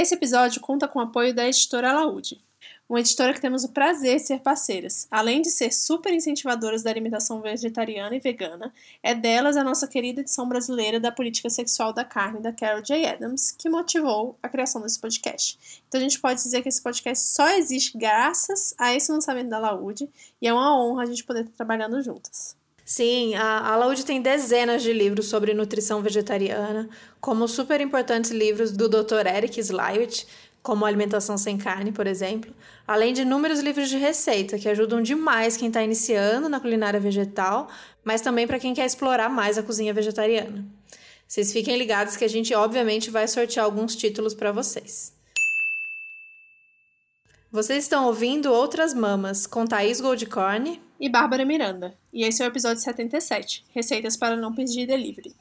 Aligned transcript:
Esse 0.00 0.14
episódio 0.14 0.60
conta 0.60 0.86
com 0.86 1.00
o 1.00 1.02
apoio 1.02 1.34
da 1.34 1.44
editora 1.44 1.90
Alaúde, 1.90 2.40
uma 2.88 3.00
editora 3.00 3.34
que 3.34 3.40
temos 3.40 3.64
o 3.64 3.70
prazer 3.70 4.18
de 4.18 4.22
ser 4.28 4.38
parceiras. 4.38 5.08
Além 5.10 5.42
de 5.42 5.50
ser 5.50 5.72
super 5.72 6.14
incentivadoras 6.14 6.84
da 6.84 6.90
alimentação 6.90 7.40
vegetariana 7.40 8.14
e 8.14 8.20
vegana, 8.20 8.72
é 9.02 9.12
delas 9.12 9.56
a 9.56 9.64
nossa 9.64 9.88
querida 9.88 10.20
edição 10.20 10.48
brasileira 10.48 11.00
da 11.00 11.10
política 11.10 11.50
sexual 11.50 11.92
da 11.92 12.04
carne, 12.04 12.38
da 12.38 12.52
Carol 12.52 12.80
J. 12.80 13.06
Adams, 13.06 13.50
que 13.50 13.68
motivou 13.68 14.38
a 14.40 14.48
criação 14.48 14.80
desse 14.80 15.00
podcast. 15.00 15.82
Então 15.88 16.00
a 16.00 16.04
gente 16.04 16.20
pode 16.20 16.44
dizer 16.44 16.62
que 16.62 16.68
esse 16.68 16.80
podcast 16.80 17.26
só 17.26 17.48
existe 17.56 17.98
graças 17.98 18.76
a 18.78 18.94
esse 18.94 19.10
lançamento 19.10 19.48
da 19.48 19.56
Alaúde 19.56 20.08
e 20.40 20.46
é 20.46 20.52
uma 20.52 20.80
honra 20.80 21.02
a 21.02 21.06
gente 21.06 21.24
poder 21.24 21.40
estar 21.40 21.56
trabalhando 21.56 22.00
juntas. 22.00 22.56
Sim, 22.88 23.34
a, 23.34 23.74
a 23.74 23.76
Laude 23.76 24.02
tem 24.02 24.22
dezenas 24.22 24.82
de 24.82 24.94
livros 24.94 25.26
sobre 25.26 25.52
nutrição 25.52 26.00
vegetariana, 26.00 26.88
como 27.20 27.46
super 27.46 27.82
importantes 27.82 28.30
livros 28.30 28.72
do 28.72 28.88
Dr. 28.88 29.26
Eric 29.26 29.60
Slywich, 29.60 30.26
como 30.62 30.86
Alimentação 30.86 31.36
Sem 31.36 31.58
Carne, 31.58 31.92
por 31.92 32.06
exemplo, 32.06 32.50
além 32.86 33.12
de 33.12 33.20
inúmeros 33.20 33.60
livros 33.60 33.90
de 33.90 33.98
receita 33.98 34.58
que 34.58 34.70
ajudam 34.70 35.02
demais 35.02 35.54
quem 35.54 35.68
está 35.68 35.82
iniciando 35.82 36.48
na 36.48 36.60
culinária 36.60 36.98
vegetal, 36.98 37.68
mas 38.02 38.22
também 38.22 38.46
para 38.46 38.58
quem 38.58 38.72
quer 38.72 38.86
explorar 38.86 39.28
mais 39.28 39.58
a 39.58 39.62
cozinha 39.62 39.92
vegetariana. 39.92 40.64
Vocês 41.26 41.52
fiquem 41.52 41.76
ligados 41.76 42.16
que 42.16 42.24
a 42.24 42.28
gente, 42.28 42.54
obviamente, 42.54 43.10
vai 43.10 43.28
sortear 43.28 43.66
alguns 43.66 43.94
títulos 43.96 44.32
para 44.32 44.50
vocês. 44.50 45.12
Vocês 47.52 47.84
estão 47.84 48.06
ouvindo 48.06 48.50
Outras 48.50 48.94
Mamas 48.94 49.46
com 49.46 49.66
Thaís 49.66 50.00
Goldcorn 50.00 50.87
e 51.00 51.08
Bárbara 51.08 51.44
Miranda, 51.44 51.94
e 52.12 52.24
esse 52.24 52.42
é 52.42 52.46
o 52.46 52.48
episódio 52.48 52.82
77, 52.82 53.64
Receitas 53.72 54.16
para 54.16 54.36
não 54.36 54.54
pedir 54.54 54.86
delivery. 54.86 55.34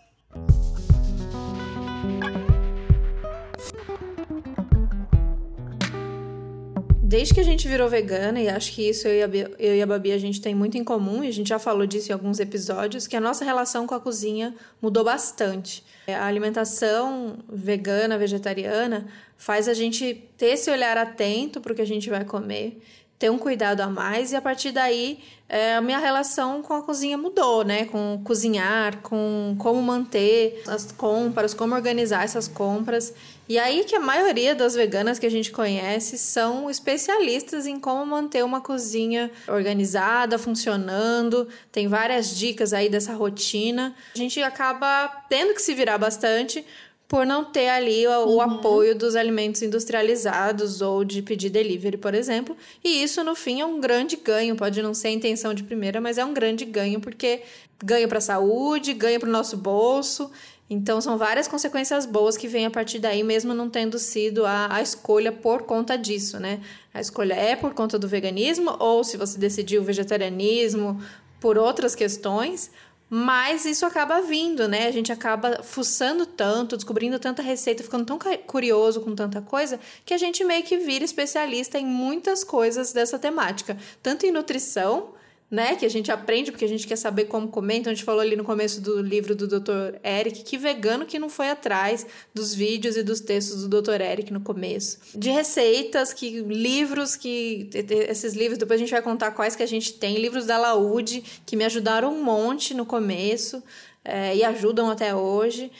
Desde 7.02 7.34
que 7.34 7.40
a 7.40 7.44
gente 7.44 7.70
virou 7.70 7.88
vegana, 7.88 8.38
e 8.42 8.50
acho 8.50 8.74
que 8.74 8.90
isso 8.90 9.08
eu 9.08 9.16
e, 9.16 9.24
a, 9.24 9.50
eu 9.58 9.76
e 9.78 9.82
a 9.82 9.88
Babi 9.88 10.12
a 10.12 10.18
gente 10.18 10.42
tem 10.42 10.54
muito 10.54 10.78
em 10.78 10.84
comum, 10.84 11.24
e 11.24 11.30
a 11.30 11.32
gente 11.32 11.48
já 11.48 11.58
falou 11.58 11.88
disso 11.88 12.12
em 12.12 12.14
alguns 12.14 12.38
episódios, 12.38 13.08
que 13.08 13.16
a 13.16 13.22
nossa 13.22 13.46
relação 13.46 13.88
com 13.88 13.96
a 13.96 14.00
cozinha 14.00 14.54
mudou 14.82 15.06
bastante. 15.06 15.86
A 16.06 16.26
alimentação 16.26 17.38
vegana, 17.48 18.18
vegetariana, 18.18 19.08
faz 19.38 19.70
a 19.70 19.74
gente 19.74 20.22
ter 20.38 20.48
esse 20.48 20.70
olhar 20.70 20.98
atento 20.98 21.62
para 21.62 21.72
o 21.72 21.76
que 21.76 21.82
a 21.82 21.88
gente 21.88 22.10
vai 22.10 22.26
comer, 22.26 22.82
ter 23.20 23.32
um 23.32 23.38
cuidado 23.38 23.82
a 23.82 23.88
mais, 23.88 24.32
e 24.32 24.36
a 24.36 24.42
partir 24.42 24.72
daí 24.72 25.20
é, 25.50 25.76
a 25.76 25.82
minha 25.82 25.98
relação 25.98 26.62
com 26.62 26.74
a 26.74 26.84
cozinha 26.84 27.18
mudou, 27.18 27.64
né? 27.64 27.86
Com 27.86 28.22
cozinhar, 28.24 28.98
com 29.02 29.56
como 29.58 29.82
manter 29.82 30.62
as 30.68 30.92
compras, 30.92 31.54
como 31.54 31.74
organizar 31.74 32.26
essas 32.26 32.48
compras. 32.48 33.14
E 33.48 33.58
aí 33.58 33.86
que 33.86 33.96
a 33.96 34.00
maioria 34.00 34.54
das 34.54 34.76
veganas 34.76 35.18
que 35.18 35.26
a 35.26 35.32
gente 35.32 35.52
conhece 35.52 36.18
são 36.18 36.70
especialistas 36.70 37.66
em 37.66 37.80
como 37.80 38.06
manter 38.06 38.44
uma 38.44 38.60
cozinha 38.60 39.32
organizada, 39.48 40.38
funcionando. 40.38 41.48
Tem 41.72 41.88
várias 41.88 42.36
dicas 42.36 42.74
aí 42.74 42.90
dessa 42.90 43.14
rotina. 43.14 43.96
A 44.14 44.18
gente 44.18 44.42
acaba 44.44 45.08
tendo 45.30 45.54
que 45.54 45.62
se 45.62 45.74
virar 45.74 45.98
bastante 45.98 46.66
por 47.08 47.26
não 47.26 47.46
ter 47.46 47.70
ali 47.70 48.06
o, 48.06 48.12
uhum. 48.12 48.36
o, 48.36 48.42
apoio 48.42 48.94
dos 48.94 49.16
alimentos 49.16 49.62
industrializados 49.62 50.82
ou 50.82 51.06
de 51.06 51.22
pedir 51.22 51.50
delivery, 51.50 51.98
por 51.98 52.14
exemplo. 52.14 52.56
E 52.84 53.02
isso, 53.02 53.24
no 53.24 53.34
fim, 53.34 53.62
é 53.62 53.66
um 53.66 53.80
grande 53.80 54.18
ganho. 54.18 54.56
Pode 54.56 54.82
não 54.82 54.94
ser 54.94 55.08
a 55.08 55.12
intenção 55.12 55.54
de 55.54 55.64
primeira, 55.64 56.02
mas 56.02 56.18
é 56.18 56.26
um 56.26 56.34
grande 56.34 56.66
ganho, 56.66 57.00
porque 57.00 57.42
ganho 57.84 58.10
para 58.10 58.18
a 58.18 58.22
saúde, 58.22 58.94
ganho 58.94 59.20
para 59.20 59.30
o 59.30 59.32
nosso 59.32 59.56
bolso. 59.56 60.30
Então, 60.70 61.00
são 61.00 61.18
várias 61.18 61.48
consequências 61.48 62.06
boas 62.06 62.36
que 62.36 62.46
vêm 62.46 62.66
a 62.66 62.72
partir 62.72 63.00
daí, 63.00 63.24
mesmo 63.24 63.54
não 63.54 63.70
tendo 63.70 63.98
sido 63.98 64.46
a, 64.46 64.76
a 64.76 64.82
escolha 64.82 65.32
por 65.32 65.64
conta 65.64 65.98
disso, 65.98 66.38
né? 66.42 66.60
A 66.94 67.00
escolha 67.00 67.36
é 67.36 67.56
por 67.56 67.74
conta 67.74 67.98
do 67.98 68.06
veganismo, 68.06 68.76
ou 68.80 69.02
se 69.02 69.16
você 69.16 69.40
decidiu 69.40 69.82
o 69.82 69.86
vegetarianismo 69.86 71.02
por 71.40 71.58
outras 71.58 71.96
questões, 71.96 72.70
mas 73.10 73.66
isso 73.66 73.86
acaba 73.86 74.22
vindo, 74.22 74.68
né? 74.68 74.88
A 74.88 74.92
gente 74.92 75.12
acaba 75.12 75.64
fuçando 75.64 76.26
tanto, 76.26 76.76
descobrindo 76.76 77.18
tanta 77.20 77.42
receita, 77.42 77.84
ficando 77.84 78.06
tão 78.06 78.20
curioso 78.46 79.02
com 79.02 79.16
tanta 79.16 79.42
coisa, 79.42 79.80
que 80.06 80.14
a 80.14 80.18
gente 80.18 80.44
meio 80.44 80.64
que 80.64 80.78
vira 80.78 81.06
especialista 81.06 81.80
em 81.80 81.86
muitas 81.86 82.44
coisas 82.44 82.92
dessa 82.92 83.18
temática. 83.18 83.78
Tanto 84.04 84.26
em 84.26 84.32
nutrição, 84.32 85.14
né? 85.50 85.76
Que 85.76 85.86
a 85.86 85.90
gente 85.90 86.12
aprende 86.12 86.52
porque 86.52 86.66
a 86.66 86.68
gente 86.68 86.86
quer 86.86 86.98
saber 86.98 87.26
como 87.26 87.48
comer. 87.48 87.78
Então 87.78 87.92
a 87.92 87.94
gente 87.94 88.04
falou 88.04 88.22
ali 88.22 88.36
no 88.36 88.44
começo 88.44 88.82
do 88.82 89.02
livro 89.02 89.36
do 89.36 89.48
Dr. 89.48 89.98
Eric 90.04 90.44
que 90.44 90.58
vegano 90.58 91.06
que 91.06 91.18
não 91.18 91.30
foi 91.30 91.50
atrás 91.50 92.06
dos 92.34 92.54
vídeos 92.54 92.98
e 92.98 93.04
dos 93.04 93.22
textos 93.22 93.66
do 93.66 93.82
Dr. 93.82 94.02
Eric 94.02 94.32
no 94.32 94.42
começo. 94.42 95.00
De 95.16 95.30
receitas, 95.30 96.14
que 96.14 96.42
livros 96.42 97.16
que 97.16 97.70
esses 98.10 98.34
livros 98.34 98.58
depois 98.58 98.78
a 98.80 98.84
gente 98.84 98.92
vai 98.92 99.02
contar 99.02 99.32
quais 99.32 99.56
que 99.56 99.64
a 99.64 99.68
gente 99.68 99.94
tem, 99.94 100.18
livros 100.18 100.46
da 100.46 100.58
Laude 100.58 101.24
que 101.46 101.56
me 101.56 101.64
ajudaram 101.64 102.14
um 102.14 102.24
monte 102.24 102.74
no 102.74 102.86
começo 102.86 103.64
é, 104.04 104.36
e 104.36 104.44
ajudam 104.44 104.90
até 104.90 105.16
hoje. 105.16 105.72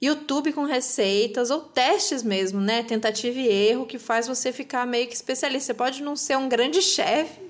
YouTube 0.00 0.52
com 0.52 0.64
receitas 0.64 1.50
ou 1.50 1.60
testes 1.60 2.22
mesmo, 2.22 2.60
né? 2.60 2.82
Tentativa 2.82 3.38
e 3.38 3.48
erro 3.48 3.86
que 3.86 3.98
faz 3.98 4.28
você 4.28 4.52
ficar 4.52 4.86
meio 4.86 5.08
que 5.08 5.14
especialista. 5.14 5.72
Você 5.72 5.74
pode 5.74 6.02
não 6.02 6.14
ser 6.14 6.36
um 6.36 6.48
grande 6.48 6.82
chefe, 6.82 7.40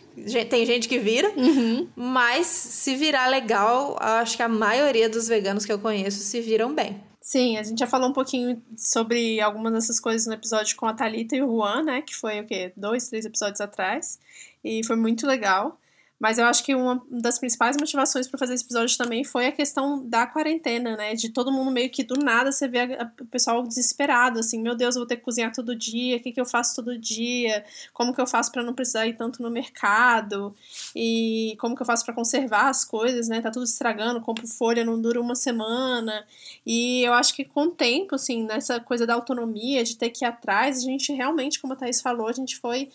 tem 0.49 0.65
gente 0.67 0.89
que 0.89 0.99
vira, 0.99 1.31
uhum. 1.37 1.89
mas 1.95 2.47
se 2.47 2.95
virar 2.97 3.29
legal, 3.29 3.97
acho 4.01 4.37
que 4.37 4.43
a 4.43 4.49
maioria 4.49 5.09
dos 5.09 5.29
veganos 5.29 5.65
que 5.65 5.73
eu 5.73 5.79
conheço 5.79 6.21
se 6.21 6.41
viram 6.41 6.75
bem. 6.75 7.01
Sim, 7.21 7.57
a 7.59 7.63
gente 7.63 7.81
já 7.81 7.89
falou 7.89 8.09
um 8.09 8.13
pouquinho 8.13 8.63
sobre 8.77 9.41
algumas 9.41 9.73
dessas 9.73 9.99
coisas 9.99 10.29
no 10.29 10.35
episódio 10.35 10.77
com 10.77 10.87
a 10.87 10.95
Thalita 10.95 11.35
e 11.35 11.43
o 11.43 11.49
Juan, 11.49 11.83
né? 11.83 12.03
Que 12.03 12.15
foi 12.15 12.41
o 12.41 12.47
quê? 12.47 12.73
Dois, 12.77 13.09
três 13.09 13.25
episódios 13.25 13.61
atrás. 13.61 14.21
E 14.63 14.85
foi 14.87 14.95
muito 14.95 15.27
legal. 15.27 15.77
Mas 16.19 16.39
eu 16.39 16.47
acho 16.47 16.65
que 16.65 16.75
uma 16.75 17.03
das 17.11 17.39
principais 17.39 17.77
motivações 17.77 18.27
para 18.27 18.39
fazer 18.39 18.55
esse 18.55 18.65
episódio 18.65 18.97
também 18.97 19.23
foi 19.23 19.47
a 19.47 19.53
questão 19.53 20.03
da 20.09 20.27
quarentena, 20.27 20.97
né? 20.97 21.15
De 21.15 21.29
todo 21.29 21.53
mundo 21.53 21.71
meio 21.71 21.91
que 21.91 22.03
do 22.03 22.17
nada 22.17 22.51
você 22.51 22.67
vê 22.67 22.99
o 23.21 23.27
pessoal 23.27 23.63
desesperado, 23.63 24.39
assim, 24.39 24.63
meu 24.63 24.75
Deus, 24.75 24.97
eu 24.97 25.01
vou 25.01 25.07
ter 25.07 25.17
que 25.17 25.23
cozinhar 25.23 25.53
todo 25.53 25.77
dia, 25.77 26.17
o 26.17 26.21
que, 26.21 26.33
que 26.33 26.41
eu 26.41 26.47
faço 26.47 26.75
todo 26.75 26.99
dia? 26.99 27.65
Como 27.93 28.15
que 28.15 28.21
eu 28.21 28.27
faço 28.27 28.51
para 28.51 28.63
não 28.63 28.73
precisar 28.73 29.07
ir 29.07 29.15
tanto 29.15 29.43
no 29.43 29.51
mercado? 29.51 30.55
E 30.95 31.55
como 31.61 31.77
que 31.77 31.83
eu 31.83 31.87
faço 31.87 32.05
para 32.05 32.15
conservar 32.15 32.69
as 32.69 32.83
coisas, 32.83 33.29
né? 33.29 33.43
Tá 33.43 33.51
tudo 33.51 33.65
estragando, 33.65 34.21
compro 34.23 34.47
folha, 34.47 34.85
não 34.85 34.99
dura 34.99 35.21
uma 35.21 35.35
semana. 35.35 36.25
E 36.65 37.03
eu 37.03 37.13
acho 37.13 37.35
que 37.35 37.45
com 37.45 37.65
o 37.65 37.71
tempo, 37.71 38.15
assim, 38.15 38.45
nessa 38.45 38.81
coisa 38.81 39.07
da 39.07 39.15
autonomia, 39.15 39.85
de 39.85 39.97
ter 39.97 40.09
que 40.11 40.25
ir 40.25 40.29
atrás, 40.29 40.79
a 40.79 40.81
gente 40.81 41.13
realmente, 41.13 41.61
como 41.61 41.75
a 41.75 41.77
Thaís 41.77 42.01
falou, 42.01 42.27
a 42.27 42.33
gente 42.33 42.57
foi 42.57 42.89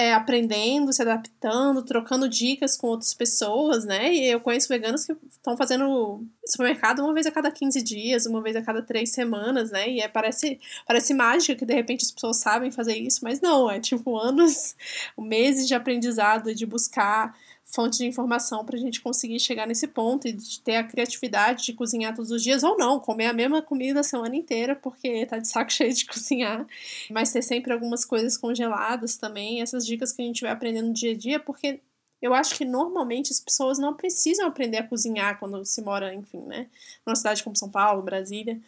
é, 0.00 0.14
aprendendo, 0.14 0.94
se 0.94 1.02
adaptando, 1.02 1.82
trocando 1.82 2.26
dicas 2.26 2.74
com 2.74 2.86
outras 2.86 3.12
pessoas, 3.12 3.84
né? 3.84 4.10
E 4.14 4.30
eu 4.30 4.40
conheço 4.40 4.66
veganos 4.66 5.04
que 5.04 5.14
estão 5.30 5.58
fazendo 5.58 6.24
supermercado 6.46 7.00
uma 7.00 7.12
vez 7.12 7.26
a 7.26 7.30
cada 7.30 7.50
15 7.50 7.82
dias, 7.82 8.24
uma 8.24 8.40
vez 8.40 8.56
a 8.56 8.62
cada 8.62 8.80
três 8.80 9.12
semanas, 9.12 9.70
né? 9.70 9.90
E 9.90 10.00
é, 10.00 10.08
parece, 10.08 10.58
parece 10.86 11.12
mágica 11.12 11.54
que 11.54 11.66
de 11.66 11.74
repente 11.74 12.06
as 12.06 12.10
pessoas 12.10 12.38
sabem 12.38 12.70
fazer 12.70 12.96
isso, 12.96 13.20
mas 13.22 13.42
não, 13.42 13.70
é 13.70 13.78
tipo 13.78 14.16
anos, 14.16 14.74
meses 15.18 15.68
de 15.68 15.74
aprendizado, 15.74 16.54
de 16.54 16.64
buscar 16.64 17.36
fonte 17.72 17.98
de 17.98 18.06
informação 18.06 18.64
para 18.64 18.76
a 18.76 18.80
gente 18.80 19.00
conseguir 19.00 19.38
chegar 19.38 19.66
nesse 19.66 19.86
ponto 19.86 20.26
e 20.26 20.32
de 20.32 20.60
ter 20.60 20.76
a 20.76 20.84
criatividade 20.84 21.64
de 21.64 21.72
cozinhar 21.72 22.14
todos 22.14 22.30
os 22.30 22.42
dias 22.42 22.62
ou 22.62 22.76
não, 22.76 22.98
comer 22.98 23.26
a 23.26 23.32
mesma 23.32 23.62
comida 23.62 24.00
a 24.00 24.02
semana 24.02 24.34
inteira 24.36 24.74
porque 24.74 25.26
tá 25.26 25.38
de 25.38 25.48
saco 25.48 25.70
cheio 25.72 25.92
de 25.92 26.04
cozinhar, 26.06 26.66
mas 27.10 27.32
ter 27.32 27.42
sempre 27.42 27.72
algumas 27.72 28.04
coisas 28.04 28.36
congeladas 28.36 29.16
também, 29.16 29.62
essas 29.62 29.86
dicas 29.86 30.12
que 30.12 30.22
a 30.22 30.24
gente 30.24 30.42
vai 30.42 30.50
aprendendo 30.50 30.88
no 30.88 30.94
dia 30.94 31.12
a 31.12 31.16
dia, 31.16 31.40
porque 31.40 31.80
eu 32.20 32.34
acho 32.34 32.54
que 32.56 32.64
normalmente 32.64 33.32
as 33.32 33.40
pessoas 33.40 33.78
não 33.78 33.94
precisam 33.94 34.46
aprender 34.46 34.78
a 34.78 34.86
cozinhar 34.86 35.38
quando 35.38 35.64
se 35.64 35.80
mora, 35.80 36.14
enfim, 36.14 36.40
né, 36.40 36.66
numa 37.06 37.16
cidade 37.16 37.42
como 37.42 37.56
São 37.56 37.70
Paulo, 37.70 38.02
Brasília 38.02 38.60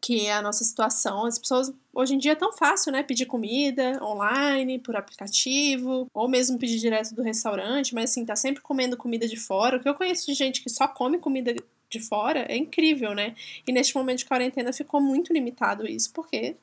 que 0.00 0.26
é 0.26 0.32
a 0.32 0.42
nossa 0.42 0.64
situação. 0.64 1.24
As 1.26 1.38
pessoas 1.38 1.72
hoje 1.92 2.14
em 2.14 2.18
dia 2.18 2.32
é 2.32 2.36
tão 2.36 2.52
fácil, 2.52 2.92
né? 2.92 3.02
Pedir 3.02 3.26
comida 3.26 3.98
online, 4.02 4.78
por 4.78 4.96
aplicativo, 4.96 6.08
ou 6.12 6.28
mesmo 6.28 6.58
pedir 6.58 6.78
direto 6.78 7.14
do 7.14 7.22
restaurante, 7.22 7.94
mas 7.94 8.10
assim, 8.10 8.24
tá 8.24 8.36
sempre 8.36 8.62
comendo 8.62 8.96
comida 8.96 9.26
de 9.26 9.36
fora. 9.36 9.76
O 9.76 9.80
que 9.80 9.88
eu 9.88 9.94
conheço 9.94 10.26
de 10.26 10.34
gente 10.34 10.62
que 10.62 10.70
só 10.70 10.86
come 10.86 11.18
comida 11.18 11.54
de 11.88 12.00
fora 12.00 12.46
é 12.48 12.56
incrível, 12.56 13.14
né? 13.14 13.34
E 13.66 13.72
neste 13.72 13.94
momento 13.96 14.18
de 14.18 14.26
quarentena 14.26 14.72
ficou 14.72 15.00
muito 15.00 15.32
limitado 15.32 15.86
isso, 15.86 16.12
porque 16.12 16.56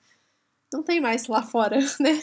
não 0.74 0.84
tem 0.84 1.00
mais 1.00 1.28
lá 1.28 1.44
fora, 1.44 1.78
né? 2.00 2.19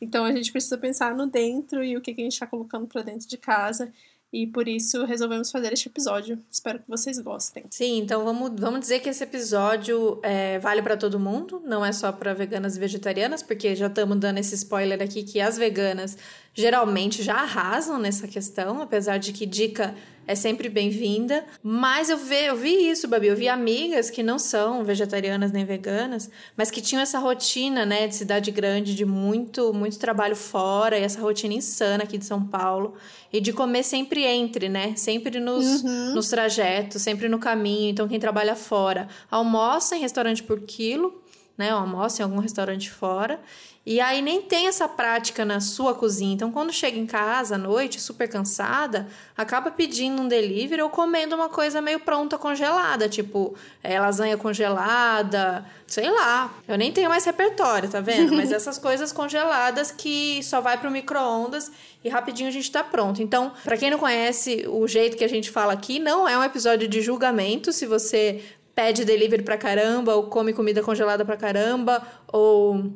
então 0.00 0.24
a 0.24 0.32
gente 0.32 0.52
precisa 0.52 0.78
pensar 0.78 1.14
no 1.14 1.26
dentro 1.26 1.82
e 1.82 1.96
o 1.96 2.00
que, 2.00 2.14
que 2.14 2.20
a 2.20 2.24
gente 2.24 2.34
está 2.34 2.46
colocando 2.46 2.86
para 2.86 3.02
dentro 3.02 3.28
de 3.28 3.36
casa 3.36 3.92
e 4.32 4.46
por 4.46 4.68
isso 4.68 5.04
resolvemos 5.04 5.50
fazer 5.50 5.72
este 5.72 5.88
episódio. 5.88 6.38
Espero 6.50 6.78
que 6.80 6.88
vocês 6.88 7.18
gostem. 7.18 7.64
Sim, 7.70 7.98
então 7.98 8.24
vamos, 8.24 8.52
vamos 8.58 8.80
dizer 8.80 9.00
que 9.00 9.08
esse 9.08 9.24
episódio 9.24 10.20
é, 10.22 10.58
vale 10.58 10.82
para 10.82 10.96
todo 10.96 11.18
mundo, 11.18 11.62
não 11.64 11.84
é 11.84 11.92
só 11.92 12.12
para 12.12 12.34
veganas 12.34 12.76
e 12.76 12.80
vegetarianas, 12.80 13.42
porque 13.42 13.74
já 13.74 13.86
estamos 13.86 14.18
dando 14.18 14.38
esse 14.38 14.54
spoiler 14.54 15.02
aqui 15.02 15.22
que 15.22 15.40
as 15.40 15.56
veganas 15.56 16.18
geralmente 16.52 17.22
já 17.22 17.36
arrasam 17.36 17.98
nessa 17.98 18.28
questão, 18.28 18.82
apesar 18.82 19.18
de 19.18 19.32
que 19.32 19.46
dica 19.46 19.94
é 20.28 20.34
sempre 20.34 20.68
bem-vinda. 20.68 21.42
Mas 21.62 22.10
eu 22.10 22.18
vi, 22.18 22.44
eu 22.44 22.54
vi 22.54 22.90
isso, 22.90 23.08
Babi. 23.08 23.28
Eu 23.28 23.34
vi 23.34 23.48
amigas 23.48 24.10
que 24.10 24.22
não 24.22 24.38
são 24.38 24.84
vegetarianas 24.84 25.50
nem 25.50 25.64
veganas, 25.64 26.30
mas 26.54 26.70
que 26.70 26.82
tinham 26.82 27.00
essa 27.00 27.18
rotina, 27.18 27.86
né, 27.86 28.06
de 28.06 28.14
cidade 28.14 28.50
grande, 28.50 28.94
de 28.94 29.06
muito, 29.06 29.72
muito 29.72 29.98
trabalho 29.98 30.36
fora, 30.36 30.98
e 30.98 31.02
essa 31.02 31.18
rotina 31.18 31.54
insana 31.54 32.04
aqui 32.04 32.18
de 32.18 32.26
São 32.26 32.44
Paulo. 32.44 32.94
E 33.32 33.40
de 33.40 33.54
comer 33.54 33.82
sempre 33.82 34.24
entre, 34.24 34.68
né? 34.68 34.94
Sempre 34.96 35.40
nos, 35.40 35.82
uhum. 35.82 36.14
nos 36.14 36.28
trajetos, 36.28 37.00
sempre 37.00 37.26
no 37.26 37.38
caminho. 37.38 37.90
Então, 37.90 38.06
quem 38.06 38.20
trabalha 38.20 38.54
fora 38.54 39.08
almoça 39.30 39.96
em 39.96 40.00
restaurante 40.00 40.42
por 40.42 40.60
quilo, 40.60 41.22
né? 41.58 41.70
Almoça 41.70 42.22
em 42.22 42.24
algum 42.24 42.38
restaurante 42.38 42.88
fora. 42.88 43.40
E 43.90 44.02
aí 44.02 44.20
nem 44.20 44.42
tem 44.42 44.66
essa 44.66 44.86
prática 44.86 45.46
na 45.46 45.60
sua 45.60 45.94
cozinha. 45.94 46.34
Então, 46.34 46.52
quando 46.52 46.70
chega 46.70 46.98
em 46.98 47.06
casa 47.06 47.54
à 47.54 47.58
noite, 47.58 47.98
super 47.98 48.28
cansada, 48.28 49.08
acaba 49.34 49.70
pedindo 49.70 50.20
um 50.20 50.28
delivery 50.28 50.82
ou 50.82 50.90
comendo 50.90 51.34
uma 51.34 51.48
coisa 51.48 51.80
meio 51.80 51.98
pronta 51.98 52.36
congelada, 52.36 53.08
tipo 53.08 53.54
é, 53.82 53.98
lasanha 53.98 54.36
congelada, 54.36 55.64
sei 55.86 56.10
lá. 56.10 56.52
Eu 56.68 56.76
nem 56.76 56.92
tenho 56.92 57.08
mais 57.08 57.24
repertório, 57.24 57.88
tá 57.88 57.98
vendo? 57.98 58.36
Mas 58.36 58.52
essas 58.52 58.76
coisas 58.76 59.10
congeladas 59.10 59.90
que 59.90 60.42
só 60.42 60.60
vai 60.60 60.76
pro 60.76 60.90
micro-ondas 60.90 61.72
e 62.04 62.10
rapidinho 62.10 62.50
a 62.50 62.52
gente 62.52 62.70
tá 62.70 62.84
pronto. 62.84 63.22
Então, 63.22 63.52
para 63.64 63.78
quem 63.78 63.90
não 63.90 63.98
conhece 63.98 64.66
o 64.68 64.86
jeito 64.86 65.16
que 65.16 65.24
a 65.24 65.28
gente 65.28 65.50
fala 65.50 65.72
aqui, 65.72 65.98
não 65.98 66.28
é 66.28 66.36
um 66.36 66.44
episódio 66.44 66.86
de 66.86 67.00
julgamento. 67.00 67.72
Se 67.72 67.86
você 67.86 68.44
pede 68.78 69.04
delivery 69.04 69.42
pra 69.42 69.58
caramba, 69.58 70.14
ou 70.14 70.28
come 70.28 70.52
comida 70.52 70.80
congelada 70.84 71.24
pra 71.24 71.36
caramba, 71.36 72.00
ou 72.28 72.92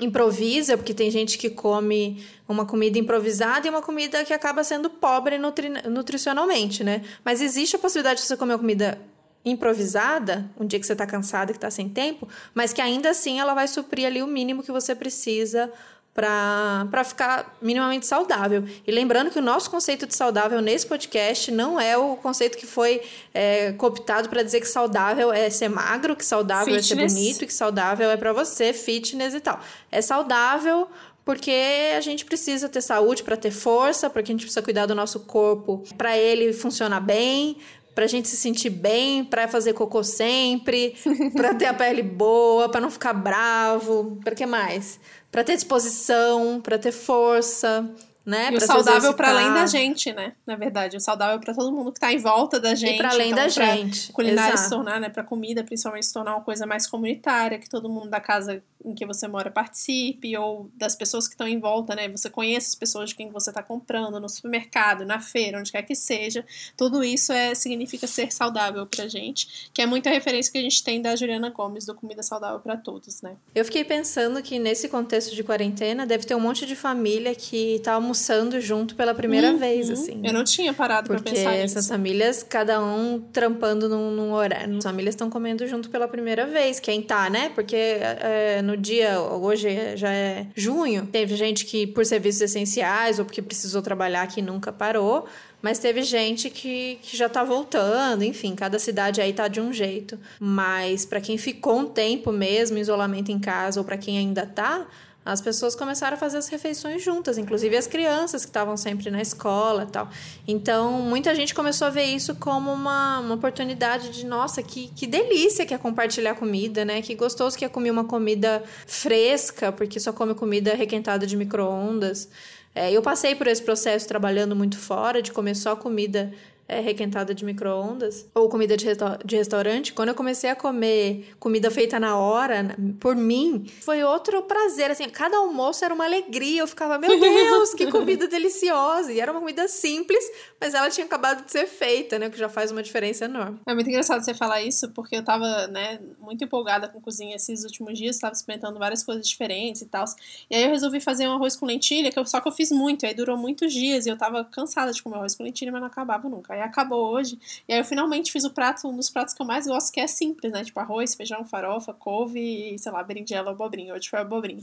improvisa, 0.00 0.76
porque 0.76 0.92
tem 0.92 1.12
gente 1.12 1.38
que 1.38 1.48
come 1.48 2.26
uma 2.48 2.66
comida 2.66 2.98
improvisada 2.98 3.64
e 3.64 3.70
uma 3.70 3.80
comida 3.80 4.24
que 4.24 4.34
acaba 4.34 4.64
sendo 4.64 4.90
pobre 4.90 5.38
nutri 5.38 5.68
nutricionalmente, 5.88 6.82
né? 6.82 7.02
Mas 7.24 7.40
existe 7.40 7.76
a 7.76 7.78
possibilidade 7.78 8.20
de 8.20 8.26
você 8.26 8.36
comer 8.36 8.54
uma 8.54 8.58
comida 8.58 8.98
improvisada, 9.44 10.50
um 10.58 10.66
dia 10.66 10.80
que 10.80 10.86
você 10.86 10.92
está 10.92 11.06
cansado, 11.06 11.52
que 11.52 11.56
está 11.56 11.70
sem 11.70 11.88
tempo, 11.88 12.28
mas 12.52 12.72
que 12.72 12.80
ainda 12.80 13.10
assim 13.10 13.38
ela 13.38 13.54
vai 13.54 13.68
suprir 13.68 14.04
ali 14.04 14.24
o 14.24 14.26
mínimo 14.26 14.60
que 14.64 14.72
você 14.72 14.92
precisa 14.92 15.70
para 16.14 17.04
ficar 17.04 17.56
minimamente 17.60 18.06
saudável. 18.06 18.64
E 18.86 18.92
lembrando 18.92 19.30
que 19.30 19.38
o 19.38 19.42
nosso 19.42 19.70
conceito 19.70 20.06
de 20.06 20.14
saudável 20.14 20.60
nesse 20.60 20.86
podcast 20.86 21.50
não 21.50 21.80
é 21.80 21.96
o 21.96 22.16
conceito 22.16 22.58
que 22.58 22.66
foi 22.66 23.00
é, 23.32 23.72
cooptado 23.72 24.28
para 24.28 24.42
dizer 24.42 24.60
que 24.60 24.68
saudável 24.68 25.32
é 25.32 25.48
ser 25.48 25.68
magro, 25.68 26.14
que 26.14 26.24
saudável 26.24 26.74
fitness. 26.74 26.90
é 26.90 27.08
ser 27.08 27.14
bonito, 27.14 27.46
que 27.46 27.54
saudável 27.54 28.10
é 28.10 28.16
para 28.16 28.32
você, 28.32 28.72
fitness 28.74 29.32
e 29.34 29.40
tal. 29.40 29.58
É 29.90 30.02
saudável 30.02 30.86
porque 31.24 31.92
a 31.96 32.00
gente 32.00 32.24
precisa 32.24 32.68
ter 32.68 32.82
saúde 32.82 33.22
para 33.22 33.36
ter 33.36 33.50
força, 33.50 34.10
porque 34.10 34.30
a 34.30 34.34
gente 34.34 34.42
precisa 34.42 34.60
cuidar 34.60 34.86
do 34.86 34.94
nosso 34.94 35.20
corpo 35.20 35.82
para 35.96 36.18
ele 36.18 36.52
funcionar 36.52 37.00
bem, 37.00 37.56
pra 37.94 38.06
gente 38.06 38.28
se 38.28 38.36
sentir 38.36 38.70
bem, 38.70 39.24
pra 39.24 39.46
fazer 39.46 39.72
cocô 39.72 40.02
sempre, 40.02 40.94
pra 41.34 41.54
ter 41.54 41.66
a 41.66 41.74
pele 41.74 42.02
boa, 42.02 42.68
pra 42.68 42.80
não 42.80 42.90
ficar 42.90 43.12
bravo, 43.12 44.18
pra 44.24 44.34
que 44.34 44.44
mais? 44.44 44.98
Pra 45.32 45.42
ter 45.42 45.54
disposição, 45.54 46.60
pra 46.60 46.78
ter 46.78 46.92
força, 46.92 47.88
né? 48.24 48.50
E 48.52 48.56
o 48.56 48.60
saudável 48.60 49.14
para 49.14 49.30
além 49.30 49.52
da 49.52 49.66
gente, 49.66 50.12
né? 50.12 50.32
Na 50.46 50.56
verdade, 50.56 50.96
o 50.96 51.00
saudável 51.00 51.40
para 51.40 51.54
todo 51.54 51.72
mundo 51.72 51.92
que 51.92 51.98
tá 51.98 52.12
em 52.12 52.18
volta 52.18 52.60
da 52.60 52.74
gente. 52.74 52.94
E 52.94 52.98
para 52.98 53.10
além 53.10 53.32
então, 53.32 53.42
da 53.42 53.48
gente. 53.48 54.12
Culinária 54.12 54.54
Exato. 54.54 54.68
se 54.68 54.70
tornar, 54.70 55.00
né? 55.00 55.08
Para 55.08 55.24
comida, 55.24 55.64
principalmente 55.64 56.06
se 56.06 56.12
tornar 56.12 56.36
uma 56.36 56.44
coisa 56.44 56.66
mais 56.66 56.86
comunitária, 56.86 57.58
que 57.58 57.68
todo 57.68 57.88
mundo 57.88 58.08
da 58.08 58.20
casa 58.20 58.62
em 58.84 58.94
que 58.94 59.06
você 59.06 59.28
mora 59.28 59.50
participe, 59.50 60.36
ou 60.36 60.68
das 60.74 60.96
pessoas 60.96 61.28
que 61.28 61.34
estão 61.34 61.46
em 61.46 61.58
volta, 61.58 61.94
né? 61.94 62.08
Você 62.08 62.28
conhece 62.30 62.68
as 62.68 62.74
pessoas 62.74 63.10
de 63.10 63.16
quem 63.16 63.30
você 63.30 63.50
está 63.50 63.62
comprando, 63.62 64.18
no 64.18 64.28
supermercado, 64.28 65.04
na 65.04 65.20
feira, 65.20 65.58
onde 65.58 65.70
quer 65.70 65.82
que 65.82 65.94
seja. 65.94 66.44
Tudo 66.76 67.04
isso 67.04 67.32
é, 67.32 67.54
significa 67.54 68.06
ser 68.06 68.32
saudável 68.32 68.86
pra 68.86 69.06
gente, 69.06 69.70
que 69.72 69.82
é 69.82 69.86
muita 69.86 70.10
referência 70.10 70.50
que 70.50 70.58
a 70.58 70.62
gente 70.62 70.82
tem 70.82 71.00
da 71.00 71.14
Juliana 71.14 71.50
Gomes, 71.50 71.86
do 71.86 71.94
Comida 71.94 72.22
Saudável 72.22 72.58
para 72.60 72.76
Todos, 72.76 73.22
né? 73.22 73.36
Eu 73.54 73.64
fiquei 73.64 73.84
pensando 73.84 74.42
que 74.42 74.58
nesse 74.58 74.88
contexto 74.88 75.34
de 75.34 75.44
quarentena 75.44 76.04
deve 76.04 76.24
ter 76.24 76.34
um 76.34 76.40
monte 76.40 76.66
de 76.66 76.74
família 76.74 77.34
que 77.34 77.80
tá 77.84 77.92
almoçando 77.92 78.11
junto 78.60 78.94
pela 78.94 79.14
primeira 79.14 79.52
uhum. 79.52 79.58
vez, 79.58 79.90
assim. 79.90 80.20
Eu 80.24 80.32
não 80.32 80.44
tinha 80.44 80.72
parado 80.72 81.08
pra 81.08 81.20
pensar 81.20 81.50
Porque 81.50 81.62
essas 81.62 81.88
famílias, 81.88 82.42
cada 82.42 82.82
um 82.82 83.20
trampando 83.32 83.88
num, 83.88 84.10
num 84.10 84.32
horário. 84.32 84.76
As 84.76 84.84
famílias 84.84 85.14
estão 85.14 85.30
comendo 85.30 85.66
junto 85.66 85.90
pela 85.90 86.08
primeira 86.08 86.46
vez. 86.46 86.80
Quem 86.80 87.02
tá, 87.02 87.28
né? 87.30 87.50
Porque 87.54 87.76
é, 87.76 88.62
no 88.62 88.76
dia, 88.76 89.20
hoje 89.20 89.96
já 89.96 90.12
é 90.12 90.46
junho, 90.54 91.06
teve 91.10 91.36
gente 91.36 91.64
que 91.64 91.86
por 91.86 92.04
serviços 92.04 92.42
essenciais 92.42 93.18
ou 93.18 93.24
porque 93.24 93.42
precisou 93.42 93.82
trabalhar 93.82 94.26
que 94.26 94.42
nunca 94.42 94.72
parou, 94.72 95.26
mas 95.62 95.78
teve 95.78 96.02
gente 96.02 96.50
que, 96.50 96.98
que 97.02 97.16
já 97.16 97.28
tá 97.28 97.44
voltando, 97.44 98.24
enfim, 98.24 98.54
cada 98.54 98.78
cidade 98.78 99.20
aí 99.20 99.32
tá 99.32 99.46
de 99.46 99.60
um 99.60 99.72
jeito. 99.72 100.18
Mas 100.40 101.06
para 101.06 101.20
quem 101.20 101.38
ficou 101.38 101.78
um 101.78 101.86
tempo 101.86 102.32
mesmo, 102.32 102.78
isolamento 102.78 103.30
em 103.30 103.38
casa, 103.38 103.78
ou 103.78 103.84
para 103.84 103.96
quem 103.96 104.18
ainda 104.18 104.44
tá, 104.44 104.86
as 105.24 105.40
pessoas 105.40 105.74
começaram 105.76 106.16
a 106.16 106.18
fazer 106.18 106.38
as 106.38 106.48
refeições 106.48 107.02
juntas, 107.02 107.38
inclusive 107.38 107.76
as 107.76 107.86
crianças 107.86 108.44
que 108.44 108.50
estavam 108.50 108.76
sempre 108.76 109.10
na 109.10 109.22
escola 109.22 109.86
tal. 109.86 110.10
Então, 110.46 111.00
muita 111.02 111.34
gente 111.34 111.54
começou 111.54 111.86
a 111.86 111.90
ver 111.90 112.04
isso 112.04 112.34
como 112.34 112.72
uma, 112.72 113.20
uma 113.20 113.34
oportunidade 113.34 114.10
de, 114.10 114.26
nossa, 114.26 114.62
que, 114.62 114.88
que 114.88 115.06
delícia 115.06 115.64
que 115.64 115.72
é 115.72 115.78
compartilhar 115.78 116.34
comida, 116.34 116.84
né? 116.84 117.00
Que 117.02 117.14
gostoso 117.14 117.56
que 117.56 117.64
é 117.64 117.68
comer 117.68 117.90
uma 117.90 118.04
comida 118.04 118.62
fresca, 118.86 119.70
porque 119.70 120.00
só 120.00 120.12
come 120.12 120.34
comida 120.34 120.74
requentada 120.74 121.26
de 121.26 121.36
micro-ondas. 121.36 122.28
É, 122.74 122.90
eu 122.90 123.02
passei 123.02 123.34
por 123.34 123.46
esse 123.46 123.62
processo 123.62 124.08
trabalhando 124.08 124.56
muito 124.56 124.78
fora, 124.78 125.20
de 125.20 125.30
comer 125.30 125.54
só 125.54 125.76
comida 125.76 126.32
é, 126.68 126.80
requentada 126.80 127.34
de 127.34 127.44
micro-ondas 127.44 128.26
ou 128.34 128.48
comida 128.48 128.76
de, 128.76 128.86
de 129.24 129.36
restaurante, 129.36 129.92
quando 129.92 130.10
eu 130.10 130.14
comecei 130.14 130.50
a 130.50 130.56
comer 130.56 131.34
comida 131.38 131.70
feita 131.70 132.00
na 132.00 132.16
hora, 132.16 132.76
por 133.00 133.16
mim, 133.16 133.66
foi 133.80 134.02
outro 134.02 134.42
prazer. 134.42 134.90
Assim, 134.90 135.08
cada 135.08 135.36
almoço 135.36 135.84
era 135.84 135.92
uma 135.92 136.04
alegria. 136.04 136.62
Eu 136.62 136.66
ficava, 136.66 136.98
meu 136.98 137.18
Deus, 137.18 137.74
que 137.74 137.90
comida 137.90 138.26
deliciosa! 138.26 139.12
E 139.12 139.20
era 139.20 139.30
uma 139.30 139.40
comida 139.40 139.68
simples, 139.68 140.24
mas 140.60 140.74
ela 140.74 140.88
tinha 140.90 141.06
acabado 141.06 141.44
de 141.44 141.50
ser 141.50 141.66
feita, 141.66 142.18
né? 142.18 142.28
O 142.28 142.30
que 142.30 142.38
já 142.38 142.48
faz 142.48 142.70
uma 142.70 142.82
diferença 142.82 143.24
enorme. 143.24 143.58
É 143.66 143.74
muito 143.74 143.88
engraçado 143.88 144.22
você 144.22 144.34
falar 144.34 144.62
isso, 144.62 144.90
porque 144.90 145.16
eu 145.16 145.24
tava, 145.24 145.66
né, 145.68 146.00
muito 146.20 146.44
empolgada 146.44 146.88
com 146.88 147.00
cozinha 147.00 147.36
esses 147.36 147.64
últimos 147.64 147.98
dias, 147.98 148.18
tava 148.18 148.32
experimentando 148.32 148.78
várias 148.78 149.02
coisas 149.02 149.26
diferentes 149.26 149.82
e 149.82 149.86
tal. 149.86 150.04
E 150.50 150.56
aí 150.56 150.64
eu 150.64 150.70
resolvi 150.70 151.00
fazer 151.00 151.28
um 151.28 151.32
arroz 151.32 151.56
com 151.56 151.66
lentilha, 151.66 152.10
que 152.10 152.18
eu, 152.18 152.26
só 152.26 152.40
que 152.40 152.48
eu 152.48 152.52
fiz 152.52 152.70
muito, 152.70 153.06
aí 153.06 153.14
durou 153.14 153.36
muitos 153.36 153.72
dias 153.72 154.06
e 154.06 154.08
eu 154.08 154.16
tava 154.16 154.44
cansada 154.44 154.92
de 154.92 155.02
comer 155.02 155.16
arroz 155.16 155.34
com 155.34 155.42
lentilha, 155.42 155.72
mas 155.72 155.80
não 155.80 155.88
acabava 155.88 156.28
nunca. 156.28 156.51
Aí 156.52 156.60
acabou 156.60 157.12
hoje. 157.12 157.38
E 157.68 157.72
aí 157.72 157.80
eu 157.80 157.84
finalmente 157.84 158.30
fiz 158.30 158.44
o 158.44 158.50
prato, 158.50 158.88
um 158.88 158.96
dos 158.96 159.10
pratos 159.10 159.34
que 159.34 159.42
eu 159.42 159.46
mais 159.46 159.66
gosto, 159.66 159.92
que 159.92 160.00
é 160.00 160.06
simples, 160.06 160.52
né? 160.52 160.64
Tipo 160.64 160.80
arroz, 160.80 161.14
feijão, 161.14 161.44
farofa, 161.44 161.92
couve 161.94 162.74
e, 162.74 162.78
sei 162.78 162.92
lá, 162.92 163.02
berinjela, 163.02 163.50
abobrinha. 163.52 163.94
Hoje 163.94 164.08
foi 164.08 164.20
abobrinha. 164.20 164.62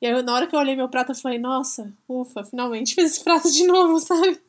E 0.00 0.06
aí, 0.06 0.22
na 0.22 0.34
hora 0.34 0.46
que 0.46 0.56
eu 0.56 0.58
olhei 0.58 0.74
meu 0.74 0.88
prato, 0.88 1.12
eu 1.12 1.14
falei, 1.14 1.38
nossa, 1.38 1.92
ufa, 2.08 2.42
finalmente 2.42 2.94
fiz 2.94 3.12
esse 3.12 3.22
prato 3.22 3.50
de 3.52 3.66
novo, 3.66 4.00
sabe? 4.00 4.40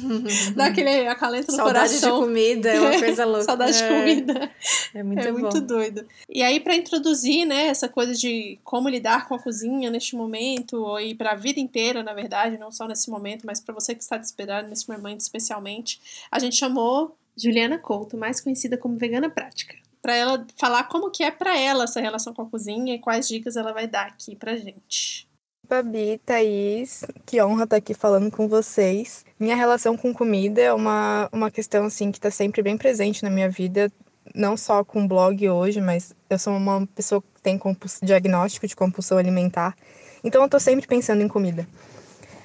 Dá 0.54 0.66
aquele 0.66 1.08
acalento 1.08 1.50
no 1.50 1.56
Saudade 1.56 1.88
coração. 1.88 1.98
Saudade 1.98 2.20
de 2.20 2.26
comida, 2.26 2.68
é 2.70 2.80
uma 2.80 2.98
coisa 2.98 3.24
louca. 3.26 3.42
Saudade 3.42 3.76
de 3.76 3.82
é. 3.82 3.88
comida. 3.88 4.50
É 4.94 5.02
muito 5.02 5.20
é 5.20 5.32
bom. 5.32 5.38
muito 5.40 5.60
doido. 5.60 6.06
E 6.28 6.42
aí, 6.44 6.60
para 6.60 6.76
introduzir, 6.76 7.44
né, 7.44 7.66
essa 7.66 7.88
coisa 7.88 8.14
de 8.14 8.60
como 8.62 8.88
lidar 8.88 9.26
com 9.26 9.34
a 9.34 9.38
cozinha 9.38 9.90
neste 9.90 10.14
momento, 10.14 10.76
ou 10.76 11.00
ir 11.00 11.16
para 11.16 11.32
a 11.32 11.36
vida 11.36 11.58
inteira, 11.58 12.04
na 12.04 12.14
verdade, 12.14 12.56
não 12.56 12.70
só 12.70 12.86
nesse 12.86 13.10
momento, 13.10 13.44
mas 13.44 13.60
para 13.60 13.74
você 13.74 13.96
que 13.96 14.02
está 14.02 14.16
desesperado 14.16 14.68
nesse 14.68 14.88
momento 14.88 15.20
especialmente, 15.20 16.00
a 16.30 16.38
gente 16.38 16.54
chamou 16.54 17.16
Juliana 17.36 17.78
Couto, 17.78 18.16
mais 18.16 18.40
conhecida 18.40 18.78
como 18.78 18.96
Vegana 18.96 19.28
Prática 19.28 19.74
para 20.02 20.14
ela 20.14 20.46
falar 20.56 20.84
como 20.84 21.10
que 21.10 21.22
é 21.22 21.30
para 21.30 21.58
ela 21.58 21.84
essa 21.84 22.00
relação 22.00 22.32
com 22.32 22.42
a 22.42 22.50
cozinha 22.50 22.94
e 22.94 22.98
quais 22.98 23.28
dicas 23.28 23.56
ela 23.56 23.72
vai 23.72 23.86
dar 23.86 24.06
aqui 24.06 24.34
pra 24.34 24.56
gente. 24.56 25.28
Babi, 25.68 26.20
Thaís, 26.26 27.04
que 27.24 27.40
honra 27.40 27.62
estar 27.62 27.76
aqui 27.76 27.94
falando 27.94 28.28
com 28.30 28.48
vocês. 28.48 29.24
Minha 29.38 29.54
relação 29.54 29.96
com 29.96 30.12
comida 30.12 30.60
é 30.60 30.72
uma, 30.72 31.28
uma 31.32 31.50
questão 31.50 31.84
assim 31.84 32.10
que 32.10 32.18
está 32.18 32.30
sempre 32.30 32.60
bem 32.60 32.76
presente 32.76 33.22
na 33.22 33.30
minha 33.30 33.48
vida, 33.48 33.90
não 34.34 34.56
só 34.56 34.82
com 34.82 35.04
o 35.04 35.08
blog 35.08 35.48
hoje, 35.48 35.80
mas 35.80 36.12
eu 36.28 36.38
sou 36.38 36.56
uma 36.56 36.86
pessoa 36.88 37.22
que 37.22 37.40
tem 37.40 37.60
diagnóstico 38.02 38.66
de 38.66 38.74
compulsão 38.74 39.16
alimentar, 39.16 39.76
então 40.24 40.42
eu 40.42 40.46
estou 40.46 40.58
sempre 40.58 40.88
pensando 40.88 41.22
em 41.22 41.28
comida. 41.28 41.66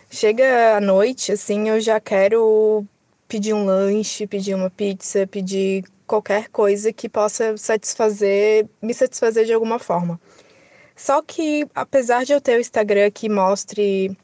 Chega 0.10 0.78
à 0.78 0.82
noite, 0.82 1.32
assim, 1.32 1.68
eu 1.68 1.80
já 1.80 2.00
quero 2.00 2.86
pedir 3.28 3.54
um 3.54 3.66
lanche, 3.66 4.28
pedir 4.28 4.54
uma 4.54 4.70
pizza, 4.70 5.26
pedir 5.26 5.84
qualquer 6.08 6.50
coisa 6.50 6.94
que 6.94 7.10
possa 7.10 7.58
satisfazer, 7.58 8.68
me 8.82 8.94
satisfazer 8.94 9.46
de 9.46 9.54
alguma 9.54 9.80
forma. 9.80 10.20
Só 10.96 11.22
que, 11.22 11.68
apesar 11.76 12.24
de 12.24 12.34
eu 12.34 12.40
ter 12.40 12.58
o 12.58 12.62
Instagram 12.62 13.12
que 13.12 13.28
mostre 13.28 14.16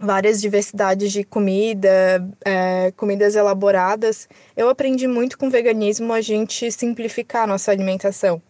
várias 0.00 0.40
diversidades 0.40 1.10
de 1.12 1.24
comida, 1.24 2.24
é, 2.44 2.92
comidas 2.92 3.34
elaboradas, 3.34 4.28
eu 4.56 4.68
aprendi 4.68 5.08
muito 5.08 5.36
com 5.36 5.48
o 5.48 5.50
veganismo 5.50 6.12
a 6.12 6.20
gente 6.20 6.70
simplificar 6.70 7.42
a 7.42 7.46
nossa 7.46 7.72
alimentação 7.72 8.40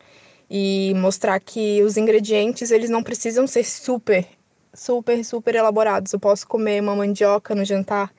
e 0.50 0.92
mostrar 0.96 1.40
que 1.40 1.82
os 1.82 1.96
ingredientes 1.96 2.70
eles 2.70 2.90
não 2.90 3.02
precisam 3.02 3.46
ser 3.46 3.64
super, 3.64 4.26
super, 4.74 5.24
super 5.24 5.54
elaborados. 5.54 6.12
Eu 6.12 6.20
posso 6.20 6.46
comer 6.46 6.82
uma 6.82 6.94
mandioca 6.94 7.54
no 7.54 7.64
jantar, 7.64 8.12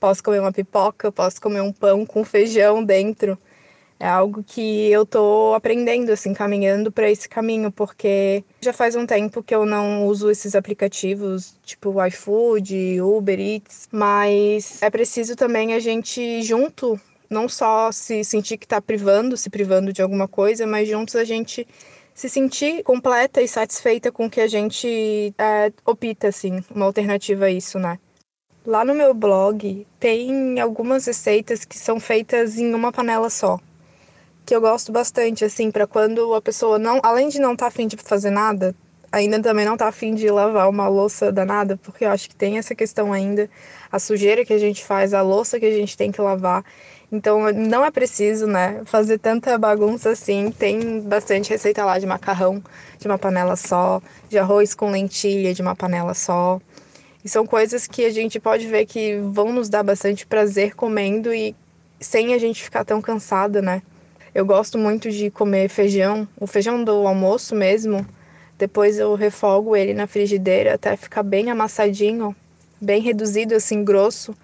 posso 0.00 0.22
comer 0.22 0.40
uma 0.40 0.52
pipoca, 0.52 1.12
posso 1.12 1.40
comer 1.40 1.60
um 1.60 1.72
pão 1.72 2.04
com 2.04 2.24
feijão 2.24 2.82
dentro. 2.84 3.38
É 4.02 4.08
algo 4.08 4.42
que 4.42 4.90
eu 4.90 5.06
tô 5.06 5.54
aprendendo, 5.54 6.10
assim, 6.10 6.34
caminhando 6.34 6.90
para 6.90 7.08
esse 7.08 7.28
caminho, 7.28 7.70
porque 7.70 8.42
já 8.60 8.72
faz 8.72 8.96
um 8.96 9.06
tempo 9.06 9.44
que 9.44 9.54
eu 9.54 9.64
não 9.64 10.08
uso 10.08 10.28
esses 10.28 10.56
aplicativos, 10.56 11.54
tipo 11.62 12.04
iFood, 12.06 13.00
Uber 13.00 13.38
Eats, 13.38 13.88
mas 13.92 14.82
é 14.82 14.90
preciso 14.90 15.36
também 15.36 15.72
a 15.72 15.78
gente 15.78 16.42
junto 16.42 17.00
não 17.30 17.48
só 17.48 17.92
se 17.92 18.24
sentir 18.24 18.58
que 18.58 18.66
está 18.66 18.82
privando, 18.82 19.36
se 19.36 19.48
privando 19.48 19.92
de 19.92 20.02
alguma 20.02 20.26
coisa, 20.26 20.66
mas 20.66 20.88
juntos 20.88 21.14
a 21.14 21.22
gente 21.22 21.64
se 22.12 22.28
sentir 22.28 22.82
completa 22.82 23.40
e 23.40 23.46
satisfeita 23.46 24.10
com 24.10 24.26
o 24.26 24.30
que 24.30 24.40
a 24.40 24.48
gente 24.48 25.32
é, 25.38 25.72
opta, 25.86 26.26
assim, 26.26 26.60
uma 26.74 26.86
alternativa 26.86 27.44
a 27.44 27.50
isso, 27.52 27.78
né? 27.78 28.00
Lá 28.66 28.84
no 28.84 28.96
meu 28.96 29.14
blog 29.14 29.86
tem 30.00 30.58
algumas 30.58 31.06
receitas 31.06 31.64
que 31.64 31.78
são 31.78 32.00
feitas 32.00 32.58
em 32.58 32.74
uma 32.74 32.90
panela 32.90 33.30
só 33.30 33.60
que 34.44 34.54
eu 34.54 34.60
gosto 34.60 34.90
bastante, 34.92 35.44
assim, 35.44 35.70
para 35.70 35.86
quando 35.86 36.34
a 36.34 36.42
pessoa 36.42 36.78
não, 36.78 37.00
além 37.02 37.28
de 37.28 37.38
não 37.38 37.52
estar 37.52 37.66
tá 37.66 37.68
afim 37.68 37.86
de 37.86 37.96
fazer 37.96 38.30
nada, 38.30 38.74
ainda 39.12 39.40
também 39.40 39.64
não 39.64 39.76
tá 39.76 39.88
afim 39.88 40.14
de 40.14 40.28
lavar 40.30 40.68
uma 40.68 40.88
louça 40.88 41.30
danada, 41.30 41.76
porque 41.76 42.04
eu 42.04 42.10
acho 42.10 42.28
que 42.28 42.34
tem 42.34 42.58
essa 42.58 42.74
questão 42.74 43.12
ainda, 43.12 43.48
a 43.90 43.98
sujeira 43.98 44.44
que 44.44 44.52
a 44.52 44.58
gente 44.58 44.84
faz, 44.84 45.12
a 45.12 45.20
louça 45.20 45.60
que 45.60 45.66
a 45.66 45.70
gente 45.70 45.96
tem 45.96 46.10
que 46.10 46.20
lavar. 46.20 46.64
Então 47.12 47.52
não 47.52 47.84
é 47.84 47.90
preciso, 47.90 48.46
né, 48.46 48.80
fazer 48.86 49.18
tanta 49.18 49.58
bagunça 49.58 50.10
assim. 50.10 50.50
Tem 50.50 50.98
bastante 51.00 51.50
receita 51.50 51.84
lá 51.84 51.98
de 51.98 52.06
macarrão 52.06 52.62
de 52.98 53.06
uma 53.06 53.18
panela 53.18 53.54
só, 53.54 54.00
de 54.30 54.38
arroz 54.38 54.74
com 54.74 54.90
lentilha 54.90 55.52
de 55.52 55.60
uma 55.60 55.76
panela 55.76 56.14
só. 56.14 56.58
E 57.22 57.28
são 57.28 57.46
coisas 57.46 57.86
que 57.86 58.06
a 58.06 58.10
gente 58.10 58.40
pode 58.40 58.66
ver 58.66 58.86
que 58.86 59.18
vão 59.18 59.52
nos 59.52 59.68
dar 59.68 59.82
bastante 59.82 60.26
prazer 60.26 60.74
comendo 60.74 61.34
e 61.34 61.54
sem 62.00 62.32
a 62.32 62.38
gente 62.38 62.62
ficar 62.64 62.84
tão 62.84 63.00
cansada, 63.02 63.60
né? 63.60 63.82
Eu 64.34 64.46
gosto 64.46 64.78
muito 64.78 65.10
de 65.10 65.30
comer 65.30 65.68
feijão, 65.68 66.26
o 66.40 66.46
feijão 66.46 66.82
do 66.82 67.06
almoço 67.06 67.54
mesmo. 67.54 68.06
Depois 68.58 68.98
eu 68.98 69.14
refogo 69.14 69.76
ele 69.76 69.92
na 69.92 70.06
frigideira 70.06 70.74
até 70.74 70.96
ficar 70.96 71.22
bem 71.22 71.50
amassadinho, 71.50 72.34
bem 72.80 73.02
reduzido 73.02 73.54
assim, 73.54 73.84
grosso. 73.84 74.34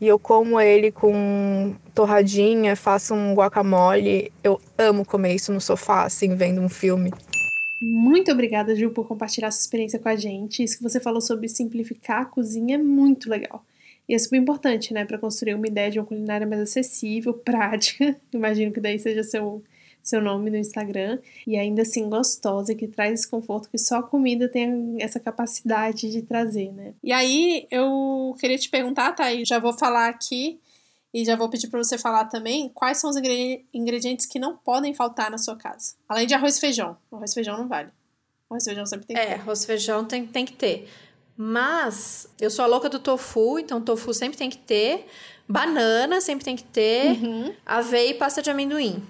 E 0.00 0.06
eu 0.06 0.18
como 0.18 0.60
ele 0.60 0.90
com 0.90 1.74
torradinha, 1.94 2.74
faço 2.74 3.14
um 3.14 3.34
guacamole. 3.34 4.32
Eu 4.42 4.60
amo 4.76 5.04
comer 5.04 5.34
isso 5.34 5.52
no 5.52 5.60
sofá, 5.60 6.04
assim, 6.04 6.34
vendo 6.34 6.60
um 6.60 6.68
filme. 6.68 7.12
Muito 7.80 8.32
obrigada, 8.32 8.74
Ju, 8.74 8.90
por 8.90 9.06
compartilhar 9.06 9.50
sua 9.52 9.60
experiência 9.60 9.98
com 9.98 10.08
a 10.08 10.16
gente. 10.16 10.62
Isso 10.64 10.76
que 10.76 10.82
você 10.82 10.98
falou 10.98 11.20
sobre 11.20 11.48
simplificar 11.48 12.22
a 12.22 12.24
cozinha 12.24 12.74
é 12.74 12.78
muito 12.78 13.30
legal. 13.30 13.64
E 14.08 14.14
é 14.14 14.18
super 14.18 14.36
importante, 14.36 14.94
né, 14.94 15.04
para 15.04 15.18
construir 15.18 15.54
uma 15.54 15.66
ideia 15.66 15.90
de 15.90 15.98
uma 15.98 16.06
culinária 16.06 16.46
mais 16.46 16.62
acessível, 16.62 17.34
prática. 17.44 18.16
Imagino 18.32 18.72
que 18.72 18.80
daí 18.80 18.98
seja 18.98 19.22
seu 19.22 19.62
seu 20.08 20.22
nome 20.22 20.48
no 20.48 20.56
Instagram 20.56 21.18
e 21.46 21.56
ainda 21.56 21.82
assim 21.82 22.08
gostosa, 22.08 22.74
que 22.74 22.88
traz 22.88 23.12
esse 23.12 23.28
conforto 23.28 23.68
que 23.68 23.76
só 23.76 23.96
a 23.96 24.02
comida 24.02 24.48
tem 24.48 24.96
essa 25.00 25.20
capacidade 25.20 26.10
de 26.10 26.22
trazer, 26.22 26.72
né? 26.72 26.94
E 27.02 27.12
aí 27.12 27.66
eu 27.70 28.34
queria 28.40 28.56
te 28.56 28.70
perguntar, 28.70 29.12
Thaís, 29.12 29.46
já 29.46 29.58
vou 29.58 29.72
falar 29.72 30.08
aqui 30.08 30.58
e 31.12 31.24
já 31.24 31.36
vou 31.36 31.48
pedir 31.48 31.68
para 31.68 31.82
você 31.82 31.98
falar 31.98 32.26
também 32.26 32.68
quais 32.70 32.98
são 32.98 33.10
os 33.10 33.16
ingredientes 33.72 34.26
que 34.26 34.38
não 34.38 34.56
podem 34.56 34.94
faltar 34.94 35.30
na 35.30 35.38
sua 35.38 35.56
casa. 35.56 35.94
Além 36.08 36.26
de 36.26 36.34
arroz 36.34 36.56
e 36.56 36.60
feijão. 36.60 36.96
Arroz 37.12 37.32
e 37.32 37.34
feijão 37.34 37.58
não 37.58 37.68
vale. 37.68 37.90
Arroz 38.48 38.62
e 38.62 38.66
feijão 38.66 38.86
sempre 38.86 39.06
tem 39.06 39.16
que 39.16 39.22
é, 39.22 39.26
ter. 39.26 39.32
É, 39.32 39.34
arroz 39.36 39.62
e 39.62 39.66
feijão 39.66 40.04
tem, 40.04 40.26
tem 40.26 40.44
que 40.44 40.54
ter. 40.54 40.88
Mas 41.40 42.28
eu 42.40 42.50
sou 42.50 42.64
a 42.64 42.68
louca 42.68 42.88
do 42.88 42.98
tofu, 42.98 43.60
então 43.60 43.80
tofu 43.80 44.12
sempre 44.12 44.36
tem 44.36 44.50
que 44.50 44.58
ter. 44.58 45.06
Banana 45.48 46.20
sempre 46.20 46.44
tem 46.44 46.56
que 46.56 46.64
ter. 46.64 47.12
Uhum. 47.12 47.54
Aveia 47.64 48.10
e 48.10 48.14
pasta 48.14 48.42
de 48.42 48.50
amendoim. 48.50 49.00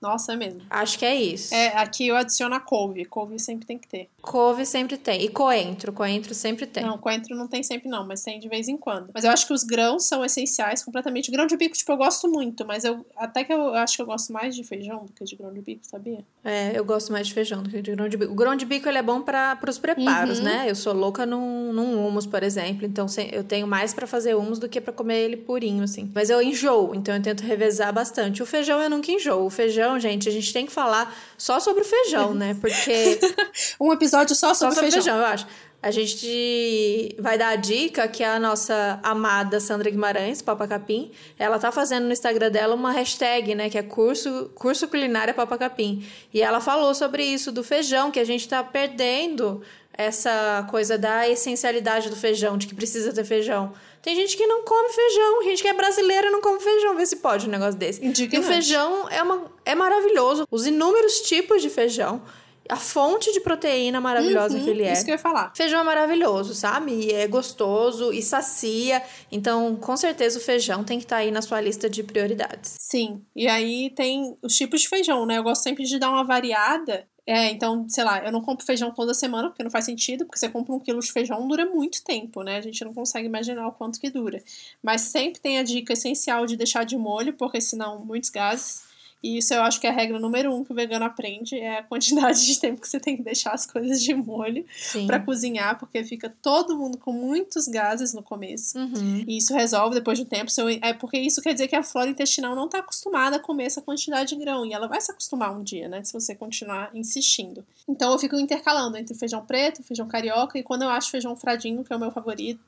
Nossa, 0.00 0.34
é 0.34 0.36
mesmo. 0.36 0.60
Acho 0.68 0.98
que 0.98 1.04
é 1.04 1.14
isso. 1.14 1.54
É, 1.54 1.68
aqui 1.76 2.08
eu 2.08 2.16
adiciono 2.16 2.54
a 2.54 2.60
couve. 2.60 3.04
Couve 3.04 3.38
sempre 3.38 3.66
tem 3.66 3.78
que 3.78 3.88
ter. 3.88 4.08
Couve 4.20 4.66
sempre 4.66 4.96
tem. 4.96 5.22
E 5.22 5.28
coentro. 5.28 5.92
Coentro 5.92 6.34
sempre 6.34 6.66
tem. 6.66 6.84
Não, 6.84 6.98
coentro 6.98 7.34
não 7.34 7.48
tem 7.48 7.62
sempre 7.62 7.88
não, 7.88 8.06
mas 8.06 8.22
tem 8.22 8.38
de 8.38 8.48
vez 8.48 8.68
em 8.68 8.76
quando. 8.76 9.10
Mas 9.14 9.24
eu 9.24 9.30
acho 9.30 9.46
que 9.46 9.52
os 9.52 9.62
grãos 9.62 10.04
são 10.04 10.24
essenciais 10.24 10.84
completamente. 10.84 11.30
Grão 11.30 11.46
de 11.46 11.56
bico, 11.56 11.76
tipo, 11.76 11.92
eu 11.92 11.96
gosto 11.96 12.28
muito, 12.28 12.66
mas 12.66 12.84
eu 12.84 13.06
até 13.16 13.44
que 13.44 13.52
eu, 13.52 13.58
eu 13.58 13.74
acho 13.74 13.96
que 13.96 14.02
eu 14.02 14.06
gosto 14.06 14.32
mais 14.32 14.54
de 14.54 14.62
feijão 14.64 15.04
do 15.04 15.12
que 15.12 15.24
de 15.24 15.36
grão 15.36 15.52
de 15.52 15.60
bico, 15.60 15.86
sabia? 15.86 16.24
É, 16.44 16.76
eu 16.78 16.84
gosto 16.84 17.12
mais 17.12 17.26
de 17.26 17.34
feijão 17.34 17.62
do 17.62 17.70
que 17.70 17.80
de 17.80 17.92
grão 17.92 18.08
de 18.08 18.16
bico. 18.16 18.32
O 18.32 18.34
grão 18.36 18.54
de 18.56 18.66
bico, 18.66 18.88
ele 18.88 18.98
é 18.98 19.02
bom 19.02 19.22
para 19.22 19.58
os 19.68 19.78
preparos, 19.78 20.38
uhum. 20.38 20.44
né? 20.44 20.66
Eu 20.68 20.74
sou 20.74 20.92
louca 20.92 21.24
num, 21.24 21.72
num 21.72 22.06
humus, 22.06 22.26
por 22.26 22.42
exemplo. 22.42 22.84
Então, 22.84 23.06
eu 23.32 23.44
tenho 23.44 23.66
mais 23.66 23.94
para 23.94 24.06
fazer 24.06 24.34
humus 24.34 24.58
do 24.58 24.68
que 24.68 24.80
para 24.80 24.92
comer 24.92 25.24
ele 25.24 25.36
purinho, 25.36 25.84
assim. 25.84 26.10
Mas 26.14 26.30
eu 26.30 26.42
enjoo, 26.42 26.94
então 26.94 27.14
eu 27.14 27.22
tento 27.22 27.42
revezar 27.42 27.92
bastante. 27.92 28.42
O 28.42 28.46
feijão 28.46 28.80
eu 28.80 28.90
nunca 28.90 29.10
enjoo. 29.10 29.46
O 29.46 29.50
feijão, 29.50 29.85
gente, 29.98 30.28
a 30.28 30.32
gente 30.32 30.52
tem 30.52 30.66
que 30.66 30.72
falar 30.72 31.16
só 31.38 31.60
sobre 31.60 31.82
o 31.82 31.84
feijão, 31.84 32.34
né? 32.34 32.56
Porque. 32.60 33.18
um 33.80 33.92
episódio 33.92 34.34
só 34.34 34.52
sobre, 34.54 34.74
só 34.74 34.80
sobre 34.80 34.90
feijão. 34.90 35.02
feijão, 35.02 35.18
eu 35.18 35.26
acho. 35.26 35.46
A 35.82 35.90
gente 35.92 37.14
vai 37.18 37.38
dar 37.38 37.50
a 37.50 37.56
dica 37.56 38.08
que 38.08 38.24
a 38.24 38.40
nossa 38.40 38.98
amada 39.04 39.60
Sandra 39.60 39.88
Guimarães, 39.88 40.42
Papa 40.42 40.66
Capim, 40.66 41.12
ela 41.38 41.60
tá 41.60 41.70
fazendo 41.70 42.06
no 42.06 42.12
Instagram 42.12 42.50
dela 42.50 42.74
uma 42.74 42.90
hashtag, 42.90 43.54
né, 43.54 43.70
que 43.70 43.78
é 43.78 43.84
curso, 43.84 44.50
curso 44.56 44.88
culinária 44.88 45.32
Papa 45.32 45.56
Capim. 45.56 46.04
E 46.34 46.42
ela 46.42 46.60
falou 46.60 46.92
sobre 46.94 47.22
isso 47.22 47.52
do 47.52 47.62
feijão, 47.62 48.10
que 48.10 48.18
a 48.18 48.24
gente 48.24 48.48
tá 48.48 48.64
perdendo 48.64 49.62
essa 49.96 50.66
coisa 50.70 50.98
da 50.98 51.28
essencialidade 51.28 52.10
do 52.10 52.16
feijão, 52.16 52.56
de 52.58 52.66
que 52.66 52.74
precisa 52.74 53.12
ter 53.12 53.24
feijão. 53.24 53.72
Tem 54.02 54.14
gente 54.14 54.36
que 54.36 54.46
não 54.46 54.62
come 54.62 54.88
feijão, 54.90 55.42
gente 55.42 55.62
que 55.62 55.68
é 55.68 55.74
brasileira 55.74 56.30
não 56.30 56.40
come 56.40 56.60
feijão. 56.60 56.96
Vê 56.96 57.06
se 57.06 57.16
pode 57.16 57.46
um 57.46 57.50
negócio 57.50 57.78
desse. 57.78 58.00
E 58.04 58.38
o 58.38 58.42
feijão 58.42 59.08
é, 59.08 59.22
uma, 59.22 59.50
é 59.64 59.74
maravilhoso. 59.74 60.46
Os 60.50 60.66
inúmeros 60.66 61.22
tipos 61.22 61.60
de 61.60 61.68
feijão 61.68 62.22
a 62.68 62.76
fonte 62.76 63.32
de 63.32 63.40
proteína 63.40 64.00
maravilhosa 64.00 64.58
uhum, 64.58 64.64
que 64.64 64.70
ele 64.70 64.82
é. 64.82 64.92
Isso 64.92 65.04
que 65.04 65.10
eu 65.10 65.14
ia 65.14 65.18
falar. 65.18 65.52
Feijão 65.56 65.80
é 65.80 65.84
maravilhoso, 65.84 66.54
sabe? 66.54 66.92
E 66.92 67.12
é 67.12 67.26
gostoso 67.26 68.12
e 68.12 68.22
sacia. 68.22 69.02
Então, 69.30 69.76
com 69.76 69.96
certeza, 69.96 70.38
o 70.38 70.42
feijão 70.42 70.84
tem 70.84 70.98
que 70.98 71.04
estar 71.04 71.16
tá 71.16 71.22
aí 71.22 71.30
na 71.30 71.42
sua 71.42 71.60
lista 71.60 71.88
de 71.88 72.02
prioridades. 72.02 72.76
Sim. 72.78 73.22
E 73.34 73.46
aí 73.46 73.90
tem 73.94 74.36
os 74.42 74.54
tipos 74.54 74.82
de 74.82 74.88
feijão, 74.88 75.24
né? 75.26 75.38
Eu 75.38 75.42
gosto 75.42 75.62
sempre 75.62 75.84
de 75.84 75.98
dar 75.98 76.10
uma 76.10 76.24
variada 76.24 77.06
é, 77.26 77.50
então, 77.50 77.88
sei 77.88 78.04
lá, 78.04 78.24
eu 78.24 78.30
não 78.30 78.40
compro 78.40 78.64
feijão 78.64 78.92
toda 78.92 79.12
semana, 79.12 79.48
porque 79.48 79.62
não 79.64 79.70
faz 79.70 79.84
sentido, 79.84 80.24
porque 80.24 80.38
você 80.38 80.48
compra 80.48 80.72
um 80.72 80.78
quilo 80.78 81.00
de 81.00 81.10
feijão, 81.12 81.46
dura 81.48 81.66
muito 81.66 82.04
tempo, 82.04 82.42
né? 82.42 82.56
A 82.56 82.60
gente 82.60 82.84
não 82.84 82.94
consegue 82.94 83.26
imaginar 83.26 83.66
o 83.66 83.72
quanto 83.72 84.00
que 84.00 84.08
dura. 84.10 84.40
Mas 84.82 85.02
sempre 85.02 85.40
tem 85.40 85.58
a 85.58 85.64
dica 85.64 85.92
essencial 85.92 86.46
de 86.46 86.56
deixar 86.56 86.84
de 86.84 86.96
molho, 86.96 87.34
porque 87.34 87.60
senão 87.60 88.04
muitos 88.04 88.30
gases. 88.30 88.85
E 89.22 89.38
isso 89.38 89.54
eu 89.54 89.62
acho 89.62 89.80
que 89.80 89.86
é 89.86 89.90
a 89.90 89.92
regra 89.92 90.18
número 90.18 90.54
um 90.54 90.62
que 90.62 90.72
o 90.72 90.74
vegano 90.74 91.04
aprende, 91.04 91.58
é 91.58 91.78
a 91.78 91.82
quantidade 91.82 92.44
de 92.44 92.60
tempo 92.60 92.80
que 92.80 92.88
você 92.88 93.00
tem 93.00 93.16
que 93.16 93.22
deixar 93.22 93.52
as 93.52 93.66
coisas 93.66 94.00
de 94.02 94.14
molho 94.14 94.64
para 95.06 95.18
cozinhar, 95.18 95.78
porque 95.78 96.04
fica 96.04 96.32
todo 96.42 96.76
mundo 96.76 96.98
com 96.98 97.12
muitos 97.12 97.66
gases 97.66 98.12
no 98.14 98.22
começo. 98.22 98.78
Uhum. 98.78 99.24
E 99.26 99.38
isso 99.38 99.54
resolve 99.54 99.94
depois 99.96 100.18
de 100.18 100.24
um 100.24 100.28
tempo. 100.28 100.50
É 100.82 100.92
porque 100.92 101.18
isso 101.18 101.40
quer 101.42 101.52
dizer 101.52 101.68
que 101.68 101.76
a 101.76 101.82
flora 101.82 102.10
intestinal 102.10 102.54
não 102.54 102.66
está 102.66 102.78
acostumada 102.78 103.36
a 103.36 103.40
comer 103.40 103.64
essa 103.64 103.82
quantidade 103.82 104.30
de 104.30 104.36
grão. 104.36 104.64
E 104.64 104.72
ela 104.72 104.86
vai 104.86 105.00
se 105.00 105.10
acostumar 105.10 105.56
um 105.56 105.62
dia, 105.62 105.88
né? 105.88 106.04
Se 106.04 106.12
você 106.12 106.34
continuar 106.34 106.90
insistindo. 106.94 107.64
Então 107.88 108.12
eu 108.12 108.18
fico 108.18 108.36
intercalando 108.36 108.96
entre 108.96 109.14
feijão 109.14 109.44
preto, 109.44 109.82
feijão 109.82 110.06
carioca, 110.06 110.58
e 110.58 110.62
quando 110.62 110.82
eu 110.82 110.88
acho 110.88 111.10
feijão 111.10 111.34
fradinho, 111.36 111.82
que 111.82 111.92
é 111.92 111.96
o 111.96 112.00
meu 112.00 112.10
favorito, 112.10 112.60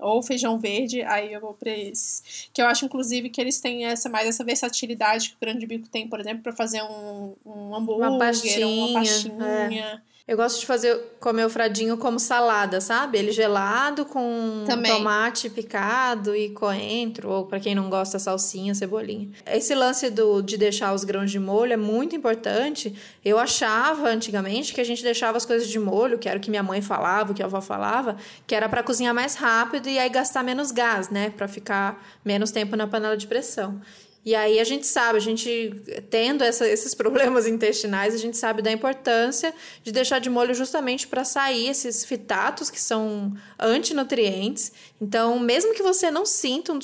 ou 0.00 0.22
feijão 0.22 0.58
verde, 0.58 1.02
aí 1.02 1.32
eu 1.32 1.40
vou 1.40 1.54
para 1.54 1.70
esses. 1.70 2.48
Que 2.52 2.62
eu 2.62 2.66
acho, 2.66 2.84
inclusive, 2.84 3.30
que 3.30 3.40
eles 3.40 3.60
têm 3.60 3.86
essa, 3.86 4.08
mais 4.08 4.28
essa 4.28 4.44
versatilidade 4.44 5.30
que 5.30 5.36
o 5.36 5.40
grande 5.40 5.66
bico 5.66 5.88
tem, 5.88 6.08
por 6.08 6.20
exemplo, 6.20 6.42
para 6.42 6.52
fazer 6.52 6.82
um, 6.82 7.34
um 7.44 7.74
hambúrguer, 7.74 8.08
uma 8.08 8.18
pastinha. 8.18 8.66
Uma 8.66 8.92
pastinha. 9.00 10.02
É. 10.06 10.10
Eu 10.30 10.36
gosto 10.36 10.60
de 10.60 10.66
fazer 10.66 10.96
comer 11.18 11.44
o 11.44 11.50
fradinho 11.50 11.96
como 11.96 12.20
salada, 12.20 12.80
sabe? 12.80 13.18
Ele 13.18 13.32
gelado 13.32 14.04
com 14.04 14.62
Também. 14.64 14.92
tomate 14.92 15.50
picado 15.50 16.36
e 16.36 16.50
coentro, 16.50 17.28
ou 17.28 17.46
para 17.46 17.58
quem 17.58 17.74
não 17.74 17.90
gosta, 17.90 18.16
salsinha, 18.16 18.72
cebolinha. 18.72 19.28
Esse 19.44 19.74
lance 19.74 20.08
do, 20.08 20.40
de 20.40 20.56
deixar 20.56 20.94
os 20.94 21.02
grãos 21.02 21.32
de 21.32 21.40
molho 21.40 21.72
é 21.72 21.76
muito 21.76 22.14
importante. 22.14 22.94
Eu 23.24 23.40
achava 23.40 24.08
antigamente 24.08 24.72
que 24.72 24.80
a 24.80 24.84
gente 24.84 25.02
deixava 25.02 25.36
as 25.36 25.44
coisas 25.44 25.66
de 25.66 25.80
molho, 25.80 26.16
que 26.16 26.28
era 26.28 26.38
o 26.38 26.40
que 26.40 26.48
minha 26.48 26.62
mãe 26.62 26.80
falava, 26.80 27.32
o 27.32 27.34
que 27.34 27.42
a 27.42 27.46
avó 27.46 27.60
falava, 27.60 28.16
que 28.46 28.54
era 28.54 28.68
para 28.68 28.84
cozinhar 28.84 29.12
mais 29.12 29.34
rápido 29.34 29.88
e 29.88 29.98
aí 29.98 30.08
gastar 30.08 30.44
menos 30.44 30.70
gás, 30.70 31.10
né? 31.10 31.30
Para 31.30 31.48
ficar 31.48 32.00
menos 32.24 32.52
tempo 32.52 32.76
na 32.76 32.86
panela 32.86 33.16
de 33.16 33.26
pressão. 33.26 33.80
E 34.24 34.34
aí 34.34 34.60
a 34.60 34.64
gente 34.64 34.86
sabe, 34.86 35.16
a 35.16 35.20
gente 35.20 35.74
tendo 36.10 36.44
essa, 36.44 36.68
esses 36.68 36.94
problemas 36.94 37.46
intestinais, 37.46 38.14
a 38.14 38.18
gente 38.18 38.36
sabe 38.36 38.62
da 38.62 38.70
importância 38.70 39.54
de 39.82 39.90
deixar 39.90 40.18
de 40.18 40.28
molho 40.28 40.54
justamente 40.54 41.08
para 41.08 41.24
sair 41.24 41.68
esses 41.68 42.04
fitatos 42.04 42.70
que 42.70 42.80
são 42.80 43.32
antinutrientes. 43.58 44.72
Então, 45.00 45.38
mesmo 45.38 45.74
que 45.74 45.82
você 45.82 46.10
não 46.10 46.26
sinta 46.26 46.72
um 46.72 46.78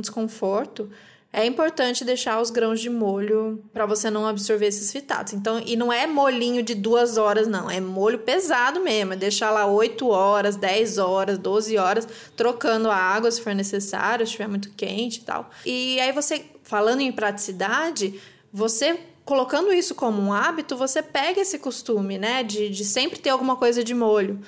desconforto, 0.00 0.90
é 1.36 1.44
importante 1.44 2.02
deixar 2.02 2.40
os 2.40 2.48
grãos 2.48 2.80
de 2.80 2.88
molho 2.88 3.62
para 3.70 3.84
você 3.84 4.08
não 4.08 4.26
absorver 4.26 4.68
esses 4.68 4.90
fitatos. 4.90 5.34
Então, 5.34 5.60
e 5.66 5.76
não 5.76 5.92
é 5.92 6.06
molhinho 6.06 6.62
de 6.62 6.74
duas 6.74 7.18
horas, 7.18 7.46
não. 7.46 7.70
É 7.70 7.78
molho 7.78 8.20
pesado 8.20 8.80
mesmo. 8.80 9.12
É 9.12 9.16
deixar 9.16 9.50
lá 9.50 9.66
8 9.66 10.08
horas, 10.08 10.56
10 10.56 10.96
horas, 10.96 11.36
12 11.36 11.76
horas, 11.76 12.08
trocando 12.34 12.90
a 12.90 12.96
água 12.96 13.30
se 13.30 13.42
for 13.42 13.54
necessário, 13.54 14.24
se 14.24 14.30
estiver 14.30 14.48
muito 14.48 14.70
quente 14.70 15.20
e 15.20 15.24
tal. 15.24 15.50
E 15.66 16.00
aí 16.00 16.10
você, 16.10 16.42
falando 16.66 17.00
em 17.00 17.10
praticidade, 17.10 18.20
você 18.52 19.00
colocando 19.24 19.72
isso 19.72 19.94
como 19.94 20.20
um 20.20 20.32
hábito, 20.32 20.76
você 20.76 21.02
pega 21.02 21.40
esse 21.40 21.58
costume, 21.58 22.18
né? 22.18 22.42
De, 22.42 22.68
de 22.68 22.84
sempre 22.84 23.18
ter 23.18 23.30
alguma 23.30 23.56
coisa 23.56 23.82
de 23.82 23.94
molho. 23.94 24.40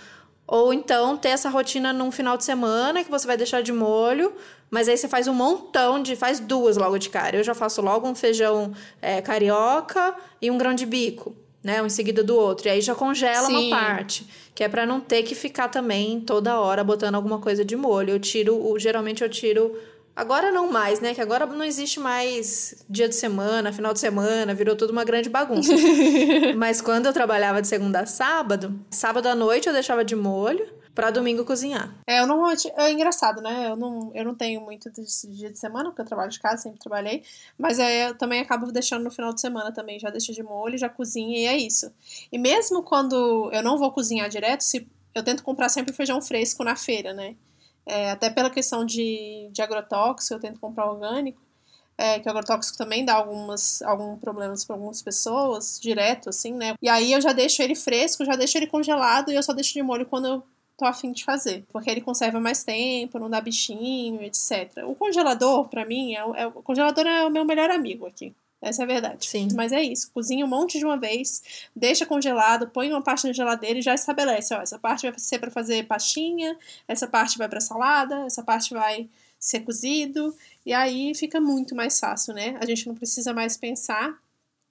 Ou 0.47 0.73
então 0.73 1.17
ter 1.17 1.31
essa 1.31 1.51
rotina 1.51 1.93
num 1.93 2.11
final 2.11 2.37
de 2.37 2.45
semana 2.45 3.03
que 3.03 3.11
você 3.11 3.27
vai 3.27 3.37
deixar 3.37 3.63
de 3.63 3.73
molho 3.73 4.33
mas 4.71 4.89
aí 4.89 4.97
você 4.97 5.09
faz 5.09 5.27
um 5.27 5.35
montão 5.35 6.03
de. 6.03 6.15
faz 6.15 6.41
duas 6.41 6.77
logo 6.77 6.99
de 6.99 7.09
cara. 7.09 7.37
Eu 7.37 7.45
já 7.45 7.55
faço 7.55 7.81
logo 7.81 8.07
um 8.07 8.15
feijão 8.15 8.73
é, 9.01 9.21
carioca 9.21 10.15
e 10.41 10.51
um 10.51 10.59
grão 10.59 10.75
de 10.75 10.85
bico, 10.85 11.35
né? 11.63 11.83
Um 11.83 11.87
em 11.87 11.91
seguida 11.91 12.23
do 12.23 12.37
outro. 12.37 12.69
E 12.69 12.71
aí 12.71 12.81
já 12.81 12.95
congela 12.95 13.47
Sim. 13.47 13.69
uma 13.69 13.77
parte. 13.77 14.27
Que 14.55 14.65
é 14.65 14.69
para 14.69 14.85
não 14.85 15.01
ter 15.01 15.23
que 15.23 15.35
ficar 15.35 15.69
também 15.69 16.21
toda 16.21 16.61
hora 16.61 16.83
botando 16.85 17.15
alguma 17.15 17.39
coisa 17.39 17.65
de 17.65 17.77
molho. 17.77 18.11
Eu 18.11 18.21
tiro. 18.21 18.79
Geralmente 18.79 19.23
eu 19.23 19.29
tiro. 19.29 19.75
Agora 20.19 20.51
não 20.51 20.69
mais, 20.69 20.99
né? 20.99 21.15
Que 21.15 21.21
agora 21.21 21.47
não 21.47 21.65
existe 21.65 22.01
mais 22.01 22.85
dia 22.91 23.09
de 23.09 23.15
semana, 23.15 23.73
final 23.73 23.93
de 23.93 24.01
semana, 24.01 24.53
virou 24.53 24.75
tudo 24.75 24.91
uma 24.91 25.05
grande 25.05 25.31
bagunça. 25.31 25.73
Mas 26.59 26.81
quando 26.81 27.07
eu 27.07 27.13
trabalhava 27.13 27.63
de 27.63 27.69
segunda 27.69 28.01
a 28.01 28.07
sábado, 28.07 28.85
sábado 28.91 29.29
à 29.29 29.37
noite 29.37 29.69
eu 29.69 29.73
deixava 29.73 30.05
de 30.05 30.17
molho 30.17 30.67
para 30.93 31.13
domingo 31.13 31.45
cozinhar. 31.45 31.95
É, 32.05 32.19
eu 32.19 32.27
normalmente. 32.27 32.69
É 32.77 32.91
engraçado, 32.91 33.41
né? 33.41 33.69
Eu 33.71 33.77
não, 33.77 34.11
eu 34.13 34.25
não 34.25 34.35
tenho 34.35 34.61
muito 34.61 34.91
desse 34.91 35.29
dia 35.29 35.53
de 35.53 35.59
semana, 35.61 35.91
porque 35.91 36.03
eu 36.03 36.07
trabalho 36.07 36.33
de 36.33 36.41
casa, 36.41 36.65
sempre 36.65 36.81
trabalhei. 36.81 37.23
Mas 37.57 37.79
aí 37.79 38.09
eu 38.09 38.19
também 38.19 38.41
acabo 38.41 38.73
deixando 38.73 39.05
no 39.05 39.13
final 39.13 39.33
de 39.33 39.41
semana 39.41 39.71
também. 39.71 40.01
Já 40.01 40.11
deixo 40.11 40.33
de 40.33 40.43
molho, 40.43 40.77
já 40.77 40.89
cozinha 40.89 41.39
e 41.39 41.47
é 41.47 41.57
isso. 41.57 41.93
E 42.33 42.37
mesmo 42.37 42.83
quando 42.83 43.49
eu 43.53 43.63
não 43.63 43.79
vou 43.79 43.93
cozinhar 43.93 44.29
direto, 44.29 44.63
se, 44.63 44.85
eu 45.15 45.23
tento 45.23 45.45
comprar 45.45 45.69
sempre 45.69 45.93
feijão 45.93 46.21
fresco 46.21 46.65
na 46.65 46.75
feira, 46.75 47.15
né? 47.15 47.37
É, 47.89 48.11
até 48.11 48.29
pela 48.29 48.51
questão 48.51 48.85
de, 48.85 49.49
de 49.51 49.63
agrotóxico, 49.63 50.35
eu 50.35 50.41
tento 50.41 50.61
comprar 50.61 50.91
orgânico. 50.91 51.41
É, 51.97 52.21
que 52.21 52.29
o 52.29 52.31
agrotóxico 52.31 52.79
também 52.79 53.05
dá 53.05 53.15
algumas, 53.15 53.83
alguns 53.83 54.21
problemas 54.21 54.65
para 54.65 54.77
algumas 54.77 55.03
pessoas, 55.03 55.81
direto, 55.81 56.29
assim, 56.29 56.53
né? 56.53 56.75
E 56.81 56.89
aí 56.89 57.13
eu 57.13 57.21
já 57.21 57.33
deixo 57.33 57.61
ele 57.61 57.75
fresco, 57.75 58.25
já 58.25 58.37
deixo 58.37 58.57
ele 58.57 58.69
congelado 58.69 59.33
e 59.33 59.35
eu 59.35 59.43
só 59.43 59.53
deixo 59.53 59.73
de 59.73 59.83
molho 59.83 60.07
quando 60.07 60.27
eu 60.29 60.43
tô 60.77 60.85
afim 60.85 61.11
de 61.11 61.25
fazer. 61.25 61.65
Porque 61.73 61.91
ele 61.91 62.01
conserva 62.01 62.39
mais 62.39 62.63
tempo, 62.63 63.19
não 63.19 63.29
dá 63.29 63.41
bichinho, 63.41 64.23
etc. 64.23 64.85
O 64.87 64.95
congelador, 64.95 65.69
para 65.69 65.85
mim, 65.85 66.15
é, 66.15 66.21
é, 66.43 66.47
o 66.47 66.63
congelador 66.63 67.05
é 67.05 67.25
o 67.25 67.31
meu 67.31 67.45
melhor 67.45 67.69
amigo 67.71 68.07
aqui. 68.07 68.33
Essa 68.61 68.83
é 68.83 68.85
a 68.85 68.87
verdade. 68.89 69.27
Sim. 69.27 69.49
Mas 69.55 69.73
é 69.73 69.83
isso. 69.83 70.11
Cozinha 70.13 70.45
um 70.45 70.49
monte 70.49 70.79
de 70.79 70.85
uma 70.85 70.97
vez, 70.97 71.43
deixa 71.75 72.05
congelado, 72.05 72.69
põe 72.69 72.91
uma 72.91 73.03
parte 73.03 73.27
na 73.27 73.33
geladeira 73.33 73.79
e 73.79 73.83
já 73.83 73.95
estabelece. 73.95 74.53
Ó, 74.55 74.61
essa 74.61 74.79
parte 74.79 75.09
vai 75.09 75.19
ser 75.19 75.39
para 75.39 75.51
fazer 75.51 75.87
pastinha, 75.87 76.57
essa 76.87 77.07
parte 77.07 77.39
vai 77.39 77.49
para 77.49 77.61
salada, 77.61 78.27
essa 78.27 78.43
parte 78.43 78.75
vai 78.75 79.09
ser 79.39 79.61
cozido. 79.61 80.35
E 80.67 80.73
aí 80.73 81.15
fica 81.15 81.41
muito 81.41 81.75
mais 81.75 81.99
fácil, 81.99 82.35
né? 82.35 82.57
A 82.61 82.67
gente 82.67 82.87
não 82.87 82.95
precisa 82.95 83.33
mais 83.33 83.57
pensar 83.57 84.19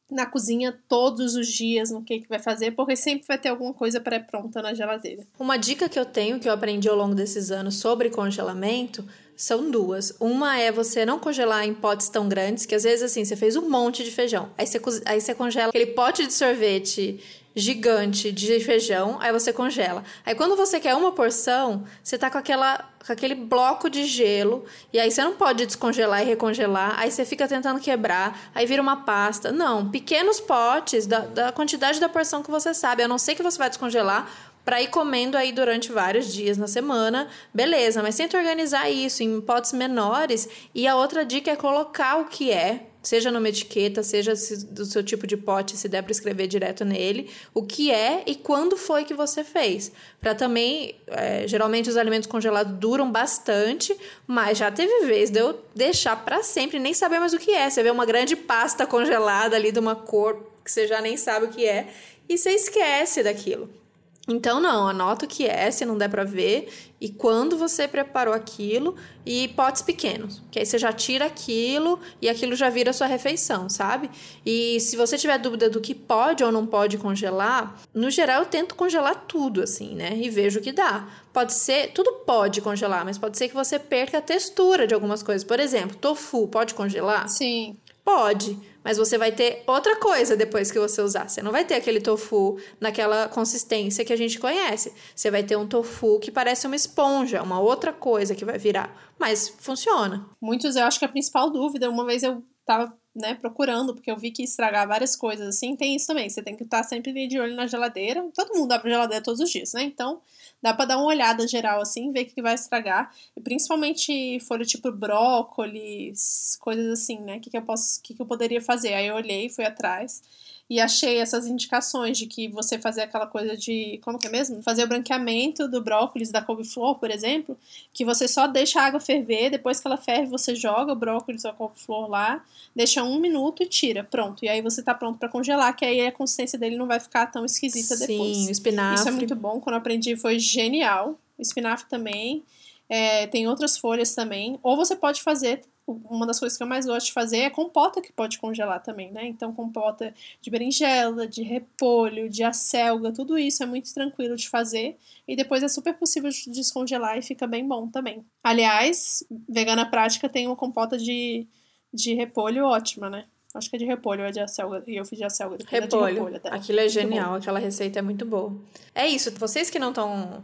na 0.09 0.25
cozinha 0.25 0.77
todos 0.87 1.35
os 1.35 1.47
dias 1.47 1.91
no 1.91 2.01
que, 2.01 2.19
que 2.19 2.29
vai 2.29 2.39
fazer, 2.39 2.71
porque 2.71 2.95
sempre 2.95 3.27
vai 3.27 3.37
ter 3.37 3.49
alguma 3.49 3.73
coisa 3.73 3.99
pré-pronta 3.99 4.61
na 4.61 4.73
geladeira. 4.73 5.23
Uma 5.37 5.57
dica 5.57 5.89
que 5.89 5.99
eu 5.99 6.05
tenho, 6.05 6.39
que 6.39 6.47
eu 6.47 6.53
aprendi 6.53 6.87
ao 6.87 6.95
longo 6.95 7.13
desses 7.13 7.51
anos 7.51 7.75
sobre 7.75 8.09
congelamento, 8.09 9.07
são 9.37 9.69
duas. 9.69 10.13
Uma 10.19 10.59
é 10.59 10.71
você 10.71 11.05
não 11.05 11.19
congelar 11.19 11.63
em 11.63 11.73
potes 11.73 12.09
tão 12.09 12.27
grandes, 12.27 12.65
que 12.65 12.73
às 12.73 12.83
vezes 12.83 13.03
assim, 13.03 13.23
você 13.23 13.35
fez 13.35 13.55
um 13.55 13.69
monte 13.69 14.03
de 14.03 14.09
feijão, 14.09 14.49
aí 14.57 14.65
você, 14.65 14.81
aí 15.05 15.21
você 15.21 15.35
congela 15.35 15.69
aquele 15.69 15.85
pote 15.85 16.25
de 16.25 16.33
sorvete 16.33 17.23
gigante 17.57 18.31
de 18.31 18.59
feijão, 18.59 19.17
aí 19.19 19.31
você 19.31 19.51
congela. 19.51 20.03
Aí 20.23 20.35
quando 20.35 20.55
você 20.55 20.79
quer 20.79 20.93
uma 20.93 21.11
porção, 21.11 21.85
você 22.03 22.17
tá 22.17 22.29
com 22.29 22.37
aquela 22.37 22.87
com 23.05 23.13
aquele 23.13 23.35
bloco 23.35 23.89
de 23.89 24.03
gelo, 24.03 24.65
e 24.91 24.99
aí 24.99 25.09
você 25.09 25.23
não 25.23 25.33
pode 25.33 25.65
descongelar 25.65 26.23
e 26.23 26.25
recongelar, 26.25 26.99
aí 26.99 27.09
você 27.09 27.23
fica 27.23 27.47
tentando 27.47 27.79
quebrar, 27.79 28.51
aí 28.53 28.65
vira 28.65 28.81
uma 28.81 28.97
pasta. 28.97 29.49
Não, 29.49 29.89
pequenos 29.89 30.41
potes 30.41 31.07
da, 31.07 31.19
da 31.19 31.51
quantidade 31.53 32.01
da 32.01 32.09
porção 32.09 32.43
que 32.43 32.51
você 32.51 32.73
sabe, 32.73 33.03
a 33.03 33.07
não 33.07 33.17
ser 33.17 33.33
que 33.33 33.41
você 33.41 33.57
vai 33.57 33.69
descongelar, 33.69 34.29
para 34.67 34.81
ir 34.81 34.89
comendo 34.89 35.37
aí 35.37 35.53
durante 35.53 35.93
vários 35.93 36.33
dias 36.33 36.57
na 36.57 36.67
semana, 36.67 37.29
beleza, 37.53 38.03
mas 38.03 38.17
tenta 38.17 38.37
organizar 38.37 38.89
isso 38.89 39.23
em 39.23 39.39
potes 39.39 39.71
menores. 39.71 40.49
E 40.75 40.85
a 40.85 40.93
outra 40.97 41.23
dica 41.23 41.49
é 41.49 41.55
colocar 41.55 42.17
o 42.17 42.25
que 42.25 42.51
é, 42.51 42.81
seja 43.01 43.31
numa 43.31 43.47
etiqueta, 43.47 44.03
seja 44.03 44.33
do 44.69 44.83
seu 44.83 45.01
tipo 45.01 45.25
de 45.25 45.37
pote, 45.37 45.77
se 45.77 45.87
der 45.87 46.01
para 46.01 46.11
escrever 46.11 46.47
direto 46.47 46.83
nele, 46.83 47.29
o 47.53 47.63
que 47.63 47.93
é 47.93 48.23
e 48.25 48.35
quando 48.35 48.75
foi 48.75 49.05
que 49.05 49.13
você 49.13 49.41
fez. 49.41 49.89
Para 50.19 50.35
também, 50.35 50.95
é, 51.07 51.47
geralmente 51.47 51.89
os 51.89 51.95
alimentos 51.95 52.27
congelados 52.27 52.77
duram 52.77 53.09
bastante, 53.09 53.95
mas 54.27 54.57
já 54.57 54.69
teve 54.69 55.05
vez 55.05 55.29
de 55.29 55.39
eu 55.39 55.63
deixar 55.73 56.25
para 56.25 56.43
sempre, 56.43 56.77
nem 56.77 56.93
saber 56.93 57.19
mais 57.19 57.31
o 57.31 57.39
que 57.39 57.51
é. 57.51 57.69
Você 57.69 57.81
vê 57.81 57.89
uma 57.89 58.05
grande 58.05 58.35
pasta 58.35 58.85
congelada 58.85 59.55
ali 59.55 59.71
de 59.71 59.79
uma 59.79 59.95
cor 59.95 60.45
que 60.61 60.69
você 60.69 60.85
já 60.85 60.99
nem 60.99 61.15
sabe 61.15 61.45
o 61.45 61.49
que 61.51 61.65
é 61.65 61.87
e 62.27 62.37
você 62.37 62.49
esquece 62.49 63.23
daquilo. 63.23 63.86
Então, 64.27 64.59
não, 64.59 64.87
anota 64.89 65.25
o 65.25 65.27
que 65.27 65.45
é, 65.45 65.71
se 65.71 65.85
não 65.85 65.97
der 65.97 66.09
para 66.09 66.25
ver, 66.25 66.67
e 66.99 67.09
quando 67.09 67.57
você 67.57 67.87
preparou 67.87 68.33
aquilo, 68.33 68.95
e 69.25 69.47
potes 69.49 69.81
pequenos, 69.81 70.41
que 70.51 70.59
aí 70.59 70.65
você 70.65 70.77
já 70.77 70.91
tira 70.91 71.25
aquilo 71.25 71.99
e 72.21 72.27
aquilo 72.27 72.55
já 72.55 72.69
vira 72.69 72.91
sua 72.91 73.07
refeição, 73.07 73.69
sabe? 73.69 74.09
E 74.45 74.79
se 74.79 74.95
você 74.95 75.17
tiver 75.17 75.37
dúvida 75.37 75.69
do 75.69 75.79
que 75.79 75.93
pode 75.93 76.43
ou 76.43 76.51
não 76.51 76.65
pode 76.65 76.97
congelar, 76.97 77.79
no 77.93 78.09
geral 78.09 78.41
eu 78.41 78.45
tento 78.45 78.75
congelar 78.75 79.25
tudo, 79.27 79.61
assim, 79.61 79.95
né? 79.95 80.17
E 80.17 80.29
vejo 80.29 80.59
o 80.59 80.63
que 80.63 80.71
dá. 80.71 81.07
Pode 81.31 81.53
ser, 81.53 81.91
tudo 81.93 82.23
pode 82.25 82.61
congelar, 82.61 83.05
mas 83.05 83.17
pode 83.17 83.37
ser 83.37 83.47
que 83.47 83.53
você 83.53 83.77
perca 83.77 84.17
a 84.17 84.21
textura 84.21 84.87
de 84.87 84.93
algumas 84.93 85.21
coisas. 85.21 85.43
Por 85.43 85.59
exemplo, 85.59 85.97
tofu 85.97 86.47
pode 86.47 86.73
congelar? 86.73 87.29
Sim. 87.29 87.77
Pode, 88.03 88.57
mas 88.87 88.97
você 88.97 89.17
vai 89.17 89.33
ter 89.33 89.63
outra 89.67 89.97
coisa 89.97 90.37
depois 90.37 90.71
que 90.71 90.79
você 90.79 91.01
usar. 91.01 91.27
Você 91.27 91.41
não 91.41 91.51
vai 91.51 91.65
ter 91.65 91.73
aquele 91.73 91.99
tofu 91.99 92.57
naquela 92.79 93.27
consistência 93.27 94.05
que 94.05 94.13
a 94.13 94.15
gente 94.15 94.39
conhece. 94.39 94.93
Você 95.13 95.29
vai 95.29 95.43
ter 95.43 95.57
um 95.57 95.67
tofu 95.67 96.21
que 96.21 96.31
parece 96.31 96.65
uma 96.67 96.75
esponja, 96.77 97.43
uma 97.43 97.59
outra 97.59 97.91
coisa 97.91 98.33
que 98.33 98.45
vai 98.45 98.57
virar. 98.57 98.95
Mas 99.19 99.49
funciona. 99.49 100.25
Muitos, 100.39 100.77
eu 100.77 100.85
acho 100.85 100.99
que 100.99 101.03
a 101.03 101.09
principal 101.09 101.51
dúvida, 101.51 101.89
uma 101.89 102.05
vez 102.05 102.23
eu 102.23 102.41
tava 102.65 102.97
né, 103.13 103.33
procurando, 103.33 103.93
porque 103.93 104.09
eu 104.09 104.15
vi 104.15 104.31
que 104.31 104.43
estragar 104.43 104.87
várias 104.87 105.17
coisas 105.17 105.49
assim, 105.49 105.75
tem 105.75 105.93
isso 105.93 106.07
também. 106.07 106.29
Você 106.29 106.41
tem 106.41 106.55
que 106.55 106.63
estar 106.63 106.81
sempre 106.83 107.11
de 107.27 107.37
olho 107.37 107.57
na 107.57 107.67
geladeira. 107.67 108.25
Todo 108.33 108.57
mundo 108.57 108.71
abre 108.71 108.89
geladeira 108.89 109.21
todos 109.21 109.41
os 109.41 109.49
dias, 109.49 109.73
né? 109.73 109.83
Então, 109.83 110.21
dá 110.61 110.73
para 110.73 110.85
dar 110.85 110.97
uma 110.97 111.07
olhada 111.07 111.47
geral 111.47 111.81
assim, 111.81 112.11
ver 112.11 112.23
o 112.23 112.25
que 112.25 112.41
vai 112.41 112.55
estragar. 112.55 113.13
E 113.35 113.41
principalmente 113.41 114.39
folha 114.41 114.65
tipo 114.65 114.91
brócolis, 114.91 116.57
coisas 116.59 116.99
assim, 116.99 117.19
né? 117.21 117.37
O 117.37 117.39
que, 117.41 117.49
que 117.49 117.57
eu 117.57 117.63
posso, 117.63 118.01
que, 118.01 118.13
que 118.13 118.21
eu 118.21 118.25
poderia 118.25 118.61
fazer? 118.61 118.93
Aí 118.93 119.07
eu 119.07 119.15
olhei, 119.15 119.49
fui 119.49 119.65
atrás 119.65 120.21
e 120.69 120.81
achei 120.81 121.17
essas 121.17 121.47
indicações 121.47 122.17
de 122.17 122.25
que 122.25 122.49
você 122.49 122.77
fazer 122.77 123.01
aquela 123.01 123.25
coisa 123.25 123.55
de, 123.55 123.99
como 124.03 124.19
que 124.19 124.27
é 124.27 124.29
mesmo? 124.29 124.61
Fazer 124.61 124.83
o 124.83 124.87
branqueamento 124.87 125.65
do 125.67 125.81
brócolis, 125.81 126.29
da 126.29 126.41
couve-flor, 126.41 126.95
por 126.95 127.09
exemplo, 127.09 127.57
que 127.93 128.03
você 128.03 128.27
só 128.27 128.47
deixa 128.47 128.81
a 128.81 128.85
água 128.85 128.99
ferver, 128.99 129.49
depois 129.49 129.79
que 129.79 129.87
ela 129.87 129.95
ferve, 129.95 130.25
você 130.25 130.55
joga 130.55 130.91
o 130.91 130.95
brócolis 130.95 131.45
ou 131.45 131.51
a 131.51 131.53
couve-flor 131.53 132.09
lá, 132.09 132.43
deixa 132.75 133.01
um 133.01 133.17
minuto 133.17 133.63
e 133.63 133.65
tira, 133.65 134.03
pronto. 134.03 134.43
E 134.43 134.49
aí 134.49 134.61
você 134.61 134.83
tá 134.83 134.93
pronto 134.93 135.17
para 135.17 135.29
congelar, 135.29 135.73
que 135.73 135.85
aí 135.85 136.05
a 136.05 136.11
consistência 136.11 136.59
dele 136.59 136.75
não 136.75 136.85
vai 136.85 136.99
ficar 136.99 137.27
tão 137.27 137.45
esquisita 137.45 137.95
Sim, 137.95 138.07
depois. 138.07 138.37
Sim, 138.37 138.47
o 138.47 138.51
espinafre. 138.51 138.99
Isso 138.99 139.07
é 139.07 139.11
muito 139.11 139.35
bom, 139.35 139.61
quando 139.61 139.75
eu 139.75 139.79
aprendi 139.79 140.17
foi 140.17 140.37
genial. 140.37 141.17
O 141.37 141.41
espinafre 141.41 141.87
também. 141.89 142.43
É, 142.89 143.27
tem 143.27 143.47
outras 143.47 143.77
folhas 143.77 144.13
também. 144.13 144.59
Ou 144.63 144.75
você 144.75 144.95
pode 144.95 145.21
fazer 145.21 145.61
uma 145.87 146.27
das 146.27 146.37
coisas 146.37 146.57
que 146.57 146.63
eu 146.63 146.67
mais 146.67 146.85
gosto 146.85 147.07
de 147.07 147.13
fazer 147.13 147.37
é 147.37 147.49
compota 147.49 148.01
que 148.01 148.11
pode 148.11 148.37
congelar 148.37 148.83
também, 148.83 149.09
né? 149.11 149.25
Então, 149.25 149.53
compota 149.53 150.13
de 150.41 150.49
berinjela, 150.49 151.25
de 151.25 151.41
repolho, 151.43 152.29
de 152.29 152.43
acelga, 152.43 153.11
tudo 153.13 153.37
isso 153.39 153.63
é 153.63 153.65
muito 153.65 153.93
tranquilo 153.93 154.35
de 154.35 154.49
fazer 154.49 154.97
e 155.25 155.35
depois 155.35 155.63
é 155.63 155.67
super 155.69 155.93
possível 155.93 156.29
de 156.29 156.49
descongelar 156.51 157.17
e 157.17 157.21
fica 157.21 157.47
bem 157.47 157.65
bom 157.65 157.87
também. 157.87 158.25
Aliás, 158.43 159.23
vegana 159.47 159.85
prática 159.85 160.27
tem 160.27 160.45
uma 160.45 160.55
compota 160.55 160.97
de, 160.97 161.47
de 161.93 162.13
repolho 162.13 162.65
ótima, 162.65 163.09
né? 163.09 163.25
Acho 163.55 163.69
que 163.69 163.77
é 163.77 163.79
de 163.79 163.85
repolho, 163.85 164.23
é 164.23 164.31
de 164.31 164.39
acelga. 164.41 164.83
E 164.85 164.97
eu 164.97 165.05
fiz 165.05 165.17
de 165.17 165.23
acelga. 165.23 165.57
Repolho. 165.67 166.03
É 166.03 166.07
de 166.09 166.13
repolho 166.15 166.35
até. 166.35 166.49
Aquilo 166.49 166.79
é 166.81 166.89
genial, 166.89 167.35
aquela 167.35 167.59
receita 167.59 167.99
é 167.99 168.01
muito 168.01 168.25
boa. 168.25 168.53
É 168.93 169.07
isso, 169.07 169.31
vocês 169.31 169.69
que 169.69 169.79
não 169.79 169.89
estão 169.89 170.43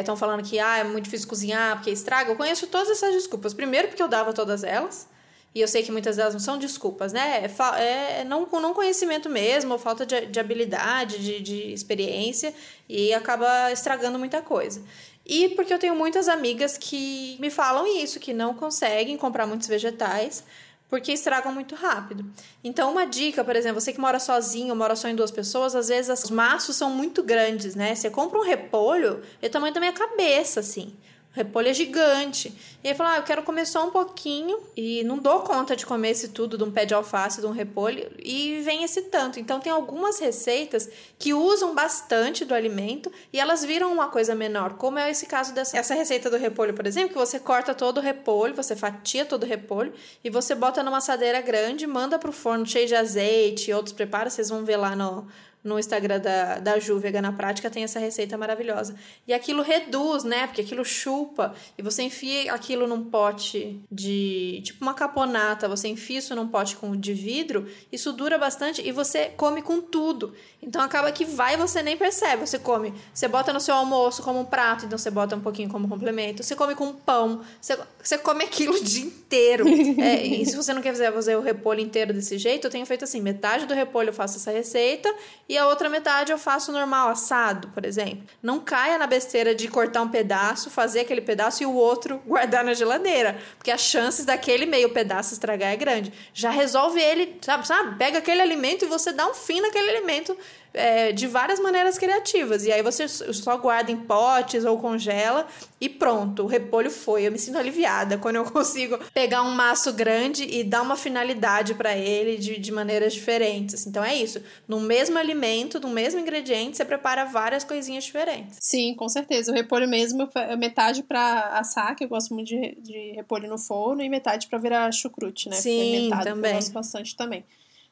estão 0.00 0.14
é, 0.14 0.18
falando 0.18 0.42
que 0.42 0.58
ah, 0.58 0.78
é 0.78 0.84
muito 0.84 1.04
difícil 1.04 1.28
cozinhar 1.28 1.76
porque 1.76 1.90
estraga. 1.90 2.30
Eu 2.30 2.36
conheço 2.36 2.66
todas 2.66 2.90
essas 2.90 3.14
desculpas. 3.14 3.54
Primeiro, 3.54 3.88
porque 3.88 4.02
eu 4.02 4.08
dava 4.08 4.32
todas 4.32 4.64
elas. 4.64 5.08
E 5.54 5.60
eu 5.60 5.68
sei 5.68 5.82
que 5.82 5.90
muitas 5.90 6.16
delas 6.16 6.34
não 6.34 6.40
são 6.40 6.58
desculpas, 6.58 7.12
né? 7.12 7.44
É, 7.44 8.20
é 8.20 8.24
não, 8.24 8.46
não 8.46 8.74
conhecimento 8.74 9.30
mesmo, 9.30 9.72
ou 9.72 9.78
falta 9.78 10.04
de, 10.04 10.26
de 10.26 10.38
habilidade, 10.38 11.18
de, 11.18 11.40
de 11.40 11.72
experiência, 11.72 12.54
e 12.88 13.14
acaba 13.14 13.72
estragando 13.72 14.18
muita 14.18 14.42
coisa. 14.42 14.82
E 15.24 15.50
porque 15.50 15.72
eu 15.72 15.78
tenho 15.78 15.94
muitas 15.94 16.28
amigas 16.28 16.76
que 16.78 17.36
me 17.40 17.50
falam 17.50 17.86
isso, 17.86 18.20
que 18.20 18.32
não 18.32 18.54
conseguem 18.54 19.16
comprar 19.16 19.46
muitos 19.46 19.68
vegetais, 19.68 20.44
porque 20.88 21.12
estragam 21.12 21.52
muito 21.52 21.74
rápido. 21.74 22.24
Então, 22.64 22.90
uma 22.90 23.06
dica, 23.06 23.44
por 23.44 23.54
exemplo, 23.54 23.80
você 23.80 23.92
que 23.92 24.00
mora 24.00 24.18
sozinho, 24.18 24.74
mora 24.74 24.96
só 24.96 25.08
em 25.08 25.14
duas 25.14 25.30
pessoas, 25.30 25.74
às 25.74 25.88
vezes 25.88 26.24
os 26.24 26.30
maços 26.30 26.76
são 26.76 26.90
muito 26.90 27.22
grandes, 27.22 27.74
né? 27.74 27.94
Você 27.94 28.10
compra 28.10 28.38
um 28.38 28.42
repolho, 28.42 29.22
é 29.42 29.46
o 29.46 29.50
tamanho 29.50 29.74
da 29.74 29.80
minha 29.80 29.92
cabeça, 29.92 30.60
assim 30.60 30.96
repolho 31.38 31.68
é 31.68 31.74
gigante. 31.74 32.52
E 32.82 32.88
ele 32.88 32.94
falou: 32.94 33.12
Ah, 33.12 33.16
eu 33.16 33.22
quero 33.22 33.42
comer 33.42 33.66
só 33.66 33.86
um 33.86 33.90
pouquinho 33.90 34.58
e 34.76 35.02
não 35.04 35.18
dou 35.18 35.40
conta 35.40 35.74
de 35.74 35.86
comer 35.86 36.10
esse 36.10 36.28
tudo 36.28 36.58
de 36.58 36.64
um 36.64 36.70
pé 36.70 36.84
de 36.84 36.94
alface, 36.94 37.40
de 37.40 37.46
um 37.46 37.50
repolho, 37.50 38.10
e 38.22 38.60
vem 38.60 38.84
esse 38.84 39.02
tanto. 39.02 39.40
Então, 39.40 39.60
tem 39.60 39.72
algumas 39.72 40.18
receitas 40.18 40.88
que 41.18 41.32
usam 41.32 41.74
bastante 41.74 42.44
do 42.44 42.54
alimento 42.54 43.10
e 43.32 43.40
elas 43.40 43.64
viram 43.64 43.92
uma 43.92 44.08
coisa 44.08 44.34
menor, 44.34 44.74
como 44.74 44.98
é 44.98 45.10
esse 45.10 45.26
caso 45.26 45.54
dessa 45.54 45.78
essa 45.78 45.94
receita 45.94 46.28
do 46.28 46.36
repolho, 46.36 46.74
por 46.74 46.86
exemplo, 46.86 47.10
que 47.10 47.18
você 47.18 47.38
corta 47.38 47.74
todo 47.74 47.98
o 47.98 48.00
repolho, 48.00 48.54
você 48.54 48.74
fatia 48.74 49.24
todo 49.24 49.44
o 49.44 49.46
repolho 49.46 49.92
e 50.22 50.30
você 50.30 50.54
bota 50.54 50.82
numa 50.82 50.98
assadeira 50.98 51.40
grande, 51.40 51.86
manda 51.86 52.18
pro 52.18 52.32
forno 52.32 52.66
cheio 52.66 52.86
de 52.86 52.94
azeite 52.94 53.70
e 53.70 53.74
outros 53.74 53.92
preparos, 53.92 54.32
vocês 54.32 54.48
vão 54.48 54.64
ver 54.64 54.76
lá 54.76 54.96
no 54.96 55.26
no 55.62 55.78
Instagram 55.78 56.20
da, 56.20 56.58
da 56.60 56.78
Ju 56.78 56.98
Vegana 56.98 57.32
Prática 57.32 57.68
tem 57.68 57.82
essa 57.82 57.98
receita 57.98 58.38
maravilhosa. 58.38 58.94
E 59.26 59.34
aquilo 59.34 59.62
reduz, 59.62 60.24
né? 60.24 60.46
Porque 60.46 60.60
aquilo 60.60 60.84
chupa. 60.84 61.54
E 61.76 61.82
você 61.82 62.02
enfia 62.02 62.52
aquilo 62.52 62.86
num 62.86 63.04
pote 63.04 63.80
de. 63.90 64.60
tipo 64.64 64.84
uma 64.84 64.94
caponata, 64.94 65.68
você 65.68 65.88
enfia 65.88 66.18
isso 66.18 66.34
num 66.34 66.48
pote 66.48 66.76
com, 66.76 66.96
de 66.96 67.12
vidro, 67.12 67.66
isso 67.90 68.12
dura 68.12 68.38
bastante 68.38 68.86
e 68.86 68.92
você 68.92 69.26
come 69.36 69.60
com 69.60 69.80
tudo. 69.80 70.32
Então 70.62 70.80
acaba 70.80 71.10
que 71.12 71.24
vai 71.24 71.54
e 71.54 71.56
você 71.56 71.82
nem 71.82 71.96
percebe. 71.96 72.46
Você 72.46 72.58
come, 72.58 72.94
você 73.12 73.26
bota 73.26 73.52
no 73.52 73.60
seu 73.60 73.74
almoço 73.74 74.22
como 74.22 74.40
um 74.40 74.44
prato, 74.44 74.86
então 74.86 74.96
você 74.96 75.10
bota 75.10 75.36
um 75.36 75.40
pouquinho 75.40 75.68
como 75.68 75.88
complemento. 75.88 76.42
Você 76.42 76.54
come 76.54 76.74
com 76.74 76.92
pão, 76.92 77.42
você, 77.60 77.78
você 78.02 78.16
come 78.16 78.44
aquilo 78.44 78.74
o 78.74 78.82
dia 78.82 79.04
inteiro. 79.04 79.66
é, 80.00 80.24
e 80.24 80.46
se 80.46 80.56
você 80.56 80.72
não 80.72 80.82
quer 80.82 80.92
fazer, 80.92 81.12
fazer 81.12 81.36
o 81.36 81.40
repolho 81.40 81.80
inteiro 81.80 82.12
desse 82.12 82.38
jeito, 82.38 82.66
eu 82.66 82.70
tenho 82.70 82.86
feito 82.86 83.04
assim: 83.04 83.20
metade 83.20 83.66
do 83.66 83.74
repolho 83.74 84.10
eu 84.10 84.14
faço 84.14 84.36
essa 84.36 84.50
receita 84.50 85.12
e 85.48 85.56
a 85.56 85.66
outra 85.66 85.88
metade 85.88 86.30
eu 86.30 86.38
faço 86.38 86.70
normal, 86.70 87.08
assado, 87.08 87.68
por 87.68 87.86
exemplo. 87.86 88.24
Não 88.42 88.60
caia 88.60 88.98
na 88.98 89.06
besteira 89.06 89.54
de 89.54 89.66
cortar 89.66 90.02
um 90.02 90.08
pedaço, 90.08 90.68
fazer 90.68 91.00
aquele 91.00 91.22
pedaço 91.22 91.62
e 91.62 91.66
o 91.66 91.72
outro 91.72 92.18
guardar 92.26 92.62
na 92.62 92.74
geladeira, 92.74 93.38
porque 93.56 93.70
as 93.70 93.80
chances 93.80 94.26
daquele 94.26 94.66
meio 94.66 94.90
pedaço 94.90 95.32
estragar 95.32 95.72
é 95.72 95.76
grande. 95.76 96.12
Já 96.34 96.50
resolve 96.50 97.00
ele, 97.00 97.38
sabe? 97.40 97.66
sabe? 97.66 97.96
Pega 97.96 98.18
aquele 98.18 98.42
alimento 98.42 98.84
e 98.84 98.88
você 98.88 99.10
dá 99.10 99.26
um 99.26 99.34
fim 99.34 99.60
naquele 99.60 99.90
alimento 99.90 100.36
é, 100.72 101.12
de 101.12 101.26
várias 101.26 101.60
maneiras 101.60 101.98
criativas. 101.98 102.64
E 102.64 102.72
aí 102.72 102.82
você 102.82 103.08
só 103.08 103.56
guarda 103.56 103.90
em 103.90 103.96
potes 103.96 104.64
ou 104.64 104.78
congela 104.78 105.46
e 105.80 105.88
pronto, 105.88 106.44
o 106.44 106.46
repolho 106.46 106.90
foi. 106.90 107.26
Eu 107.26 107.32
me 107.32 107.38
sinto 107.38 107.58
aliviada 107.58 108.18
quando 108.18 108.36
eu 108.36 108.44
consigo 108.50 108.98
pegar 109.12 109.42
um 109.42 109.50
maço 109.50 109.92
grande 109.92 110.44
e 110.44 110.64
dar 110.64 110.82
uma 110.82 110.96
finalidade 110.96 111.74
para 111.74 111.96
ele 111.96 112.36
de, 112.36 112.58
de 112.58 112.72
maneiras 112.72 113.12
diferentes. 113.12 113.86
Então 113.86 114.04
é 114.04 114.14
isso. 114.14 114.42
No 114.66 114.80
mesmo 114.80 115.18
alimento, 115.18 115.80
no 115.80 115.88
mesmo 115.88 116.20
ingrediente, 116.20 116.76
você 116.76 116.84
prepara 116.84 117.24
várias 117.24 117.64
coisinhas 117.64 118.04
diferentes. 118.04 118.58
Sim, 118.60 118.94
com 118.94 119.08
certeza. 119.08 119.52
O 119.52 119.54
repolho 119.54 119.88
mesmo, 119.88 120.28
metade 120.58 121.02
para 121.02 121.58
assar, 121.58 121.94
que 121.94 122.04
eu 122.04 122.08
gosto 122.08 122.34
muito 122.34 122.48
de, 122.48 122.76
de 122.80 123.12
repolho 123.12 123.48
no 123.48 123.58
forno, 123.58 124.02
e 124.02 124.08
metade 124.08 124.46
para 124.48 124.58
virar 124.58 124.92
chucrute, 124.92 125.48
né? 125.48 125.56
Sim, 125.56 126.10
também. 126.10 126.50
eu 126.50 126.56
gosto 126.56 126.72
bastante 126.72 127.16
também. 127.16 127.44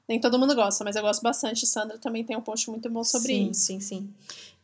Nem 0.09 0.21
todo 0.21 0.39
mundo 0.39 0.55
gosta, 0.55 0.85
mas 0.85 0.97
eu 0.97 1.03
gosto 1.03 1.23
bastante. 1.23 1.67
Sandra 1.67 1.99
também 1.99 2.25
tem 2.25 2.37
um 2.37 2.41
post 2.41 2.71
muito 2.71 2.89
bom 2.89 3.03
sobre 3.03 3.29
sim, 3.29 3.51
isso. 3.51 3.61
Sim, 3.61 3.81
sim, 3.81 4.09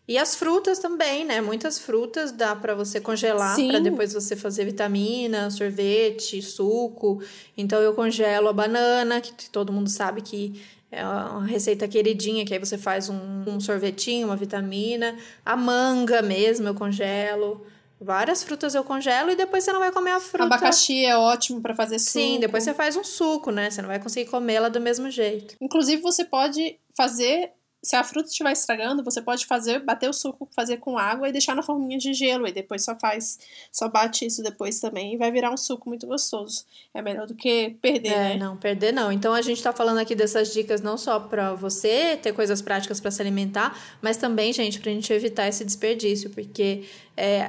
E 0.07 0.17
as 0.17 0.37
frutas 0.37 0.79
também, 0.79 1.25
né? 1.25 1.41
Muitas 1.41 1.79
frutas 1.79 2.31
dá 2.31 2.55
para 2.55 2.75
você 2.75 3.01
congelar 3.01 3.57
para 3.57 3.81
depois 3.81 4.13
você 4.13 4.37
fazer 4.37 4.65
vitamina, 4.65 5.51
sorvete, 5.51 6.41
suco. 6.41 7.21
Então 7.57 7.81
eu 7.81 7.95
congelo 7.95 8.49
a 8.49 8.53
banana, 8.53 9.21
que 9.21 9.51
todo 9.51 9.73
mundo 9.73 9.89
sabe 9.89 10.23
que 10.23 10.63
é 10.93 11.05
uma 11.05 11.47
receita 11.47 11.89
queridinha, 11.89 12.45
que 12.45 12.53
aí 12.53 12.61
você 12.61 12.77
faz 12.77 13.09
um, 13.09 13.45
um 13.47 13.59
sorvetinho, 13.59 14.29
uma 14.29 14.37
vitamina. 14.37 15.17
A 15.45 15.57
manga 15.57 16.21
mesmo 16.21 16.69
eu 16.69 16.75
congelo. 16.75 17.67
Várias 18.03 18.43
frutas 18.43 18.75
eu 18.75 18.83
congelo 18.83 19.31
e 19.31 19.37
depois 19.37 19.63
você 19.63 19.73
não 19.73 19.79
vai 19.79 19.93
comer 19.93 20.11
a 20.11 20.21
fruta. 20.21 20.45
Abacaxi 20.45 21.05
é 21.05 21.17
ótimo 21.17 21.61
para 21.61 21.75
fazer 21.75 21.99
suco. 21.99 22.11
Sim, 22.11 22.41
depois 22.41 22.65
você 22.65 22.75
faz 22.75 22.97
um 22.97 23.05
suco, 23.05 23.53
né? 23.53 23.71
Você 23.71 23.81
não 23.81 23.89
vai 23.89 24.01
conseguir 24.01 24.29
comê-la 24.29 24.69
do 24.69 24.81
mesmo 24.81 25.09
jeito. 25.09 25.55
Inclusive, 25.61 26.03
você 26.03 26.25
pode 26.25 26.79
fazer. 26.97 27.53
Se 27.85 27.97
a 27.97 28.05
fruta 28.05 28.29
estiver 28.29 28.53
estragando, 28.53 29.03
você 29.03 29.21
pode 29.21 29.45
fazer, 29.45 29.81
bater 29.81 30.09
o 30.09 30.13
suco, 30.13 30.49
fazer 30.55 30.77
com 30.77 30.97
água 30.97 31.29
e 31.29 31.33
deixar 31.33 31.57
na 31.57 31.65
forminha 31.65 31.99
de 31.99 32.15
gelo. 32.15 32.47
E 32.47 32.53
depois 32.53 32.85
só 32.85 32.97
faz, 32.97 33.41
só 33.73 33.89
bate 33.89 34.25
isso 34.25 34.41
depois 34.41 34.79
também 34.79 35.15
e 35.15 35.17
vai 35.17 35.33
virar 35.33 35.51
um 35.51 35.57
suco 35.57 35.89
muito 35.89 36.07
gostoso. 36.07 36.65
É 36.95 37.03
melhor 37.03 37.27
do 37.27 37.35
que 37.35 37.71
perder, 37.83 38.13
é, 38.13 38.29
né? 38.31 38.37
Não, 38.37 38.57
perder 38.57 38.93
não. 38.93 39.11
Então 39.11 39.35
a 39.35 39.43
gente 39.43 39.61
tá 39.61 39.73
falando 39.73 39.99
aqui 39.99 40.15
dessas 40.15 40.53
dicas 40.53 40.81
não 40.81 40.97
só 40.97 41.19
para 41.19 41.55
você 41.55 42.17
ter 42.17 42.33
coisas 42.33 42.63
práticas 42.63 43.01
para 43.01 43.11
se 43.11 43.21
alimentar, 43.21 43.77
mas 44.01 44.17
também, 44.17 44.53
gente, 44.53 44.79
pra 44.79 44.93
gente 44.93 45.13
evitar 45.13 45.49
esse 45.49 45.65
desperdício, 45.65 46.31
porque 46.31 46.85
é, 47.17 47.49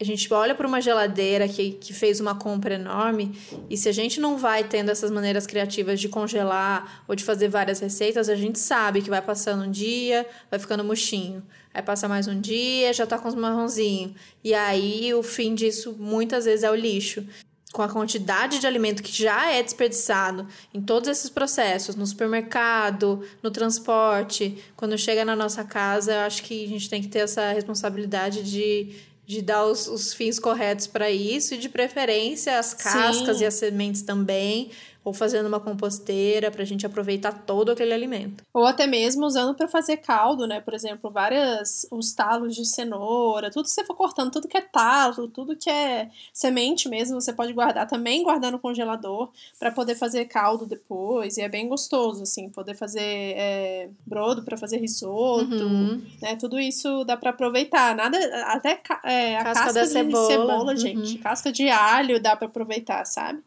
a 0.00 0.04
gente 0.04 0.32
olha 0.32 0.54
para 0.54 0.66
uma 0.66 0.80
geladeira 0.80 1.46
que, 1.46 1.72
que 1.72 1.92
fez 1.92 2.20
uma 2.20 2.34
compra 2.34 2.74
enorme 2.74 3.38
e 3.68 3.76
se 3.76 3.86
a 3.86 3.92
gente 3.92 4.18
não 4.18 4.38
vai 4.38 4.64
tendo 4.64 4.90
essas 4.90 5.10
maneiras 5.10 5.46
criativas 5.46 6.00
de 6.00 6.08
congelar 6.08 7.04
ou 7.06 7.14
de 7.14 7.22
fazer 7.22 7.48
várias 7.48 7.80
receitas, 7.80 8.30
a 8.30 8.34
gente 8.34 8.58
sabe 8.58 9.02
que 9.02 9.10
vai 9.10 9.20
passando 9.20 9.64
um 9.64 9.70
dia, 9.70 10.26
vai 10.50 10.58
ficando 10.58 10.82
murchinho. 10.82 11.42
Aí 11.74 11.82
passa 11.82 12.08
mais 12.08 12.26
um 12.26 12.40
dia, 12.40 12.92
já 12.94 13.06
tá 13.06 13.18
com 13.18 13.28
os 13.28 13.34
marronzinhos. 13.34 14.12
E 14.42 14.54
aí 14.54 15.12
o 15.12 15.22
fim 15.22 15.54
disso 15.54 15.94
muitas 15.98 16.46
vezes 16.46 16.64
é 16.64 16.70
o 16.70 16.74
lixo. 16.74 17.22
Com 17.70 17.82
a 17.82 17.88
quantidade 17.88 18.58
de 18.58 18.66
alimento 18.66 19.02
que 19.02 19.12
já 19.12 19.52
é 19.52 19.62
desperdiçado 19.62 20.48
em 20.74 20.80
todos 20.80 21.08
esses 21.08 21.30
processos, 21.30 21.94
no 21.94 22.04
supermercado, 22.04 23.22
no 23.42 23.50
transporte, 23.50 24.58
quando 24.74 24.98
chega 24.98 25.24
na 25.24 25.36
nossa 25.36 25.62
casa, 25.62 26.12
eu 26.12 26.20
acho 26.20 26.42
que 26.42 26.64
a 26.64 26.68
gente 26.68 26.90
tem 26.90 27.00
que 27.00 27.06
ter 27.06 27.20
essa 27.20 27.52
responsabilidade 27.52 28.42
de 28.42 29.09
de 29.30 29.40
dar 29.40 29.64
os, 29.64 29.86
os 29.86 30.12
fins 30.12 30.40
corretos 30.40 30.88
para 30.88 31.08
isso 31.08 31.54
e 31.54 31.56
de 31.56 31.68
preferência 31.68 32.58
as 32.58 32.74
cascas 32.74 33.36
Sim. 33.36 33.44
e 33.44 33.46
as 33.46 33.54
sementes 33.54 34.02
também, 34.02 34.72
ou 35.02 35.14
fazendo 35.14 35.46
uma 35.46 35.60
composteira 35.60 36.50
para 36.50 36.62
a 36.62 36.66
gente 36.66 36.84
aproveitar 36.84 37.32
todo 37.32 37.70
aquele 37.70 37.94
alimento. 37.94 38.44
Ou 38.52 38.66
até 38.66 38.86
mesmo 38.86 39.24
usando 39.24 39.54
para 39.54 39.66
fazer 39.66 39.98
caldo, 39.98 40.46
né? 40.46 40.60
Por 40.60 40.74
exemplo, 40.74 41.10
várias 41.10 41.86
os 41.90 42.12
talos 42.12 42.54
de 42.54 42.66
cenoura, 42.66 43.50
tudo 43.50 43.64
que 43.64 43.70
você 43.70 43.84
for 43.84 43.96
cortando, 43.96 44.30
tudo 44.30 44.48
que 44.48 44.56
é 44.56 44.60
talo, 44.60 45.28
tudo 45.28 45.56
que 45.56 45.70
é 45.70 46.10
semente 46.32 46.88
mesmo, 46.88 47.20
você 47.20 47.32
pode 47.32 47.52
guardar 47.52 47.86
também 47.86 48.22
guardar 48.22 48.52
no 48.52 48.58
congelador 48.58 49.30
para 49.58 49.70
poder 49.70 49.94
fazer 49.94 50.26
caldo 50.26 50.66
depois 50.66 51.36
e 51.36 51.42
é 51.42 51.48
bem 51.48 51.68
gostoso 51.68 52.22
assim, 52.22 52.50
poder 52.50 52.74
fazer 52.74 53.00
é, 53.02 53.88
brodo 54.06 54.42
para 54.42 54.56
fazer 54.56 54.78
risoto, 54.78 55.64
uhum. 55.64 56.02
né? 56.20 56.36
Tudo 56.36 56.60
isso 56.60 57.04
dá 57.04 57.16
para 57.16 57.30
aproveitar. 57.30 57.94
Nada 57.94 58.18
até 58.46 58.80
é, 59.04 59.36
a 59.36 59.44
casca, 59.44 59.64
casca 59.64 59.80
de 59.80 59.86
cebola, 59.88 60.26
cebola 60.26 60.76
gente, 60.76 61.16
uhum. 61.16 61.22
casca 61.22 61.50
de 61.50 61.70
alho 61.70 62.20
dá 62.20 62.36
para 62.36 62.46
aproveitar, 62.46 63.04
sabe? 63.06 63.42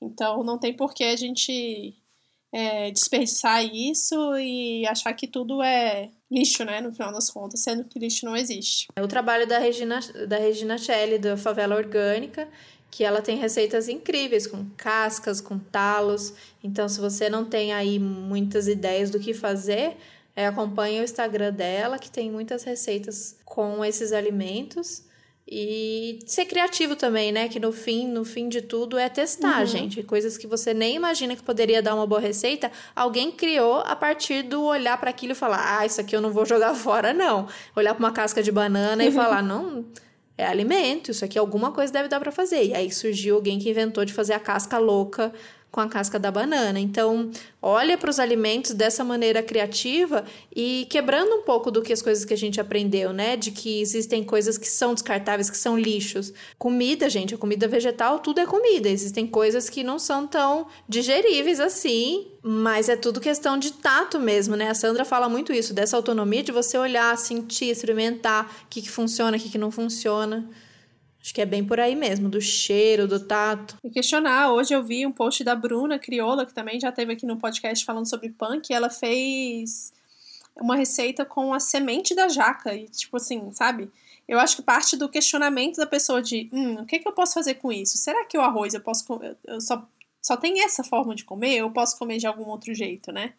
Então 0.00 0.42
não 0.42 0.58
tem 0.58 0.74
por 0.74 0.94
que 0.94 1.04
a 1.04 1.16
gente 1.16 1.94
é, 2.52 2.90
desperdiçar 2.90 3.64
isso 3.64 4.36
e 4.38 4.86
achar 4.86 5.12
que 5.12 5.26
tudo 5.26 5.62
é 5.62 6.10
lixo, 6.30 6.64
né, 6.64 6.80
no 6.80 6.92
final 6.92 7.12
das 7.12 7.30
contas, 7.30 7.62
sendo 7.62 7.84
que 7.84 7.98
lixo 7.98 8.24
não 8.24 8.36
existe. 8.36 8.88
É 8.96 9.02
o 9.02 9.08
trabalho 9.08 9.46
da 9.46 9.58
Regina, 9.58 10.00
da 10.28 10.38
Regina 10.38 10.78
Shelley, 10.78 11.18
da 11.18 11.36
Favela 11.36 11.76
Orgânica, 11.76 12.48
que 12.90 13.04
ela 13.04 13.22
tem 13.22 13.36
receitas 13.36 13.88
incríveis, 13.88 14.46
com 14.46 14.68
cascas, 14.76 15.40
com 15.40 15.58
talos. 15.58 16.34
Então, 16.62 16.88
se 16.88 17.00
você 17.00 17.28
não 17.28 17.44
tem 17.44 17.72
aí 17.72 17.98
muitas 17.98 18.66
ideias 18.66 19.10
do 19.10 19.20
que 19.20 19.32
fazer, 19.32 19.96
é, 20.34 20.46
acompanhe 20.46 21.00
o 21.00 21.04
Instagram 21.04 21.52
dela, 21.52 21.98
que 21.98 22.10
tem 22.10 22.30
muitas 22.30 22.64
receitas 22.64 23.36
com 23.44 23.84
esses 23.84 24.12
alimentos. 24.12 25.04
E 25.52 26.20
ser 26.26 26.44
criativo 26.44 26.94
também, 26.94 27.32
né? 27.32 27.48
Que 27.48 27.58
no 27.58 27.72
fim, 27.72 28.06
no 28.06 28.24
fim 28.24 28.48
de 28.48 28.62
tudo 28.62 28.96
é 28.96 29.08
testar, 29.08 29.62
uhum. 29.62 29.66
gente. 29.66 30.00
Coisas 30.04 30.38
que 30.38 30.46
você 30.46 30.72
nem 30.72 30.94
imagina 30.94 31.34
que 31.34 31.42
poderia 31.42 31.82
dar 31.82 31.96
uma 31.96 32.06
boa 32.06 32.20
receita, 32.20 32.70
alguém 32.94 33.32
criou 33.32 33.80
a 33.80 33.96
partir 33.96 34.44
do 34.44 34.62
olhar 34.62 34.96
para 35.00 35.10
aquilo 35.10 35.32
e 35.32 35.34
falar: 35.34 35.80
"Ah, 35.80 35.84
isso 35.84 36.00
aqui 36.00 36.14
eu 36.14 36.20
não 36.20 36.30
vou 36.30 36.46
jogar 36.46 36.72
fora 36.74 37.12
não". 37.12 37.48
Olhar 37.74 37.96
para 37.96 38.04
uma 38.04 38.12
casca 38.12 38.40
de 38.40 38.52
banana 38.52 39.04
e 39.04 39.10
falar: 39.10 39.42
"Não, 39.42 39.84
é 40.38 40.46
alimento, 40.46 41.10
isso 41.10 41.24
aqui 41.24 41.36
alguma 41.36 41.72
coisa 41.72 41.92
deve 41.92 42.08
dar 42.08 42.20
para 42.20 42.30
fazer". 42.30 42.66
E 42.66 42.72
aí 42.72 42.88
surgiu 42.92 43.34
alguém 43.34 43.58
que 43.58 43.68
inventou 43.68 44.04
de 44.04 44.12
fazer 44.12 44.34
a 44.34 44.40
casca 44.40 44.78
louca 44.78 45.32
com 45.70 45.80
a 45.80 45.88
casca 45.88 46.18
da 46.18 46.30
banana. 46.30 46.80
Então, 46.80 47.30
olha 47.62 47.96
para 47.96 48.10
os 48.10 48.18
alimentos 48.18 48.72
dessa 48.72 49.04
maneira 49.04 49.42
criativa 49.42 50.24
e 50.54 50.86
quebrando 50.90 51.36
um 51.36 51.42
pouco 51.42 51.70
do 51.70 51.80
que 51.80 51.92
as 51.92 52.02
coisas 52.02 52.24
que 52.24 52.34
a 52.34 52.36
gente 52.36 52.60
aprendeu, 52.60 53.12
né? 53.12 53.36
De 53.36 53.50
que 53.50 53.80
existem 53.80 54.24
coisas 54.24 54.58
que 54.58 54.68
são 54.68 54.94
descartáveis, 54.94 55.48
que 55.48 55.56
são 55.56 55.78
lixos. 55.78 56.32
Comida, 56.58 57.08
gente, 57.08 57.34
a 57.34 57.38
comida 57.38 57.68
vegetal, 57.68 58.18
tudo 58.18 58.40
é 58.40 58.46
comida. 58.46 58.88
Existem 58.88 59.26
coisas 59.26 59.68
que 59.68 59.84
não 59.84 59.98
são 59.98 60.26
tão 60.26 60.66
digeríveis 60.88 61.60
assim, 61.60 62.26
mas 62.42 62.88
é 62.88 62.96
tudo 62.96 63.20
questão 63.20 63.56
de 63.56 63.72
tato 63.72 64.18
mesmo, 64.18 64.56
né? 64.56 64.70
A 64.70 64.74
Sandra 64.74 65.04
fala 65.04 65.28
muito 65.28 65.52
isso, 65.52 65.72
dessa 65.72 65.96
autonomia 65.96 66.42
de 66.42 66.50
você 66.50 66.76
olhar, 66.76 67.16
sentir, 67.16 67.70
experimentar 67.70 68.64
o 68.64 68.68
que, 68.68 68.82
que 68.82 68.90
funciona, 68.90 69.36
o 69.36 69.40
que, 69.40 69.48
que 69.48 69.58
não 69.58 69.70
funciona. 69.70 70.48
Acho 71.22 71.34
que 71.34 71.40
é 71.40 71.46
bem 71.46 71.64
por 71.64 71.78
aí 71.78 71.94
mesmo, 71.94 72.28
do 72.28 72.40
cheiro, 72.40 73.06
do 73.06 73.20
tato. 73.20 73.76
E 73.84 73.90
questionar, 73.90 74.52
hoje 74.52 74.74
eu 74.74 74.82
vi 74.82 75.06
um 75.06 75.12
post 75.12 75.44
da 75.44 75.54
Bruna 75.54 75.98
Crioula, 75.98 76.46
que 76.46 76.54
também 76.54 76.80
já 76.80 76.88
esteve 76.88 77.12
aqui 77.12 77.26
no 77.26 77.36
podcast 77.36 77.84
falando 77.84 78.08
sobre 78.08 78.30
punk, 78.30 78.70
e 78.70 78.74
ela 78.74 78.88
fez 78.88 79.92
uma 80.56 80.76
receita 80.76 81.24
com 81.24 81.52
a 81.52 81.60
semente 81.60 82.14
da 82.14 82.28
jaca. 82.28 82.74
E, 82.74 82.88
tipo 82.88 83.18
assim, 83.18 83.52
sabe? 83.52 83.90
Eu 84.26 84.38
acho 84.38 84.56
que 84.56 84.62
parte 84.62 84.96
do 84.96 85.08
questionamento 85.08 85.76
da 85.76 85.86
pessoa 85.86 86.22
de 86.22 86.48
hum, 86.52 86.74
o 86.74 86.86
que, 86.86 86.98
que 86.98 87.08
eu 87.08 87.12
posso 87.12 87.34
fazer 87.34 87.54
com 87.54 87.70
isso? 87.70 87.98
Será 87.98 88.24
que 88.24 88.38
o 88.38 88.40
arroz 88.40 88.74
eu 88.74 88.80
posso 88.80 89.04
eu 89.44 89.60
só, 89.60 89.86
só 90.22 90.36
tem 90.36 90.62
essa 90.62 90.84
forma 90.84 91.14
de 91.14 91.24
comer? 91.24 91.56
Eu 91.56 91.70
posso 91.70 91.98
comer 91.98 92.18
de 92.18 92.26
algum 92.26 92.48
outro 92.48 92.72
jeito, 92.74 93.12
né? 93.12 93.34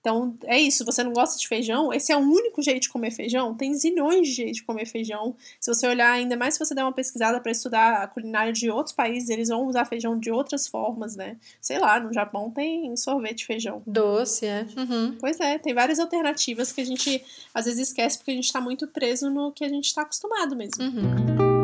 Então, 0.00 0.36
é 0.44 0.58
isso. 0.58 0.84
Você 0.84 1.02
não 1.02 1.12
gosta 1.12 1.38
de 1.38 1.46
feijão? 1.46 1.92
Esse 1.92 2.12
é 2.12 2.16
o 2.16 2.20
único 2.20 2.62
jeito 2.62 2.82
de 2.82 2.88
comer 2.88 3.10
feijão? 3.10 3.54
Tem 3.54 3.74
zilhões 3.74 4.28
de 4.28 4.34
jeitos 4.34 4.56
de 4.58 4.62
comer 4.62 4.86
feijão. 4.86 5.34
Se 5.60 5.72
você 5.72 5.86
olhar, 5.86 6.12
ainda 6.12 6.36
mais 6.36 6.54
se 6.54 6.60
você 6.60 6.74
der 6.74 6.82
uma 6.82 6.92
pesquisada 6.92 7.40
para 7.40 7.50
estudar 7.52 8.02
a 8.02 8.06
culinária 8.06 8.52
de 8.52 8.70
outros 8.70 8.94
países, 8.94 9.28
eles 9.28 9.48
vão 9.48 9.66
usar 9.66 9.84
feijão 9.84 10.18
de 10.18 10.30
outras 10.30 10.66
formas, 10.66 11.16
né? 11.16 11.36
Sei 11.60 11.78
lá, 11.78 11.98
no 12.00 12.12
Japão 12.12 12.50
tem 12.50 12.96
sorvete 12.96 13.38
de 13.38 13.46
feijão. 13.46 13.82
Doce, 13.86 14.46
é. 14.46 14.66
Uhum. 14.76 15.16
Pois 15.18 15.38
é, 15.40 15.58
tem 15.58 15.74
várias 15.74 15.98
alternativas 15.98 16.72
que 16.72 16.80
a 16.80 16.86
gente 16.86 17.22
às 17.52 17.64
vezes 17.66 17.88
esquece 17.88 18.18
porque 18.18 18.30
a 18.30 18.34
gente 18.34 18.52
tá 18.52 18.60
muito 18.60 18.86
preso 18.86 19.28
no 19.30 19.52
que 19.52 19.64
a 19.64 19.68
gente 19.68 19.92
tá 19.94 20.02
acostumado 20.02 20.56
mesmo. 20.56 20.82
Uhum. 20.82 21.57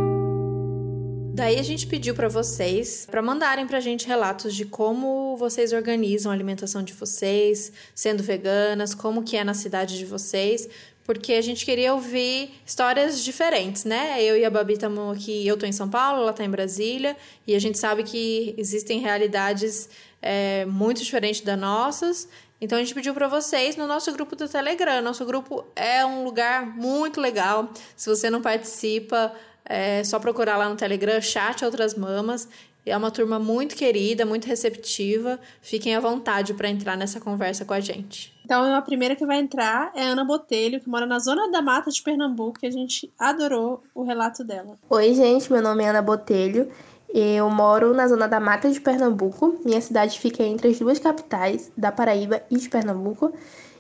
Daí 1.35 1.59
a 1.59 1.64
gente 1.64 1.88
pediu 1.88 2.14
para 2.14 2.29
vocês 2.29 3.09
para 3.11 3.20
mandarem 3.20 3.66
pra 3.66 3.81
gente 3.81 4.07
relatos 4.07 4.55
de 4.55 4.64
como 4.64 5.37
vocês 5.37 5.73
organizam 5.73 6.31
a 6.31 6.35
alimentação 6.35 6.81
de 6.81 6.92
vocês, 6.92 7.73
sendo 7.92 8.23
veganas, 8.23 8.94
como 8.94 9.25
que 9.25 9.37
é 9.37 9.42
na 9.42 9.53
cidade 9.53 9.99
de 9.99 10.07
vocês, 10.07 10.68
porque 11.03 11.33
a 11.33 11.42
gente 11.42 11.64
queria 11.64 11.92
ouvir 11.92 12.55
histórias 12.64 13.20
diferentes, 13.20 13.85
né? 13.85 14.23
Eu 14.23 14.38
e 14.38 14.44
a 14.44 14.51
Babi 14.51 14.75
estamos 14.75 15.16
aqui, 15.16 15.44
eu 15.44 15.57
tô 15.57 15.66
em 15.66 15.73
São 15.73 15.90
Paulo, 15.90 16.23
ela 16.23 16.33
tá 16.33 16.44
em 16.44 16.49
Brasília, 16.49 17.16
e 17.44 17.57
a 17.57 17.59
gente 17.59 17.79
sabe 17.79 18.05
que 18.05 18.55
existem 18.57 19.01
realidades 19.01 19.88
é, 20.23 20.64
muito 20.66 21.03
diferentes 21.03 21.40
das 21.40 21.59
nossas. 21.59 22.29
Então 22.61 22.79
a 22.79 22.81
gente 22.81 22.94
pediu 22.94 23.12
para 23.12 23.27
vocês 23.27 23.77
no 23.77 23.88
nosso 23.88 24.12
grupo 24.12 24.37
do 24.37 24.49
Telegram. 24.49 25.03
Nosso 25.03 25.27
grupo 25.27 25.66
é 25.75 26.07
um 26.07 26.23
lugar 26.23 26.64
muito 26.64 27.20
legal. 27.20 27.70
Se 27.97 28.09
você 28.09 28.31
não 28.31 28.40
participa, 28.40 29.35
é 29.64 30.05
só 30.05 30.18
procurar 30.18 30.57
lá 30.57 30.68
no 30.68 30.77
Telegram, 30.77 31.20
chat 31.20 31.64
Outras 31.64 31.94
Mamas. 31.94 32.48
É 32.87 32.94
uma 32.94 33.11
turma 33.11 33.38
muito 33.38 33.74
querida, 33.74 34.27
muito 34.27 34.46
receptiva. 34.46 35.40
Fiquem 35.62 35.96
à 35.96 36.00
vontade 36.00 36.53
para 36.53 36.68
entrar 36.68 36.96
nessa 36.98 37.18
conversa 37.18 37.64
com 37.64 37.72
a 37.72 37.81
gente. 37.81 38.35
Então, 38.44 38.74
a 38.74 38.83
primeira 38.83 39.16
que 39.16 39.24
vai 39.24 39.38
entrar 39.38 39.90
é 39.94 40.03
a 40.03 40.09
Ana 40.09 40.22
Botelho, 40.22 40.79
que 40.79 40.88
mora 40.88 41.07
na 41.07 41.18
zona 41.18 41.50
da 41.50 41.62
mata 41.62 41.90
de 41.90 42.03
Pernambuco, 42.03 42.59
e 42.62 42.66
a 42.66 42.70
gente 42.70 43.11
adorou 43.18 43.83
o 43.94 44.03
relato 44.03 44.44
dela. 44.44 44.77
Oi, 44.90 45.14
gente, 45.14 45.50
meu 45.50 45.62
nome 45.62 45.83
é 45.83 45.88
Ana 45.88 46.03
Botelho. 46.03 46.70
Eu 47.09 47.48
moro 47.48 47.94
na 47.94 48.07
zona 48.07 48.29
da 48.29 48.38
mata 48.38 48.70
de 48.70 48.79
Pernambuco. 48.79 49.59
Minha 49.64 49.81
cidade 49.81 50.18
fica 50.18 50.42
entre 50.42 50.68
as 50.68 50.79
duas 50.79 50.98
capitais, 50.98 51.72
da 51.74 51.90
Paraíba 51.90 52.42
e 52.50 52.59
de 52.59 52.68
Pernambuco. 52.68 53.33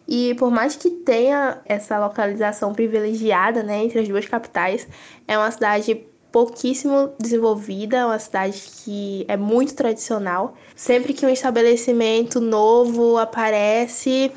E 0.06 0.34
por 0.34 0.50
mais 0.50 0.76
que 0.76 0.90
tenha 0.90 1.60
essa 1.64 1.98
localização 1.98 2.72
privilegiada 2.74 3.62
né, 3.62 3.84
entre 3.84 4.00
as 4.00 4.08
duas 4.08 4.26
capitais, 4.26 4.86
é 5.26 5.36
uma 5.36 5.50
cidade 5.50 6.04
pouquíssimo 6.30 7.12
desenvolvida, 7.18 8.06
uma 8.06 8.18
cidade 8.18 8.60
que 8.84 9.24
é 9.28 9.36
muito 9.36 9.74
tradicional. 9.74 10.56
Sempre 10.74 11.12
que 11.12 11.24
um 11.24 11.28
estabelecimento 11.28 12.40
novo 12.40 13.16
aparece, 13.16 14.32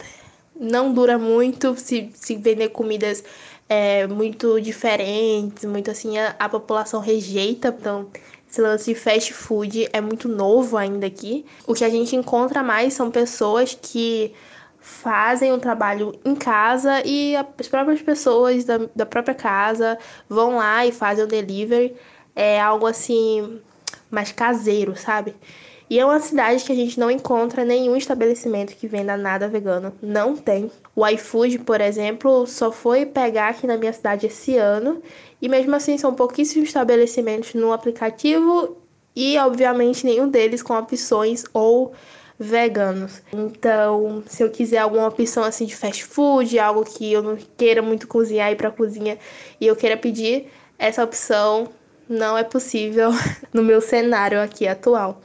não 0.55 0.93
dura 0.93 1.17
muito 1.17 1.75
se, 1.75 2.11
se 2.13 2.35
vender 2.35 2.69
comidas 2.69 3.23
é, 3.67 4.07
muito 4.07 4.61
diferentes, 4.61 5.65
muito 5.65 5.91
assim, 5.91 6.17
a, 6.17 6.35
a 6.39 6.47
população 6.47 7.01
rejeita. 7.01 7.75
Então, 7.77 8.07
esse 8.49 8.61
lance 8.61 8.93
de 8.93 8.99
fast 8.99 9.33
food 9.33 9.89
é 9.91 9.99
muito 9.99 10.29
novo 10.29 10.77
ainda 10.77 11.07
aqui. 11.07 11.45
O 11.65 11.73
que 11.73 11.83
a 11.83 11.89
gente 11.89 12.15
encontra 12.15 12.63
mais 12.63 12.93
são 12.93 13.11
pessoas 13.11 13.77
que 13.79 14.33
fazem 14.87 15.51
o 15.51 15.59
trabalho 15.59 16.17
em 16.23 16.33
casa 16.33 17.01
e 17.05 17.35
as 17.35 17.67
próprias 17.67 18.01
pessoas 18.01 18.63
da, 18.63 18.79
da 18.95 19.05
própria 19.05 19.35
casa 19.35 19.99
vão 20.29 20.55
lá 20.55 20.85
e 20.85 20.93
fazem 20.93 21.25
o 21.25 21.27
delivery. 21.27 21.93
É 22.33 22.59
algo 22.59 22.87
assim 22.87 23.59
mais 24.09 24.31
caseiro, 24.31 24.95
sabe? 24.95 25.35
E 25.89 25.99
é 25.99 26.05
uma 26.05 26.19
cidade 26.19 26.63
que 26.63 26.71
a 26.71 26.75
gente 26.75 26.99
não 26.99 27.11
encontra 27.11 27.65
nenhum 27.65 27.97
estabelecimento 27.97 28.75
que 28.75 28.87
venda 28.87 29.17
nada 29.17 29.49
vegano. 29.49 29.93
Não 30.01 30.35
tem. 30.35 30.71
O 30.95 31.05
iFood, 31.05 31.59
por 31.59 31.81
exemplo, 31.81 32.47
só 32.47 32.71
foi 32.71 33.05
pegar 33.05 33.49
aqui 33.49 33.67
na 33.67 33.77
minha 33.77 33.93
cidade 33.93 34.25
esse 34.25 34.57
ano. 34.57 35.01
E 35.41 35.49
mesmo 35.49 35.75
assim, 35.75 35.97
são 35.97 36.13
pouquíssimos 36.13 36.69
estabelecimentos 36.69 37.53
no 37.53 37.73
aplicativo. 37.73 38.77
E, 39.15 39.37
obviamente, 39.37 40.05
nenhum 40.05 40.29
deles 40.29 40.61
com 40.61 40.77
opções 40.77 41.43
ou 41.53 41.93
veganos. 42.39 43.21
Então, 43.33 44.23
se 44.27 44.43
eu 44.43 44.49
quiser 44.49 44.79
alguma 44.79 45.07
opção 45.07 45.43
assim 45.43 45.65
de 45.65 45.75
fast 45.75 46.03
food, 46.03 46.57
algo 46.59 46.83
que 46.85 47.11
eu 47.11 47.23
não 47.23 47.37
queira 47.57 47.81
muito 47.81 48.07
cozinhar 48.07 48.51
e 48.51 48.55
pra 48.55 48.71
cozinha 48.71 49.17
e 49.59 49.67
eu 49.67 49.75
queira 49.75 49.97
pedir, 49.97 50.47
essa 50.77 51.03
opção 51.03 51.69
não 52.07 52.37
é 52.37 52.43
possível 52.43 53.09
no 53.53 53.63
meu 53.63 53.81
cenário 53.81 54.41
aqui 54.41 54.67
atual. 54.67 55.21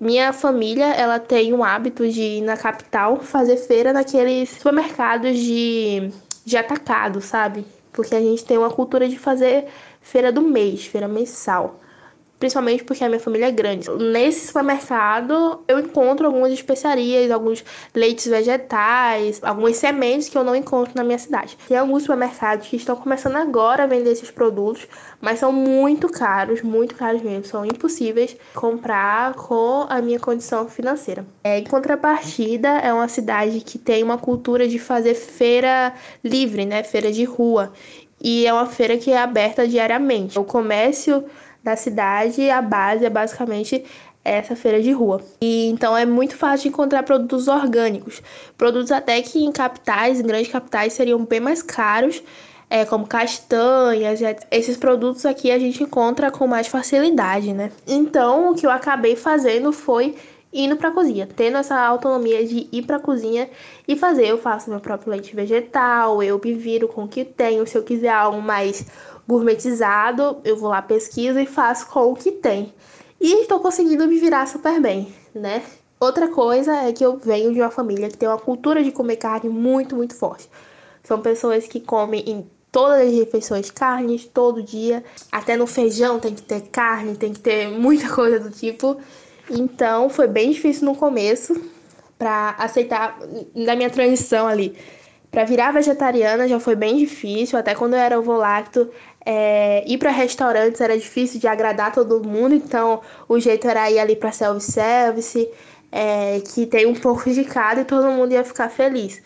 Minha 0.00 0.32
família, 0.32 0.94
ela 0.94 1.18
tem 1.20 1.52
um 1.52 1.62
hábito 1.62 2.08
de 2.08 2.22
ir 2.22 2.40
na 2.42 2.56
capital 2.56 3.20
fazer 3.20 3.56
feira 3.56 3.92
naqueles 3.92 4.50
supermercados 4.50 5.38
de, 5.38 6.10
de 6.44 6.56
atacado, 6.56 7.20
sabe? 7.20 7.64
Porque 7.92 8.14
a 8.14 8.20
gente 8.20 8.44
tem 8.44 8.58
uma 8.58 8.70
cultura 8.70 9.08
de 9.08 9.16
fazer 9.18 9.66
feira 10.00 10.32
do 10.32 10.40
mês, 10.42 10.86
feira 10.86 11.06
mensal 11.06 11.80
principalmente 12.42 12.82
porque 12.82 13.04
a 13.04 13.08
minha 13.08 13.20
família 13.20 13.46
é 13.46 13.50
grande. 13.52 13.88
Nesse 13.88 14.48
supermercado 14.48 15.62
eu 15.68 15.78
encontro 15.78 16.26
algumas 16.26 16.52
especiarias, 16.52 17.30
alguns 17.30 17.64
leites 17.94 18.26
vegetais, 18.26 19.38
algumas 19.44 19.76
sementes 19.76 20.28
que 20.28 20.36
eu 20.36 20.42
não 20.42 20.56
encontro 20.56 20.92
na 20.96 21.04
minha 21.04 21.18
cidade. 21.20 21.56
Tem 21.68 21.76
alguns 21.76 22.02
supermercados 22.02 22.66
que 22.66 22.74
estão 22.74 22.96
começando 22.96 23.36
agora 23.36 23.84
a 23.84 23.86
vender 23.86 24.10
esses 24.10 24.28
produtos, 24.28 24.88
mas 25.20 25.38
são 25.38 25.52
muito 25.52 26.08
caros, 26.08 26.62
muito 26.62 26.96
caros 26.96 27.22
mesmo, 27.22 27.44
são 27.44 27.64
impossíveis 27.64 28.36
comprar 28.52 29.34
com 29.34 29.86
a 29.88 30.02
minha 30.02 30.18
condição 30.18 30.68
financeira. 30.68 31.24
É, 31.44 31.60
em 31.60 31.64
contrapartida, 31.64 32.70
é 32.70 32.92
uma 32.92 33.06
cidade 33.06 33.60
que 33.60 33.78
tem 33.78 34.02
uma 34.02 34.18
cultura 34.18 34.66
de 34.66 34.80
fazer 34.80 35.14
feira 35.14 35.94
livre, 36.24 36.66
né, 36.66 36.82
feira 36.82 37.12
de 37.12 37.22
rua. 37.22 37.72
E 38.20 38.46
é 38.46 38.52
uma 38.52 38.66
feira 38.66 38.96
que 38.96 39.12
é 39.12 39.18
aberta 39.18 39.66
diariamente. 39.66 40.38
O 40.38 40.44
comércio 40.44 41.24
da 41.62 41.76
cidade, 41.76 42.50
a 42.50 42.60
base 42.60 43.04
é 43.04 43.10
basicamente 43.10 43.84
essa 44.24 44.54
feira 44.54 44.80
de 44.80 44.92
rua. 44.92 45.20
E 45.40 45.66
então 45.68 45.96
é 45.96 46.06
muito 46.06 46.36
fácil 46.36 46.68
encontrar 46.68 47.02
produtos 47.02 47.48
orgânicos, 47.48 48.22
produtos 48.56 48.92
até 48.92 49.20
que 49.22 49.44
em 49.44 49.52
capitais, 49.52 50.20
em 50.20 50.26
grandes 50.26 50.50
capitais, 50.50 50.92
seriam 50.92 51.24
bem 51.24 51.40
mais 51.40 51.62
caros, 51.62 52.22
é, 52.70 52.84
como 52.86 53.06
castanhas, 53.06 54.20
esses 54.50 54.76
produtos 54.76 55.26
aqui 55.26 55.50
a 55.50 55.58
gente 55.58 55.82
encontra 55.82 56.30
com 56.30 56.46
mais 56.46 56.68
facilidade, 56.68 57.52
né? 57.52 57.70
Então 57.86 58.50
o 58.50 58.54
que 58.54 58.64
eu 58.64 58.70
acabei 58.70 59.14
fazendo 59.14 59.72
foi 59.72 60.14
indo 60.52 60.76
para 60.76 60.88
a 60.88 60.92
cozinha, 60.92 61.26
tendo 61.34 61.56
essa 61.56 61.78
autonomia 61.78 62.46
de 62.46 62.68
ir 62.70 62.82
para 62.82 62.96
a 62.96 63.00
cozinha 63.00 63.48
e 63.88 63.96
fazer. 63.96 64.26
Eu 64.26 64.38
faço 64.38 64.70
meu 64.70 64.80
próprio 64.80 65.10
leite 65.10 65.34
vegetal, 65.34 66.22
eu 66.22 66.40
me 66.42 66.52
viro 66.52 66.88
com 66.88 67.04
o 67.04 67.08
que 67.08 67.24
tenho. 67.24 67.66
Se 67.66 67.76
eu 67.76 67.82
quiser 67.82 68.10
algo 68.10 68.40
mais 68.40 68.86
gourmetizado, 69.26 70.38
eu 70.44 70.56
vou 70.56 70.70
lá, 70.70 70.82
pesquiso 70.82 71.38
e 71.38 71.46
faço 71.46 71.86
com 71.88 72.12
o 72.12 72.16
que 72.16 72.32
tem. 72.32 72.72
E 73.20 73.42
estou 73.42 73.60
conseguindo 73.60 74.06
me 74.06 74.18
virar 74.18 74.46
super 74.46 74.80
bem, 74.80 75.14
né? 75.34 75.62
Outra 76.00 76.26
coisa 76.26 76.74
é 76.74 76.92
que 76.92 77.04
eu 77.04 77.16
venho 77.16 77.52
de 77.52 77.60
uma 77.60 77.70
família 77.70 78.08
que 78.08 78.18
tem 78.18 78.28
uma 78.28 78.38
cultura 78.38 78.82
de 78.82 78.90
comer 78.90 79.16
carne 79.16 79.48
muito, 79.48 79.94
muito 79.94 80.16
forte. 80.16 80.48
São 81.04 81.20
pessoas 81.20 81.68
que 81.68 81.78
comem 81.78 82.24
em 82.26 82.50
todas 82.72 83.06
as 83.06 83.12
refeições 83.12 83.70
carnes, 83.70 84.24
todo 84.24 84.62
dia. 84.62 85.04
Até 85.30 85.56
no 85.56 85.66
feijão 85.66 86.18
tem 86.18 86.34
que 86.34 86.42
ter 86.42 86.62
carne, 86.62 87.16
tem 87.16 87.32
que 87.32 87.38
ter 87.38 87.68
muita 87.78 88.12
coisa 88.12 88.40
do 88.40 88.50
tipo. 88.50 88.96
Então 89.48 90.08
foi 90.08 90.26
bem 90.26 90.50
difícil 90.50 90.86
no 90.86 90.96
começo 90.96 91.54
para 92.18 92.56
aceitar 92.58 93.18
da 93.54 93.76
minha 93.76 93.90
transição 93.90 94.48
ali. 94.48 94.76
Para 95.30 95.44
virar 95.44 95.72
vegetariana 95.72 96.46
já 96.46 96.60
foi 96.60 96.76
bem 96.76 96.96
difícil, 96.96 97.58
até 97.58 97.74
quando 97.74 97.94
eu 97.94 97.98
era 97.98 98.18
ovo 98.18 98.36
lacto, 98.36 98.90
é, 99.24 99.84
ir 99.86 99.98
para 99.98 100.10
restaurantes 100.10 100.80
era 100.80 100.96
difícil 100.96 101.40
de 101.40 101.46
agradar 101.46 101.92
todo 101.92 102.26
mundo, 102.26 102.54
então 102.54 103.00
o 103.28 103.38
jeito 103.38 103.66
era 103.68 103.90
ir 103.90 103.98
ali 103.98 104.16
para 104.16 104.32
self-service, 104.32 105.48
é, 105.90 106.40
que 106.40 106.66
tem 106.66 106.86
um 106.86 106.94
pouco 106.94 107.30
de 107.30 107.44
cada 107.44 107.82
e 107.82 107.84
todo 107.84 108.10
mundo 108.10 108.32
ia 108.32 108.44
ficar 108.44 108.68
feliz. 108.68 109.22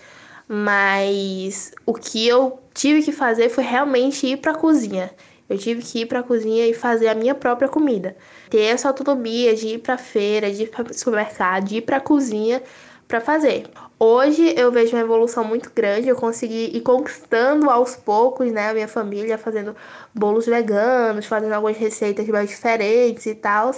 Mas 0.49 1.73
o 1.85 1.95
que 1.95 2.27
eu 2.27 2.61
tive 2.75 3.03
que 3.03 3.13
fazer 3.13 3.49
foi 3.49 3.65
realmente 3.65 4.27
ir 4.27 4.37
para 4.39 4.53
a 4.53 4.55
cozinha. 4.55 5.11
Eu 5.49 5.57
tive 5.59 5.81
que 5.81 6.01
ir 6.01 6.07
para 6.07 6.21
a 6.21 6.23
cozinha 6.23 6.67
e 6.67 6.75
fazer 6.75 7.09
a 7.09 7.15
minha 7.15 7.35
própria 7.35 7.69
comida. 7.69 8.17
Ter 8.51 8.63
essa 8.63 8.89
autonomia 8.89 9.55
de 9.55 9.69
ir 9.69 9.79
para 9.79 9.97
feira, 9.97 10.51
de 10.51 10.65
ir 10.65 10.71
para 10.71 10.93
supermercado, 10.93 11.65
de 11.65 11.77
ir 11.77 11.83
para 11.83 11.99
a 11.99 12.01
cozinha 12.01 12.63
para 13.07 13.21
fazer. 13.21 13.69
Hoje 13.99 14.55
eu 14.57 14.71
vejo 14.71 14.97
uma 14.97 15.03
evolução 15.03 15.45
muito 15.45 15.71
grande, 15.75 16.09
eu 16.09 16.17
consegui 16.17 16.77
ir 16.77 16.81
conquistando 16.83 17.71
aos 17.71 17.97
poucos, 17.97 18.53
né, 18.53 18.71
a 18.71 18.75
minha 18.75 18.89
família, 18.89 19.39
fazendo 19.39 19.75
bolos 20.15 20.47
veganos, 20.47 21.27
fazendo 21.27 21.53
algumas 21.53 21.77
receitas 21.77 22.27
mais 22.29 22.51
diferentes 22.51 23.27
e 23.27 23.35
tal, 23.35 23.73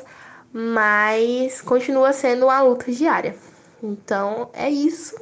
mas 0.52 1.60
continua 1.60 2.12
sendo 2.12 2.46
uma 2.46 2.60
luta 2.62 2.90
diária. 2.90 3.36
Então 3.82 4.50
é 4.52 4.68
isso. 4.68 5.14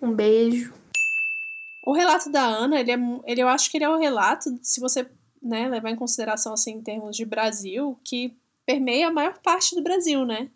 Um 0.00 0.12
beijo. 0.12 0.72
O 1.84 1.92
relato 1.92 2.30
da 2.30 2.42
Ana, 2.42 2.80
ele, 2.80 2.92
é, 2.92 2.98
ele 3.26 3.42
eu 3.42 3.48
acho 3.48 3.70
que 3.70 3.76
ele 3.76 3.84
é 3.84 3.90
um 3.90 3.98
relato, 3.98 4.48
se 4.62 4.80
você 4.80 5.06
né, 5.42 5.68
levar 5.68 5.90
em 5.90 5.96
consideração 5.96 6.52
assim, 6.52 6.74
em 6.74 6.82
termos 6.82 7.16
de 7.16 7.24
Brasil, 7.24 7.98
que 8.04 8.36
permeia 8.64 9.08
a 9.08 9.12
maior 9.12 9.38
parte 9.38 9.74
do 9.74 9.82
Brasil, 9.82 10.24
né? 10.24 10.48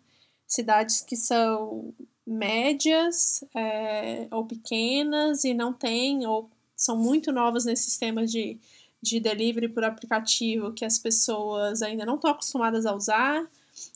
Cidades 0.47 1.01
que 1.01 1.17
são 1.17 1.93
médias 2.27 3.43
é, 3.55 4.27
ou 4.31 4.45
pequenas 4.45 5.45
e 5.45 5.53
não 5.53 5.71
têm, 5.71 6.27
ou 6.27 6.49
são 6.75 6.97
muito 6.97 7.31
novas 7.31 7.63
nesse 7.63 7.83
sistema 7.83 8.25
de, 8.25 8.59
de 9.01 9.19
delivery 9.19 9.69
por 9.69 9.83
aplicativo 9.83 10.73
que 10.73 10.83
as 10.83 10.99
pessoas 10.99 11.81
ainda 11.81 12.05
não 12.05 12.15
estão 12.15 12.29
acostumadas 12.29 12.85
a 12.85 12.93
usar 12.93 13.47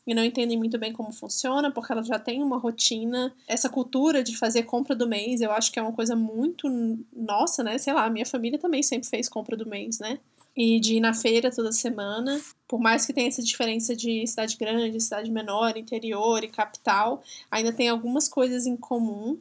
e 0.06 0.14
não 0.14 0.24
entendem 0.24 0.58
muito 0.58 0.78
bem 0.78 0.94
como 0.94 1.12
funciona, 1.12 1.72
porque 1.72 1.92
elas 1.92 2.08
já 2.08 2.20
têm 2.20 2.42
uma 2.42 2.58
rotina. 2.58 3.34
Essa 3.48 3.70
cultura 3.70 4.24
de 4.24 4.38
fazer 4.38 4.64
compra 4.64 4.96
do 4.96 5.08
mês, 5.08 5.42
eu 5.42 5.52
acho 5.52 5.72
que 5.72 5.80
é 5.80 5.82
uma 5.82 5.94
coisa 5.94 6.16
muito 6.16 6.70
nossa, 7.14 7.64
né? 7.64 7.78
Sei 7.78 7.92
lá, 7.94 8.10
minha 8.10 8.26
família 8.26 8.60
também 8.60 8.82
sempre 8.84 9.10
fez 9.10 9.28
compra 9.28 9.58
do 9.58 9.68
mês, 9.68 10.00
né? 10.00 10.20
E 10.56 10.80
de 10.80 10.96
ir 10.96 11.00
na 11.00 11.14
feira 11.14 11.52
toda 11.52 11.72
semana. 11.72 12.40
Por 12.68 12.80
mais 12.80 13.06
que 13.06 13.14
tenha 13.14 13.28
essa 13.28 13.42
diferença 13.42 13.96
de 13.96 14.26
cidade 14.28 14.58
grande, 14.58 15.00
cidade 15.00 15.32
menor, 15.32 15.78
interior 15.78 16.44
e 16.44 16.48
capital, 16.48 17.22
ainda 17.50 17.72
tem 17.72 17.90
algumas 17.90 18.28
coisas 18.28 18.66
em 18.66 18.76
comum. 18.76 19.40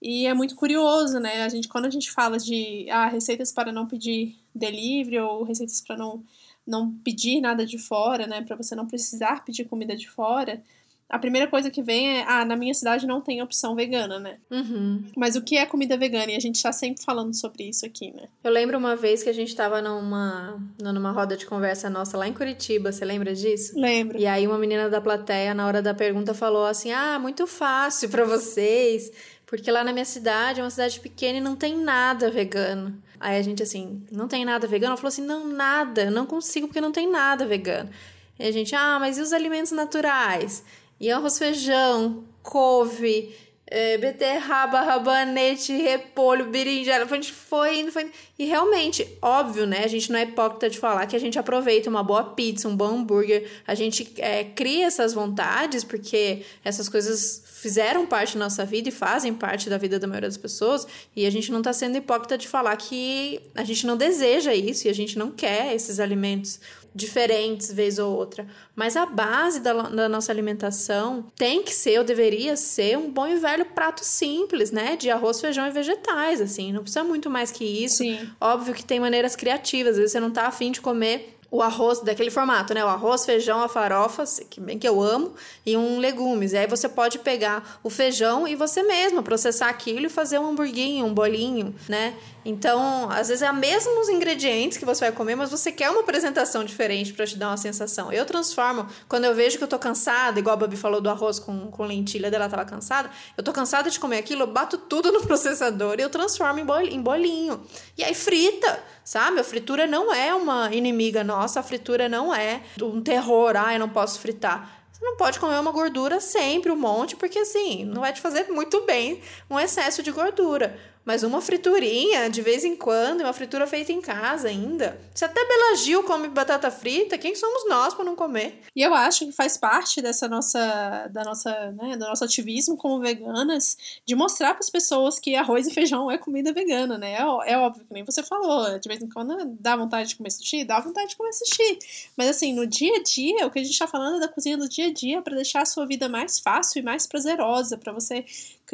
E 0.00 0.26
é 0.26 0.34
muito 0.34 0.54
curioso, 0.54 1.18
né? 1.18 1.42
A 1.42 1.48
gente, 1.48 1.66
quando 1.66 1.86
a 1.86 1.90
gente 1.90 2.10
fala 2.10 2.38
de 2.38 2.86
ah, 2.90 3.06
receitas 3.06 3.50
para 3.50 3.72
não 3.72 3.86
pedir 3.86 4.36
delivery 4.54 5.18
ou 5.20 5.44
receitas 5.44 5.80
para 5.80 5.96
não, 5.96 6.22
não 6.66 6.92
pedir 6.92 7.40
nada 7.40 7.64
de 7.64 7.78
fora, 7.78 8.26
né? 8.26 8.42
Para 8.42 8.56
você 8.56 8.74
não 8.74 8.86
precisar 8.86 9.44
pedir 9.44 9.64
comida 9.64 9.96
de 9.96 10.08
fora, 10.08 10.62
a 11.08 11.18
primeira 11.18 11.46
coisa 11.46 11.70
que 11.70 11.82
vem 11.82 12.18
é, 12.18 12.24
ah, 12.26 12.44
na 12.44 12.56
minha 12.56 12.72
cidade 12.74 13.06
não 13.06 13.20
tem 13.20 13.42
opção 13.42 13.74
vegana, 13.74 14.18
né? 14.18 14.38
Uhum. 14.50 15.04
Mas 15.16 15.36
o 15.36 15.42
que 15.42 15.56
é 15.56 15.66
comida 15.66 15.96
vegana? 15.96 16.32
E 16.32 16.36
a 16.36 16.40
gente 16.40 16.62
tá 16.62 16.72
sempre 16.72 17.04
falando 17.04 17.34
sobre 17.34 17.68
isso 17.68 17.84
aqui, 17.84 18.10
né? 18.10 18.28
Eu 18.42 18.50
lembro 18.50 18.78
uma 18.78 18.96
vez 18.96 19.22
que 19.22 19.28
a 19.28 19.32
gente 19.32 19.54
tava 19.54 19.82
numa, 19.82 20.58
numa 20.80 21.12
roda 21.12 21.36
de 21.36 21.46
conversa 21.46 21.90
nossa 21.90 22.16
lá 22.16 22.26
em 22.26 22.32
Curitiba, 22.32 22.90
você 22.90 23.04
lembra 23.04 23.34
disso? 23.34 23.78
Lembro. 23.78 24.18
E 24.18 24.26
aí 24.26 24.46
uma 24.46 24.58
menina 24.58 24.88
da 24.88 25.00
plateia, 25.00 25.54
na 25.54 25.66
hora 25.66 25.82
da 25.82 25.94
pergunta, 25.94 26.34
falou 26.34 26.64
assim, 26.64 26.90
ah, 26.90 27.18
muito 27.18 27.46
fácil 27.46 28.08
para 28.08 28.24
vocês, 28.24 29.12
porque 29.46 29.70
lá 29.70 29.84
na 29.84 29.92
minha 29.92 30.04
cidade, 30.04 30.60
é 30.60 30.64
uma 30.64 30.70
cidade 30.70 30.98
pequena 31.00 31.38
e 31.38 31.40
não 31.40 31.54
tem 31.54 31.76
nada 31.76 32.30
vegano. 32.30 33.00
Aí 33.20 33.38
a 33.38 33.42
gente 33.42 33.62
assim, 33.62 34.02
não 34.10 34.26
tem 34.26 34.44
nada 34.44 34.66
vegano? 34.66 34.90
Ela 34.90 34.96
falou 34.96 35.08
assim, 35.08 35.24
não, 35.24 35.46
nada, 35.46 36.10
não 36.10 36.26
consigo 36.26 36.66
porque 36.66 36.80
não 36.80 36.92
tem 36.92 37.08
nada 37.08 37.46
vegano. 37.46 37.90
E 38.38 38.44
a 38.44 38.50
gente, 38.50 38.74
ah, 38.74 38.98
mas 38.98 39.16
e 39.16 39.20
os 39.20 39.32
alimentos 39.32 39.70
naturais? 39.70 40.64
E 41.00 41.10
arroz, 41.10 41.38
feijão, 41.38 42.24
couve, 42.42 43.34
é, 43.66 43.98
beterraba, 43.98 44.82
rabanete, 44.82 45.72
repolho, 45.72 46.46
berinjela. 46.46 47.04
A 47.04 47.08
gente 47.08 47.32
foi 47.32 47.80
indo, 47.80 47.90
foi 47.90 48.02
indo. 48.02 48.12
E 48.38 48.44
realmente, 48.44 49.06
óbvio, 49.20 49.66
né? 49.66 49.84
A 49.84 49.88
gente 49.88 50.12
não 50.12 50.18
é 50.18 50.22
hipócrita 50.22 50.68
de 50.68 50.78
falar 50.78 51.06
que 51.06 51.16
a 51.16 51.18
gente 51.18 51.38
aproveita 51.38 51.88
uma 51.88 52.02
boa 52.02 52.22
pizza, 52.22 52.68
um 52.68 52.76
bom 52.76 52.98
hambúrguer. 52.98 53.50
A 53.66 53.74
gente 53.74 54.12
é, 54.18 54.44
cria 54.44 54.86
essas 54.86 55.14
vontades 55.14 55.82
porque 55.82 56.42
essas 56.64 56.88
coisas 56.88 57.42
fizeram 57.46 58.06
parte 58.06 58.34
da 58.34 58.44
nossa 58.44 58.64
vida 58.64 58.90
e 58.90 58.92
fazem 58.92 59.32
parte 59.32 59.70
da 59.70 59.78
vida 59.78 59.98
da 59.98 60.06
maioria 60.06 60.28
das 60.28 60.36
pessoas. 60.36 60.86
E 61.16 61.24
a 61.26 61.30
gente 61.30 61.50
não 61.50 61.58
está 61.58 61.72
sendo 61.72 61.96
hipócrita 61.96 62.36
de 62.36 62.46
falar 62.46 62.76
que 62.76 63.40
a 63.54 63.64
gente 63.64 63.86
não 63.86 63.96
deseja 63.96 64.54
isso 64.54 64.86
e 64.86 64.90
a 64.90 64.94
gente 64.94 65.18
não 65.18 65.30
quer 65.30 65.74
esses 65.74 65.98
alimentos 65.98 66.60
diferentes 66.94 67.72
vez 67.72 67.98
ou 67.98 68.14
outra. 68.14 68.46
Mas 68.76 68.96
a 68.96 69.04
base 69.04 69.60
da, 69.60 69.72
da, 69.72 70.08
nossa 70.08 70.30
alimentação 70.30 71.24
tem 71.36 71.62
que 71.62 71.74
ser, 71.74 71.98
ou 71.98 72.04
deveria 72.04 72.56
ser, 72.56 72.96
um 72.96 73.10
bom 73.10 73.26
e 73.26 73.36
velho 73.36 73.64
prato 73.66 74.04
simples, 74.04 74.70
né? 74.70 74.96
De 74.96 75.10
arroz, 75.10 75.40
feijão 75.40 75.66
e 75.66 75.70
vegetais, 75.70 76.40
assim. 76.40 76.72
Não 76.72 76.82
precisa 76.82 77.02
muito 77.02 77.28
mais 77.28 77.50
que 77.50 77.64
isso. 77.64 77.98
Sim. 77.98 78.28
Óbvio 78.40 78.74
que 78.74 78.84
tem 78.84 79.00
maneiras 79.00 79.34
criativas. 79.34 79.92
Às 79.92 79.96
vezes 79.96 80.12
você 80.12 80.20
não 80.20 80.30
tá 80.30 80.46
afim 80.46 80.70
de 80.70 80.80
comer 80.80 81.34
o 81.54 81.62
arroz 81.62 82.00
daquele 82.00 82.32
formato, 82.32 82.74
né? 82.74 82.84
O 82.84 82.88
arroz, 82.88 83.24
feijão, 83.24 83.62
a 83.62 83.68
farofa, 83.68 84.24
que 84.50 84.60
bem 84.60 84.76
que 84.76 84.88
eu 84.88 85.00
amo, 85.00 85.34
e 85.64 85.76
um 85.76 85.98
legumes. 85.98 86.52
E 86.52 86.56
aí 86.56 86.66
você 86.66 86.88
pode 86.88 87.20
pegar 87.20 87.78
o 87.80 87.88
feijão 87.88 88.48
e 88.48 88.56
você 88.56 88.82
mesma 88.82 89.22
processar 89.22 89.68
aquilo 89.68 90.06
e 90.06 90.08
fazer 90.08 90.40
um 90.40 90.48
hamburguinho, 90.48 91.06
um 91.06 91.14
bolinho, 91.14 91.72
né? 91.88 92.14
Então, 92.44 93.08
às 93.10 93.28
vezes 93.28 93.42
é 93.42 93.50
os 93.50 94.08
ingredientes 94.08 94.76
que 94.76 94.84
você 94.84 95.06
vai 95.06 95.12
comer, 95.12 95.34
mas 95.34 95.50
você 95.50 95.72
quer 95.72 95.88
uma 95.88 96.00
apresentação 96.00 96.62
diferente 96.62 97.12
para 97.12 97.26
te 97.26 97.38
dar 97.38 97.48
uma 97.48 97.56
sensação. 97.56 98.12
Eu 98.12 98.26
transformo, 98.26 98.86
quando 99.08 99.24
eu 99.24 99.34
vejo 99.34 99.56
que 99.56 99.64
eu 99.64 99.68
tô 99.68 99.78
cansada, 99.78 100.38
igual 100.38 100.54
a 100.54 100.56
Babi 100.56 100.76
falou 100.76 101.00
do 101.00 101.08
arroz 101.08 101.38
com, 101.38 101.70
com 101.70 101.84
lentilha 101.84 102.30
dela 102.30 102.48
tava 102.48 102.64
cansada, 102.64 103.10
eu 103.36 103.42
tô 103.42 103.52
cansada 103.52 103.90
de 103.90 103.98
comer 103.98 104.18
aquilo, 104.18 104.42
eu 104.42 104.46
bato 104.46 104.76
tudo 104.76 105.10
no 105.10 105.22
processador 105.26 105.96
e 105.98 106.02
eu 106.02 106.10
transformo 106.10 106.60
em 106.60 107.00
bolinho. 107.00 107.62
E 107.96 108.04
aí 108.04 108.14
frita, 108.14 108.82
sabe? 109.02 109.40
A 109.40 109.44
fritura 109.44 109.86
não 109.86 110.12
é 110.12 110.34
uma 110.34 110.74
inimiga 110.74 111.24
nossa, 111.24 111.60
a 111.60 111.62
fritura 111.62 112.08
não 112.08 112.34
é 112.34 112.60
um 112.82 113.00
terror, 113.00 113.54
ah, 113.56 113.72
eu 113.72 113.80
não 113.80 113.88
posso 113.88 114.20
fritar. 114.20 114.84
Você 114.92 115.04
não 115.04 115.16
pode 115.16 115.40
comer 115.40 115.58
uma 115.58 115.72
gordura 115.72 116.20
sempre, 116.20 116.70
um 116.70 116.76
monte, 116.76 117.16
porque 117.16 117.38
assim, 117.38 117.84
não 117.84 118.02
vai 118.02 118.12
te 118.12 118.20
fazer 118.20 118.48
muito 118.50 118.82
bem 118.82 119.20
um 119.50 119.58
excesso 119.58 120.02
de 120.02 120.12
gordura. 120.12 120.78
Mas 121.04 121.22
uma 121.22 121.40
friturinha 121.40 122.30
de 122.30 122.40
vez 122.40 122.64
em 122.64 122.76
quando, 122.76 123.20
uma 123.20 123.32
fritura 123.32 123.66
feita 123.66 123.92
em 123.92 124.00
casa 124.00 124.48
ainda. 124.48 124.98
Se 125.14 125.24
até 125.24 125.44
Bela 125.44 125.76
Gil 125.76 126.02
come 126.04 126.28
batata 126.28 126.70
frita, 126.70 127.18
quem 127.18 127.34
somos 127.34 127.68
nós 127.68 127.94
para 127.94 128.04
não 128.04 128.16
comer? 128.16 128.60
E 128.74 128.82
eu 128.82 128.94
acho 128.94 129.26
que 129.26 129.32
faz 129.32 129.56
parte 129.56 130.00
dessa 130.00 130.28
nossa, 130.28 131.08
da 131.12 131.22
nossa, 131.24 131.72
né, 131.72 131.96
do 131.96 132.06
nosso 132.06 132.24
ativismo 132.24 132.76
como 132.76 133.00
veganas, 133.00 133.76
de 134.06 134.14
mostrar 134.14 134.54
para 134.54 134.60
as 134.60 134.70
pessoas 134.70 135.18
que 135.18 135.36
arroz 135.36 135.66
e 135.66 135.74
feijão 135.74 136.10
é 136.10 136.16
comida 136.16 136.52
vegana, 136.52 136.96
né? 136.96 137.14
É, 137.14 137.52
é 137.52 137.58
óbvio 137.58 137.84
que 137.84 137.92
nem 137.92 138.04
você 138.04 138.22
falou, 138.22 138.78
de 138.78 138.88
vez 138.88 139.02
em 139.02 139.08
quando 139.08 139.36
dá 139.60 139.76
vontade 139.76 140.08
de 140.08 140.16
comer 140.16 140.30
sushi, 140.30 140.64
dá 140.64 140.80
vontade 140.80 141.10
de 141.10 141.16
comer 141.16 141.32
sushi. 141.32 141.78
Mas 142.16 142.28
assim, 142.28 142.52
no 142.52 142.66
dia 142.66 142.96
a 142.96 143.02
dia, 143.02 143.46
o 143.46 143.50
que 143.50 143.58
a 143.58 143.62
gente 143.62 143.72
está 143.72 143.86
falando 143.86 144.16
é 144.16 144.20
da 144.20 144.28
cozinha 144.28 144.56
do 144.56 144.68
dia 144.68 144.86
a 144.86 144.92
dia 144.92 145.20
para 145.22 145.34
deixar 145.34 145.62
a 145.62 145.66
sua 145.66 145.86
vida 145.86 146.08
mais 146.08 146.38
fácil 146.38 146.80
e 146.80 146.82
mais 146.82 147.06
prazerosa, 147.06 147.76
para 147.76 147.92
você 147.92 148.24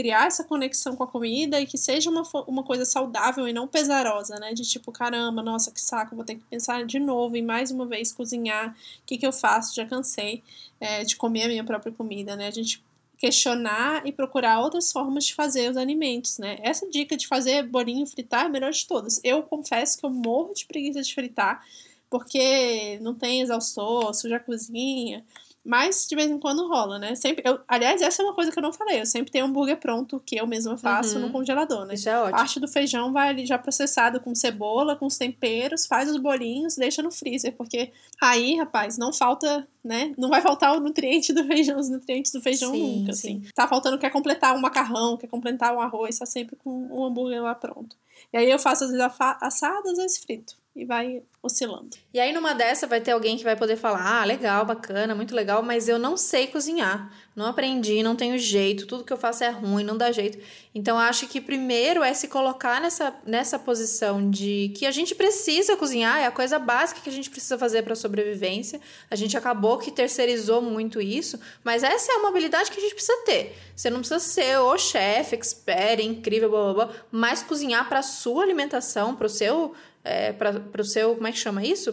criar 0.00 0.26
essa 0.26 0.42
conexão 0.42 0.96
com 0.96 1.04
a 1.04 1.06
comida 1.06 1.60
e 1.60 1.66
que 1.66 1.76
seja 1.76 2.08
uma, 2.08 2.22
uma 2.46 2.62
coisa 2.62 2.86
saudável 2.86 3.46
e 3.46 3.52
não 3.52 3.68
pesarosa, 3.68 4.36
né? 4.36 4.54
De 4.54 4.62
tipo, 4.62 4.90
caramba, 4.90 5.42
nossa, 5.42 5.70
que 5.70 5.80
saco, 5.80 6.16
vou 6.16 6.24
ter 6.24 6.36
que 6.36 6.44
pensar 6.48 6.86
de 6.86 6.98
novo 6.98 7.36
e 7.36 7.42
mais 7.42 7.70
uma 7.70 7.84
vez 7.84 8.10
cozinhar, 8.10 8.70
o 8.70 8.74
que, 9.04 9.18
que 9.18 9.26
eu 9.26 9.32
faço? 9.32 9.74
Já 9.74 9.84
cansei 9.84 10.42
é, 10.80 11.04
de 11.04 11.16
comer 11.16 11.42
a 11.42 11.48
minha 11.48 11.62
própria 11.62 11.92
comida, 11.92 12.34
né? 12.34 12.48
A 12.48 12.50
gente 12.50 12.82
questionar 13.18 14.06
e 14.06 14.12
procurar 14.12 14.60
outras 14.60 14.90
formas 14.90 15.26
de 15.26 15.34
fazer 15.34 15.70
os 15.70 15.76
alimentos, 15.76 16.38
né? 16.38 16.58
Essa 16.62 16.88
dica 16.88 17.14
de 17.14 17.26
fazer 17.26 17.62
bolinho 17.64 18.06
fritar 18.06 18.44
é 18.44 18.46
a 18.46 18.48
melhor 18.48 18.70
de 18.70 18.86
todas. 18.86 19.20
Eu 19.22 19.42
confesso 19.42 19.98
que 19.98 20.06
eu 20.06 20.10
morro 20.10 20.54
de 20.54 20.64
preguiça 20.64 21.02
de 21.02 21.14
fritar, 21.14 21.62
porque 22.08 22.98
não 23.02 23.14
tem 23.14 23.42
exaustor, 23.42 24.14
suja 24.14 24.36
a 24.36 24.40
cozinha. 24.40 25.22
Mas 25.64 26.06
de 26.08 26.16
vez 26.16 26.30
em 26.30 26.38
quando 26.38 26.66
rola, 26.66 26.98
né? 26.98 27.14
Sempre, 27.14 27.42
eu, 27.46 27.60
aliás, 27.68 28.00
essa 28.00 28.22
é 28.22 28.24
uma 28.24 28.34
coisa 28.34 28.50
que 28.50 28.58
eu 28.58 28.62
não 28.62 28.72
falei. 28.72 29.00
Eu 29.00 29.06
sempre 29.06 29.30
tenho 29.30 29.44
um 29.44 29.48
hambúrguer 29.48 29.78
pronto 29.78 30.20
que 30.24 30.36
eu 30.36 30.46
mesma 30.46 30.78
faço 30.78 31.16
uhum. 31.16 31.26
no 31.26 31.30
congelador, 31.30 31.84
né? 31.84 31.94
Isso 31.94 32.08
é 32.08 32.18
ótimo. 32.18 32.36
Parte 32.36 32.58
do 32.60 32.66
feijão 32.66 33.12
vai 33.12 33.28
ali 33.28 33.44
já 33.44 33.58
processado 33.58 34.20
com 34.20 34.34
cebola, 34.34 34.96
com 34.96 35.06
os 35.06 35.18
temperos, 35.18 35.86
faz 35.86 36.10
os 36.10 36.16
bolinhos, 36.16 36.76
deixa 36.76 37.02
no 37.02 37.10
freezer, 37.10 37.54
porque 37.56 37.92
aí, 38.20 38.56
rapaz, 38.56 38.96
não 38.96 39.12
falta, 39.12 39.68
né? 39.84 40.14
Não 40.16 40.30
vai 40.30 40.40
faltar 40.40 40.74
o 40.74 40.80
nutriente 40.80 41.32
do 41.32 41.44
feijão, 41.44 41.78
os 41.78 41.90
nutrientes 41.90 42.32
do 42.32 42.40
feijão 42.40 42.72
sim, 42.72 43.00
nunca, 43.00 43.12
sim. 43.12 43.42
assim. 43.42 43.52
Tá 43.54 43.68
faltando, 43.68 43.98
quer 43.98 44.10
completar 44.10 44.56
um 44.56 44.60
macarrão, 44.60 45.18
quer 45.18 45.26
completar 45.26 45.74
um 45.74 45.80
arroz, 45.80 46.18
tá 46.18 46.24
sempre 46.24 46.56
com 46.56 46.70
um 46.70 47.04
hambúrguer 47.04 47.42
lá 47.42 47.54
pronto. 47.54 47.96
E 48.32 48.38
aí 48.38 48.50
eu 48.50 48.58
faço 48.58 48.84
às 48.84 48.90
vezes 48.90 49.06
assadas, 49.40 49.92
às 49.92 49.98
vezes 49.98 50.18
frito 50.18 50.59
e 50.74 50.84
vai 50.84 51.22
oscilando. 51.42 51.96
E 52.12 52.20
aí 52.20 52.32
numa 52.32 52.54
dessa 52.54 52.86
vai 52.86 53.00
ter 53.00 53.10
alguém 53.10 53.36
que 53.36 53.42
vai 53.42 53.56
poder 53.56 53.76
falar: 53.76 54.20
"Ah, 54.20 54.24
legal, 54.24 54.64
bacana, 54.64 55.14
muito 55.14 55.34
legal, 55.34 55.62
mas 55.62 55.88
eu 55.88 55.98
não 55.98 56.16
sei 56.16 56.46
cozinhar. 56.46 57.12
Não 57.34 57.46
aprendi, 57.46 58.02
não 58.02 58.14
tenho 58.14 58.38
jeito, 58.38 58.86
tudo 58.86 59.04
que 59.04 59.12
eu 59.12 59.16
faço 59.16 59.42
é 59.42 59.48
ruim, 59.48 59.82
não 59.82 59.96
dá 59.96 60.12
jeito". 60.12 60.38
Então 60.74 60.98
acho 60.98 61.26
que 61.26 61.40
primeiro 61.40 62.02
é 62.02 62.14
se 62.14 62.28
colocar 62.28 62.80
nessa 62.80 63.14
nessa 63.24 63.58
posição 63.58 64.30
de 64.30 64.72
que 64.76 64.86
a 64.86 64.90
gente 64.90 65.14
precisa 65.14 65.76
cozinhar, 65.76 66.18
é 66.18 66.26
a 66.26 66.30
coisa 66.30 66.58
básica 66.58 67.00
que 67.00 67.08
a 67.10 67.12
gente 67.12 67.30
precisa 67.30 67.58
fazer 67.58 67.82
para 67.82 67.94
sobrevivência. 67.96 68.80
A 69.10 69.16
gente 69.16 69.36
acabou 69.36 69.78
que 69.78 69.90
terceirizou 69.90 70.62
muito 70.62 71.00
isso, 71.00 71.40
mas 71.64 71.82
essa 71.82 72.12
é 72.12 72.16
uma 72.16 72.28
habilidade 72.28 72.70
que 72.70 72.78
a 72.78 72.82
gente 72.82 72.94
precisa 72.94 73.16
ter. 73.24 73.56
Você 73.74 73.90
não 73.90 73.98
precisa 74.00 74.20
ser 74.20 74.58
o 74.58 74.76
chefe, 74.78 75.34
expert, 75.34 76.00
incrível, 76.00 76.50
blá, 76.50 76.72
blá, 76.72 76.84
blá, 76.86 76.94
mas 77.10 77.42
cozinhar 77.42 77.88
para 77.88 78.02
sua 78.02 78.44
alimentação, 78.44 79.16
para 79.16 79.26
o 79.26 79.30
seu 79.30 79.74
é, 80.04 80.32
para 80.32 80.80
o 80.80 80.84
seu, 80.84 81.14
como 81.14 81.26
é 81.26 81.32
que 81.32 81.38
chama 81.38 81.64
isso? 81.64 81.92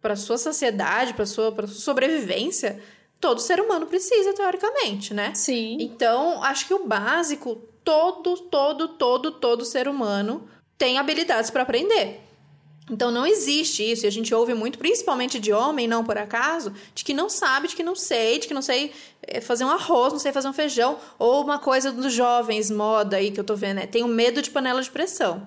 Para 0.00 0.16
sua 0.16 0.38
saciedade, 0.38 1.14
para 1.14 1.26
sua, 1.26 1.54
sua 1.54 1.66
sobrevivência, 1.68 2.80
todo 3.20 3.40
ser 3.40 3.60
humano 3.60 3.86
precisa, 3.86 4.32
teoricamente, 4.32 5.12
né? 5.12 5.34
Sim. 5.34 5.76
Então, 5.80 6.42
acho 6.42 6.66
que 6.66 6.74
o 6.74 6.86
básico, 6.86 7.56
todo, 7.84 8.36
todo, 8.36 8.88
todo, 8.88 9.32
todo 9.32 9.64
ser 9.64 9.88
humano 9.88 10.48
tem 10.78 10.98
habilidades 10.98 11.50
para 11.50 11.62
aprender. 11.62 12.20
Então 12.90 13.10
não 13.10 13.24
existe 13.24 13.88
isso, 13.88 14.04
e 14.04 14.08
a 14.08 14.10
gente 14.10 14.34
ouve 14.34 14.52
muito, 14.52 14.78
principalmente 14.78 15.38
de 15.38 15.52
homem, 15.52 15.86
não 15.86 16.02
por 16.02 16.18
acaso, 16.18 16.72
de 16.92 17.04
que 17.04 17.14
não 17.14 17.28
sabe, 17.30 17.68
de 17.68 17.76
que 17.76 17.84
não 17.84 17.94
sei, 17.94 18.40
de 18.40 18.48
que 18.48 18.54
não 18.54 18.62
sei 18.62 18.92
eh, 19.22 19.40
fazer 19.40 19.64
um 19.64 19.70
arroz, 19.70 20.12
não 20.12 20.18
sei 20.18 20.32
fazer 20.32 20.48
um 20.48 20.52
feijão, 20.52 20.98
ou 21.16 21.42
uma 21.42 21.58
coisa 21.58 21.92
dos 21.92 22.12
jovens, 22.12 22.68
moda 22.68 23.16
aí 23.16 23.30
que 23.30 23.38
eu 23.38 23.44
tô 23.44 23.54
vendo, 23.54 23.78
é 23.78 23.86
tenho 23.86 24.08
medo 24.08 24.42
de 24.42 24.50
panela 24.50 24.82
de 24.82 24.90
pressão. 24.90 25.46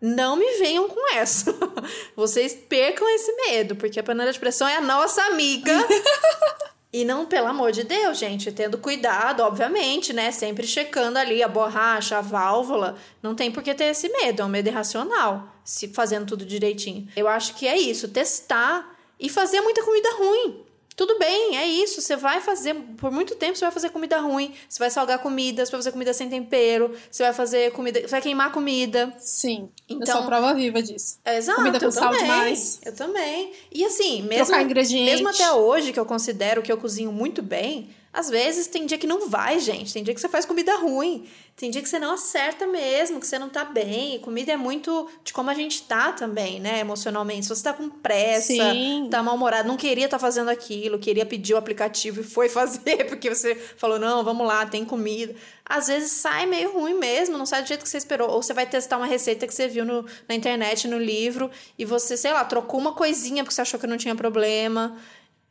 Não 0.00 0.36
me 0.36 0.58
venham 0.58 0.88
com 0.88 1.14
essa. 1.16 1.54
Vocês 2.14 2.54
percam 2.54 3.08
esse 3.08 3.32
medo, 3.48 3.76
porque 3.76 3.98
a 3.98 4.02
panela 4.02 4.32
de 4.32 4.38
pressão 4.38 4.68
é 4.68 4.76
a 4.76 4.80
nossa 4.80 5.22
amiga. 5.22 5.72
E 6.94 7.04
não, 7.04 7.26
pelo 7.26 7.48
amor 7.48 7.72
de 7.72 7.82
Deus, 7.82 8.18
gente, 8.18 8.52
tendo 8.52 8.78
cuidado, 8.78 9.40
obviamente, 9.40 10.12
né? 10.12 10.30
Sempre 10.30 10.64
checando 10.64 11.18
ali 11.18 11.42
a 11.42 11.48
borracha, 11.48 12.18
a 12.18 12.20
válvula. 12.20 12.96
Não 13.20 13.34
tem 13.34 13.50
por 13.50 13.64
que 13.64 13.74
ter 13.74 13.86
esse 13.86 14.08
medo, 14.08 14.42
é 14.42 14.44
um 14.44 14.48
medo 14.48 14.68
irracional, 14.68 15.48
se 15.64 15.88
fazendo 15.88 16.24
tudo 16.24 16.46
direitinho. 16.46 17.08
Eu 17.16 17.26
acho 17.26 17.56
que 17.56 17.66
é 17.66 17.76
isso, 17.76 18.06
testar 18.06 18.96
e 19.18 19.28
fazer 19.28 19.60
muita 19.60 19.82
comida 19.82 20.08
ruim. 20.14 20.63
Tudo 20.96 21.18
bem, 21.18 21.56
é 21.56 21.66
isso. 21.66 22.00
Você 22.00 22.14
vai 22.14 22.40
fazer, 22.40 22.74
por 22.96 23.10
muito 23.10 23.34
tempo, 23.34 23.56
você 23.56 23.64
vai 23.64 23.72
fazer 23.72 23.90
comida 23.90 24.18
ruim. 24.20 24.54
Você 24.68 24.78
vai 24.78 24.90
salgar 24.90 25.18
comida, 25.18 25.64
você 25.64 25.72
vai 25.72 25.80
fazer 25.80 25.92
comida 25.92 26.12
sem 26.12 26.28
tempero, 26.28 26.94
você 27.10 27.24
vai 27.24 27.32
fazer 27.32 27.72
comida. 27.72 28.00
Você 28.00 28.08
vai 28.08 28.22
queimar 28.22 28.52
comida. 28.52 29.12
Sim. 29.18 29.68
Então, 29.88 30.00
eu 30.00 30.06
sou 30.06 30.22
a 30.22 30.26
prova 30.26 30.54
viva 30.54 30.80
disso. 30.82 31.18
Exato. 31.24 31.58
Comida 31.58 31.80
com 31.80 31.86
eu 31.86 31.92
sal 31.92 32.10
também, 32.10 32.20
demais. 32.20 32.80
Eu 32.84 32.94
também. 32.94 33.52
E 33.72 33.84
assim, 33.84 34.22
mesmo, 34.22 34.56
mesmo 34.56 35.28
até 35.28 35.52
hoje, 35.52 35.92
que 35.92 35.98
eu 35.98 36.06
considero 36.06 36.62
que 36.62 36.70
eu 36.70 36.78
cozinho 36.78 37.10
muito 37.10 37.42
bem, 37.42 37.90
às 38.14 38.30
vezes 38.30 38.68
tem 38.68 38.86
dia 38.86 38.96
que 38.96 39.08
não 39.08 39.28
vai, 39.28 39.58
gente. 39.58 39.92
Tem 39.92 40.04
dia 40.04 40.14
que 40.14 40.20
você 40.20 40.28
faz 40.28 40.46
comida 40.46 40.76
ruim. 40.76 41.26
Tem 41.56 41.68
dia 41.68 41.82
que 41.82 41.88
você 41.88 41.98
não 41.98 42.14
acerta 42.14 42.64
mesmo, 42.64 43.18
que 43.18 43.26
você 43.26 43.40
não 43.40 43.48
tá 43.48 43.64
bem. 43.64 44.14
E 44.14 44.18
comida 44.20 44.52
é 44.52 44.56
muito 44.56 45.10
de 45.24 45.32
como 45.32 45.50
a 45.50 45.54
gente 45.54 45.82
tá 45.82 46.12
também, 46.12 46.60
né? 46.60 46.78
Emocionalmente. 46.78 47.42
Se 47.42 47.48
você 47.48 47.64
tá 47.64 47.72
com 47.72 47.88
pressa, 47.88 48.52
Sim. 48.52 49.08
tá 49.10 49.20
mal-humorado, 49.20 49.66
não 49.66 49.76
queria 49.76 50.04
estar 50.04 50.16
tá 50.16 50.20
fazendo 50.20 50.48
aquilo, 50.48 50.96
queria 50.96 51.26
pedir 51.26 51.54
o 51.54 51.56
aplicativo 51.56 52.20
e 52.20 52.24
foi 52.24 52.46
fazer, 52.50 53.04
porque 53.08 53.28
você 53.28 53.56
falou, 53.56 53.98
não, 53.98 54.22
vamos 54.22 54.46
lá, 54.46 54.64
tem 54.64 54.84
comida. 54.84 55.34
Às 55.64 55.88
vezes 55.88 56.12
sai 56.12 56.46
meio 56.46 56.72
ruim 56.72 56.94
mesmo, 56.94 57.36
não 57.36 57.46
sai 57.46 57.62
do 57.62 57.66
jeito 57.66 57.82
que 57.82 57.88
você 57.88 57.98
esperou. 57.98 58.30
Ou 58.30 58.40
você 58.40 58.54
vai 58.54 58.64
testar 58.64 58.96
uma 58.96 59.06
receita 59.06 59.44
que 59.44 59.54
você 59.54 59.66
viu 59.66 59.84
no, 59.84 60.06
na 60.28 60.36
internet, 60.36 60.86
no 60.86 60.98
livro, 60.98 61.50
e 61.76 61.84
você, 61.84 62.16
sei 62.16 62.32
lá, 62.32 62.44
trocou 62.44 62.78
uma 62.78 62.92
coisinha 62.92 63.42
porque 63.42 63.54
você 63.54 63.62
achou 63.62 63.80
que 63.80 63.88
não 63.88 63.96
tinha 63.96 64.14
problema. 64.14 64.96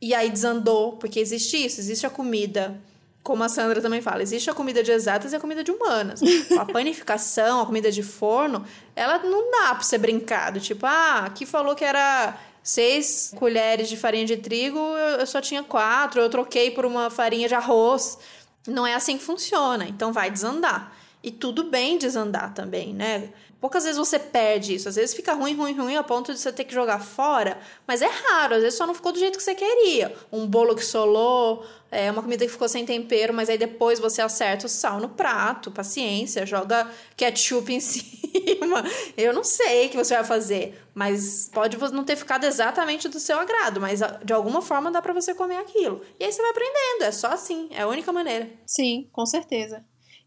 E 0.00 0.14
aí 0.14 0.30
desandou, 0.30 0.92
porque 0.92 1.18
existe 1.18 1.56
isso, 1.56 1.80
existe 1.80 2.06
a 2.06 2.10
comida 2.10 2.80
como 3.24 3.42
a 3.42 3.48
Sandra 3.48 3.80
também 3.80 4.02
fala, 4.02 4.22
existe 4.22 4.50
a 4.50 4.54
comida 4.54 4.82
de 4.82 4.92
exatas 4.92 5.32
e 5.32 5.36
a 5.36 5.40
comida 5.40 5.64
de 5.64 5.70
humanas. 5.70 6.20
A 6.60 6.66
panificação, 6.66 7.62
a 7.62 7.66
comida 7.66 7.90
de 7.90 8.02
forno, 8.02 8.66
ela 8.94 9.18
não 9.18 9.50
dá 9.50 9.74
pra 9.74 9.82
ser 9.82 9.96
brincado. 9.96 10.60
Tipo, 10.60 10.84
ah, 10.84 11.24
aqui 11.24 11.46
falou 11.46 11.74
que 11.74 11.84
era 11.84 12.38
seis 12.62 13.32
colheres 13.34 13.88
de 13.88 13.96
farinha 13.96 14.26
de 14.26 14.36
trigo, 14.36 14.78
eu 14.78 15.26
só 15.26 15.40
tinha 15.40 15.62
quatro, 15.62 16.20
eu 16.20 16.28
troquei 16.28 16.70
por 16.70 16.84
uma 16.84 17.08
farinha 17.08 17.48
de 17.48 17.54
arroz. 17.54 18.18
Não 18.66 18.86
é 18.86 18.94
assim 18.94 19.16
que 19.16 19.24
funciona, 19.24 19.86
então 19.88 20.12
vai 20.12 20.30
desandar. 20.30 20.94
E 21.22 21.30
tudo 21.30 21.64
bem 21.64 21.96
desandar 21.96 22.52
também, 22.52 22.92
né? 22.92 23.30
Poucas 23.64 23.84
vezes 23.84 23.96
você 23.96 24.18
perde 24.18 24.74
isso. 24.74 24.90
Às 24.90 24.96
vezes 24.96 25.14
fica 25.16 25.32
ruim, 25.32 25.56
ruim, 25.56 25.72
ruim, 25.72 25.96
a 25.96 26.02
ponto 26.02 26.34
de 26.34 26.38
você 26.38 26.52
ter 26.52 26.64
que 26.64 26.74
jogar 26.74 26.98
fora. 26.98 27.58
Mas 27.86 28.02
é 28.02 28.06
raro. 28.06 28.56
Às 28.56 28.60
vezes 28.60 28.76
só 28.76 28.86
não 28.86 28.92
ficou 28.92 29.10
do 29.10 29.18
jeito 29.18 29.38
que 29.38 29.42
você 29.42 29.54
queria. 29.54 30.14
Um 30.30 30.46
bolo 30.46 30.76
que 30.76 30.84
solou, 30.84 31.64
é, 31.90 32.10
uma 32.10 32.22
comida 32.22 32.44
que 32.44 32.52
ficou 32.52 32.68
sem 32.68 32.84
tempero, 32.84 33.32
mas 33.32 33.48
aí 33.48 33.56
depois 33.56 33.98
você 33.98 34.20
acerta 34.20 34.66
o 34.66 34.68
sal 34.68 35.00
no 35.00 35.08
prato. 35.08 35.70
Paciência, 35.70 36.44
joga 36.44 36.90
ketchup 37.16 37.72
em 37.72 37.80
cima. 37.80 38.84
Eu 39.16 39.32
não 39.32 39.42
sei 39.42 39.86
o 39.86 39.88
que 39.88 39.96
você 39.96 40.14
vai 40.14 40.24
fazer. 40.24 40.78
Mas 40.92 41.48
pode 41.50 41.78
não 41.90 42.04
ter 42.04 42.16
ficado 42.16 42.44
exatamente 42.44 43.08
do 43.08 43.18
seu 43.18 43.40
agrado. 43.40 43.80
Mas 43.80 44.00
de 44.22 44.34
alguma 44.34 44.60
forma 44.60 44.90
dá 44.90 45.00
para 45.00 45.14
você 45.14 45.34
comer 45.34 45.56
aquilo. 45.56 46.02
E 46.20 46.24
aí 46.26 46.30
você 46.30 46.42
vai 46.42 46.50
aprendendo. 46.50 47.04
É 47.04 47.10
só 47.10 47.28
assim. 47.28 47.68
É 47.70 47.80
a 47.80 47.88
única 47.88 48.12
maneira. 48.12 48.46
Sim, 48.66 49.08
com 49.10 49.24
certeza. 49.24 49.82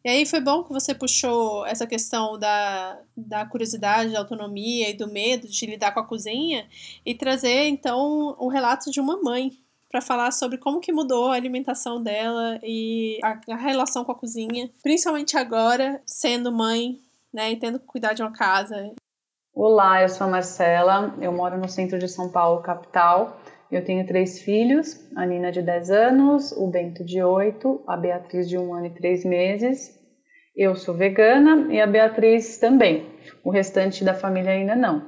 E 0.08 0.10
aí 0.10 0.26
foi 0.26 0.40
bom 0.40 0.64
que 0.64 0.72
você 0.72 0.96
puxou 0.96 1.66
essa 1.66 1.86
questão 1.86 2.40
da, 2.40 2.98
da 3.14 3.46
curiosidade, 3.46 4.14
da 4.14 4.20
autonomia 4.20 4.90
e 4.90 4.94
do 4.94 5.06
medo 5.06 5.50
de 5.50 5.66
lidar 5.66 5.92
com 5.92 6.00
a 6.00 6.06
cozinha 6.06 6.66
e 7.06 7.14
trazer 7.14 7.68
então 7.68 8.34
o 8.40 8.48
relato 8.48 8.90
de 8.90 9.02
uma 9.02 9.22
mãe 9.22 9.52
para 9.92 10.00
falar 10.00 10.32
sobre 10.32 10.60
como 10.60 10.80
que 10.80 10.94
mudou 10.94 11.30
a 11.30 11.36
alimentação 11.36 12.02
dela 12.02 12.58
e 12.64 13.20
a, 13.22 13.38
a, 13.52 13.58
relação 13.58 14.06
com 14.06 14.14
a 14.14 14.16
cozinha, 14.16 14.72
principalmente 14.82 15.36
agora 15.36 16.02
sendo 16.06 16.54
mãe, 16.54 16.98
né, 17.34 17.52
e 17.52 17.58
tendo 17.58 17.78
que 17.78 17.86
cuidar 17.86 18.14
de 18.14 18.22
uma 18.22 18.32
casa. 18.32 18.94
Olá, 19.54 20.02
eu 20.02 20.08
sou 20.08 20.26
a 20.26 20.30
Marcela, 20.30 21.14
eu 21.20 21.34
moro 21.34 21.58
no 21.58 21.68
centro 21.68 22.00
de 22.00 22.08
São 22.08 22.30
Paulo, 22.30 22.62
capital. 22.62 23.42
Eu 23.70 23.84
tenho 23.84 24.08
três 24.08 24.40
filhos, 24.40 25.06
a 25.14 25.26
Nina 25.26 25.52
de 25.52 25.62
10 25.62 25.92
anos, 25.92 26.54
o 26.54 26.68
Bento 26.68 27.04
de 27.04 27.22
8, 27.22 27.82
a 27.86 27.98
Beatriz 27.98 28.48
de 28.48 28.58
1 28.58 28.74
ano 28.74 28.86
e 28.86 28.92
3 28.92 29.26
meses 29.26 29.97
eu 30.58 30.76
sou 30.76 30.96
vegana 30.96 31.72
e 31.72 31.80
a 31.80 31.86
Beatriz 31.86 32.58
também. 32.58 33.06
O 33.44 33.52
restante 33.52 34.04
da 34.04 34.16
família 34.16 34.52
ainda 34.52 34.76
não. 34.76 35.06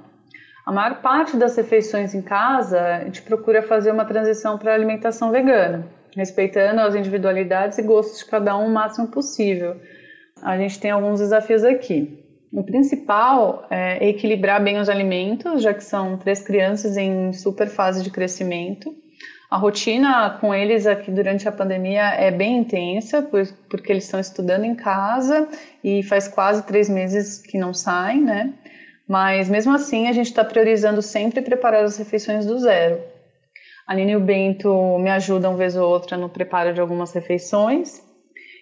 A 0.65 0.71
maior 0.71 1.01
parte 1.01 1.35
das 1.35 1.57
refeições 1.57 2.13
em 2.13 2.21
casa, 2.21 2.79
a 2.79 3.05
gente 3.05 3.23
procura 3.23 3.63
fazer 3.63 3.91
uma 3.91 4.05
transição 4.05 4.59
para 4.59 4.71
a 4.71 4.75
alimentação 4.75 5.31
vegana, 5.31 5.87
respeitando 6.15 6.81
as 6.81 6.93
individualidades 6.93 7.79
e 7.79 7.81
gostos 7.81 8.19
de 8.19 8.25
cada 8.25 8.55
um 8.55 8.67
o 8.67 8.69
máximo 8.69 9.07
possível. 9.07 9.75
A 10.43 10.55
gente 10.55 10.79
tem 10.79 10.91
alguns 10.91 11.19
desafios 11.19 11.63
aqui. 11.63 12.23
O 12.53 12.63
principal 12.63 13.65
é 13.71 14.07
equilibrar 14.07 14.63
bem 14.63 14.79
os 14.79 14.89
alimentos, 14.89 15.63
já 15.63 15.73
que 15.73 15.83
são 15.83 16.17
três 16.17 16.41
crianças 16.41 16.95
em 16.97 17.33
super 17.33 17.67
fase 17.67 18.03
de 18.03 18.11
crescimento. 18.11 18.93
A 19.49 19.57
rotina 19.57 20.37
com 20.39 20.53
eles 20.53 20.85
aqui 20.85 21.09
durante 21.09 21.47
a 21.47 21.51
pandemia 21.51 22.13
é 22.13 22.29
bem 22.29 22.57
intensa, 22.57 23.27
porque 23.67 23.91
eles 23.91 24.03
estão 24.03 24.19
estudando 24.19 24.63
em 24.63 24.75
casa 24.75 25.47
e 25.83 26.03
faz 26.03 26.27
quase 26.27 26.63
três 26.63 26.87
meses 26.87 27.39
que 27.39 27.57
não 27.57 27.73
saem, 27.73 28.21
né? 28.21 28.53
Mas 29.07 29.49
mesmo 29.49 29.73
assim, 29.73 30.07
a 30.07 30.11
gente 30.11 30.27
está 30.27 30.45
priorizando 30.45 31.01
sempre 31.01 31.41
preparar 31.41 31.83
as 31.83 31.97
refeições 31.97 32.45
do 32.45 32.59
zero. 32.59 33.01
A 33.87 33.95
Nina 33.95 34.11
e 34.11 34.15
o 34.15 34.19
Bento 34.19 34.99
me 34.99 35.09
ajudam 35.09 35.55
vez 35.55 35.75
ou 35.75 35.89
outra 35.89 36.15
no 36.15 36.29
preparo 36.29 36.71
de 36.71 36.79
algumas 36.79 37.11
refeições. 37.11 38.03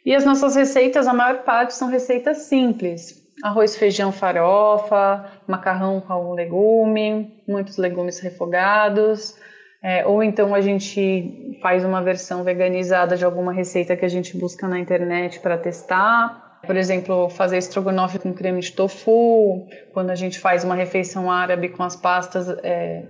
E 0.06 0.16
as 0.16 0.24
nossas 0.24 0.56
receitas, 0.56 1.06
a 1.06 1.12
maior 1.12 1.44
parte 1.44 1.74
são 1.74 1.90
receitas 1.90 2.44
simples. 2.44 3.28
Arroz, 3.44 3.76
feijão, 3.76 4.14
farofa, 4.14 5.26
macarrão 5.46 6.00
com 6.00 6.14
algum 6.14 6.34
legume, 6.34 7.44
muitos 7.46 7.76
legumes 7.76 8.20
refogados, 8.20 9.36
é, 9.82 10.06
ou 10.06 10.24
então 10.24 10.56
a 10.56 10.62
gente 10.62 11.58
faz 11.62 11.86
uma 11.86 12.02
versão 12.02 12.44
veganizada 12.44 13.16
de 13.16 13.24
alguma 13.24 13.54
receita 13.54 13.96
que 13.96 14.06
a 14.06 14.10
gente 14.10 14.36
busca 14.38 14.68
na 14.68 14.80
internet 14.80 15.40
para 15.40 15.58
testar. 15.58 16.60
Por 16.66 16.76
exemplo, 16.76 17.30
fazer 17.30 17.58
estrogonofe 17.58 18.20
com 18.20 18.34
creme 18.34 18.60
de 18.60 18.72
tofu. 18.72 19.68
Quando 19.94 20.10
a 20.10 20.16
gente 20.16 20.40
faz 20.40 20.64
uma 20.64 20.76
refeição 20.76 21.32
árabe 21.32 21.70
com 21.70 21.84
as 21.84 21.96
pastas, 21.96 22.50
é, 22.64 23.04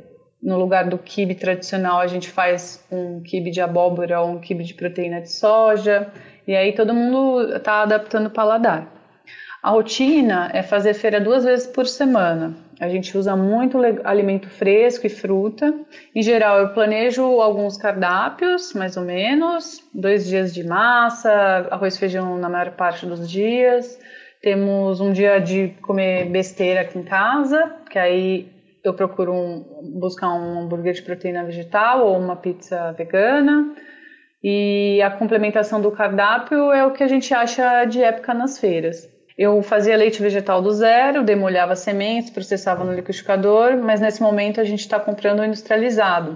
no 0.43 0.57
lugar 0.57 0.89
do 0.89 0.97
quibe 0.97 1.35
tradicional, 1.35 1.99
a 1.99 2.07
gente 2.07 2.29
faz 2.29 2.85
um 2.91 3.21
quibe 3.21 3.49
de 3.49 3.61
abóbora 3.61 4.21
ou 4.21 4.31
um 4.31 4.39
quibe 4.39 4.63
de 4.63 4.73
proteína 4.73 5.21
de 5.21 5.31
soja. 5.31 6.11
E 6.45 6.55
aí 6.55 6.73
todo 6.73 6.93
mundo 6.93 7.55
está 7.55 7.81
adaptando 7.81 8.27
o 8.27 8.31
paladar. 8.31 8.96
A 9.67 9.71
rotina 9.71 10.49
é 10.53 10.63
fazer 10.63 10.93
feira 10.93 11.19
duas 11.19 11.43
vezes 11.43 11.67
por 11.67 11.85
semana. 11.85 12.55
A 12.79 12.87
gente 12.87 13.17
usa 13.17 13.35
muito 13.35 13.77
alimento 14.05 14.49
fresco 14.49 15.05
e 15.05 15.09
fruta. 15.09 15.73
Em 16.15 16.21
geral, 16.21 16.57
eu 16.59 16.69
planejo 16.69 17.41
alguns 17.41 17.75
cardápios, 17.75 18.71
mais 18.73 18.95
ou 18.95 19.03
menos, 19.03 19.83
dois 19.93 20.25
dias 20.25 20.53
de 20.53 20.63
massa, 20.65 21.67
arroz 21.69 21.97
e 21.97 21.99
feijão 21.99 22.37
na 22.37 22.47
maior 22.47 22.71
parte 22.77 23.05
dos 23.05 23.29
dias. 23.29 23.99
Temos 24.41 25.01
um 25.01 25.11
dia 25.11 25.37
de 25.37 25.75
comer 25.81 26.29
besteira 26.29 26.79
aqui 26.79 26.97
em 26.97 27.03
casa, 27.03 27.69
que 27.91 27.99
aí 27.99 28.49
eu 28.85 28.93
procuro 28.93 29.33
um, 29.33 29.65
buscar 29.99 30.33
um 30.33 30.61
hambúrguer 30.61 30.93
de 30.93 31.01
proteína 31.01 31.43
vegetal 31.43 32.07
ou 32.07 32.17
uma 32.17 32.37
pizza 32.37 32.93
vegana. 32.93 33.75
E 34.41 35.01
a 35.01 35.11
complementação 35.11 35.81
do 35.81 35.91
cardápio 35.91 36.71
é 36.71 36.85
o 36.85 36.91
que 36.91 37.03
a 37.03 37.07
gente 37.09 37.33
acha 37.33 37.83
de 37.83 38.01
época 38.01 38.33
nas 38.33 38.57
feiras. 38.57 39.16
Eu 39.37 39.61
fazia 39.61 39.95
leite 39.95 40.19
vegetal 40.19 40.63
do 40.63 40.71
zero, 40.71 41.23
demolhava 41.23 41.75
sementes, 41.75 42.31
processava 42.31 42.83
no 42.83 42.93
liquidificador, 42.93 43.77
mas 43.77 44.01
nesse 44.01 44.19
momento 44.19 44.59
a 44.59 44.63
gente 44.63 44.79
está 44.79 44.99
comprando 44.99 45.45
industrializado. 45.45 46.35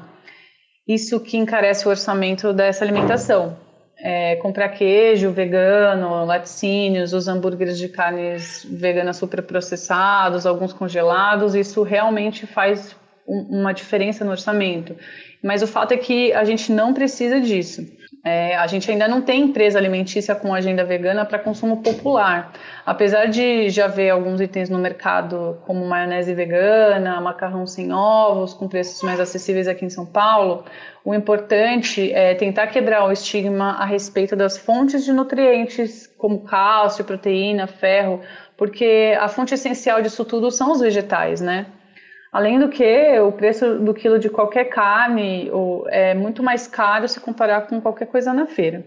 Isso 0.87 1.19
que 1.19 1.35
encarece 1.35 1.87
o 1.87 1.89
orçamento 1.89 2.53
dessa 2.53 2.85
alimentação. 2.85 3.57
É, 3.97 4.35
comprar 4.35 4.69
queijo 4.69 5.31
vegano, 5.31 6.25
laticínios, 6.25 7.13
os 7.13 7.27
hambúrgueres 7.27 7.77
de 7.77 7.87
carnes 7.87 8.65
veganas 8.69 9.17
superprocessados, 9.17 10.45
alguns 10.45 10.73
congelados, 10.73 11.55
isso 11.55 11.81
realmente 11.81 12.45
faz 12.45 12.95
um, 13.27 13.61
uma 13.61 13.73
diferença 13.73 14.23
no 14.23 14.31
orçamento. 14.31 14.95
Mas 15.43 15.63
o 15.63 15.67
fato 15.67 15.91
é 15.91 15.97
que 15.97 16.33
a 16.33 16.43
gente 16.43 16.71
não 16.71 16.93
precisa 16.93 17.39
disso. 17.39 17.81
É, 18.23 18.55
a 18.55 18.67
gente 18.67 18.91
ainda 18.91 19.07
não 19.07 19.19
tem 19.21 19.41
empresa 19.41 19.79
alimentícia 19.79 20.35
com 20.35 20.53
agenda 20.53 20.83
vegana 20.85 21.25
para 21.25 21.39
consumo 21.39 21.81
popular. 21.81 22.53
Apesar 22.85 23.25
de 23.25 23.67
já 23.69 23.87
ver 23.87 24.11
alguns 24.11 24.39
itens 24.39 24.69
no 24.69 24.77
mercado, 24.77 25.59
como 25.65 25.83
maionese 25.87 26.33
vegana, 26.35 27.19
macarrão 27.19 27.65
sem 27.65 27.91
ovos, 27.91 28.53
com 28.53 28.67
preços 28.67 29.01
mais 29.01 29.19
acessíveis 29.19 29.67
aqui 29.67 29.85
em 29.85 29.89
São 29.89 30.05
Paulo, 30.05 30.65
o 31.03 31.15
importante 31.15 32.13
é 32.13 32.35
tentar 32.35 32.67
quebrar 32.67 33.05
o 33.05 33.11
estigma 33.11 33.71
a 33.71 33.85
respeito 33.85 34.35
das 34.35 34.55
fontes 34.55 35.03
de 35.03 35.11
nutrientes, 35.11 36.05
como 36.15 36.43
cálcio, 36.43 37.03
proteína, 37.03 37.65
ferro, 37.65 38.21
porque 38.55 39.17
a 39.19 39.27
fonte 39.27 39.55
essencial 39.55 39.99
disso 39.99 40.23
tudo 40.23 40.51
são 40.51 40.71
os 40.71 40.79
vegetais, 40.79 41.41
né? 41.41 41.65
Além 42.31 42.59
do 42.59 42.69
que, 42.69 43.19
o 43.19 43.31
preço 43.31 43.75
do 43.79 43.93
quilo 43.93 44.17
de 44.17 44.29
qualquer 44.29 44.65
carne 44.65 45.51
é 45.87 46.13
muito 46.13 46.41
mais 46.41 46.65
caro 46.65 47.07
se 47.07 47.19
comparar 47.19 47.67
com 47.67 47.81
qualquer 47.81 48.07
coisa 48.07 48.31
na 48.33 48.47
feira. 48.47 48.85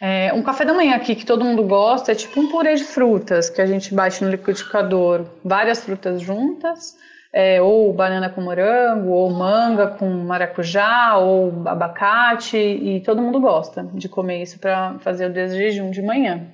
É, 0.00 0.32
um 0.32 0.42
café 0.42 0.64
da 0.64 0.72
manhã 0.72 0.94
aqui 0.94 1.14
que 1.14 1.26
todo 1.26 1.44
mundo 1.44 1.62
gosta 1.64 2.12
é 2.12 2.14
tipo 2.14 2.40
um 2.40 2.48
purê 2.48 2.74
de 2.74 2.84
frutas 2.84 3.50
que 3.50 3.60
a 3.60 3.66
gente 3.66 3.94
bate 3.94 4.22
no 4.22 4.30
liquidificador, 4.30 5.26
várias 5.44 5.84
frutas 5.84 6.20
juntas, 6.20 6.96
é, 7.32 7.60
ou 7.60 7.92
banana 7.92 8.28
com 8.28 8.40
morango, 8.40 9.10
ou 9.10 9.30
manga 9.30 9.88
com 9.88 10.08
maracujá, 10.08 11.16
ou 11.16 11.62
abacate, 11.66 12.56
e 12.56 13.00
todo 13.00 13.22
mundo 13.22 13.40
gosta 13.40 13.88
de 13.94 14.08
comer 14.08 14.42
isso 14.42 14.58
para 14.58 14.98
fazer 15.00 15.26
o 15.26 15.32
desjejum 15.32 15.90
de 15.90 16.02
manhã. 16.02 16.46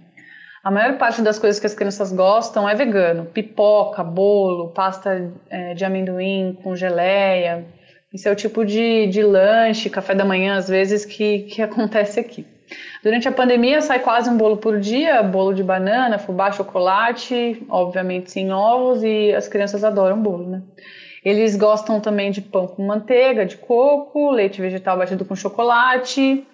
A 0.66 0.70
maior 0.72 0.98
parte 0.98 1.22
das 1.22 1.38
coisas 1.38 1.60
que 1.60 1.66
as 1.66 1.74
crianças 1.74 2.10
gostam 2.10 2.68
é 2.68 2.74
vegano: 2.74 3.26
pipoca, 3.26 4.02
bolo, 4.02 4.70
pasta 4.70 5.32
é, 5.48 5.74
de 5.74 5.84
amendoim 5.84 6.58
com 6.60 6.74
geleia. 6.74 7.64
Esse 8.12 8.28
é 8.28 8.32
o 8.32 8.34
tipo 8.34 8.64
de, 8.64 9.06
de 9.06 9.22
lanche, 9.22 9.88
café 9.88 10.12
da 10.12 10.24
manhã, 10.24 10.56
às 10.56 10.68
vezes, 10.68 11.04
que, 11.04 11.42
que 11.42 11.62
acontece 11.62 12.18
aqui. 12.18 12.44
Durante 13.00 13.28
a 13.28 13.30
pandemia 13.30 13.80
sai 13.80 14.00
quase 14.00 14.28
um 14.28 14.36
bolo 14.36 14.56
por 14.56 14.80
dia, 14.80 15.22
bolo 15.22 15.54
de 15.54 15.62
banana, 15.62 16.18
fubá, 16.18 16.50
chocolate, 16.50 17.64
obviamente 17.68 18.32
sem 18.32 18.52
ovos, 18.52 19.04
e 19.04 19.32
as 19.32 19.46
crianças 19.46 19.84
adoram 19.84 20.20
bolo, 20.20 20.48
né? 20.48 20.62
Eles 21.24 21.54
gostam 21.54 22.00
também 22.00 22.32
de 22.32 22.40
pão 22.40 22.66
com 22.66 22.84
manteiga, 22.84 23.46
de 23.46 23.56
coco, 23.56 24.32
leite 24.32 24.60
vegetal 24.60 24.98
batido 24.98 25.24
com 25.24 25.36
chocolate, 25.36 26.44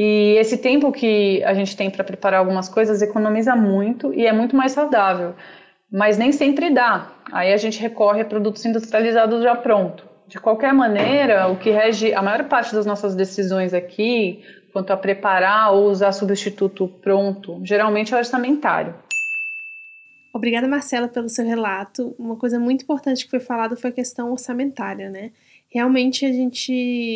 e 0.00 0.36
esse 0.38 0.56
tempo 0.56 0.92
que 0.92 1.42
a 1.42 1.52
gente 1.52 1.76
tem 1.76 1.90
para 1.90 2.04
preparar 2.04 2.38
algumas 2.38 2.68
coisas 2.68 3.02
economiza 3.02 3.56
muito 3.56 4.14
e 4.14 4.28
é 4.28 4.32
muito 4.32 4.54
mais 4.54 4.70
saudável. 4.70 5.34
Mas 5.90 6.16
nem 6.16 6.30
sempre 6.30 6.70
dá. 6.70 7.10
Aí 7.32 7.52
a 7.52 7.56
gente 7.56 7.80
recorre 7.80 8.20
a 8.20 8.24
produtos 8.24 8.64
industrializados 8.64 9.42
já 9.42 9.56
pronto. 9.56 10.08
De 10.28 10.38
qualquer 10.38 10.72
maneira, 10.72 11.48
o 11.48 11.56
que 11.56 11.70
rege 11.70 12.14
a 12.14 12.22
maior 12.22 12.44
parte 12.44 12.72
das 12.76 12.86
nossas 12.86 13.16
decisões 13.16 13.74
aqui, 13.74 14.44
quanto 14.72 14.92
a 14.92 14.96
preparar 14.96 15.72
ou 15.72 15.90
usar 15.90 16.12
substituto 16.12 16.86
pronto, 17.02 17.60
geralmente 17.64 18.14
é 18.14 18.18
orçamentário. 18.18 18.94
Obrigada, 20.32 20.68
Marcela, 20.68 21.08
pelo 21.08 21.28
seu 21.28 21.44
relato. 21.44 22.14
Uma 22.16 22.36
coisa 22.36 22.60
muito 22.60 22.84
importante 22.84 23.24
que 23.24 23.30
foi 23.30 23.40
falada 23.40 23.74
foi 23.74 23.90
a 23.90 23.94
questão 23.94 24.30
orçamentária, 24.30 25.10
né? 25.10 25.32
Realmente 25.68 26.24
a 26.24 26.32
gente, 26.32 26.72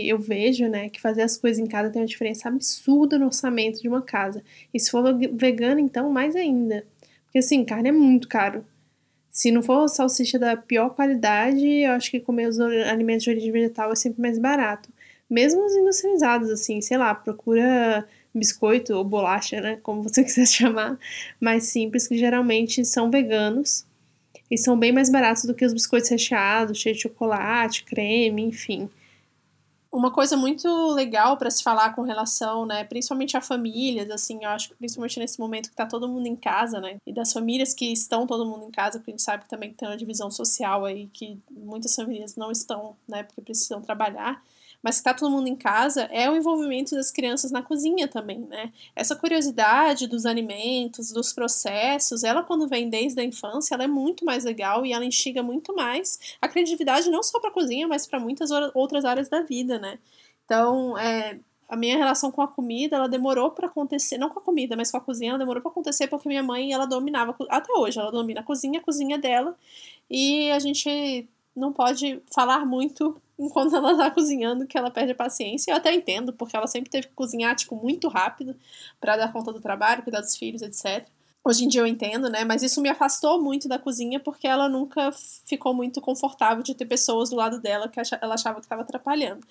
eu 0.06 0.18
vejo, 0.18 0.68
né, 0.68 0.88
que 0.88 1.00
fazer 1.00 1.22
as 1.22 1.36
coisas 1.36 1.58
em 1.58 1.66
casa 1.66 1.90
tem 1.90 2.02
uma 2.02 2.06
diferença 2.06 2.48
absurda 2.48 3.18
no 3.18 3.26
orçamento 3.26 3.80
de 3.80 3.88
uma 3.88 4.02
casa. 4.02 4.42
E 4.72 4.78
se 4.78 4.90
for 4.90 5.02
vegano, 5.32 5.80
então, 5.80 6.10
mais 6.10 6.36
ainda. 6.36 6.86
Porque, 7.24 7.38
assim, 7.38 7.64
carne 7.64 7.88
é 7.88 7.92
muito 7.92 8.28
caro. 8.28 8.64
Se 9.30 9.50
não 9.50 9.62
for 9.62 9.88
salsicha 9.88 10.38
da 10.38 10.56
pior 10.56 10.90
qualidade, 10.90 11.66
eu 11.66 11.92
acho 11.92 12.10
que 12.10 12.20
comer 12.20 12.48
os 12.48 12.60
alimentos 12.60 13.24
de 13.24 13.30
origem 13.30 13.50
vegetal 13.50 13.90
é 13.90 13.94
sempre 13.96 14.20
mais 14.20 14.38
barato. 14.38 14.90
Mesmo 15.30 15.64
os 15.64 15.74
industrializados, 15.74 16.50
assim, 16.50 16.80
sei 16.82 16.98
lá, 16.98 17.14
procura 17.14 18.06
biscoito 18.34 18.94
ou 18.94 19.04
bolacha, 19.04 19.60
né, 19.60 19.78
como 19.82 20.02
você 20.02 20.22
quiser 20.24 20.46
chamar, 20.46 20.98
mais 21.40 21.64
simples, 21.64 22.06
que 22.06 22.18
geralmente 22.18 22.84
são 22.84 23.10
veganos 23.10 23.86
e 24.52 24.58
são 24.58 24.78
bem 24.78 24.92
mais 24.92 25.08
baratos 25.08 25.44
do 25.44 25.54
que 25.54 25.64
os 25.64 25.72
biscoitos 25.72 26.10
recheados, 26.10 26.76
cheios 26.76 26.98
de 26.98 27.04
chocolate, 27.04 27.84
creme, 27.84 28.42
enfim. 28.42 28.90
Uma 29.90 30.10
coisa 30.10 30.36
muito 30.36 30.68
legal 30.90 31.38
para 31.38 31.50
se 31.50 31.62
falar 31.62 31.94
com 31.94 32.02
relação, 32.02 32.66
né, 32.66 32.84
principalmente 32.84 33.34
a 33.34 33.40
famílias, 33.40 34.10
assim, 34.10 34.44
eu 34.44 34.50
acho 34.50 34.68
que 34.68 34.74
principalmente 34.74 35.18
nesse 35.18 35.40
momento 35.40 35.70
que 35.70 35.76
tá 35.76 35.86
todo 35.86 36.06
mundo 36.06 36.26
em 36.26 36.36
casa, 36.36 36.82
né, 36.82 36.98
e 37.06 37.14
das 37.14 37.32
famílias 37.32 37.72
que 37.72 37.90
estão 37.94 38.26
todo 38.26 38.44
mundo 38.44 38.66
em 38.66 38.70
casa, 38.70 38.98
porque 38.98 39.12
a 39.12 39.14
gente 39.14 39.22
sabe 39.22 39.44
que 39.44 39.48
também 39.48 39.72
tem 39.72 39.88
uma 39.88 39.96
divisão 39.96 40.30
social 40.30 40.84
aí 40.84 41.08
que 41.14 41.38
muitas 41.50 41.94
famílias 41.94 42.36
não 42.36 42.52
estão, 42.52 42.94
né, 43.08 43.22
porque 43.22 43.40
precisam 43.40 43.80
trabalhar 43.80 44.42
mas 44.82 44.98
que 44.98 45.04
tá 45.04 45.14
todo 45.14 45.30
mundo 45.30 45.46
em 45.46 45.54
casa, 45.54 46.02
é 46.10 46.28
o 46.28 46.36
envolvimento 46.36 46.94
das 46.94 47.10
crianças 47.10 47.50
na 47.50 47.62
cozinha 47.62 48.08
também, 48.08 48.40
né? 48.40 48.72
Essa 48.96 49.14
curiosidade 49.14 50.06
dos 50.06 50.26
alimentos, 50.26 51.12
dos 51.12 51.32
processos, 51.32 52.24
ela 52.24 52.42
quando 52.42 52.66
vem 52.66 52.88
desde 52.90 53.20
a 53.20 53.24
infância, 53.24 53.74
ela 53.74 53.84
é 53.84 53.88
muito 53.88 54.24
mais 54.24 54.44
legal 54.44 54.84
e 54.84 54.92
ela 54.92 55.04
instiga 55.04 55.42
muito 55.42 55.74
mais 55.74 56.36
a 56.40 56.48
criatividade 56.48 57.10
não 57.10 57.22
só 57.22 57.38
para 57.38 57.50
cozinha, 57.50 57.86
mas 57.86 58.06
para 58.06 58.18
muitas 58.18 58.50
outras 58.74 59.04
áreas 59.04 59.28
da 59.28 59.42
vida, 59.42 59.78
né? 59.78 59.98
Então, 60.44 60.98
é, 60.98 61.38
a 61.68 61.76
minha 61.76 61.96
relação 61.96 62.30
com 62.30 62.42
a 62.42 62.48
comida, 62.48 62.96
ela 62.96 63.08
demorou 63.08 63.50
para 63.50 63.66
acontecer, 63.66 64.18
não 64.18 64.28
com 64.28 64.38
a 64.38 64.42
comida, 64.42 64.76
mas 64.76 64.90
com 64.90 64.98
a 64.98 65.00
cozinha, 65.00 65.30
ela 65.30 65.38
demorou 65.38 65.62
para 65.62 65.70
acontecer 65.70 66.06
porque 66.06 66.28
minha 66.28 66.42
mãe, 66.42 66.72
ela 66.72 66.84
dominava, 66.84 67.34
até 67.48 67.72
hoje, 67.72 67.98
ela 67.98 68.10
domina 68.10 68.40
a 68.40 68.42
cozinha, 68.42 68.78
a 68.78 68.82
cozinha 68.82 69.16
dela, 69.16 69.56
e 70.10 70.50
a 70.50 70.58
gente 70.58 71.26
não 71.56 71.72
pode 71.72 72.20
falar 72.34 72.66
muito 72.66 73.16
enquanto 73.44 73.74
ela 73.76 73.96
tá 73.96 74.10
cozinhando 74.10 74.66
que 74.66 74.78
ela 74.78 74.90
perde 74.90 75.12
a 75.12 75.14
paciência. 75.14 75.72
Eu 75.72 75.76
até 75.76 75.92
entendo, 75.94 76.32
porque 76.32 76.56
ela 76.56 76.66
sempre 76.66 76.90
teve 76.90 77.08
que 77.08 77.14
cozinhar, 77.14 77.54
tipo, 77.56 77.76
muito 77.76 78.08
rápido 78.08 78.56
para 79.00 79.16
dar 79.16 79.32
conta 79.32 79.52
do 79.52 79.60
trabalho, 79.60 80.02
cuidar 80.02 80.20
dos 80.20 80.36
filhos, 80.36 80.62
etc. 80.62 81.06
Hoje 81.44 81.64
em 81.64 81.68
dia 81.68 81.80
eu 81.80 81.86
entendo, 81.86 82.30
né? 82.30 82.44
Mas 82.44 82.62
isso 82.62 82.80
me 82.80 82.88
afastou 82.88 83.42
muito 83.42 83.68
da 83.68 83.76
cozinha 83.78 84.20
porque 84.20 84.46
ela 84.46 84.68
nunca 84.68 85.10
ficou 85.44 85.74
muito 85.74 86.00
confortável 86.00 86.62
de 86.62 86.72
ter 86.72 86.86
pessoas 86.86 87.30
do 87.30 87.36
lado 87.36 87.60
dela 87.60 87.88
que 87.88 87.98
ela 88.20 88.34
achava 88.34 88.60
que 88.60 88.66
estava 88.66 88.82
atrapalhando. 88.82 89.44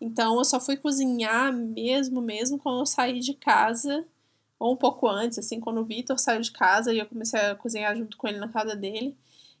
Então 0.00 0.36
eu 0.38 0.44
só 0.44 0.58
fui 0.58 0.76
cozinhar 0.76 1.52
mesmo, 1.52 2.20
mesmo 2.20 2.58
quando 2.58 2.80
eu 2.80 2.86
saí 2.86 3.20
de 3.20 3.32
casa, 3.32 4.04
ou 4.58 4.72
um 4.72 4.76
pouco 4.76 5.06
antes, 5.08 5.38
assim, 5.38 5.60
quando 5.60 5.80
o 5.80 5.84
Vitor 5.84 6.18
saiu 6.18 6.40
de 6.40 6.50
casa 6.50 6.92
e 6.92 6.98
eu 6.98 7.06
comecei 7.06 7.38
a 7.38 7.54
cozinhar 7.54 7.96
junto 7.96 8.16
com 8.16 8.26
ele 8.26 8.38
na 8.38 8.48
casa 8.48 8.74
dele. 8.74 9.16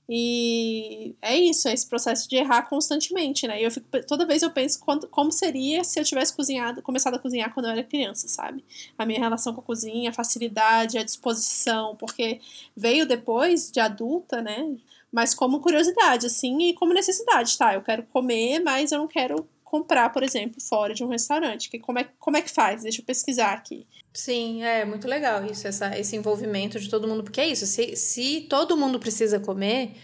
E 0.08 1.16
é 1.20 1.36
isso, 1.36 1.68
é 1.68 1.72
esse 1.72 1.86
processo 1.88 2.28
de 2.28 2.36
errar 2.36 2.62
constantemente, 2.62 3.46
né? 3.46 3.60
E 3.60 3.64
eu 3.64 3.70
fico, 3.70 3.86
toda 4.06 4.24
vez 4.24 4.40
eu 4.42 4.50
penso 4.50 4.78
quanto, 4.80 5.08
como 5.08 5.32
seria 5.32 5.82
se 5.82 5.98
eu 5.98 6.04
tivesse 6.04 6.34
cozinhado, 6.34 6.80
começado 6.80 7.14
a 7.14 7.18
cozinhar 7.18 7.52
quando 7.52 7.66
eu 7.66 7.72
era 7.72 7.82
criança, 7.82 8.28
sabe? 8.28 8.64
A 8.96 9.04
minha 9.04 9.18
relação 9.18 9.52
com 9.52 9.60
a 9.60 9.64
cozinha, 9.64 10.10
a 10.10 10.12
facilidade, 10.12 10.96
a 10.96 11.02
disposição, 11.02 11.96
porque 11.96 12.40
veio 12.76 13.04
depois 13.06 13.70
de 13.70 13.80
adulta, 13.80 14.40
né? 14.40 14.76
Mas 15.10 15.34
como 15.34 15.60
curiosidade, 15.60 16.26
assim, 16.26 16.68
e 16.68 16.74
como 16.74 16.94
necessidade, 16.94 17.58
tá? 17.58 17.74
Eu 17.74 17.82
quero 17.82 18.04
comer, 18.04 18.60
mas 18.60 18.92
eu 18.92 18.98
não 18.98 19.08
quero 19.08 19.48
comprar, 19.66 20.10
por 20.10 20.22
exemplo, 20.22 20.60
fora 20.60 20.94
de 20.94 21.04
um 21.04 21.08
restaurante. 21.08 21.68
Que, 21.68 21.78
como, 21.78 21.98
é, 21.98 22.08
como 22.18 22.36
é 22.36 22.40
que 22.40 22.50
faz? 22.50 22.84
Deixa 22.84 23.02
eu 23.02 23.04
pesquisar 23.04 23.52
aqui. 23.52 23.86
Sim, 24.14 24.62
é 24.62 24.84
muito 24.84 25.06
legal 25.06 25.44
isso, 25.44 25.68
essa, 25.68 25.98
esse 25.98 26.16
envolvimento 26.16 26.80
de 26.80 26.88
todo 26.88 27.06
mundo, 27.06 27.22
porque 27.22 27.40
é 27.40 27.48
isso, 27.48 27.66
se, 27.66 27.94
se 27.96 28.46
todo 28.48 28.74
mundo 28.74 28.98
precisa 28.98 29.38
comer, 29.38 29.94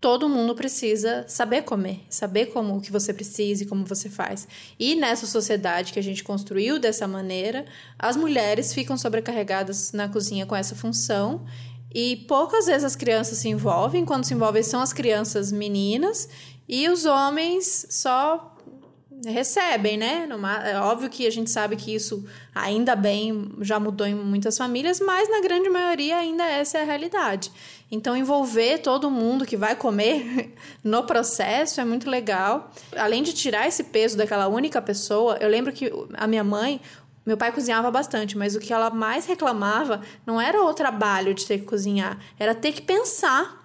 todo 0.00 0.28
mundo 0.28 0.54
precisa 0.54 1.24
saber 1.26 1.62
comer, 1.62 2.02
saber 2.08 2.46
como 2.46 2.76
o 2.76 2.80
que 2.80 2.92
você 2.92 3.12
precisa 3.12 3.64
e 3.64 3.66
como 3.66 3.84
você 3.84 4.08
faz. 4.08 4.46
E 4.78 4.94
nessa 4.94 5.26
sociedade 5.26 5.92
que 5.92 5.98
a 5.98 6.02
gente 6.02 6.22
construiu 6.22 6.78
dessa 6.78 7.08
maneira, 7.08 7.66
as 7.98 8.16
mulheres 8.16 8.72
ficam 8.72 8.96
sobrecarregadas 8.96 9.90
na 9.90 10.08
cozinha 10.08 10.46
com 10.46 10.54
essa 10.54 10.76
função 10.76 11.44
e 11.92 12.14
poucas 12.28 12.66
vezes 12.66 12.84
as 12.84 12.94
crianças 12.94 13.38
se 13.38 13.48
envolvem, 13.48 14.04
quando 14.04 14.24
se 14.24 14.34
envolvem 14.34 14.62
são 14.62 14.80
as 14.80 14.92
crianças 14.92 15.50
meninas 15.50 16.28
e 16.68 16.88
os 16.88 17.06
homens 17.06 17.86
só 17.90 18.54
recebem, 19.26 19.96
né? 19.96 20.28
É 20.64 20.78
óbvio 20.78 21.10
que 21.10 21.26
a 21.26 21.30
gente 21.30 21.50
sabe 21.50 21.76
que 21.76 21.94
isso 21.94 22.24
ainda 22.54 22.94
bem 22.94 23.52
já 23.60 23.80
mudou 23.80 24.06
em 24.06 24.14
muitas 24.14 24.56
famílias, 24.56 25.00
mas 25.00 25.28
na 25.28 25.40
grande 25.40 25.68
maioria 25.68 26.16
ainda 26.16 26.44
essa 26.44 26.78
é 26.78 26.82
a 26.82 26.84
realidade. 26.84 27.50
Então 27.90 28.16
envolver 28.16 28.78
todo 28.78 29.10
mundo 29.10 29.46
que 29.46 29.56
vai 29.56 29.74
comer 29.74 30.54
no 30.84 31.04
processo 31.04 31.80
é 31.80 31.84
muito 31.84 32.08
legal. 32.08 32.70
Além 32.96 33.22
de 33.22 33.32
tirar 33.32 33.66
esse 33.66 33.84
peso 33.84 34.16
daquela 34.16 34.46
única 34.46 34.80
pessoa, 34.80 35.36
eu 35.40 35.48
lembro 35.48 35.72
que 35.72 35.90
a 36.14 36.26
minha 36.26 36.44
mãe, 36.44 36.80
meu 37.24 37.36
pai 37.36 37.50
cozinhava 37.50 37.90
bastante, 37.90 38.36
mas 38.36 38.54
o 38.54 38.60
que 38.60 38.72
ela 38.72 38.90
mais 38.90 39.26
reclamava 39.26 40.02
não 40.24 40.40
era 40.40 40.62
o 40.62 40.72
trabalho 40.74 41.34
de 41.34 41.46
ter 41.46 41.58
que 41.58 41.64
cozinhar, 41.64 42.18
era 42.38 42.54
ter 42.54 42.72
que 42.72 42.82
pensar 42.82 43.57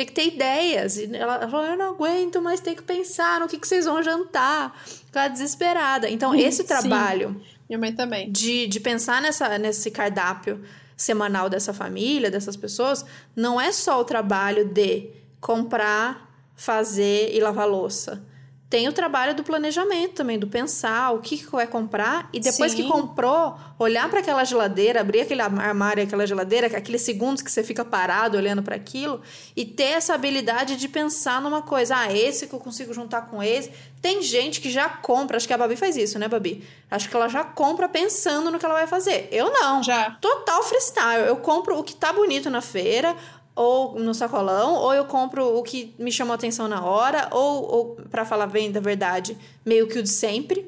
tem 0.00 0.06
que 0.06 0.12
ter 0.12 0.26
ideias. 0.28 0.96
E 0.96 1.14
ela 1.14 1.48
falou: 1.48 1.66
Eu 1.66 1.76
não 1.76 1.90
aguento, 1.90 2.40
mas 2.40 2.60
tem 2.60 2.74
que 2.74 2.82
pensar 2.82 3.40
no 3.40 3.48
que, 3.48 3.58
que 3.58 3.68
vocês 3.68 3.84
vão 3.84 4.02
jantar. 4.02 4.76
Ficar 4.84 5.28
desesperada. 5.28 6.08
Então, 6.08 6.34
esse 6.34 6.64
trabalho. 6.64 7.36
Sim. 7.38 7.50
Minha 7.68 7.78
mãe 7.78 7.92
também. 7.92 8.30
De, 8.30 8.66
de 8.66 8.80
pensar 8.80 9.20
nessa, 9.20 9.58
nesse 9.58 9.90
cardápio 9.90 10.64
semanal 10.96 11.48
dessa 11.48 11.72
família, 11.72 12.30
dessas 12.30 12.56
pessoas, 12.56 13.04
não 13.34 13.60
é 13.60 13.72
só 13.72 14.00
o 14.00 14.04
trabalho 14.04 14.66
de 14.66 15.10
comprar, 15.40 16.28
fazer 16.56 17.34
e 17.34 17.40
lavar 17.40 17.68
louça. 17.68 18.22
Tem 18.70 18.86
o 18.86 18.92
trabalho 18.92 19.34
do 19.34 19.42
planejamento 19.42 20.14
também, 20.14 20.38
do 20.38 20.46
pensar 20.46 21.10
o 21.10 21.18
que, 21.18 21.38
que 21.38 21.50
vai 21.50 21.66
comprar 21.66 22.30
e 22.32 22.38
depois 22.38 22.70
Sim. 22.70 22.84
que 22.84 22.88
comprou, 22.88 23.58
olhar 23.76 24.08
para 24.08 24.20
aquela 24.20 24.44
geladeira, 24.44 25.00
abrir 25.00 25.22
aquele 25.22 25.42
armário, 25.42 26.04
aquela 26.04 26.24
geladeira, 26.24 26.68
aqueles 26.68 27.02
segundos 27.02 27.42
que 27.42 27.50
você 27.50 27.64
fica 27.64 27.84
parado 27.84 28.36
olhando 28.38 28.62
para 28.62 28.76
aquilo 28.76 29.22
e 29.56 29.64
ter 29.64 29.94
essa 29.94 30.14
habilidade 30.14 30.76
de 30.76 30.88
pensar 30.88 31.42
numa 31.42 31.62
coisa, 31.62 31.96
ah, 31.96 32.16
esse 32.16 32.46
que 32.46 32.54
eu 32.54 32.60
consigo 32.60 32.94
juntar 32.94 33.22
com 33.22 33.42
esse. 33.42 33.72
Tem 34.00 34.22
gente 34.22 34.60
que 34.60 34.70
já 34.70 34.88
compra, 34.88 35.36
acho 35.36 35.48
que 35.48 35.52
a 35.52 35.58
Babi 35.58 35.74
faz 35.74 35.96
isso, 35.96 36.16
né, 36.16 36.28
Babi? 36.28 36.64
Acho 36.88 37.08
que 37.08 37.16
ela 37.16 37.28
já 37.28 37.42
compra 37.42 37.88
pensando 37.88 38.52
no 38.52 38.58
que 38.58 38.64
ela 38.64 38.74
vai 38.74 38.86
fazer. 38.86 39.28
Eu 39.32 39.52
não. 39.52 39.82
Já. 39.82 40.12
Total 40.20 40.62
freestyle. 40.62 41.26
Eu 41.26 41.36
compro 41.36 41.76
o 41.76 41.82
que 41.82 41.94
tá 41.94 42.12
bonito 42.12 42.48
na 42.48 42.60
feira, 42.60 43.16
ou 43.54 43.98
no 43.98 44.14
sacolão, 44.14 44.74
ou 44.74 44.94
eu 44.94 45.04
compro 45.04 45.56
o 45.58 45.62
que 45.62 45.94
me 45.98 46.10
chamou 46.10 46.34
atenção 46.34 46.68
na 46.68 46.84
hora, 46.84 47.28
ou, 47.30 47.74
ou 47.74 47.96
para 48.10 48.24
falar 48.24 48.46
bem 48.46 48.70
da 48.70 48.80
verdade, 48.80 49.36
meio 49.64 49.86
que 49.86 49.98
o 49.98 50.02
de 50.02 50.08
sempre, 50.08 50.66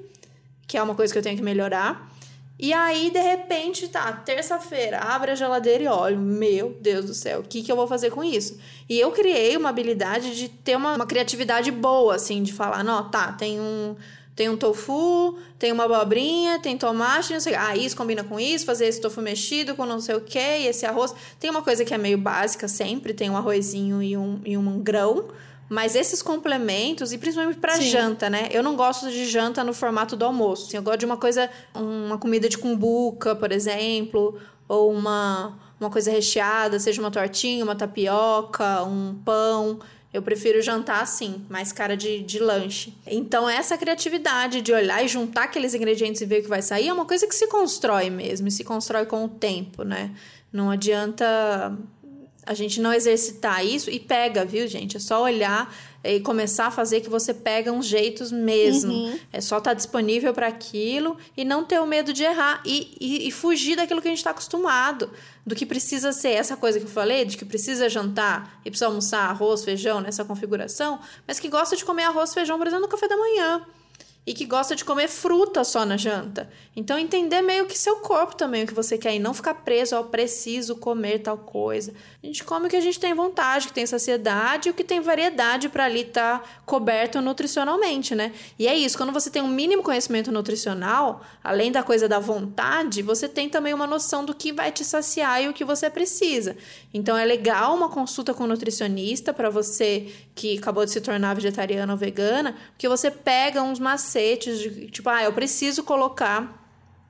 que 0.66 0.76
é 0.76 0.82
uma 0.82 0.94
coisa 0.94 1.12
que 1.12 1.18
eu 1.18 1.22
tenho 1.22 1.36
que 1.36 1.42
melhorar. 1.42 2.10
E 2.58 2.72
aí, 2.72 3.10
de 3.10 3.18
repente, 3.18 3.88
tá, 3.88 4.12
terça-feira, 4.12 4.98
abre 4.98 5.32
a 5.32 5.34
geladeira 5.34 5.82
e 5.82 5.88
olho, 5.88 6.18
meu 6.18 6.76
Deus 6.80 7.06
do 7.06 7.14
céu, 7.14 7.40
o 7.40 7.42
que, 7.42 7.62
que 7.62 7.72
eu 7.72 7.74
vou 7.74 7.88
fazer 7.88 8.10
com 8.10 8.22
isso? 8.22 8.58
E 8.88 9.00
eu 9.00 9.10
criei 9.10 9.56
uma 9.56 9.70
habilidade 9.70 10.36
de 10.36 10.48
ter 10.48 10.76
uma, 10.76 10.94
uma 10.94 11.06
criatividade 11.06 11.72
boa, 11.72 12.14
assim, 12.14 12.42
de 12.42 12.52
falar, 12.52 12.84
não, 12.84 13.10
tá, 13.10 13.32
tem 13.32 13.60
um 13.60 13.96
tem 14.34 14.48
um 14.48 14.56
tofu, 14.56 15.38
tem 15.58 15.72
uma 15.72 15.84
abobrinha, 15.84 16.58
tem 16.58 16.76
tomate, 16.76 17.32
não 17.32 17.40
sei. 17.40 17.54
Ah, 17.54 17.76
isso 17.76 17.94
combina 17.94 18.24
com 18.24 18.40
isso, 18.40 18.64
fazer 18.64 18.86
esse 18.86 19.00
tofu 19.00 19.20
mexido 19.20 19.74
com 19.74 19.84
não 19.84 20.00
sei 20.00 20.14
o 20.14 20.20
que, 20.20 20.38
esse 20.38 20.86
arroz. 20.86 21.14
Tem 21.38 21.50
uma 21.50 21.62
coisa 21.62 21.84
que 21.84 21.92
é 21.92 21.98
meio 21.98 22.16
básica 22.16 22.66
sempre, 22.66 23.12
tem 23.12 23.28
um 23.28 23.36
arrozinho 23.36 24.02
e 24.02 24.16
um, 24.16 24.40
e 24.44 24.56
um 24.56 24.78
grão. 24.78 25.28
Mas 25.68 25.94
esses 25.94 26.20
complementos, 26.20 27.12
e 27.12 27.18
principalmente 27.18 27.58
para 27.58 27.80
janta, 27.80 28.28
né? 28.28 28.48
Eu 28.50 28.62
não 28.62 28.76
gosto 28.76 29.10
de 29.10 29.26
janta 29.26 29.64
no 29.64 29.72
formato 29.72 30.14
do 30.16 30.24
almoço. 30.24 30.68
Assim, 30.68 30.76
eu 30.76 30.82
gosto 30.82 30.98
de 30.98 31.06
uma 31.06 31.16
coisa, 31.16 31.48
uma 31.74 32.18
comida 32.18 32.46
de 32.46 32.58
cumbuca, 32.58 33.34
por 33.34 33.50
exemplo, 33.52 34.38
ou 34.68 34.92
uma, 34.92 35.58
uma 35.80 35.88
coisa 35.88 36.10
recheada, 36.10 36.78
seja 36.78 37.00
uma 37.00 37.10
tortinha, 37.10 37.64
uma 37.64 37.74
tapioca, 37.74 38.82
um 38.82 39.14
pão. 39.24 39.78
Eu 40.12 40.20
prefiro 40.20 40.60
jantar 40.60 41.02
assim, 41.02 41.44
mais 41.48 41.72
cara 41.72 41.96
de, 41.96 42.22
de 42.22 42.38
lanche. 42.38 42.94
Então, 43.06 43.48
essa 43.48 43.78
criatividade 43.78 44.60
de 44.60 44.72
olhar 44.72 45.02
e 45.02 45.08
juntar 45.08 45.44
aqueles 45.44 45.74
ingredientes 45.74 46.20
e 46.20 46.26
ver 46.26 46.40
o 46.40 46.42
que 46.42 46.48
vai 46.48 46.60
sair 46.60 46.88
é 46.88 46.92
uma 46.92 47.06
coisa 47.06 47.26
que 47.26 47.34
se 47.34 47.46
constrói 47.46 48.10
mesmo, 48.10 48.46
e 48.46 48.50
se 48.50 48.62
constrói 48.62 49.06
com 49.06 49.24
o 49.24 49.28
tempo, 49.28 49.82
né? 49.84 50.10
Não 50.52 50.70
adianta 50.70 51.76
a 52.44 52.54
gente 52.54 52.80
não 52.80 52.92
exercitar 52.92 53.64
isso 53.64 53.88
e 53.90 53.98
pega, 53.98 54.44
viu, 54.44 54.66
gente? 54.66 54.96
É 54.96 55.00
só 55.00 55.22
olhar 55.22 55.72
e 56.04 56.20
começar 56.20 56.66
a 56.66 56.70
fazer 56.70 57.00
que 57.00 57.08
você 57.08 57.32
pega 57.32 57.70
uns 57.72 57.86
jeitos 57.86 58.32
mesmo. 58.32 58.92
Uhum. 58.92 59.18
É 59.32 59.40
só 59.40 59.58
estar 59.58 59.70
tá 59.70 59.74
disponível 59.74 60.32
para 60.32 60.48
aquilo 60.48 61.16
e 61.36 61.44
não 61.44 61.64
ter 61.64 61.80
o 61.80 61.86
medo 61.86 62.12
de 62.12 62.24
errar 62.24 62.62
e, 62.64 62.96
e, 63.00 63.28
e 63.28 63.30
fugir 63.30 63.76
daquilo 63.76 64.00
que 64.00 64.08
a 64.08 64.10
gente 64.10 64.18
está 64.18 64.30
acostumado. 64.30 65.10
Do 65.44 65.54
que 65.54 65.66
precisa 65.66 66.12
ser 66.12 66.30
essa 66.30 66.56
coisa 66.56 66.78
que 66.78 66.86
eu 66.86 66.90
falei, 66.90 67.24
de 67.24 67.36
que 67.36 67.44
precisa 67.44 67.88
jantar 67.88 68.60
e 68.64 68.70
precisa 68.70 68.86
almoçar 68.86 69.28
arroz, 69.28 69.64
feijão 69.64 70.00
nessa 70.00 70.24
configuração, 70.24 71.00
mas 71.26 71.40
que 71.40 71.48
gosta 71.48 71.76
de 71.76 71.84
comer 71.84 72.04
arroz, 72.04 72.32
feijão, 72.32 72.58
por 72.58 72.66
exemplo, 72.66 72.86
no 72.86 72.88
café 72.88 73.08
da 73.08 73.16
manhã 73.16 73.66
e 74.24 74.32
que 74.32 74.44
gosta 74.44 74.76
de 74.76 74.84
comer 74.84 75.08
fruta 75.08 75.64
só 75.64 75.84
na 75.84 75.96
janta. 75.96 76.48
Então, 76.76 76.96
entender 76.96 77.42
meio 77.42 77.66
que 77.66 77.76
seu 77.76 77.96
corpo 77.96 78.36
também, 78.36 78.62
o 78.62 78.66
que 78.66 78.74
você 78.74 78.96
quer, 78.96 79.14
e 79.14 79.18
não 79.18 79.34
ficar 79.34 79.54
preso 79.54 79.96
ao 79.96 80.04
preciso 80.04 80.76
comer 80.76 81.18
tal 81.18 81.36
coisa. 81.36 81.92
A 82.22 82.26
gente 82.26 82.44
come 82.44 82.66
o 82.66 82.70
que 82.70 82.76
a 82.76 82.80
gente 82.80 83.00
tem 83.00 83.14
vontade, 83.14 83.66
que 83.66 83.72
tem 83.72 83.84
saciedade 83.84 84.70
o 84.70 84.74
que 84.74 84.84
tem 84.84 85.00
variedade 85.00 85.68
para 85.68 85.84
ali 85.84 86.02
estar 86.02 86.38
tá 86.38 86.48
coberto 86.64 87.20
nutricionalmente, 87.20 88.14
né? 88.14 88.32
E 88.58 88.68
é 88.68 88.74
isso, 88.74 88.96
quando 88.96 89.12
você 89.12 89.28
tem 89.28 89.42
um 89.42 89.48
mínimo 89.48 89.82
conhecimento 89.82 90.30
nutricional, 90.30 91.22
além 91.42 91.72
da 91.72 91.82
coisa 91.82 92.08
da 92.08 92.18
vontade, 92.18 93.02
você 93.02 93.28
tem 93.28 93.48
também 93.48 93.74
uma 93.74 93.86
noção 93.86 94.24
do 94.24 94.34
que 94.34 94.52
vai 94.52 94.70
te 94.70 94.84
saciar 94.84 95.42
e 95.42 95.48
o 95.48 95.52
que 95.52 95.64
você 95.64 95.90
precisa. 95.90 96.56
Então, 96.94 97.16
é 97.16 97.24
legal 97.24 97.74
uma 97.74 97.88
consulta 97.88 98.32
com 98.32 98.44
um 98.44 98.46
nutricionista 98.46 99.32
para 99.32 99.50
você 99.50 100.12
que 100.34 100.58
acabou 100.58 100.84
de 100.84 100.92
se 100.92 101.00
tornar 101.00 101.34
vegetariana 101.34 101.92
ou 101.92 101.98
vegana, 101.98 102.56
porque 102.72 102.88
você 102.88 103.10
pega 103.10 103.62
uns 103.62 103.78
macetes 104.12 104.58
de 104.58 104.86
tipo, 104.90 105.08
ah, 105.08 105.22
eu 105.22 105.32
preciso 105.32 105.82
colocar 105.82 106.60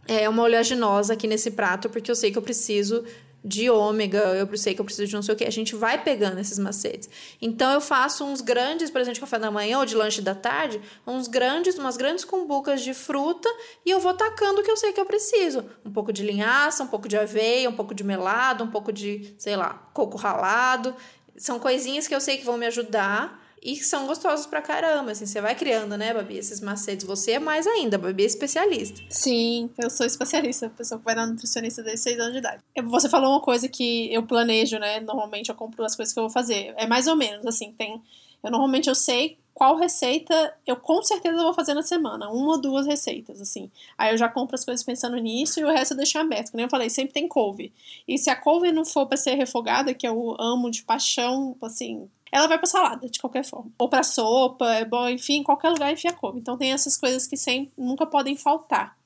é, 0.07 0.29
uma 0.29 0.43
oleaginosa 0.43 1.15
aqui 1.15 1.27
nesse 1.27 1.51
prato 1.51 1.91
porque 1.91 2.11
eu 2.11 2.15
sei 2.15 2.31
que 2.31 2.39
eu 2.39 2.43
preciso 2.43 3.05
de 3.45 3.69
ômega, 3.69 4.19
eu 4.19 4.57
sei 4.57 4.73
que 4.73 4.81
eu 4.81 4.85
preciso 4.85 5.09
de 5.09 5.15
não 5.15 5.23
sei 5.23 5.35
o 5.35 5.37
que. 5.37 5.45
A 5.45 5.51
gente 5.51 5.75
vai 5.75 6.01
pegando 6.01 6.39
esses 6.39 6.61
macetes. 6.61 7.11
Então 7.41 7.73
eu 7.73 7.81
faço 7.81 8.25
uns 8.25 8.41
grandes, 8.41 8.89
por 8.89 9.01
exemplo, 9.01 9.15
de 9.15 9.21
café 9.21 9.37
da 9.37 9.51
manhã 9.51 9.81
ou 9.81 9.85
de 9.85 9.97
lanche 9.97 10.23
da 10.23 10.33
tarde, 10.33 10.81
uns 11.05 11.27
grandes, 11.27 11.77
umas 11.77 11.97
grandes 11.97 12.25
cumbucas 12.25 12.83
de 12.83 12.95
fruta 12.95 13.49
e 13.85 13.91
eu 13.91 13.99
vou 13.99 14.15
tacando 14.15 14.61
o 14.61 14.63
que 14.63 14.71
eu 14.71 14.77
sei 14.77 14.93
que 14.93 15.01
eu 15.01 15.07
preciso. 15.07 15.65
Um 15.85 15.91
pouco 15.91 16.13
de 16.13 16.23
linhaça, 16.23 16.85
um 16.85 16.87
pouco 16.87 17.09
de 17.09 17.17
aveia, 17.17 17.69
um 17.69 17.75
pouco 17.75 17.93
de 17.93 18.05
melado, 18.05 18.63
um 18.63 18.71
pouco 18.71 18.93
de, 18.93 19.35
sei 19.37 19.57
lá, 19.57 19.91
coco 19.93 20.17
ralado. 20.17 20.95
São 21.37 21.59
coisinhas 21.59 22.07
que 22.07 22.15
eu 22.15 22.21
sei 22.21 22.39
que 22.39 22.45
vão 22.45 22.57
me 22.57 22.67
ajudar 22.67 23.42
e 23.63 23.77
são 23.77 24.07
gostosos 24.07 24.47
pra 24.47 24.61
caramba, 24.61 25.13
assim, 25.13 25.25
você 25.25 25.41
vai 25.41 25.55
criando, 25.55 25.97
né, 25.97 26.13
Babi, 26.13 26.37
esses 26.37 26.61
macetes. 26.61 27.07
Você 27.07 27.33
é 27.33 27.39
mais 27.39 27.67
ainda, 27.67 27.97
Babi 27.97 28.25
é 28.25 28.27
especialista. 28.27 29.01
Sim, 29.09 29.71
eu 29.81 29.89
sou 29.89 30.05
especialista, 30.05 30.69
pessoa 30.71 30.99
que 30.99 31.05
vai 31.05 31.15
na 31.15 31.27
nutricionista 31.27 31.83
desde 31.83 32.01
6 32.01 32.19
anos 32.19 32.33
de 32.33 32.39
idade. 32.39 32.63
Você 32.85 33.09
falou 33.09 33.31
uma 33.31 33.41
coisa 33.41 33.69
que 33.69 34.13
eu 34.13 34.25
planejo, 34.25 34.79
né, 34.79 35.01
normalmente 35.01 35.49
eu 35.49 35.55
compro 35.55 35.85
as 35.85 35.95
coisas 35.95 36.13
que 36.13 36.19
eu 36.19 36.25
vou 36.25 36.31
fazer. 36.31 36.75
É 36.77 36.87
mais 36.87 37.07
ou 37.07 37.17
menos, 37.17 37.47
assim, 37.47 37.73
tem... 37.73 38.03
Eu 38.43 38.51
normalmente 38.51 38.89
eu 38.89 38.95
sei 38.95 39.39
qual 39.55 39.77
receita 39.77 40.53
eu 40.67 40.75
com 40.75 41.01
certeza 41.03 41.41
vou 41.43 41.55
fazer 41.55 41.75
na 41.75 41.83
semana, 41.83 42.29
uma 42.29 42.53
ou 42.53 42.61
duas 42.61 42.87
receitas, 42.87 43.41
assim. 43.41 43.71
Aí 43.97 44.13
eu 44.13 44.17
já 44.17 44.29
compro 44.29 44.57
as 44.57 44.65
coisas 44.65 44.85
pensando 44.85 45.17
nisso 45.17 45.61
e 45.61 45.65
o 45.65 45.69
resto 45.69 45.93
eu 45.93 45.99
deixo 45.99 46.19
aberto. 46.19 46.51
Como 46.51 46.61
eu 46.61 46.69
falei, 46.69 46.91
sempre 46.91 47.13
tem 47.13 47.29
couve. 47.29 47.73
E 48.09 48.19
se 48.19 48.31
a 48.31 48.35
couve 48.35 48.73
não 48.73 48.85
for 48.85 49.07
para 49.07 49.17
ser 49.17 49.35
refogada, 49.35 49.95
que 49.95 50.09
eu 50.09 50.35
amo 50.41 50.71
de 50.73 50.83
paixão, 50.83 51.57
assim, 51.63 52.09
ela 52.33 52.49
vai 52.49 52.59
pra 52.59 52.67
salada, 52.67 53.09
de 53.09 53.21
qualquer 53.21 53.45
forma. 53.45 53.71
Ou 53.79 53.89
pra 53.89 54.03
sopa, 54.03 54.67
é 54.73 54.85
bom, 54.85 55.09
enfim, 55.09 55.35
em 55.41 55.43
qualquer 55.43 55.69
lugar 55.69 55.93
enfia 55.93 56.13
couve. 56.15 56.41
Então 56.41 56.57
tem 56.57 56.73
essas 56.73 56.97
coisas 56.97 57.27
que 57.27 57.37
sempre, 57.37 57.73
nunca 57.77 58.07
podem 58.07 58.35
faltar. 58.37 58.97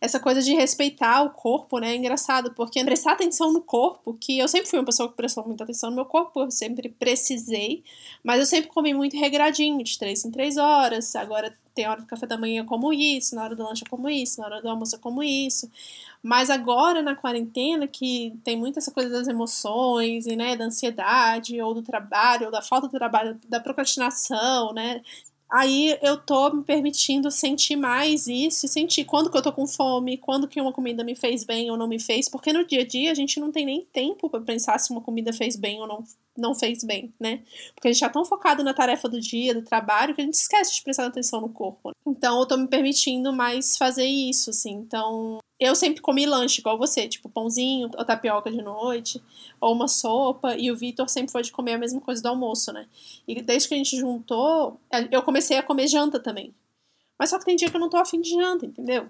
Essa 0.00 0.20
coisa 0.20 0.40
de 0.40 0.54
respeitar 0.54 1.22
o 1.22 1.30
corpo, 1.30 1.78
né, 1.78 1.90
é 1.92 1.96
engraçado, 1.96 2.52
porque 2.54 2.84
prestar 2.84 3.12
atenção 3.12 3.52
no 3.52 3.60
corpo, 3.60 4.14
que 4.14 4.38
eu 4.38 4.46
sempre 4.46 4.68
fui 4.70 4.78
uma 4.78 4.84
pessoa 4.84 5.08
que 5.08 5.16
prestou 5.16 5.44
muita 5.44 5.64
atenção 5.64 5.90
no 5.90 5.96
meu 5.96 6.04
corpo, 6.04 6.40
eu 6.40 6.50
sempre 6.50 6.88
precisei, 6.88 7.82
mas 8.22 8.38
eu 8.38 8.46
sempre 8.46 8.70
comi 8.70 8.94
muito 8.94 9.16
regradinho, 9.16 9.82
de 9.82 9.98
três 9.98 10.24
em 10.24 10.30
três 10.30 10.56
horas, 10.56 11.16
agora 11.16 11.56
tem 11.74 11.86
hora 11.86 12.00
do 12.00 12.06
café 12.06 12.26
da 12.26 12.36
manhã 12.36 12.64
como 12.64 12.92
isso, 12.92 13.36
na 13.36 13.44
hora 13.44 13.54
do 13.54 13.62
lanche 13.62 13.84
como 13.88 14.08
isso, 14.08 14.40
na 14.40 14.46
hora 14.46 14.60
do 14.60 14.68
almoço 14.68 14.98
como 14.98 15.22
isso. 15.22 15.70
Mas 16.20 16.50
agora 16.50 17.02
na 17.02 17.14
quarentena, 17.14 17.86
que 17.86 18.36
tem 18.42 18.56
muito 18.56 18.78
essa 18.80 18.90
coisa 18.90 19.08
das 19.10 19.28
emoções 19.28 20.26
e 20.26 20.34
né, 20.34 20.56
da 20.56 20.64
ansiedade, 20.64 21.60
ou 21.62 21.74
do 21.74 21.82
trabalho, 21.82 22.46
ou 22.46 22.52
da 22.52 22.60
falta 22.62 22.88
do 22.88 22.92
trabalho, 22.92 23.38
da 23.48 23.60
procrastinação, 23.60 24.72
né? 24.72 25.02
Aí 25.50 25.98
eu 26.02 26.18
tô 26.18 26.50
me 26.52 26.62
permitindo 26.62 27.30
sentir 27.30 27.74
mais 27.74 28.26
isso 28.26 28.68
sentir 28.68 29.04
quando 29.06 29.30
que 29.30 29.36
eu 29.36 29.42
tô 29.42 29.50
com 29.52 29.66
fome, 29.66 30.18
quando 30.18 30.46
que 30.46 30.60
uma 30.60 30.72
comida 30.72 31.02
me 31.02 31.14
fez 31.14 31.42
bem 31.42 31.70
ou 31.70 31.76
não 31.76 31.88
me 31.88 31.98
fez, 31.98 32.28
porque 32.28 32.52
no 32.52 32.66
dia 32.66 32.82
a 32.82 32.86
dia 32.86 33.10
a 33.10 33.14
gente 33.14 33.40
não 33.40 33.50
tem 33.50 33.64
nem 33.64 33.84
tempo 33.86 34.28
para 34.28 34.40
pensar 34.42 34.78
se 34.78 34.90
uma 34.90 35.00
comida 35.00 35.32
fez 35.32 35.56
bem 35.56 35.80
ou 35.80 35.86
não, 35.86 36.04
não 36.38 36.54
fez 36.54 36.84
bem, 36.84 37.12
né? 37.18 37.42
Porque 37.74 37.88
a 37.88 37.92
gente 37.92 38.00
tá 38.00 38.08
tão 38.08 38.24
focado 38.24 38.62
na 38.62 38.72
tarefa 38.72 39.08
do 39.08 39.20
dia, 39.20 39.54
do 39.54 39.62
trabalho, 39.62 40.14
que 40.14 40.20
a 40.20 40.24
gente 40.24 40.34
esquece 40.34 40.74
de 40.74 40.82
prestar 40.82 41.06
atenção 41.06 41.40
no 41.40 41.48
corpo. 41.48 41.90
Então 42.06 42.38
eu 42.38 42.46
tô 42.46 42.56
me 42.56 42.68
permitindo 42.68 43.32
mais 43.32 43.76
fazer 43.76 44.06
isso, 44.06 44.50
assim. 44.50 44.72
Então 44.72 45.38
eu 45.58 45.74
sempre 45.74 46.00
comi 46.00 46.24
lanche 46.24 46.60
igual 46.60 46.78
você, 46.78 47.08
tipo 47.08 47.28
pãozinho 47.28 47.90
ou 47.98 48.04
tapioca 48.04 48.50
de 48.50 48.62
noite, 48.62 49.20
ou 49.60 49.74
uma 49.74 49.88
sopa, 49.88 50.54
e 50.56 50.70
o 50.70 50.76
Vitor 50.76 51.08
sempre 51.08 51.32
foi 51.32 51.42
de 51.42 51.50
comer 51.50 51.74
a 51.74 51.78
mesma 51.78 52.00
coisa 52.00 52.22
do 52.22 52.28
almoço, 52.28 52.72
né? 52.72 52.86
E 53.26 53.42
desde 53.42 53.68
que 53.68 53.74
a 53.74 53.76
gente 53.76 53.96
juntou, 53.96 54.80
eu 55.10 55.22
comecei 55.22 55.58
a 55.58 55.62
comer 55.62 55.88
janta 55.88 56.20
também. 56.20 56.54
Mas 57.18 57.30
só 57.30 57.38
que 57.38 57.44
tem 57.44 57.56
dia 57.56 57.68
que 57.68 57.76
eu 57.76 57.80
não 57.80 57.90
tô 57.90 57.96
afim 57.96 58.20
de 58.20 58.30
janta, 58.30 58.64
entendeu? 58.64 59.08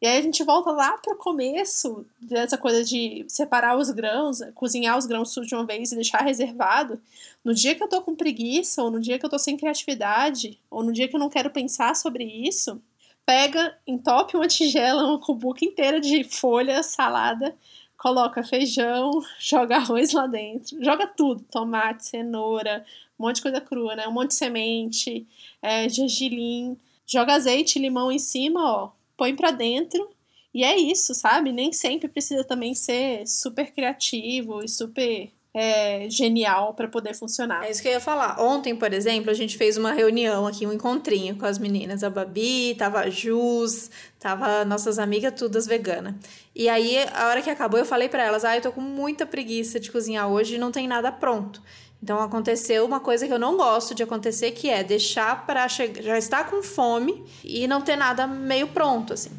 E 0.00 0.06
aí 0.06 0.18
a 0.18 0.22
gente 0.22 0.44
volta 0.44 0.70
lá 0.70 0.96
pro 0.98 1.16
começo 1.16 2.06
dessa 2.20 2.56
coisa 2.56 2.84
de 2.84 3.24
separar 3.28 3.76
os 3.76 3.90
grãos, 3.90 4.38
cozinhar 4.54 4.96
os 4.96 5.06
grãos 5.06 5.34
de 5.34 5.54
uma 5.54 5.66
vez 5.66 5.90
e 5.90 5.96
deixar 5.96 6.22
reservado. 6.22 7.00
No 7.44 7.52
dia 7.52 7.74
que 7.74 7.82
eu 7.82 7.88
tô 7.88 8.00
com 8.00 8.14
preguiça, 8.14 8.82
ou 8.82 8.92
no 8.92 9.00
dia 9.00 9.18
que 9.18 9.26
eu 9.26 9.30
tô 9.30 9.38
sem 9.38 9.56
criatividade, 9.56 10.58
ou 10.70 10.84
no 10.84 10.92
dia 10.92 11.08
que 11.08 11.16
eu 11.16 11.20
não 11.20 11.28
quero 11.28 11.50
pensar 11.50 11.96
sobre 11.96 12.24
isso, 12.24 12.80
pega, 13.26 13.76
entope 13.86 14.36
uma 14.36 14.46
tigela, 14.46 15.04
uma 15.04 15.18
cumbuca 15.18 15.64
inteira 15.64 16.00
de 16.00 16.22
folha, 16.22 16.80
salada, 16.84 17.56
coloca 17.96 18.44
feijão, 18.44 19.10
joga 19.40 19.76
arroz 19.76 20.12
lá 20.12 20.28
dentro, 20.28 20.82
joga 20.82 21.08
tudo, 21.08 21.44
tomate, 21.50 22.06
cenoura, 22.06 22.86
um 23.18 23.26
monte 23.26 23.36
de 23.36 23.42
coisa 23.42 23.60
crua, 23.60 23.96
né? 23.96 24.06
Um 24.06 24.12
monte 24.12 24.28
de 24.28 24.36
semente, 24.36 25.26
é, 25.60 25.88
gergelim, 25.88 26.78
joga 27.04 27.34
azeite, 27.34 27.80
limão 27.80 28.12
em 28.12 28.18
cima, 28.18 28.60
ó, 28.64 28.90
põe 29.18 29.36
pra 29.36 29.50
dentro 29.50 30.08
e 30.54 30.64
é 30.64 30.78
isso, 30.78 31.14
sabe? 31.14 31.52
Nem 31.52 31.72
sempre 31.72 32.08
precisa 32.08 32.42
também 32.42 32.74
ser 32.74 33.26
super 33.26 33.70
criativo 33.72 34.64
e 34.64 34.68
super 34.68 35.30
é, 35.52 36.08
genial 36.08 36.72
para 36.74 36.88
poder 36.88 37.14
funcionar. 37.14 37.66
É 37.66 37.70
isso 37.70 37.82
que 37.82 37.88
eu 37.88 37.92
ia 37.92 38.00
falar. 38.00 38.40
Ontem, 38.40 38.74
por 38.74 38.92
exemplo, 38.92 39.30
a 39.30 39.34
gente 39.34 39.58
fez 39.58 39.76
uma 39.76 39.92
reunião 39.92 40.46
aqui, 40.46 40.66
um 40.66 40.72
encontrinho 40.72 41.36
com 41.36 41.44
as 41.44 41.58
meninas. 41.58 42.02
A 42.02 42.08
Babi, 42.08 42.74
tava 42.78 43.00
a 43.00 43.10
Jus, 43.10 43.90
tava 44.18 44.64
nossas 44.64 44.98
amigas 44.98 45.34
todas 45.36 45.66
veganas. 45.66 46.14
E 46.54 46.68
aí, 46.68 46.96
a 47.12 47.28
hora 47.28 47.42
que 47.42 47.50
acabou, 47.50 47.78
eu 47.78 47.86
falei 47.86 48.08
para 48.08 48.24
elas: 48.24 48.44
ah, 48.44 48.56
eu 48.56 48.62
tô 48.62 48.72
com 48.72 48.80
muita 48.80 49.26
preguiça 49.26 49.78
de 49.80 49.90
cozinhar 49.90 50.28
hoje 50.28 50.54
e 50.54 50.58
não 50.58 50.72
tem 50.72 50.88
nada 50.88 51.10
pronto. 51.12 51.62
Então 52.02 52.20
aconteceu 52.20 52.84
uma 52.84 53.00
coisa 53.00 53.26
que 53.26 53.32
eu 53.32 53.38
não 53.38 53.56
gosto 53.56 53.94
de 53.94 54.02
acontecer, 54.02 54.52
que 54.52 54.70
é 54.70 54.84
deixar 54.84 55.44
para 55.46 55.66
já 55.66 56.16
estar 56.16 56.48
com 56.48 56.62
fome 56.62 57.24
e 57.42 57.66
não 57.66 57.80
ter 57.80 57.96
nada 57.96 58.26
meio 58.26 58.68
pronto 58.68 59.12
assim. 59.12 59.30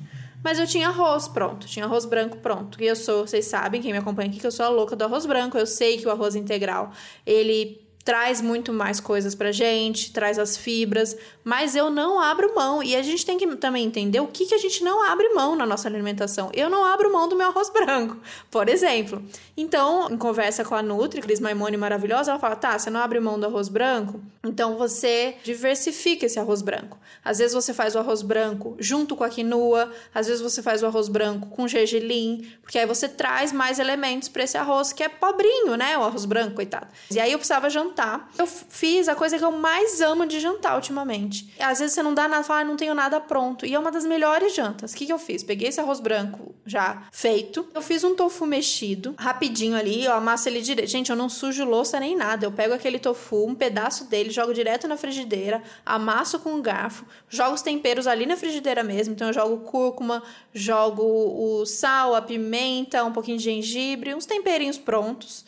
Mas 0.44 0.58
eu 0.58 0.66
tinha 0.66 0.88
arroz 0.88 1.28
pronto, 1.28 1.68
tinha 1.68 1.86
arroz 1.86 2.06
branco 2.06 2.38
pronto. 2.38 2.82
E 2.82 2.86
eu 2.86 2.96
sou, 2.96 3.28
vocês 3.28 3.46
sabem, 3.46 3.82
quem 3.82 3.92
me 3.92 3.98
acompanha 3.98 4.30
aqui, 4.30 4.40
que 4.40 4.48
eu 4.48 4.52
sou 4.52 4.66
a 4.66 4.70
louca 4.70 4.96
do 4.96 5.04
arroz 5.04 5.26
branco. 5.26 5.58
Eu 5.58 5.66
sei 5.66 5.98
que 5.98 6.08
o 6.08 6.12
arroz 6.12 6.36
integral, 6.36 6.92
ele 7.26 7.89
traz 8.04 8.42
muito 8.42 8.74
mais 8.74 9.00
coisas 9.00 9.36
pra 9.36 9.52
gente, 9.52 10.12
traz 10.12 10.40
as 10.40 10.58
fibras, 10.58 11.16
mas 11.44 11.76
eu 11.76 11.90
não 11.90 12.20
abro 12.20 12.56
mão. 12.56 12.82
E 12.82 12.96
a 12.96 13.02
gente 13.02 13.26
tem 13.26 13.38
que 13.38 13.48
também 13.56 13.86
entender 13.86 14.20
o 14.20 14.28
que, 14.28 14.46
que 14.46 14.56
a 14.56 14.58
gente 14.58 14.84
não 14.84 15.04
abre 15.04 15.30
mão 15.30 15.56
na 15.56 15.66
nossa 15.66 15.88
alimentação. 15.88 16.50
Eu 16.54 16.70
não 16.70 16.86
abro 16.86 17.12
mão 17.12 17.28
do 17.28 17.36
meu 17.36 17.48
arroz 17.48 17.70
branco, 17.74 18.18
por 18.50 18.68
exemplo. 18.70 19.24
Então, 19.56 20.10
em 20.10 20.18
conversa 20.18 20.64
com 20.64 20.76
a 20.76 20.82
Nutri, 20.82 21.22
Cris 21.22 21.40
Maimone 21.40 21.78
maravilhosa, 21.78 22.32
ela 22.32 22.40
fala: 22.40 22.56
tá, 22.56 22.78
você 22.80 22.90
não 22.90 23.00
abre 23.00 23.20
mão 23.20 23.40
do 23.40 23.46
arroz 23.46 23.70
branco? 23.70 24.20
Então 24.44 24.78
você 24.78 25.36
diversifica 25.44 26.26
esse 26.26 26.40
arroz 26.40 26.62
branco. 26.62 26.98
Às 27.24 27.40
vezes 27.40 27.54
você 27.54 27.74
faz 27.74 27.94
o 27.94 28.00
arroz 28.00 28.22
branco 28.22 28.76
junto 28.80 29.16
com 29.16 29.24
a 29.24 29.30
quinoa, 29.30 29.92
às 30.14 30.28
vezes 30.28 30.42
você 30.42 30.64
faz 30.64 30.82
o 30.82 30.86
arroz 30.86 31.10
branco 31.10 31.50
com 31.50 31.68
gergelim, 31.68 32.50
porque 32.62 32.80
aí 32.80 32.86
você 32.86 33.10
traz 33.10 33.52
mais 33.52 33.80
elementos 33.80 34.30
para 34.30 34.44
esse 34.44 34.58
arroz 34.58 34.94
que 34.94 35.04
é 35.04 35.10
pobrinho, 35.10 35.76
né? 35.76 35.98
O 35.98 36.04
arroz 36.04 36.26
branco, 36.26 36.56
coitado. 36.56 36.88
E 37.12 37.20
aí 37.20 37.32
eu 37.32 37.38
precisava 37.38 37.70
jantar 37.70 37.89
jantar. 37.90 38.32
Eu 38.38 38.48
fiz 38.48 39.08
a 39.10 39.16
coisa 39.16 39.38
que 39.38 39.44
eu 39.44 39.52
mais 39.52 40.02
amo 40.02 40.26
de 40.26 40.40
jantar 40.40 40.76
ultimamente. 40.76 41.54
Às 41.60 41.80
vezes 41.80 41.94
você 41.94 42.04
não 42.04 42.14
dá 42.14 42.28
nada, 42.28 42.44
fala, 42.44 42.62
ah, 42.62 42.64
não 42.64 42.78
tenho 42.78 42.94
nada 42.94 43.20
pronto. 43.20 43.66
E 43.66 43.74
é 43.74 43.80
uma 43.80 43.92
das 43.92 44.06
melhores 44.06 44.54
jantas. 44.54 44.94
O 44.94 44.96
que, 44.96 45.06
que 45.06 45.14
eu 45.14 45.20
fiz? 45.20 45.44
Peguei 45.44 45.70
esse 45.70 45.80
arroz 45.80 46.00
branco 46.00 46.56
já 46.66 47.04
feito. 47.12 47.68
Eu 47.74 47.82
fiz 47.82 48.04
um 48.04 48.16
tofu 48.16 48.46
mexido, 48.46 49.16
rapidinho 49.18 49.76
ali, 49.76 50.06
eu 50.06 50.14
amasso 50.14 50.48
ele 50.48 50.62
direito. 50.62 50.90
Gente, 50.90 51.10
eu 51.10 51.16
não 51.16 51.30
sujo 51.30 51.66
louça 51.66 52.00
nem 52.00 52.16
nada. 52.16 52.46
Eu 52.46 52.52
pego 52.52 52.74
aquele 52.74 53.00
tofu, 53.00 53.48
um 53.48 53.56
pedaço 53.56 54.06
dele, 54.06 54.30
jogo 54.30 54.54
direto 54.54 54.88
na 54.88 54.98
frigideira, 54.98 55.62
amasso 55.86 56.40
com 56.40 56.54
um 56.54 56.62
garfo, 56.62 57.06
jogo 57.28 57.54
os 57.54 57.62
temperos 57.62 58.08
ali 58.08 58.26
na 58.26 58.38
frigideira 58.38 58.84
mesmo. 58.84 59.14
Então 59.14 59.28
eu 59.28 59.34
jogo 59.34 59.58
cúrcuma, 59.66 60.24
jogo 60.54 61.04
o 61.04 61.66
sal, 61.66 62.16
a 62.16 62.22
pimenta, 62.22 63.04
um 63.04 63.12
pouquinho 63.12 63.38
de 63.38 63.44
gengibre, 63.44 64.14
uns 64.14 64.26
temperinhos 64.26 64.78
prontos. 64.78 65.46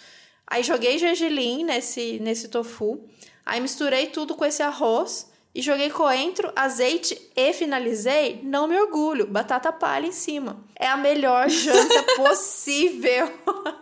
Aí 0.51 0.63
joguei 0.63 0.97
gergelim 0.97 1.63
nesse, 1.63 2.19
nesse 2.19 2.49
tofu. 2.49 3.07
Aí 3.45 3.61
misturei 3.61 4.07
tudo 4.07 4.35
com 4.35 4.43
esse 4.43 4.61
arroz 4.61 5.30
e 5.53 5.61
joguei 5.61 5.89
coentro, 5.89 6.51
azeite 6.55 7.29
e 7.35 7.53
finalizei, 7.53 8.39
não 8.43 8.67
me 8.67 8.79
orgulho, 8.79 9.27
batata 9.27 9.71
palha 9.71 10.07
em 10.07 10.11
cima. 10.11 10.57
É 10.75 10.87
a 10.87 10.97
melhor 10.97 11.49
janta 11.49 12.03
possível. 12.15 13.29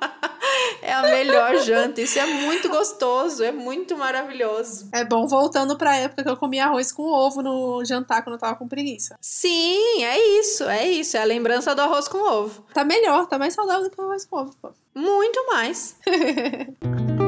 é 0.81 0.91
a 0.91 1.03
melhor 1.03 1.57
janta. 1.57 2.01
Isso 2.01 2.17
é 2.19 2.25
muito 2.25 2.69
gostoso, 2.69 3.43
é 3.43 3.51
muito 3.51 3.95
maravilhoso. 3.95 4.89
É 4.91 5.05
bom 5.05 5.27
voltando 5.27 5.77
pra 5.77 5.95
época 5.95 6.23
que 6.23 6.29
eu 6.29 6.37
comia 6.37 6.65
arroz 6.65 6.91
com 6.91 7.03
ovo 7.03 7.41
no 7.41 7.85
jantar 7.85 8.23
quando 8.23 8.35
eu 8.35 8.39
tava 8.39 8.55
com 8.55 8.67
preguiça. 8.67 9.15
Sim, 9.21 10.03
é 10.03 10.39
isso, 10.39 10.63
é 10.63 10.87
isso. 10.89 11.15
É 11.17 11.21
a 11.21 11.25
lembrança 11.25 11.75
do 11.75 11.81
arroz 11.81 12.07
com 12.07 12.17
ovo. 12.17 12.65
Tá 12.73 12.83
melhor, 12.83 13.27
tá 13.27 13.37
mais 13.37 13.53
saudável 13.53 13.83
do 13.83 13.89
que 13.89 14.01
o 14.01 14.05
arroz 14.05 14.25
com 14.25 14.37
ovo, 14.37 14.55
pô. 14.61 14.71
Muito 14.95 15.45
mais. 15.47 15.95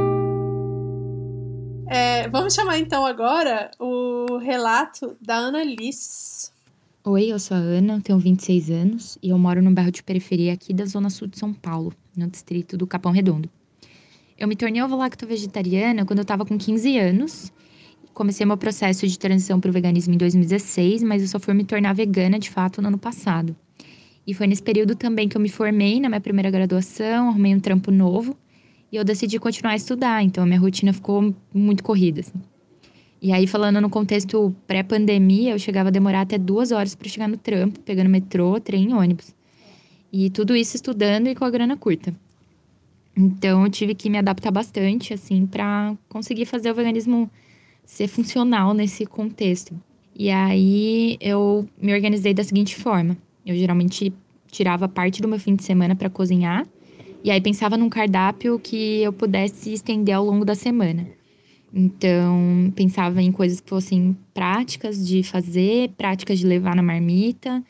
é, 1.91 2.29
vamos 2.29 2.53
chamar 2.53 2.79
então 2.79 3.05
agora 3.05 3.69
o 3.77 4.37
relato 4.37 5.17
da 5.19 5.35
Ana 5.35 5.61
Liz. 5.61 6.49
Oi, 7.03 7.25
eu 7.25 7.37
sou 7.37 7.57
a 7.57 7.59
Ana, 7.59 7.99
tenho 7.99 8.17
26 8.17 8.69
anos 8.71 9.17
e 9.21 9.29
eu 9.29 9.37
moro 9.37 9.61
num 9.61 9.73
bairro 9.73 9.91
de 9.91 10.01
periferia 10.01 10.53
aqui 10.53 10.73
da 10.73 10.85
zona 10.85 11.09
sul 11.09 11.27
de 11.27 11.37
São 11.37 11.53
Paulo, 11.53 11.93
no 12.15 12.29
distrito 12.29 12.77
do 12.77 12.87
Capão 12.87 13.11
Redondo. 13.11 13.49
Eu 14.37 14.47
me 14.47 14.55
tornei 14.55 14.81
ovo-lacto-vegetariana 14.81 16.05
quando 16.05 16.19
eu 16.19 16.23
estava 16.23 16.45
com 16.45 16.57
15 16.57 16.97
anos. 16.97 17.51
Comecei 18.13 18.45
meu 18.45 18.55
processo 18.55 19.05
de 19.05 19.19
transição 19.19 19.59
para 19.59 19.69
o 19.69 19.73
veganismo 19.73 20.13
em 20.13 20.17
2016, 20.17 21.03
mas 21.03 21.21
eu 21.21 21.27
só 21.27 21.39
fui 21.39 21.53
me 21.53 21.65
tornar 21.65 21.93
vegana 21.93 22.39
de 22.39 22.49
fato 22.49 22.81
no 22.81 22.87
ano 22.87 22.97
passado. 22.97 23.53
E 24.25 24.33
foi 24.33 24.47
nesse 24.47 24.63
período 24.63 24.95
também 24.95 25.27
que 25.27 25.35
eu 25.35 25.41
me 25.41 25.49
formei 25.49 25.99
na 25.99 26.07
minha 26.07 26.21
primeira 26.21 26.49
graduação, 26.49 27.27
arrumei 27.27 27.53
um 27.53 27.59
trampo 27.59 27.91
novo 27.91 28.37
e 28.91 28.95
eu 28.95 29.03
decidi 29.03 29.39
continuar 29.39 29.71
a 29.71 29.75
estudar. 29.75 30.23
Então 30.23 30.43
a 30.43 30.47
minha 30.47 30.59
rotina 30.59 30.91
ficou 30.91 31.33
muito 31.53 31.83
corrida. 31.83 32.21
Assim. 32.21 32.39
E 33.21 33.31
aí, 33.31 33.45
falando 33.45 33.79
no 33.79 33.89
contexto 33.89 34.53
pré-pandemia, 34.65 35.51
eu 35.51 35.59
chegava 35.59 35.89
a 35.89 35.91
demorar 35.91 36.21
até 36.21 36.37
duas 36.37 36.71
horas 36.71 36.95
para 36.95 37.07
chegar 37.07 37.27
no 37.27 37.37
trampo, 37.37 37.79
pegando 37.81 38.09
metrô, 38.09 38.59
trem 38.59 38.89
e 38.89 38.93
ônibus. 38.93 39.33
E 40.11 40.29
tudo 40.29 40.55
isso 40.55 40.75
estudando 40.75 41.27
e 41.27 41.35
com 41.35 41.45
a 41.45 41.49
grana 41.49 41.77
curta. 41.77 42.13
Então 43.15 43.63
eu 43.63 43.69
tive 43.69 43.93
que 43.93 44.09
me 44.09 44.17
adaptar 44.17 44.51
bastante, 44.51 45.13
assim, 45.13 45.45
para 45.45 45.95
conseguir 46.09 46.45
fazer 46.45 46.71
o 46.71 46.75
veganismo 46.75 47.29
ser 47.85 48.07
funcional 48.07 48.73
nesse 48.73 49.05
contexto. 49.05 49.73
E 50.15 50.29
aí 50.29 51.17
eu 51.21 51.67
me 51.81 51.93
organizei 51.93 52.33
da 52.33 52.43
seguinte 52.43 52.75
forma: 52.75 53.15
eu 53.45 53.55
geralmente 53.55 54.11
tirava 54.49 54.89
parte 54.89 55.21
do 55.21 55.27
meu 55.27 55.39
fim 55.39 55.55
de 55.55 55.63
semana 55.63 55.95
para 55.95 56.09
cozinhar 56.09 56.67
e 57.23 57.29
aí 57.31 57.39
pensava 57.39 57.77
num 57.77 57.89
cardápio 57.89 58.59
que 58.59 59.01
eu 59.01 59.13
pudesse 59.13 59.73
estender 59.73 60.15
ao 60.15 60.25
longo 60.25 60.43
da 60.43 60.55
semana. 60.55 61.07
Então, 61.73 62.71
pensava 62.75 63.21
em 63.21 63.31
coisas 63.31 63.61
que 63.61 63.69
fossem 63.69 64.17
práticas 64.33 65.05
de 65.05 65.23
fazer, 65.23 65.89
práticas 65.97 66.39
de 66.39 66.45
levar 66.45 66.75
na 66.75 66.81
marmita, 66.81 67.63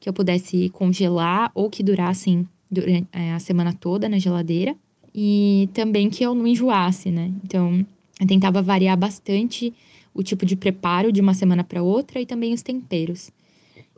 que 0.00 0.08
eu 0.08 0.12
pudesse 0.12 0.68
congelar 0.70 1.50
ou 1.54 1.70
que 1.70 1.82
durassem 1.82 2.48
durante 2.70 3.06
é, 3.12 3.32
a 3.32 3.38
semana 3.38 3.72
toda 3.72 4.08
na 4.08 4.18
geladeira. 4.18 4.74
E 5.14 5.68
também 5.72 6.10
que 6.10 6.24
eu 6.24 6.34
não 6.34 6.46
enjoasse, 6.46 7.10
né? 7.10 7.32
Então, 7.44 7.86
eu 8.20 8.26
tentava 8.26 8.60
variar 8.60 8.96
bastante 8.98 9.72
o 10.12 10.22
tipo 10.22 10.44
de 10.44 10.56
preparo 10.56 11.12
de 11.12 11.20
uma 11.20 11.34
semana 11.34 11.62
para 11.62 11.82
outra 11.82 12.20
e 12.20 12.26
também 12.26 12.52
os 12.52 12.62
temperos. 12.62 13.30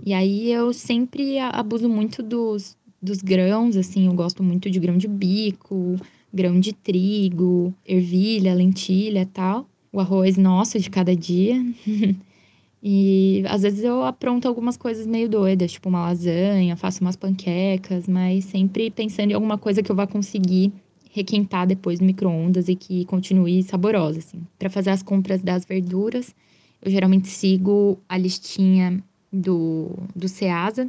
E 0.04 0.12
aí 0.12 0.52
eu 0.52 0.72
sempre 0.74 1.38
abuso 1.38 1.88
muito 1.88 2.22
dos, 2.22 2.76
dos 3.06 3.22
grãos, 3.22 3.76
assim, 3.76 4.06
eu 4.06 4.12
gosto 4.12 4.42
muito 4.42 4.68
de 4.68 4.78
grão 4.78 4.98
de 4.98 5.06
bico, 5.06 5.96
grão 6.32 6.58
de 6.58 6.72
trigo, 6.72 7.72
ervilha, 7.86 8.52
lentilha 8.52 9.26
tal. 9.32 9.66
O 9.92 10.00
arroz 10.00 10.36
nosso 10.36 10.78
de 10.78 10.90
cada 10.90 11.14
dia. 11.16 11.64
e 12.82 13.42
às 13.48 13.62
vezes 13.62 13.82
eu 13.82 14.02
apronto 14.02 14.46
algumas 14.46 14.76
coisas 14.76 15.06
meio 15.06 15.28
doidas, 15.28 15.72
tipo 15.72 15.88
uma 15.88 16.02
lasanha, 16.02 16.76
faço 16.76 17.00
umas 17.00 17.16
panquecas, 17.16 18.06
mas 18.06 18.44
sempre 18.44 18.90
pensando 18.90 19.30
em 19.30 19.34
alguma 19.34 19.56
coisa 19.56 19.82
que 19.82 19.90
eu 19.90 19.96
vá 19.96 20.06
conseguir 20.06 20.72
requentar 21.10 21.66
depois 21.66 22.00
no 22.00 22.06
micro-ondas 22.06 22.68
e 22.68 22.74
que 22.74 23.06
continue 23.06 23.62
saborosa, 23.62 24.18
assim. 24.18 24.42
Para 24.58 24.68
fazer 24.68 24.90
as 24.90 25.02
compras 25.02 25.40
das 25.40 25.64
verduras, 25.64 26.34
eu 26.82 26.90
geralmente 26.90 27.28
sigo 27.28 27.98
a 28.06 28.18
listinha 28.18 29.02
do, 29.32 29.90
do 30.14 30.28
SEASA, 30.28 30.88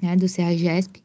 né, 0.00 0.16
do 0.16 0.28
CEAGESP, 0.28 1.03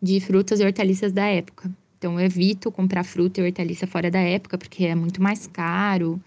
de 0.00 0.20
frutas 0.20 0.60
e 0.60 0.64
hortaliças 0.64 1.12
da 1.12 1.26
época. 1.26 1.70
Então, 1.98 2.18
eu 2.18 2.24
evito 2.24 2.72
comprar 2.72 3.04
fruta 3.04 3.40
e 3.40 3.44
hortaliça 3.44 3.86
fora 3.86 4.10
da 4.10 4.20
época, 4.20 4.56
porque 4.56 4.86
é 4.86 4.94
muito 4.94 5.22
mais 5.22 5.46
caro 5.46 6.18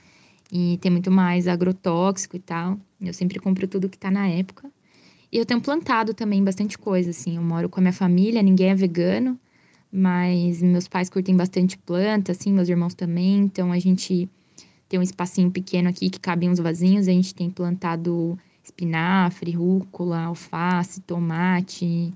e 0.52 0.78
tem 0.78 0.92
muito 0.92 1.10
mais 1.10 1.48
agrotóxico 1.48 2.36
e 2.36 2.40
tal. 2.40 2.78
Eu 3.02 3.14
sempre 3.14 3.40
compro 3.40 3.68
tudo 3.68 3.90
que 3.90 3.98
tá 3.98 4.12
na 4.12 4.28
época. 4.28 4.70
E 5.32 5.38
eu 5.38 5.46
tenho 5.48 5.60
plantado 5.60 6.14
também 6.14 6.44
bastante 6.44 6.78
coisa, 6.78 7.10
assim. 7.10 7.38
Eu 7.38 7.42
moro 7.42 7.68
com 7.68 7.80
a 7.80 7.82
minha 7.82 7.94
família, 7.94 8.44
ninguém 8.44 8.70
é 8.70 8.76
vegano, 8.76 9.40
mas 9.92 10.62
meus 10.62 10.88
pais 10.88 11.10
curtem 11.10 11.36
bastante 11.36 11.76
planta, 11.76 12.34
assim, 12.34 12.54
meus 12.54 12.70
irmãos 12.70 12.94
também. 12.94 13.40
Então, 13.40 13.72
a 13.72 13.80
gente 13.80 14.30
tem 14.88 15.00
um 15.00 15.04
espacinho 15.04 15.50
pequeno 15.50 15.90
aqui 15.90 16.08
que 16.12 16.20
cabem 16.20 16.52
uns 16.52 16.60
vasinhos. 16.60 17.08
A 17.08 17.12
gente 17.12 17.34
tem 17.34 17.50
plantado 17.50 18.38
espinafre, 18.64 19.52
rúcula, 19.52 20.26
alface, 20.26 21.02
tomate 21.02 22.14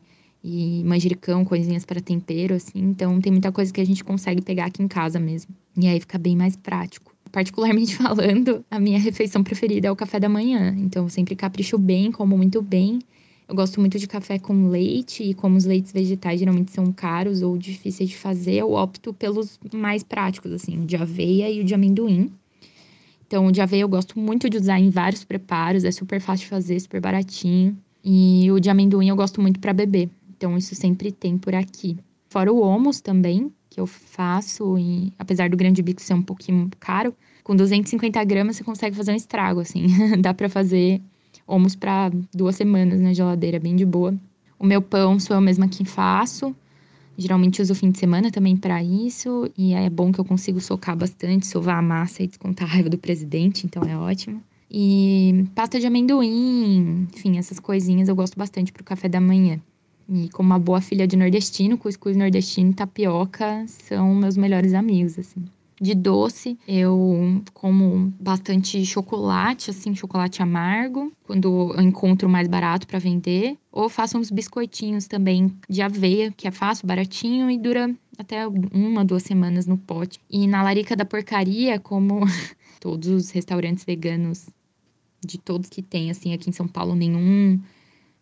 e 0.49 0.81
manjericão, 0.85 1.43
coisinhas 1.43 1.83
para 1.83 1.99
tempero, 1.99 2.55
assim. 2.55 2.79
Então 2.79 3.19
tem 3.19 3.33
muita 3.33 3.51
coisa 3.51 3.73
que 3.73 3.81
a 3.81 3.85
gente 3.85 4.01
consegue 4.01 4.41
pegar 4.41 4.65
aqui 4.65 4.81
em 4.81 4.87
casa 4.87 5.19
mesmo. 5.19 5.53
E 5.75 5.85
aí 5.87 5.99
fica 5.99 6.17
bem 6.17 6.37
mais 6.37 6.55
prático. 6.55 7.13
Particularmente 7.33 7.93
falando, 7.97 8.63
a 8.71 8.79
minha 8.79 8.97
refeição 8.97 9.43
preferida 9.43 9.89
é 9.89 9.91
o 9.91 9.95
café 9.95 10.21
da 10.21 10.29
manhã. 10.29 10.73
Então 10.77 11.03
eu 11.03 11.09
sempre 11.09 11.35
capricho 11.35 11.77
bem, 11.77 12.13
como 12.13 12.37
muito 12.37 12.61
bem. 12.61 12.99
Eu 13.45 13.55
gosto 13.55 13.81
muito 13.81 13.99
de 13.99 14.07
café 14.07 14.39
com 14.39 14.69
leite 14.69 15.21
e 15.21 15.33
como 15.33 15.57
os 15.57 15.65
leites 15.65 15.91
vegetais 15.91 16.39
geralmente 16.39 16.71
são 16.71 16.93
caros 16.93 17.41
ou 17.41 17.57
difíceis 17.57 18.09
de 18.09 18.17
fazer, 18.17 18.55
eu 18.55 18.71
opto 18.73 19.13
pelos 19.13 19.59
mais 19.73 20.03
práticos, 20.03 20.51
assim, 20.51 20.79
o 20.79 20.85
de 20.85 20.97
aveia 20.97 21.49
e 21.49 21.61
o 21.61 21.63
de 21.63 21.73
amendoim. 21.73 22.29
Então, 23.25 23.45
o 23.47 23.51
de 23.51 23.61
aveia 23.61 23.81
eu 23.81 23.89
gosto 23.89 24.19
muito 24.19 24.49
de 24.49 24.57
usar 24.57 24.79
em 24.79 24.89
vários 24.89 25.23
preparos, 25.23 25.83
é 25.83 25.91
super 25.91 26.19
fácil 26.19 26.43
de 26.43 26.49
fazer, 26.49 26.79
super 26.79 26.99
baratinho. 26.99 27.77
E 28.03 28.49
o 28.51 28.59
de 28.59 28.69
amendoim 28.69 29.09
eu 29.09 29.15
gosto 29.15 29.41
muito 29.41 29.59
para 29.59 29.73
beber. 29.73 30.09
Então, 30.37 30.57
isso 30.57 30.75
sempre 30.75 31.11
tem 31.11 31.37
por 31.37 31.55
aqui. 31.55 31.97
Fora 32.29 32.53
o 32.53 32.59
homus 32.59 33.01
também, 33.01 33.51
que 33.69 33.79
eu 33.79 33.87
faço, 33.87 34.75
apesar 35.17 35.49
do 35.49 35.57
grande 35.57 35.81
bico 35.81 36.01
ser 36.01 36.13
um 36.13 36.21
pouquinho 36.21 36.69
caro, 36.79 37.13
com 37.43 37.55
250 37.55 38.23
gramas 38.23 38.57
você 38.57 38.63
consegue 38.63 38.95
fazer 38.95 39.11
um 39.11 39.15
estrago, 39.15 39.59
assim. 39.59 39.87
Dá 40.21 40.33
para 40.33 40.49
fazer 40.49 41.01
almoço 41.47 41.77
para 41.77 42.11
duas 42.33 42.55
semanas 42.55 42.99
na 42.99 43.13
geladeira, 43.13 43.59
bem 43.59 43.75
de 43.75 43.85
boa. 43.85 44.13
O 44.59 44.65
meu 44.65 44.81
pão 44.81 45.19
sou 45.19 45.35
eu 45.35 45.41
mesma 45.41 45.67
quem 45.67 45.85
faço. 45.85 46.55
Geralmente 47.17 47.61
uso 47.61 47.73
o 47.73 47.75
fim 47.75 47.89
de 47.89 47.97
semana 47.97 48.29
também 48.29 48.55
para 48.55 48.83
isso. 48.83 49.49
E 49.57 49.73
é 49.73 49.89
bom 49.89 50.11
que 50.11 50.19
eu 50.19 50.25
consigo 50.25 50.59
socar 50.59 50.95
bastante, 50.95 51.47
sovar 51.47 51.77
a 51.77 51.81
massa 51.81 52.23
e 52.23 52.27
descontar 52.27 52.67
a 52.67 52.73
raiva 52.73 52.89
do 52.89 52.97
presidente, 52.97 53.65
então 53.65 53.83
é 53.83 53.97
ótimo. 53.97 54.41
E 54.69 55.45
pasta 55.55 55.79
de 55.79 55.87
amendoim, 55.87 57.07
enfim, 57.15 57.37
essas 57.37 57.59
coisinhas 57.59 58.09
eu 58.09 58.15
gosto 58.15 58.37
bastante 58.37 58.71
pro 58.71 58.83
café 58.83 59.07
da 59.07 59.21
manhã. 59.21 59.59
E 60.09 60.29
como 60.29 60.47
uma 60.49 60.59
boa 60.59 60.79
filha 60.79 61.05
de 61.05 61.17
nordestino, 61.17 61.77
cuscuz 61.77 62.15
nordestino 62.15 62.71
e 62.71 62.73
tapioca 62.73 63.65
são 63.67 64.15
meus 64.15 64.37
melhores 64.37 64.73
amigos, 64.73 65.19
assim. 65.19 65.45
De 65.79 65.93
doce, 65.93 66.57
eu 66.67 67.39
como 67.53 68.11
bastante 68.19 68.83
chocolate, 68.83 69.69
assim, 69.69 69.93
chocolate 69.93 70.41
amargo, 70.41 71.11
quando 71.23 71.73
eu 71.77 71.81
encontro 71.81 72.27
mais 72.27 72.47
barato 72.47 72.87
para 72.87 72.97
vender. 72.97 73.57
Ou 73.71 73.87
faço 73.87 74.17
uns 74.17 74.31
biscoitinhos 74.31 75.05
também 75.05 75.53
de 75.69 75.83
aveia, 75.83 76.33
que 76.35 76.47
é 76.47 76.51
fácil, 76.51 76.87
baratinho 76.87 77.51
e 77.51 77.59
dura 77.59 77.93
até 78.17 78.47
uma, 78.47 79.05
duas 79.05 79.21
semanas 79.21 79.67
no 79.67 79.77
pote. 79.77 80.19
E 80.27 80.47
na 80.47 80.63
larica 80.63 80.95
da 80.95 81.05
porcaria, 81.05 81.79
como 81.79 82.21
todos 82.81 83.07
os 83.07 83.29
restaurantes 83.29 83.85
veganos 83.85 84.49
de 85.23 85.37
todos 85.37 85.69
que 85.69 85.83
tem, 85.83 86.09
assim, 86.09 86.33
aqui 86.33 86.49
em 86.49 86.53
São 86.53 86.67
Paulo, 86.67 86.95
nenhum 86.95 87.59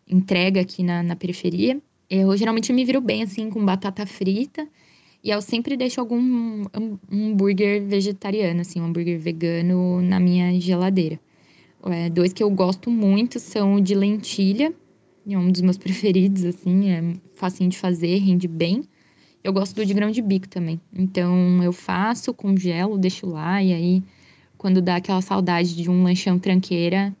entrega 0.08 0.60
aqui 0.60 0.82
na, 0.82 1.02
na 1.02 1.16
periferia. 1.16 1.80
Eu 2.08 2.36
geralmente 2.36 2.72
me 2.72 2.84
viro 2.84 3.00
bem, 3.00 3.22
assim, 3.22 3.50
com 3.50 3.64
batata 3.64 4.06
frita 4.06 4.66
e 5.26 5.30
eu 5.30 5.42
sempre 5.42 5.76
deixo 5.76 6.00
algum 6.00 6.64
hambúrguer 7.10 7.82
vegetariano, 7.82 8.60
assim, 8.60 8.80
um 8.80 8.84
hambúrguer 8.84 9.18
vegano 9.18 10.00
na 10.00 10.20
minha 10.20 10.58
geladeira. 10.60 11.18
É, 11.84 12.08
dois 12.08 12.32
que 12.32 12.42
eu 12.42 12.50
gosto 12.50 12.90
muito 12.90 13.40
são 13.40 13.74
o 13.74 13.80
de 13.80 13.94
lentilha, 13.94 14.72
é 15.28 15.36
um 15.36 15.50
dos 15.50 15.62
meus 15.62 15.76
preferidos, 15.78 16.44
assim, 16.44 16.90
é 16.90 17.02
facinho 17.34 17.70
de 17.70 17.76
fazer, 17.76 18.18
rende 18.18 18.46
bem. 18.46 18.84
Eu 19.42 19.52
gosto 19.52 19.74
do 19.74 19.84
de 19.84 19.94
grão 19.94 20.12
de 20.12 20.22
bico 20.22 20.48
também. 20.48 20.80
Então 20.92 21.60
eu 21.62 21.72
faço, 21.72 22.32
congelo, 22.32 22.96
deixo 22.96 23.26
lá 23.26 23.60
e 23.62 23.72
aí 23.72 24.02
quando 24.56 24.80
dá 24.80 24.96
aquela 24.96 25.20
saudade 25.20 25.74
de 25.74 25.90
um 25.90 26.02
lanchão 26.02 26.38
tranqueira, 26.38 27.14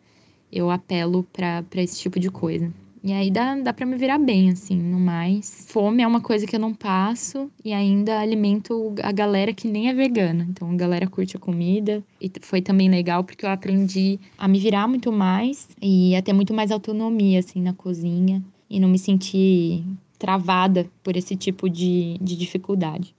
eu 0.56 0.70
apelo 0.70 1.26
para 1.32 1.64
esse 1.74 2.00
tipo 2.00 2.18
de 2.18 2.30
coisa. 2.30 2.72
E 3.04 3.12
aí 3.12 3.30
dá, 3.30 3.54
dá 3.54 3.72
pra 3.72 3.86
me 3.86 3.96
virar 3.96 4.18
bem, 4.18 4.50
assim, 4.50 4.76
no 4.76 4.98
mais. 4.98 5.66
Fome 5.68 6.02
é 6.02 6.06
uma 6.06 6.20
coisa 6.20 6.44
que 6.44 6.56
eu 6.56 6.60
não 6.60 6.74
passo 6.74 7.48
e 7.64 7.72
ainda 7.72 8.18
alimento 8.18 8.96
a 9.00 9.12
galera 9.12 9.52
que 9.52 9.68
nem 9.68 9.88
é 9.88 9.94
vegana. 9.94 10.44
Então 10.50 10.68
a 10.68 10.74
galera 10.74 11.06
curte 11.06 11.36
a 11.36 11.38
comida. 11.38 12.02
E 12.20 12.28
foi 12.40 12.60
também 12.60 12.90
legal 12.90 13.22
porque 13.22 13.46
eu 13.46 13.50
aprendi 13.50 14.18
a 14.36 14.48
me 14.48 14.58
virar 14.58 14.88
muito 14.88 15.12
mais 15.12 15.68
e 15.80 16.16
a 16.16 16.22
ter 16.22 16.32
muito 16.32 16.52
mais 16.52 16.72
autonomia, 16.72 17.38
assim, 17.38 17.62
na 17.62 17.72
cozinha. 17.72 18.42
E 18.68 18.80
não 18.80 18.88
me 18.88 18.98
sentir 18.98 19.84
travada 20.18 20.90
por 21.04 21.16
esse 21.16 21.36
tipo 21.36 21.70
de, 21.70 22.18
de 22.20 22.34
dificuldade. 22.34 23.14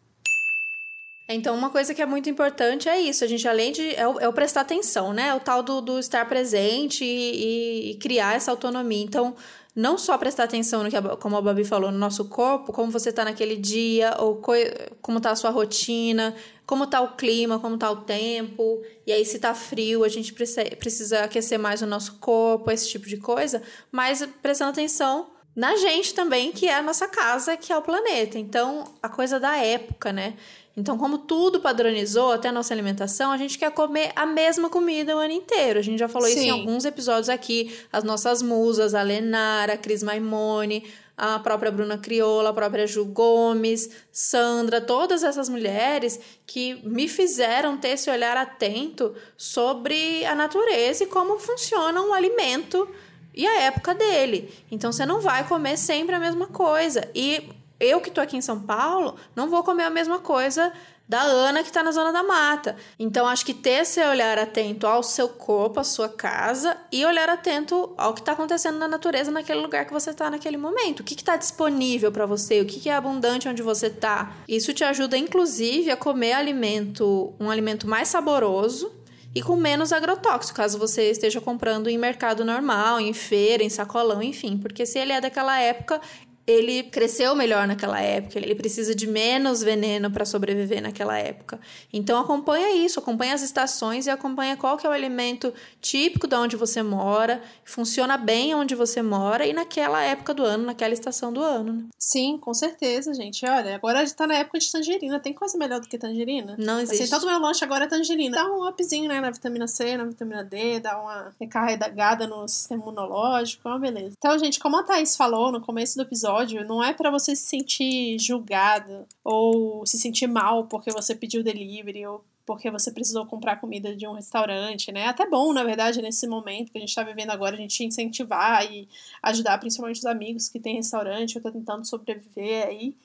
Então, 1.29 1.53
uma 1.55 1.69
coisa 1.69 1.93
que 1.93 2.01
é 2.01 2.05
muito 2.05 2.29
importante 2.29 2.87
é 2.87 2.99
isso. 2.99 3.23
A 3.23 3.27
gente, 3.27 3.45
além 3.47 3.71
de. 3.73 3.93
É 3.95 4.07
o, 4.07 4.19
é 4.19 4.27
o 4.27 4.33
prestar 4.33 4.61
atenção, 4.61 5.11
né? 5.11 5.27
É 5.27 5.35
o 5.35 5.39
tal 5.39 5.61
do, 5.61 5.81
do 5.81 5.99
estar 5.99 6.27
presente 6.27 7.03
e, 7.03 7.91
e, 7.91 7.95
criar 7.95 8.35
essa 8.35 8.49
autonomia. 8.49 9.03
Então, 9.03 9.35
não 9.75 9.97
só 9.97 10.17
prestar 10.17 10.45
atenção 10.45 10.83
no 10.83 10.89
que, 10.89 10.95
a, 10.95 11.01
como 11.17 11.35
a 11.35 11.41
Babi 11.41 11.65
falou, 11.65 11.91
no 11.91 11.97
nosso 11.97 12.25
corpo, 12.25 12.71
como 12.71 12.91
você 12.91 13.09
está 13.09 13.25
naquele 13.25 13.57
dia, 13.57 14.15
ou 14.19 14.37
co, 14.37 14.53
como 15.01 15.17
está 15.17 15.31
a 15.31 15.35
sua 15.35 15.49
rotina, 15.49 16.33
como 16.65 16.85
está 16.85 17.01
o 17.01 17.15
clima, 17.17 17.59
como 17.59 17.75
está 17.75 17.91
o 17.91 17.97
tempo, 17.97 18.81
e 19.05 19.11
aí 19.11 19.25
se 19.25 19.35
está 19.35 19.53
frio, 19.53 20.05
a 20.05 20.09
gente 20.09 20.33
precisa, 20.33 20.63
precisa 20.77 21.23
aquecer 21.25 21.59
mais 21.59 21.81
o 21.81 21.85
nosso 21.85 22.15
corpo, 22.19 22.71
esse 22.71 22.89
tipo 22.89 23.07
de 23.07 23.17
coisa, 23.17 23.61
mas 23.91 24.27
prestando 24.41 24.71
atenção 24.71 25.29
na 25.55 25.75
gente 25.75 26.13
também, 26.13 26.51
que 26.51 26.67
é 26.67 26.75
a 26.75 26.83
nossa 26.83 27.07
casa, 27.07 27.57
que 27.57 27.73
é 27.73 27.77
o 27.77 27.81
planeta. 27.81 28.37
Então, 28.37 28.83
a 29.01 29.09
coisa 29.09 29.39
da 29.39 29.57
época, 29.57 30.13
né? 30.13 30.35
Então, 30.77 30.95
como 30.95 31.17
tudo 31.17 31.59
padronizou, 31.59 32.31
até 32.31 32.49
a 32.49 32.51
nossa 32.51 32.71
alimentação, 32.71 33.31
a 33.31 33.37
gente 33.37 33.57
quer 33.57 33.71
comer 33.71 34.11
a 34.15 34.27
mesma 34.27 34.69
comida 34.69 35.15
o 35.15 35.19
ano 35.19 35.33
inteiro. 35.33 35.79
A 35.79 35.81
gente 35.81 35.97
já 35.97 36.07
falou 36.07 36.27
Sim. 36.27 36.35
isso 36.35 36.43
em 36.43 36.49
alguns 36.51 36.85
episódios 36.85 37.29
aqui. 37.29 37.75
As 37.91 38.03
nossas 38.03 38.43
musas, 38.43 38.93
a 38.93 39.01
Lenara, 39.01 39.73
a 39.73 39.77
Cris 39.77 40.03
Maimone, 40.03 40.83
a 41.17 41.39
própria 41.39 41.71
Bruna 41.71 41.97
Crioula, 41.97 42.51
a 42.51 42.53
própria 42.53 42.85
Ju 42.85 43.03
Gomes, 43.05 43.89
Sandra, 44.11 44.79
todas 44.79 45.23
essas 45.23 45.49
mulheres 45.49 46.19
que 46.45 46.75
me 46.87 47.07
fizeram 47.07 47.75
ter 47.75 47.89
esse 47.89 48.07
olhar 48.11 48.37
atento 48.37 49.15
sobre 49.35 50.23
a 50.25 50.35
natureza 50.35 51.05
e 51.05 51.07
como 51.07 51.39
funciona 51.39 51.99
um 52.03 52.13
alimento 52.13 52.87
e 53.33 53.47
a 53.47 53.61
época 53.61 53.95
dele. 53.95 54.53
Então 54.69 54.91
você 54.91 55.07
não 55.07 55.21
vai 55.21 55.47
comer 55.47 55.75
sempre 55.75 56.13
a 56.13 56.19
mesma 56.19 56.45
coisa. 56.45 57.09
E 57.15 57.49
eu 57.79 58.01
que 58.01 58.11
tô 58.11 58.21
aqui 58.21 58.37
em 58.37 58.41
São 58.41 58.59
Paulo, 58.59 59.15
não 59.35 59.49
vou 59.49 59.63
comer 59.63 59.83
a 59.83 59.89
mesma 59.89 60.19
coisa 60.19 60.71
da 61.07 61.21
Ana 61.21 61.61
que 61.61 61.69
está 61.69 61.81
na 61.81 61.91
zona 61.91 62.11
da 62.11 62.21
mata. 62.21 62.75
Então 62.99 63.25
acho 63.27 63.45
que 63.45 63.53
ter 63.53 63.81
esse 63.81 64.03
olhar 64.03 64.37
atento 64.37 64.85
ao 64.85 65.01
seu 65.01 65.29
corpo, 65.29 65.79
à 65.79 65.83
sua 65.83 66.09
casa 66.09 66.75
e 66.91 67.05
olhar 67.05 67.29
atento 67.29 67.93
ao 67.97 68.13
que 68.13 68.19
está 68.19 68.33
acontecendo 68.33 68.77
na 68.77 68.87
natureza 68.87 69.31
naquele 69.31 69.61
lugar 69.61 69.85
que 69.85 69.93
você 69.93 70.09
está 70.09 70.29
naquele 70.29 70.57
momento. 70.57 70.99
O 70.99 71.03
que 71.03 71.15
está 71.15 71.37
disponível 71.37 72.11
para 72.11 72.25
você? 72.25 72.59
O 72.59 72.65
que, 72.65 72.79
que 72.79 72.89
é 72.89 72.93
abundante 72.93 73.47
onde 73.47 73.61
você 73.61 73.87
está? 73.87 74.33
Isso 74.47 74.73
te 74.73 74.83
ajuda 74.83 75.17
inclusive 75.17 75.89
a 75.89 75.95
comer 75.95 76.33
alimento, 76.33 77.33
um 77.39 77.49
alimento 77.49 77.87
mais 77.87 78.09
saboroso 78.09 78.91
e 79.37 79.41
com 79.41 79.55
menos 79.55 79.93
agrotóxico, 79.93 80.57
caso 80.57 80.79
você 80.79 81.11
esteja 81.11 81.39
comprando 81.39 81.87
em 81.89 81.97
mercado 81.97 82.43
normal, 82.43 82.99
em 82.99 83.13
feira, 83.13 83.63
em 83.63 83.69
sacolão, 83.69 84.23
enfim, 84.23 84.57
porque 84.57 84.83
se 84.83 84.97
ele 84.97 85.13
é 85.13 85.21
daquela 85.21 85.59
época, 85.59 86.01
ele 86.47 86.83
cresceu 86.83 87.35
melhor 87.35 87.67
naquela 87.67 87.99
época, 87.99 88.39
ele 88.39 88.55
precisa 88.55 88.95
de 88.95 89.05
menos 89.05 89.61
veneno 89.61 90.09
para 90.09 90.23
sobreviver 90.23 90.81
naquela 90.81 91.19
época. 91.19 91.59
Então 91.91 92.17
acompanha 92.17 92.73
isso, 92.73 92.99
acompanha 92.99 93.33
as 93.33 93.41
estações 93.41 94.07
e 94.07 94.09
acompanha 94.09 94.55
qual 94.55 94.77
que 94.77 94.87
é 94.87 94.89
o 94.89 94.93
alimento 94.93 95.53
típico 95.81 96.25
de 96.25 96.35
onde 96.35 96.55
você 96.55 96.81
mora, 96.81 97.41
funciona 97.65 98.15
bem 98.15 98.55
onde 98.55 98.75
você 98.75 99.01
mora 99.01 99.45
e 99.45 99.51
naquela 99.51 100.01
época 100.01 100.33
do 100.33 100.45
ano, 100.45 100.65
naquela 100.65 100.93
estação 100.93 101.33
do 101.33 101.43
ano. 101.43 101.73
Né? 101.73 101.83
Sim, 101.99 102.37
com 102.37 102.53
certeza, 102.53 103.13
gente. 103.13 103.45
Olha, 103.45 103.75
agora 103.75 103.99
a 103.99 104.05
gente 104.05 104.15
tá 104.15 104.25
na 104.25 104.35
época 104.35 104.57
de 104.57 104.71
tangerina. 104.71 105.19
Tem 105.19 105.33
coisa 105.33 105.57
melhor 105.57 105.81
do 105.81 105.87
que 105.89 105.97
tangerina? 105.97 106.55
Não 106.57 106.75
assim, 106.75 106.83
existe. 106.83 107.03
Assim, 107.03 107.11
todo 107.11 107.29
meu 107.29 107.39
lanche 107.39 107.65
agora 107.65 107.83
é 107.83 107.87
tangerina. 107.87 108.37
Dá 108.37 108.45
um 108.49 108.65
upzinho, 108.65 109.09
né, 109.09 109.19
na 109.19 109.31
vitamina 109.31 109.67
C, 109.67 109.97
na 109.97 110.05
vitamina 110.05 110.45
D, 110.45 110.79
dá 110.79 110.97
uma 110.97 111.33
recarregada 111.37 112.25
no 112.25 112.47
sistema 112.47 112.81
imunológico, 112.81 113.67
é 113.67 113.71
uma 113.71 113.79
beleza. 113.79 114.15
Então, 114.17 114.39
gente, 114.39 114.59
como 114.59 114.77
a 114.77 114.83
Thaís 114.83 115.17
falou 115.17 115.51
no 115.51 115.59
começo 115.59 115.97
do 115.97 116.03
episódio, 116.03 116.36
episódio 116.37 116.65
não 116.65 116.83
é 116.83 116.93
para 116.93 117.09
você 117.09 117.35
se 117.35 117.45
sentir 117.47 118.17
julgado 118.19 119.05
ou 119.23 119.85
se 119.85 119.97
sentir 119.97 120.27
mal 120.27 120.65
porque 120.65 120.91
você 120.91 121.15
pediu 121.15 121.43
delivery 121.43 122.05
ou 122.05 122.23
porque 122.45 122.71
você 122.71 122.91
precisou 122.91 123.25
comprar 123.25 123.59
comida 123.59 123.93
de 123.93 124.07
um 124.07 124.13
restaurante, 124.13 124.89
né? 124.89 125.07
Até 125.07 125.29
bom, 125.29 125.51
na 125.51 125.65
verdade, 125.65 126.01
nesse 126.01 126.25
momento 126.25 126.71
que 126.71 126.77
a 126.77 126.81
gente 126.81 126.89
está 126.89 127.03
vivendo 127.03 127.31
agora, 127.31 127.55
a 127.55 127.59
gente 127.59 127.83
incentivar 127.83 128.63
e 128.71 128.87
ajudar 129.21 129.57
principalmente 129.57 129.97
os 129.97 130.05
amigos 130.05 130.47
que 130.47 130.57
têm 130.57 130.75
restaurante 130.75 131.35
ou 131.35 131.39
estão 131.39 131.51
tentando 131.51 131.85
sobreviver 131.85 132.65
aí, 132.65 132.95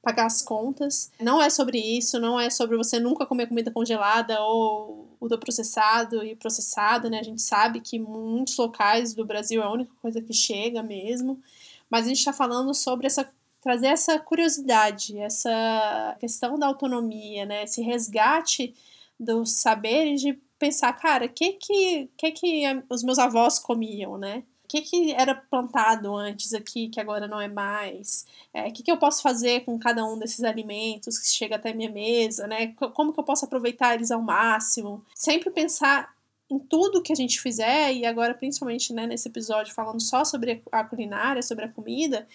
pagar 0.00 0.26
as 0.26 0.40
contas. 0.40 1.10
Não 1.20 1.42
é 1.42 1.50
sobre 1.50 1.78
isso, 1.78 2.20
não 2.20 2.38
é 2.38 2.48
sobre 2.48 2.76
você 2.76 3.00
nunca 3.00 3.26
comer 3.26 3.48
comida 3.48 3.72
congelada 3.72 4.40
ou 4.40 5.08
ultraprocessado 5.20 6.24
e 6.24 6.36
processado, 6.36 7.10
né? 7.10 7.18
A 7.18 7.24
gente 7.24 7.42
sabe 7.42 7.80
que 7.80 7.98
muitos 7.98 8.56
locais 8.56 9.14
do 9.14 9.24
Brasil 9.24 9.60
é 9.60 9.64
a 9.64 9.72
única 9.72 9.90
coisa 10.00 10.22
que 10.22 10.32
chega 10.32 10.80
mesmo 10.80 11.42
mas 11.92 12.06
a 12.06 12.08
gente 12.08 12.20
está 12.20 12.32
falando 12.32 12.72
sobre 12.72 13.06
essa 13.06 13.30
trazer 13.60 13.88
essa 13.88 14.18
curiosidade, 14.18 15.16
essa 15.18 16.16
questão 16.18 16.58
da 16.58 16.66
autonomia, 16.66 17.46
né? 17.46 17.62
Esse 17.62 17.80
resgate 17.80 18.74
dos 19.20 19.52
saberes 19.52 20.20
de 20.20 20.32
pensar, 20.58 20.92
cara, 20.94 21.26
o 21.26 21.28
que 21.28 21.52
que, 21.52 22.08
que 22.16 22.32
que 22.32 22.64
os 22.90 23.04
meus 23.04 23.18
avós 23.18 23.58
comiam, 23.60 24.18
né? 24.18 24.42
O 24.64 24.68
que, 24.68 24.80
que 24.80 25.12
era 25.12 25.34
plantado 25.34 26.16
antes 26.16 26.54
aqui 26.54 26.88
que 26.88 26.98
agora 26.98 27.28
não 27.28 27.38
é 27.38 27.46
mais? 27.46 28.24
É, 28.54 28.68
o 28.68 28.72
que, 28.72 28.82
que 28.82 28.90
eu 28.90 28.96
posso 28.96 29.22
fazer 29.22 29.64
com 29.64 29.78
cada 29.78 30.02
um 30.04 30.18
desses 30.18 30.42
alimentos 30.42 31.18
que 31.18 31.28
chega 31.28 31.56
até 31.56 31.74
minha 31.74 31.90
mesa, 31.90 32.46
né? 32.46 32.68
Como 32.94 33.12
que 33.12 33.20
eu 33.20 33.24
posso 33.24 33.44
aproveitar 33.44 33.94
eles 33.94 34.10
ao 34.10 34.22
máximo? 34.22 35.04
Sempre 35.14 35.50
pensar 35.50 36.11
em 36.52 36.58
tudo 36.58 37.02
que 37.02 37.12
a 37.12 37.16
gente 37.16 37.40
fizer, 37.40 37.92
e 37.92 38.04
agora 38.04 38.34
principalmente 38.34 38.92
né, 38.92 39.06
nesse 39.06 39.28
episódio 39.28 39.74
falando 39.74 40.00
só 40.00 40.24
sobre 40.24 40.62
a 40.70 40.84
culinária, 40.84 41.42
sobre 41.42 41.64
a 41.64 41.68
comida, 41.68 42.26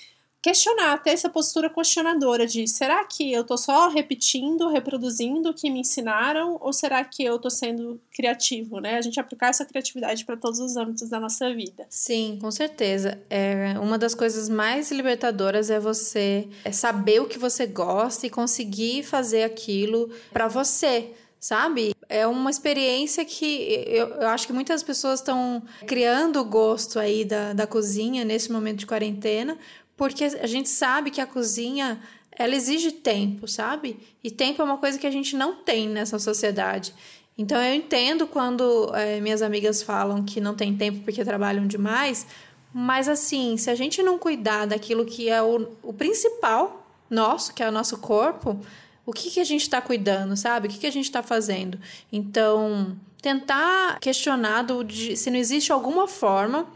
questionar, 0.41 1.01
ter 1.03 1.09
essa 1.09 1.29
postura 1.29 1.69
questionadora 1.69 2.45
de 2.47 2.67
será 2.67 3.03
que 3.03 3.33
eu 3.33 3.43
tô 3.43 3.57
só 3.57 3.89
repetindo, 3.89 4.69
reproduzindo 4.69 5.49
o 5.49 5.53
que 5.53 5.69
me 5.69 5.81
ensinaram 5.81 6.57
ou 6.61 6.71
será 6.71 7.03
que 7.03 7.23
eu 7.23 7.37
tô 7.37 7.49
sendo 7.49 7.99
criativo, 8.11 8.79
né? 8.79 8.97
A 8.97 9.01
gente 9.01 9.19
aplicar 9.19 9.49
essa 9.49 9.65
criatividade 9.65 10.23
para 10.23 10.37
todos 10.37 10.59
os 10.59 10.77
âmbitos 10.77 11.09
da 11.09 11.19
nossa 11.19 11.53
vida. 11.53 11.85
Sim, 11.89 12.37
com 12.39 12.51
certeza. 12.51 13.19
É 13.29 13.77
uma 13.79 13.97
das 13.97 14.15
coisas 14.15 14.47
mais 14.47 14.91
libertadoras 14.91 15.69
é 15.69 15.79
você 15.79 16.47
é 16.63 16.71
saber 16.71 17.19
o 17.19 17.27
que 17.27 17.37
você 17.37 17.65
gosta 17.65 18.25
e 18.25 18.29
conseguir 18.29 19.03
fazer 19.03 19.43
aquilo 19.43 20.09
para 20.31 20.47
você 20.47 21.11
sabe? 21.39 21.93
É 22.09 22.25
uma 22.25 22.49
experiência 22.49 23.23
que 23.25 23.83
eu, 23.87 24.07
eu 24.07 24.27
acho 24.27 24.47
que 24.47 24.53
muitas 24.53 24.81
pessoas 24.83 25.19
estão 25.19 25.61
criando 25.85 26.39
o 26.39 26.45
gosto 26.45 26.99
aí 26.99 27.23
da, 27.23 27.53
da 27.53 27.67
cozinha 27.67 28.23
nesse 28.23 28.51
momento 28.51 28.79
de 28.79 28.85
quarentena, 28.85 29.57
porque 29.95 30.23
a 30.23 30.47
gente 30.47 30.69
sabe 30.69 31.11
que 31.11 31.21
a 31.21 31.25
cozinha 31.25 31.99
ela 32.31 32.55
exige 32.55 32.91
tempo, 32.91 33.47
sabe? 33.47 33.99
E 34.23 34.29
tempo 34.29 34.61
é 34.61 34.65
uma 34.65 34.77
coisa 34.77 34.97
que 34.97 35.07
a 35.07 35.11
gente 35.11 35.35
não 35.35 35.55
tem 35.55 35.89
nessa 35.89 36.19
sociedade. 36.19 36.93
Então 37.37 37.61
eu 37.61 37.73
entendo 37.73 38.27
quando 38.27 38.91
é, 38.95 39.19
minhas 39.19 39.41
amigas 39.41 39.81
falam 39.81 40.23
que 40.23 40.39
não 40.39 40.55
tem 40.55 40.75
tempo 40.75 40.99
porque 41.03 41.23
trabalham 41.23 41.67
demais, 41.67 42.27
mas 42.73 43.07
assim, 43.07 43.57
se 43.57 43.69
a 43.69 43.75
gente 43.75 44.03
não 44.03 44.17
cuidar 44.17 44.65
daquilo 44.65 45.05
que 45.05 45.29
é 45.29 45.41
o, 45.41 45.67
o 45.81 45.93
principal 45.93 46.85
nosso, 47.09 47.53
que 47.53 47.63
é 47.63 47.69
o 47.69 47.71
nosso 47.71 47.97
corpo, 47.99 48.59
o 49.07 49.13
que, 49.13 49.31
que 49.31 49.39
a 49.39 49.43
gente 49.45 49.61
está 49.61 49.81
cuidando, 49.81 50.35
sabe? 50.35 50.67
O 50.67 50.69
que, 50.69 50.79
que 50.79 50.85
a 50.85 50.91
gente 50.91 51.05
está 51.05 51.23
fazendo? 51.23 51.79
Então, 52.11 52.97
tentar 53.21 53.97
questionar 54.01 54.63
do, 54.63 54.83
de, 54.83 55.15
se 55.15 55.31
não 55.31 55.37
existe 55.37 55.71
alguma 55.71 56.09
forma 56.09 56.67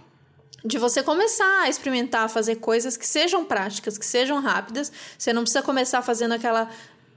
de 0.63 0.77
você 0.77 1.03
começar 1.03 1.63
a 1.63 1.69
experimentar, 1.69 2.29
fazer 2.29 2.55
coisas 2.55 2.95
que 2.95 3.05
sejam 3.05 3.43
práticas, 3.43 3.97
que 3.97 4.05
sejam 4.05 4.39
rápidas. 4.39 4.89
Você 5.17 5.33
não 5.33 5.41
precisa 5.41 5.61
começar 5.61 6.01
fazendo 6.01 6.31
aquela 6.31 6.69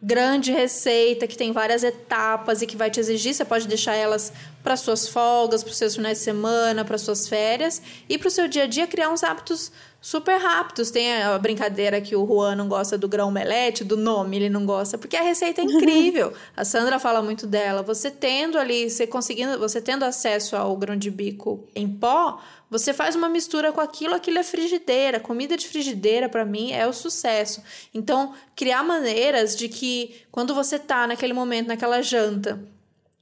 grande 0.03 0.51
receita 0.51 1.29
que 1.29 1.37
tem 1.37 1.53
várias 1.53 1.85
etapas 1.85 2.61
e 2.61 2.67
que 2.67 2.77
vai 2.77 2.91
te 2.91 2.99
exigir, 2.99 3.33
você 3.33 3.45
pode 3.45 3.69
deixar 3.69 3.95
elas 3.95 4.33
para 4.63 4.77
suas 4.77 5.09
folgas, 5.09 5.63
para 5.63 5.71
os 5.71 5.79
seus 5.79 5.95
finais 5.95 6.19
de 6.19 6.25
semana, 6.25 6.85
para 6.85 6.99
suas 6.99 7.29
férias 7.29 7.81
e 8.09 8.19
para 8.19 8.29
o 8.29 8.31
seu 8.31 8.49
dia 8.49 8.65
a 8.65 8.67
dia 8.67 8.87
criar 8.87 9.11
uns 9.11 9.23
hábitos 9.23 9.71
super 10.05 10.37
rápidos. 10.37 10.91
Tem 10.91 11.23
a 11.23 11.39
brincadeira 11.39 11.99
que 11.99 12.15
o 12.15 12.27
Juan 12.27 12.57
não 12.57 12.69
gosta 12.69 12.99
do 12.99 13.09
grão 13.09 13.31
melete, 13.31 13.83
do 13.83 13.97
nome 13.97 14.37
ele 14.37 14.51
não 14.51 14.67
gosta, 14.67 14.99
porque 14.99 15.17
a 15.17 15.23
receita 15.23 15.63
é 15.63 15.65
incrível. 15.65 16.35
a 16.55 16.63
Sandra 16.63 16.99
fala 16.99 17.23
muito 17.23 17.47
dela. 17.47 17.83
Você 17.83 18.11
tendo 18.11 18.59
ali, 18.59 18.91
você 18.91 19.07
conseguindo, 19.07 19.59
você 19.59 19.81
tendo 19.81 20.05
acesso 20.05 20.57
ao 20.57 20.77
grão 20.77 20.95
de 20.95 21.11
bico 21.11 21.67
em 21.75 21.89
pó, 21.89 22.39
você 22.69 22.93
faz 22.93 23.17
uma 23.17 23.31
mistura 23.31 23.73
com 23.73 23.81
aquilo, 23.81 24.15
aquilo 24.15 24.37
é 24.39 24.43
frigideira. 24.43 25.19
Comida 25.19 25.57
de 25.57 25.67
frigideira, 25.67 26.29
para 26.29 26.45
mim, 26.45 26.71
é 26.71 26.87
o 26.87 26.93
sucesso. 26.93 27.63
Então, 27.95 28.35
criar 28.55 28.83
maneiras 28.83 29.57
de 29.57 29.71
que 29.71 30.17
quando 30.31 30.55
você 30.55 30.79
tá 30.79 31.07
naquele 31.07 31.33
momento, 31.33 31.69
naquela 31.69 32.03
janta, 32.03 32.63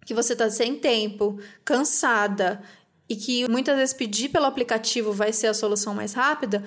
que 0.04 0.14
você 0.14 0.34
tá 0.34 0.50
sem 0.50 0.74
tempo, 0.74 1.38
cansada, 1.64 2.60
e 3.08 3.16
que 3.16 3.48
muitas 3.48 3.76
vezes 3.76 3.94
pedir 3.94 4.28
pelo 4.28 4.46
aplicativo 4.46 5.12
vai 5.12 5.32
ser 5.32 5.48
a 5.48 5.54
solução 5.54 5.94
mais 5.94 6.14
rápida, 6.14 6.64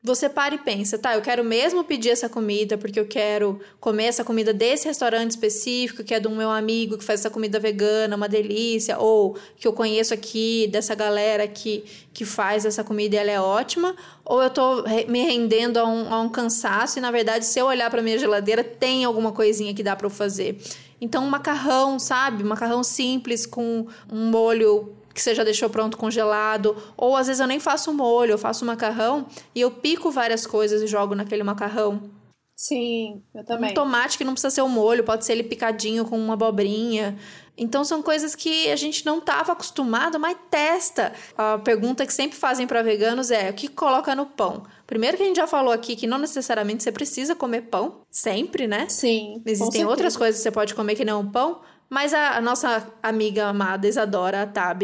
você 0.00 0.28
para 0.28 0.54
e 0.54 0.58
pensa, 0.58 0.96
tá, 0.96 1.16
eu 1.16 1.20
quero 1.20 1.42
mesmo 1.42 1.82
pedir 1.82 2.10
essa 2.10 2.28
comida 2.28 2.78
porque 2.78 3.00
eu 3.00 3.06
quero 3.06 3.60
comer 3.80 4.04
essa 4.04 4.24
comida 4.24 4.54
desse 4.54 4.86
restaurante 4.86 5.32
específico, 5.32 6.04
que 6.04 6.14
é 6.14 6.20
do 6.20 6.30
meu 6.30 6.50
amigo 6.50 6.96
que 6.96 7.04
faz 7.04 7.20
essa 7.20 7.30
comida 7.30 7.58
vegana, 7.58 8.14
uma 8.14 8.28
delícia, 8.28 8.96
ou 8.96 9.36
que 9.56 9.66
eu 9.66 9.72
conheço 9.72 10.14
aqui, 10.14 10.68
dessa 10.70 10.94
galera 10.94 11.48
que, 11.48 11.84
que 12.12 12.24
faz 12.24 12.64
essa 12.64 12.84
comida 12.84 13.16
e 13.16 13.18
ela 13.18 13.30
é 13.30 13.40
ótima, 13.40 13.96
ou 14.24 14.40
eu 14.40 14.50
tô 14.50 14.84
me 15.08 15.24
rendendo 15.24 15.78
a 15.78 15.84
um, 15.84 16.14
a 16.14 16.20
um 16.20 16.28
cansaço 16.28 16.98
e, 16.98 17.02
na 17.02 17.10
verdade, 17.10 17.44
se 17.44 17.58
eu 17.58 17.66
olhar 17.66 17.90
para 17.90 18.00
minha 18.00 18.18
geladeira, 18.18 18.62
tem 18.62 19.04
alguma 19.04 19.32
coisinha 19.32 19.74
que 19.74 19.82
dá 19.82 19.96
para 19.96 20.06
eu 20.06 20.10
fazer. 20.10 20.58
Então, 21.00 21.24
um 21.24 21.28
macarrão, 21.28 21.98
sabe? 21.98 22.44
Um 22.44 22.48
macarrão 22.48 22.84
simples 22.84 23.44
com 23.44 23.86
um 24.10 24.30
molho 24.30 24.96
que 25.18 25.22
você 25.22 25.34
já 25.34 25.42
deixou 25.42 25.68
pronto 25.68 25.96
congelado, 25.96 26.76
ou 26.96 27.16
às 27.16 27.26
vezes 27.26 27.40
eu 27.40 27.46
nem 27.46 27.58
faço 27.58 27.92
molho, 27.92 28.32
eu 28.32 28.38
faço 28.38 28.64
macarrão 28.64 29.26
e 29.52 29.60
eu 29.60 29.70
pico 29.70 30.12
várias 30.12 30.46
coisas 30.46 30.80
e 30.80 30.86
jogo 30.86 31.16
naquele 31.16 31.42
macarrão. 31.42 32.00
Sim, 32.56 33.22
eu 33.34 33.44
também. 33.44 33.70
Um 33.70 33.74
tomate 33.74 34.16
que 34.16 34.24
não 34.24 34.32
precisa 34.32 34.50
ser 34.50 34.62
o 34.62 34.66
um 34.66 34.68
molho, 34.68 35.04
pode 35.04 35.24
ser 35.24 35.32
ele 35.32 35.44
picadinho 35.44 36.04
com 36.04 36.18
uma 36.18 36.34
abobrinha. 36.34 37.16
Então 37.56 37.84
são 37.84 38.02
coisas 38.02 38.34
que 38.34 38.70
a 38.70 38.76
gente 38.76 39.04
não 39.04 39.18
estava 39.18 39.52
acostumado, 39.52 40.18
mas 40.18 40.36
testa. 40.48 41.12
A 41.36 41.58
pergunta 41.58 42.06
que 42.06 42.12
sempre 42.12 42.36
fazem 42.36 42.66
para 42.66 42.82
veganos 42.82 43.30
é: 43.30 43.50
o 43.50 43.52
que 43.52 43.68
coloca 43.68 44.14
no 44.14 44.26
pão? 44.26 44.64
Primeiro 44.86 45.16
que 45.16 45.22
a 45.22 45.26
gente 45.26 45.36
já 45.36 45.46
falou 45.46 45.72
aqui 45.72 45.94
que 45.94 46.06
não 46.06 46.18
necessariamente 46.18 46.82
você 46.82 46.90
precisa 46.90 47.34
comer 47.34 47.62
pão, 47.62 48.00
sempre, 48.10 48.66
né? 48.66 48.88
Sim. 48.88 49.42
Existem 49.44 49.84
outras 49.84 50.16
coisas 50.16 50.40
que 50.40 50.42
você 50.42 50.50
pode 50.50 50.74
comer 50.74 50.94
que 50.94 51.04
não 51.04 51.30
pão, 51.30 51.60
mas 51.88 52.12
a, 52.12 52.36
a 52.36 52.40
nossa 52.40 52.86
amiga 53.02 53.46
amada 53.46 53.88
Isadora, 53.88 54.42
a 54.42 54.46
Tab, 54.46 54.82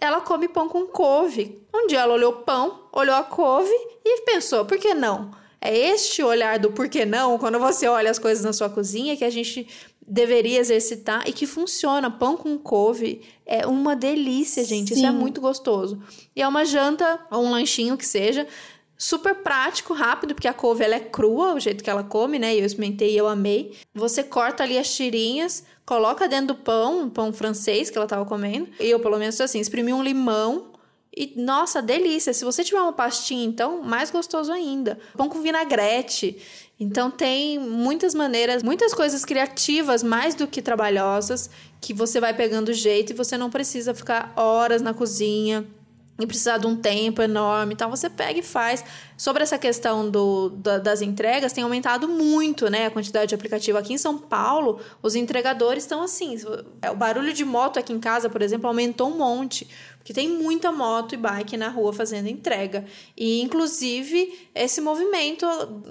ela 0.00 0.20
come 0.20 0.48
pão 0.48 0.68
com 0.68 0.86
couve. 0.86 1.60
Um 1.74 1.86
dia 1.86 2.00
ela 2.00 2.14
olhou 2.14 2.32
o 2.32 2.36
pão, 2.36 2.88
olhou 2.92 3.14
a 3.14 3.22
couve 3.22 3.72
e 4.04 4.22
pensou, 4.22 4.64
por 4.64 4.78
que 4.78 4.94
não? 4.94 5.30
É 5.60 5.76
este 5.76 6.22
olhar 6.22 6.58
do 6.58 6.72
por 6.72 6.88
que 6.88 7.04
não, 7.04 7.38
quando 7.38 7.58
você 7.58 7.86
olha 7.86 8.10
as 8.10 8.18
coisas 8.18 8.42
na 8.42 8.52
sua 8.52 8.70
cozinha, 8.70 9.16
que 9.16 9.24
a 9.24 9.30
gente 9.30 9.68
deveria 10.10 10.58
exercitar 10.58 11.28
e 11.28 11.32
que 11.32 11.46
funciona. 11.46 12.10
Pão 12.10 12.36
com 12.36 12.58
couve 12.58 13.20
é 13.46 13.66
uma 13.66 13.94
delícia, 13.94 14.64
gente. 14.64 14.88
Sim. 14.88 14.94
Isso 14.94 15.06
é 15.06 15.10
muito 15.10 15.40
gostoso. 15.40 16.02
E 16.34 16.42
é 16.42 16.48
uma 16.48 16.64
janta, 16.64 17.20
ou 17.30 17.44
um 17.44 17.50
lanchinho 17.50 17.96
que 17.96 18.06
seja, 18.06 18.46
super 19.00 19.36
prático, 19.36 19.94
rápido, 19.94 20.34
porque 20.34 20.46
a 20.46 20.52
couve 20.52 20.84
ela 20.84 20.94
é 20.94 21.00
crua, 21.00 21.54
o 21.54 21.58
jeito 21.58 21.82
que 21.82 21.88
ela 21.88 22.04
come, 22.04 22.38
né? 22.38 22.54
Eu 22.54 22.66
experimentei 22.66 23.14
e 23.14 23.16
eu 23.16 23.26
amei. 23.26 23.74
Você 23.94 24.22
corta 24.22 24.62
ali 24.62 24.76
as 24.76 24.94
tirinhas, 24.94 25.64
coloca 25.86 26.28
dentro 26.28 26.48
do 26.48 26.54
pão, 26.56 27.04
um 27.04 27.08
pão 27.08 27.32
francês 27.32 27.88
que 27.88 27.96
ela 27.96 28.06
tava 28.06 28.26
comendo. 28.26 28.68
Eu, 28.78 29.00
pelo 29.00 29.18
menos, 29.18 29.40
assim, 29.40 29.58
exprimi 29.58 29.90
um 29.90 30.02
limão. 30.02 30.72
E, 31.16 31.32
nossa, 31.34 31.80
delícia! 31.80 32.34
Se 32.34 32.44
você 32.44 32.62
tiver 32.62 32.80
uma 32.82 32.92
pastinha, 32.92 33.42
então, 33.42 33.82
mais 33.82 34.10
gostoso 34.10 34.52
ainda. 34.52 34.98
Pão 35.16 35.30
com 35.30 35.40
vinagrete. 35.40 36.36
Então, 36.78 37.10
tem 37.10 37.58
muitas 37.58 38.14
maneiras, 38.14 38.62
muitas 38.62 38.92
coisas 38.92 39.24
criativas, 39.24 40.02
mais 40.02 40.34
do 40.34 40.46
que 40.46 40.60
trabalhosas, 40.60 41.48
que 41.80 41.94
você 41.94 42.20
vai 42.20 42.34
pegando 42.34 42.70
jeito 42.74 43.14
e 43.14 43.16
você 43.16 43.38
não 43.38 43.48
precisa 43.48 43.94
ficar 43.94 44.30
horas 44.36 44.82
na 44.82 44.92
cozinha 44.92 45.66
e 46.24 46.26
precisar 46.26 46.58
de 46.58 46.66
um 46.66 46.76
tempo 46.76 47.22
enorme, 47.22 47.74
então 47.74 47.90
você 47.90 48.08
pega 48.08 48.38
e 48.38 48.42
faz. 48.42 48.84
Sobre 49.16 49.42
essa 49.42 49.58
questão 49.58 50.10
do, 50.10 50.48
da, 50.50 50.78
das 50.78 51.02
entregas, 51.02 51.52
tem 51.52 51.62
aumentado 51.62 52.08
muito, 52.08 52.70
né, 52.70 52.86
a 52.86 52.90
quantidade 52.90 53.28
de 53.28 53.34
aplicativo 53.34 53.76
aqui 53.76 53.92
em 53.92 53.98
São 53.98 54.16
Paulo. 54.16 54.80
Os 55.02 55.14
entregadores 55.14 55.84
estão 55.84 56.02
assim, 56.02 56.36
o 56.90 56.94
barulho 56.94 57.32
de 57.32 57.44
moto 57.44 57.78
aqui 57.78 57.92
em 57.92 58.00
casa, 58.00 58.30
por 58.30 58.40
exemplo, 58.40 58.66
aumentou 58.66 59.10
um 59.10 59.18
monte, 59.18 59.68
porque 60.00 60.14
tem 60.14 60.30
muita 60.30 60.72
moto 60.72 61.14
e 61.14 61.18
bike 61.18 61.58
na 61.58 61.68
rua 61.68 61.92
fazendo 61.92 62.26
entrega. 62.26 62.86
E, 63.14 63.42
inclusive, 63.42 64.48
esse 64.54 64.80
movimento 64.80 65.46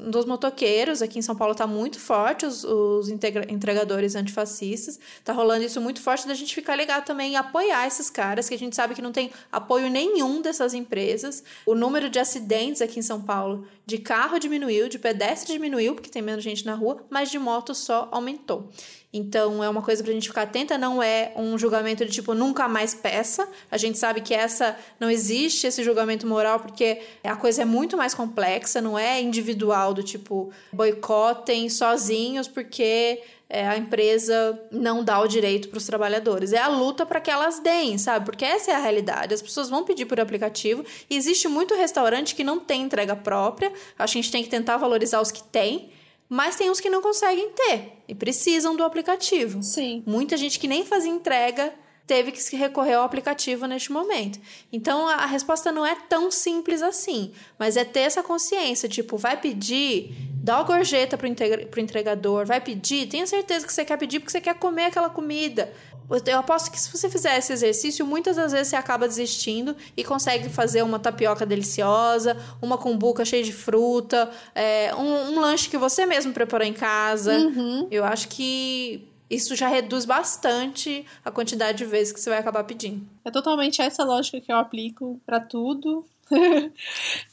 dos 0.09 0.25
motoqueiros 0.25 1.03
aqui 1.03 1.19
em 1.19 1.21
São 1.21 1.35
Paulo 1.35 1.51
está 1.51 1.67
muito 1.67 1.99
forte, 1.99 2.43
os, 2.43 2.63
os 2.63 3.07
entregadores 3.07 4.15
antifascistas. 4.15 4.99
Está 5.19 5.31
rolando 5.31 5.63
isso 5.63 5.79
muito 5.79 6.01
forte 6.01 6.27
da 6.27 6.33
gente 6.33 6.55
ficar 6.55 6.75
ligado 6.75 7.05
também 7.05 7.33
e 7.33 7.35
apoiar 7.35 7.85
esses 7.85 8.09
caras, 8.09 8.49
que 8.49 8.55
a 8.55 8.57
gente 8.57 8.75
sabe 8.75 8.95
que 8.95 9.01
não 9.01 9.11
tem 9.11 9.29
apoio 9.51 9.91
nenhum 9.91 10.41
dessas 10.41 10.73
empresas. 10.73 11.43
O 11.63 11.75
número 11.75 12.09
de 12.09 12.17
acidentes 12.17 12.81
aqui 12.81 12.97
em 12.97 13.03
São 13.03 13.21
Paulo 13.21 13.67
de 13.85 13.99
carro 13.99 14.39
diminuiu, 14.39 14.89
de 14.89 14.97
pedestre 14.97 15.53
diminuiu, 15.53 15.93
porque 15.93 16.09
tem 16.09 16.21
menos 16.21 16.43
gente 16.43 16.65
na 16.65 16.73
rua, 16.73 17.05
mas 17.11 17.29
de 17.29 17.37
moto 17.37 17.75
só 17.75 18.07
aumentou. 18.11 18.69
Então 19.11 19.63
é 19.63 19.69
uma 19.69 19.81
coisa 19.81 20.03
pra 20.03 20.13
gente 20.13 20.27
ficar 20.27 20.43
atenta, 20.43 20.77
não 20.77 21.01
é 21.01 21.31
um 21.35 21.57
julgamento 21.57 22.05
de 22.05 22.11
tipo 22.11 22.35
nunca 22.35 22.67
mais 22.67 22.93
peça. 22.93 23.47
A 23.71 23.77
gente 23.77 23.97
sabe 23.97 24.21
que 24.21 24.33
essa 24.35 24.77
não 24.99 25.09
existe 25.09 25.65
esse 25.65 25.83
julgamento 25.83 26.27
moral 26.27 26.59
porque 26.59 27.01
a 27.23 27.35
coisa 27.35 27.63
é 27.63 27.65
muito 27.65 27.97
mais 27.97 28.13
complexa, 28.13 28.79
não 28.79 28.97
é 28.97 29.19
individual 29.19 29.95
do 29.95 30.03
tipo 30.03 30.51
boicotem 30.71 31.69
sozinhos 31.69 32.47
porque 32.47 33.19
é, 33.49 33.67
a 33.67 33.75
empresa 33.75 34.61
não 34.71 35.03
dá 35.03 35.19
o 35.19 35.27
direito 35.27 35.69
para 35.69 35.79
os 35.79 35.85
trabalhadores. 35.87 36.53
É 36.53 36.59
a 36.59 36.67
luta 36.67 37.03
para 37.03 37.19
que 37.19 37.31
elas 37.31 37.59
deem, 37.59 37.97
sabe? 37.97 38.25
Porque 38.25 38.45
essa 38.45 38.69
é 38.69 38.75
a 38.75 38.79
realidade. 38.79 39.33
As 39.33 39.41
pessoas 39.41 39.69
vão 39.69 39.83
pedir 39.83 40.05
por 40.05 40.19
aplicativo. 40.19 40.85
E 41.09 41.17
existe 41.17 41.47
muito 41.47 41.73
restaurante 41.73 42.35
que 42.35 42.43
não 42.43 42.59
tem 42.59 42.83
entrega 42.83 43.15
própria. 43.15 43.73
Acho 43.97 44.13
que 44.13 44.19
a 44.19 44.21
gente 44.21 44.31
tem 44.31 44.43
que 44.43 44.49
tentar 44.49 44.77
valorizar 44.77 45.19
os 45.19 45.31
que 45.31 45.41
têm. 45.41 45.89
Mas 46.29 46.55
tem 46.55 46.69
uns 46.69 46.79
que 46.79 46.91
não 46.91 47.01
conseguem 47.01 47.49
ter 47.49 48.03
e 48.07 48.13
precisam 48.13 48.75
do 48.75 48.83
aplicativo. 48.83 49.63
Sim. 49.63 50.03
Muita 50.05 50.37
gente 50.37 50.59
que 50.59 50.67
nem 50.67 50.85
fazia 50.85 51.11
entrega 51.11 51.73
teve 52.09 52.31
que 52.31 52.55
recorrer 52.55 52.95
ao 52.95 53.03
aplicativo 53.03 53.67
neste 53.67 53.91
momento. 53.91 54.39
Então 54.73 55.07
a 55.07 55.27
resposta 55.27 55.71
não 55.71 55.85
é 55.85 55.95
tão 55.95 56.31
simples 56.31 56.81
assim, 56.81 57.31
mas 57.57 57.77
é 57.77 57.85
ter 57.85 57.99
essa 57.99 58.23
consciência, 58.23 58.89
tipo, 58.89 59.15
vai 59.15 59.39
pedir, 59.39 60.15
dá 60.43 60.59
o 60.59 60.65
gorjeta 60.65 61.15
pro, 61.15 61.29
pro 61.69 61.79
entregador, 61.79 62.47
vai 62.47 62.59
pedir, 62.59 63.07
tenha 63.07 63.27
certeza 63.27 63.67
que 63.67 63.71
você 63.71 63.85
quer 63.85 63.97
pedir 63.97 64.19
porque 64.19 64.31
você 64.31 64.41
quer 64.41 64.55
comer 64.55 64.85
aquela 64.85 65.09
comida. 65.09 65.71
Eu 66.09 66.39
aposto 66.39 66.71
que 66.71 66.79
se 66.79 66.89
você 66.91 67.09
fizer 67.09 67.37
esse 67.37 67.53
exercício, 67.53 68.05
muitas 68.05 68.35
das 68.35 68.51
vezes 68.51 68.69
você 68.69 68.75
acaba 68.75 69.07
desistindo 69.07 69.75
e 69.95 70.03
consegue 70.03 70.49
fazer 70.49 70.81
uma 70.81 70.97
tapioca 70.97 71.45
deliciosa, 71.45 72.35
uma 72.61 72.77
cumbuca 72.77 73.23
cheia 73.23 73.43
de 73.43 73.53
fruta, 73.53 74.29
é, 74.55 74.93
um, 74.95 75.33
um, 75.33 75.39
lanche 75.39 75.69
que 75.69 75.77
você 75.77 76.05
mesmo 76.05 76.33
preparou 76.33 76.65
em 76.65 76.73
casa. 76.73 77.37
Uhum. 77.37 77.87
Eu 77.91 78.03
acho 78.03 78.27
que 78.29 79.07
isso 79.29 79.55
já 79.55 79.67
reduz 79.67 80.05
bastante 80.05 81.05
a 81.23 81.29
quantidade 81.29 81.77
de 81.77 81.85
vezes 81.85 82.11
que 82.11 82.19
você 82.19 82.29
vai 82.29 82.39
acabar 82.39 82.63
pedindo. 82.63 83.05
É 83.23 83.29
totalmente 83.29 83.81
essa 83.81 84.03
lógica 84.03 84.41
que 84.41 84.51
eu 84.51 84.57
aplico 84.57 85.21
para 85.25 85.39
tudo. 85.39 86.03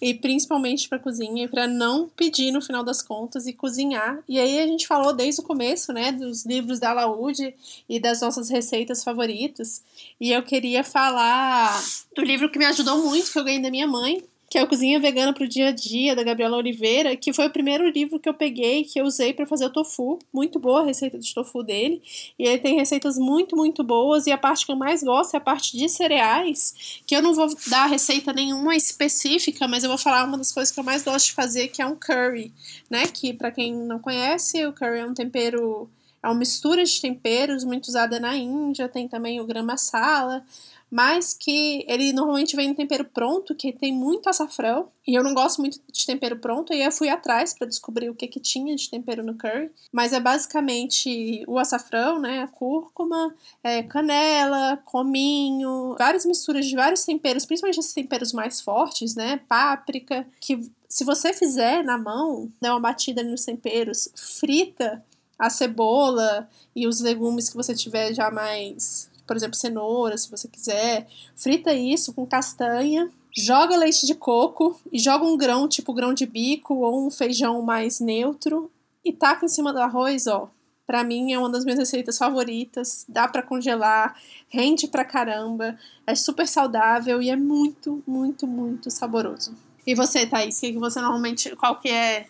e 0.00 0.14
principalmente 0.14 0.88
para 0.88 0.98
cozinha 0.98 1.44
e 1.44 1.48
para 1.48 1.66
não 1.66 2.08
pedir 2.08 2.52
no 2.52 2.60
final 2.60 2.82
das 2.82 3.02
contas 3.02 3.46
e 3.46 3.52
cozinhar. 3.52 4.18
E 4.28 4.38
aí 4.38 4.58
a 4.58 4.66
gente 4.66 4.86
falou 4.86 5.12
desde 5.12 5.40
o 5.40 5.44
começo, 5.44 5.92
né, 5.92 6.12
dos 6.12 6.44
livros 6.44 6.78
da 6.78 6.92
Laude 6.92 7.54
e 7.88 8.00
das 8.00 8.20
nossas 8.20 8.48
receitas 8.48 9.04
favoritas. 9.04 9.82
E 10.20 10.32
eu 10.32 10.42
queria 10.42 10.82
falar 10.82 11.78
do 12.14 12.22
livro 12.22 12.50
que 12.50 12.58
me 12.58 12.66
ajudou 12.66 13.02
muito, 13.02 13.32
que 13.32 13.38
eu 13.38 13.44
ganhei 13.44 13.60
da 13.60 13.70
minha 13.70 13.86
mãe, 13.86 14.22
que 14.48 14.58
é 14.58 14.62
o 14.62 14.68
Cozinha 14.68 15.00
Vegana 15.00 15.32
para 15.32 15.44
o 15.44 15.48
Dia 15.48 15.68
a 15.68 15.72
Dia, 15.72 16.14
da 16.14 16.22
Gabriela 16.22 16.56
Oliveira, 16.56 17.16
que 17.16 17.32
foi 17.32 17.46
o 17.46 17.50
primeiro 17.50 17.88
livro 17.88 18.20
que 18.20 18.28
eu 18.28 18.34
peguei, 18.34 18.84
que 18.84 19.00
eu 19.00 19.04
usei 19.04 19.32
para 19.34 19.46
fazer 19.46 19.66
o 19.66 19.70
tofu. 19.70 20.18
Muito 20.32 20.58
boa 20.58 20.82
a 20.82 20.84
receita 20.84 21.18
de 21.18 21.34
tofu 21.34 21.62
dele. 21.62 22.00
E 22.38 22.44
ele 22.44 22.58
tem 22.58 22.76
receitas 22.76 23.18
muito, 23.18 23.56
muito 23.56 23.82
boas. 23.82 24.26
E 24.26 24.32
a 24.32 24.38
parte 24.38 24.64
que 24.64 24.70
eu 24.70 24.76
mais 24.76 25.02
gosto 25.02 25.34
é 25.34 25.38
a 25.38 25.40
parte 25.40 25.76
de 25.76 25.88
cereais, 25.88 27.02
que 27.06 27.16
eu 27.16 27.22
não 27.22 27.34
vou 27.34 27.48
dar 27.68 27.86
receita 27.86 28.32
nenhuma 28.32 28.76
específica, 28.76 29.66
mas 29.66 29.82
eu 29.82 29.88
vou 29.88 29.98
falar 29.98 30.24
uma 30.24 30.38
das 30.38 30.52
coisas 30.52 30.72
que 30.72 30.78
eu 30.78 30.84
mais 30.84 31.02
gosto 31.02 31.26
de 31.26 31.32
fazer, 31.32 31.68
que 31.68 31.82
é 31.82 31.86
um 31.86 31.96
curry, 31.96 32.52
né? 32.88 33.06
Que, 33.08 33.32
para 33.32 33.50
quem 33.50 33.74
não 33.74 33.98
conhece, 33.98 34.64
o 34.64 34.72
curry 34.72 35.00
é 35.00 35.06
um 35.06 35.14
tempero 35.14 35.90
é 36.26 36.28
uma 36.28 36.34
mistura 36.34 36.84
de 36.84 37.00
temperos 37.00 37.62
muito 37.62 37.86
usada 37.86 38.18
na 38.18 38.36
Índia, 38.36 38.88
tem 38.88 39.06
também 39.06 39.40
o 39.40 39.46
gram 39.46 39.62
masala, 39.62 40.44
mas 40.90 41.34
que 41.34 41.84
ele 41.88 42.12
normalmente 42.12 42.54
vem 42.54 42.68
no 42.68 42.74
tempero 42.74 43.04
pronto, 43.04 43.54
que 43.54 43.72
tem 43.72 43.92
muito 43.92 44.28
açafrão, 44.28 44.88
e 45.06 45.14
eu 45.14 45.22
não 45.22 45.34
gosto 45.34 45.60
muito 45.60 45.80
de 45.90 46.06
tempero 46.06 46.38
pronto, 46.38 46.72
e 46.72 46.82
eu 46.82 46.92
fui 46.92 47.08
atrás 47.08 47.54
para 47.54 47.66
descobrir 47.66 48.08
o 48.08 48.14
que 48.14 48.26
que 48.26 48.40
tinha 48.40 48.74
de 48.74 48.88
tempero 48.88 49.24
no 49.24 49.36
curry, 49.36 49.70
mas 49.92 50.12
é 50.12 50.20
basicamente 50.20 51.44
o 51.46 51.58
açafrão, 51.58 52.20
né, 52.20 52.42
a 52.42 52.48
cúrcuma, 52.48 53.34
é, 53.62 53.82
canela, 53.82 54.76
cominho, 54.84 55.94
várias 55.98 56.24
misturas 56.24 56.66
de 56.66 56.76
vários 56.76 57.04
temperos, 57.04 57.44
principalmente 57.44 57.80
esses 57.80 57.94
temperos 57.94 58.32
mais 58.32 58.60
fortes, 58.60 59.14
né, 59.14 59.40
páprica, 59.48 60.26
que 60.40 60.60
se 60.88 61.04
você 61.04 61.32
fizer 61.32 61.82
na 61.82 61.98
mão, 61.98 62.50
der 62.60 62.70
uma 62.70 62.80
batida 62.80 63.22
nos 63.22 63.44
temperos, 63.44 64.08
frita 64.14 65.04
a 65.38 65.50
cebola 65.50 66.48
e 66.74 66.86
os 66.86 67.00
legumes 67.00 67.48
que 67.48 67.56
você 67.56 67.74
tiver 67.74 68.14
já 68.14 68.30
mais 68.30 69.10
por 69.26 69.36
exemplo, 69.36 69.56
cenoura, 69.56 70.16
se 70.16 70.30
você 70.30 70.48
quiser. 70.48 71.06
Frita 71.34 71.74
isso 71.74 72.12
com 72.14 72.26
castanha, 72.26 73.10
joga 73.36 73.76
leite 73.76 74.06
de 74.06 74.14
coco 74.14 74.80
e 74.92 74.98
joga 74.98 75.24
um 75.24 75.36
grão, 75.36 75.68
tipo 75.68 75.92
grão 75.92 76.14
de 76.14 76.24
bico 76.24 76.74
ou 76.74 77.06
um 77.06 77.10
feijão 77.10 77.60
mais 77.62 78.00
neutro 78.00 78.70
e 79.04 79.12
taca 79.12 79.44
em 79.44 79.48
cima 79.48 79.72
do 79.72 79.80
arroz, 79.80 80.26
ó. 80.26 80.48
Pra 80.86 81.02
mim 81.02 81.32
é 81.32 81.38
uma 81.38 81.50
das 81.50 81.64
minhas 81.64 81.80
receitas 81.80 82.16
favoritas, 82.16 83.04
dá 83.08 83.26
para 83.26 83.42
congelar, 83.42 84.16
rende 84.48 84.86
pra 84.86 85.04
caramba, 85.04 85.76
é 86.06 86.14
super 86.14 86.46
saudável 86.46 87.20
e 87.20 87.28
é 87.28 87.34
muito, 87.34 88.02
muito, 88.06 88.46
muito 88.46 88.88
saboroso. 88.90 89.52
E 89.84 89.94
você, 89.94 90.26
Thaís, 90.26 90.60
que 90.60 90.72
você 90.72 91.00
normalmente, 91.00 91.54
qual 91.56 91.80
que 91.80 91.88
é 91.88 92.26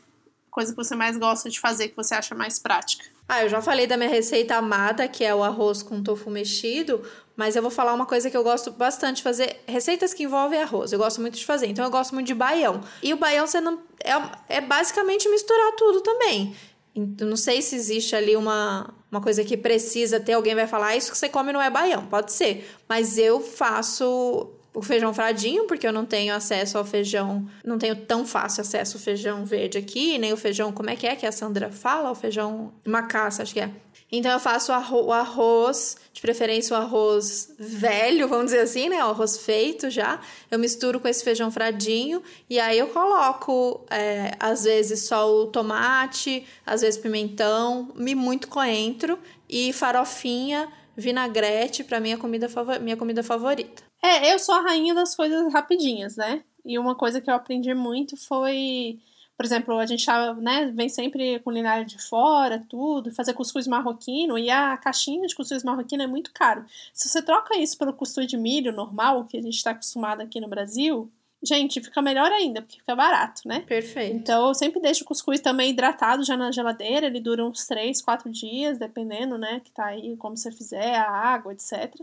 coisa 0.51 0.73
que 0.73 0.77
você 0.77 0.97
mais 0.97 1.19
gosta 1.19 1.51
de 1.51 1.61
fazer, 1.61 1.89
que 1.89 1.97
você 1.97 2.15
acha 2.15 2.35
mais 2.35 2.59
prática? 2.59 3.05
Ah, 3.29 3.43
eu 3.43 3.49
já 3.49 3.61
falei 3.61 3.87
da 3.87 3.97
minha 3.97 4.09
receita 4.09 4.57
amada, 4.57 5.09
que 5.09 5.25
é 5.25 5.35
o 5.35 5.43
arroz 5.43 5.83
com 5.83 6.01
tofu 6.03 6.31
mexido, 6.31 7.03
mas 7.35 7.57
eu 7.57 7.63
vou 7.63 7.71
falar 7.71 7.93
uma 7.93 8.07
coisa 8.07 8.31
que 8.31 8.37
eu 8.37 8.43
gosto 8.45 8.71
bastante 8.71 9.17
de 9.17 9.23
fazer, 9.25 9.63
receitas 9.67 10.15
que 10.15 10.23
envolvem 10.23 10.63
arroz. 10.63 10.93
Eu 10.93 10.99
gosto 10.99 11.21
muito 11.21 11.37
de 11.37 11.45
fazer, 11.45 11.67
então 11.67 11.85
eu 11.85 11.91
gosto 11.91 12.15
muito 12.15 12.29
de 12.29 12.35
baião. 12.35 12.81
E 13.03 13.13
o 13.13 13.17
baião 13.17 13.47
você 13.47 13.61
não 13.61 13.81
é, 14.03 14.57
é 14.57 14.61
basicamente 14.61 15.29
misturar 15.29 15.73
tudo 15.73 16.01
também. 16.03 16.55
Então, 16.95 17.29
não 17.29 17.37
sei 17.37 17.61
se 17.61 17.77
existe 17.77 18.17
ali 18.17 18.37
uma, 18.37 18.95
uma 19.11 19.21
coisa 19.21 19.45
que 19.45 19.57
precisa 19.57 20.19
ter, 20.19 20.33
alguém 20.33 20.55
vai 20.55 20.67
falar, 20.67 20.89
ah, 20.89 20.97
isso 20.97 21.11
que 21.11 21.19
você 21.19 21.29
come 21.29 21.53
não 21.53 21.61
é 21.61 21.69
baião, 21.69 22.07
pode 22.07 22.33
ser. 22.33 22.71
Mas 22.89 23.19
eu 23.19 23.41
faço 23.41 24.56
o 24.77 24.83
feijão 24.83 25.15
fradinho, 25.15 25.65
porque 25.65 25.87
eu 25.87 25.93
não 25.93 26.05
tenho 26.05 26.35
acesso 26.35 26.77
ao 26.77 26.85
feijão, 26.85 27.49
não 27.65 27.79
tenho 27.79 27.97
tão 27.97 28.27
fácil 28.27 28.61
acesso 28.61 28.99
ao 28.99 29.03
feijão 29.03 29.43
verde 29.43 29.79
aqui, 29.79 30.19
nem 30.19 30.35
o 30.35 30.37
feijão, 30.37 30.71
como 30.71 30.91
é 30.91 30.97
que 30.97 31.07
é 31.07 31.17
que 31.17 31.25
a 31.25 31.33
Sandra 31.33 31.73
fala? 31.73 32.11
O 32.11 32.15
feijão 32.15 32.75
macaça, 32.85 33.43
acho 33.43 33.55
que 33.55 33.61
é. 33.61 33.71
Então 34.13 34.31
eu 34.31 34.39
faço 34.39 34.71
o 34.73 35.13
arroz, 35.13 35.97
de 36.13 36.21
preferência 36.21 36.77
o 36.77 36.79
arroz 36.79 37.55
velho, 37.59 38.29
vamos 38.29 38.47
dizer 38.47 38.61
assim, 38.61 38.91
né? 38.91 39.03
O 39.03 39.09
arroz 39.09 39.39
feito 39.39 39.89
já. 39.89 40.21
Eu 40.51 40.59
misturo 40.59 41.01
com 41.01 41.09
esse 41.09 41.25
feijão 41.25 41.51
fradinho 41.51 42.23
e 42.49 42.61
aí 42.61 42.79
eu 42.79 42.89
coloco, 42.89 43.83
é, 43.91 44.33
às 44.39 44.65
vezes, 44.65 45.07
só 45.07 45.27
o 45.27 45.47
tomate, 45.47 46.47
às 46.67 46.83
vezes 46.83 47.01
pimentão, 47.01 47.89
muito 47.97 48.47
coentro 48.47 49.19
e 49.49 49.73
farofinha, 49.73 50.69
vinagrete, 50.95 51.83
para 51.83 51.99
mim 51.99 52.13
é 52.13 52.17
comida 52.19 52.47
minha 52.79 52.97
comida 52.97 53.23
favorita. 53.23 53.87
É, 54.07 54.33
eu 54.33 54.39
sou 54.39 54.55
a 54.55 54.61
rainha 54.61 54.95
das 54.95 55.17
coisas 55.17 55.53
rapidinhas, 55.53 56.17
né? 56.17 56.45
E 56.65 56.79
uma 56.79 56.95
coisa 56.95 57.21
que 57.21 57.29
eu 57.29 57.35
aprendi 57.35 57.75
muito 57.75 58.17
foi, 58.17 59.01
por 59.37 59.45
exemplo, 59.45 59.77
a 59.79 59.85
gente 59.85 60.07
né, 60.41 60.71
vem 60.73 60.89
sempre 60.89 61.41
culinária 61.41 61.85
de 61.85 62.01
fora, 62.01 62.65
tudo, 62.69 63.13
fazer 63.13 63.35
cuscuz 63.35 63.67
marroquino, 63.67 64.39
e 64.39 64.49
a 64.49 64.77
caixinha 64.77 65.27
de 65.27 65.35
cuscuz 65.35 65.65
marroquino 65.65 66.05
é 66.05 66.07
muito 66.07 66.33
caro. 66.33 66.65
Se 66.95 67.09
você 67.09 67.21
troca 67.21 67.59
isso 67.59 67.77
pelo 67.77 67.93
cuscuz 67.93 68.29
de 68.29 68.37
milho 68.37 68.73
normal, 68.73 69.25
que 69.25 69.37
a 69.37 69.43
gente 69.43 69.57
está 69.57 69.73
acostumado 69.73 70.21
aqui 70.21 70.41
no 70.41 70.49
Brasil, 70.49 71.11
gente, 71.43 71.81
fica 71.81 72.01
melhor 72.01 72.31
ainda, 72.31 72.63
porque 72.63 72.79
fica 72.79 72.95
barato, 72.95 73.43
né? 73.45 73.61
Perfeito. 73.61 74.15
Então 74.15 74.49
eu 74.49 74.55
sempre 74.55 74.81
deixo 74.81 75.03
o 75.03 75.07
cuscuz 75.07 75.41
também 75.41 75.71
hidratado 75.71 76.25
já 76.25 76.37
na 76.37 76.53
geladeira, 76.53 77.07
ele 77.07 77.21
dura 77.21 77.45
uns 77.45 77.67
3, 77.67 78.01
4 78.03 78.31
dias, 78.31 78.79
dependendo, 78.79 79.37
né, 79.37 79.61
que 79.65 79.71
tá 79.71 79.87
aí, 79.87 80.17
como 80.17 80.37
você 80.37 80.53
fizer, 80.53 80.97
a 80.97 81.11
água, 81.11 81.53
etc. 81.53 81.95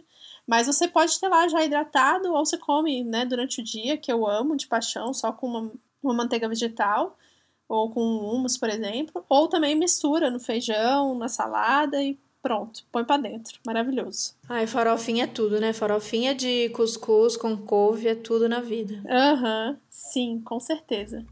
Mas 0.47 0.67
você 0.67 0.87
pode 0.87 1.19
ter 1.19 1.27
lá 1.27 1.47
já 1.47 1.63
hidratado, 1.63 2.33
ou 2.33 2.45
você 2.45 2.57
come, 2.57 3.03
né, 3.03 3.25
durante 3.25 3.61
o 3.61 3.63
dia, 3.63 3.97
que 3.97 4.11
eu 4.11 4.27
amo 4.27 4.55
de 4.55 4.67
paixão, 4.67 5.13
só 5.13 5.31
com 5.31 5.47
uma, 5.47 5.71
uma 6.01 6.13
manteiga 6.13 6.49
vegetal, 6.49 7.17
ou 7.67 7.89
com 7.89 8.01
hummus, 8.01 8.57
por 8.57 8.69
exemplo, 8.69 9.23
ou 9.29 9.47
também 9.47 9.75
mistura 9.75 10.29
no 10.29 10.39
feijão, 10.39 11.15
na 11.15 11.27
salada 11.27 12.01
e 12.01 12.17
pronto, 12.41 12.83
põe 12.91 13.05
para 13.05 13.21
dentro. 13.21 13.57
Maravilhoso. 13.65 14.35
Ai, 14.49 14.67
farofinha 14.67 15.23
é 15.23 15.27
tudo, 15.27 15.59
né? 15.61 15.71
Farofinha 15.71 16.35
de 16.35 16.69
cuscuz 16.69 17.37
com 17.37 17.55
couve 17.55 18.09
é 18.09 18.15
tudo 18.15 18.49
na 18.49 18.59
vida. 18.59 19.01
Aham, 19.09 19.69
uhum, 19.69 19.77
sim, 19.89 20.41
com 20.43 20.59
certeza. 20.59 21.25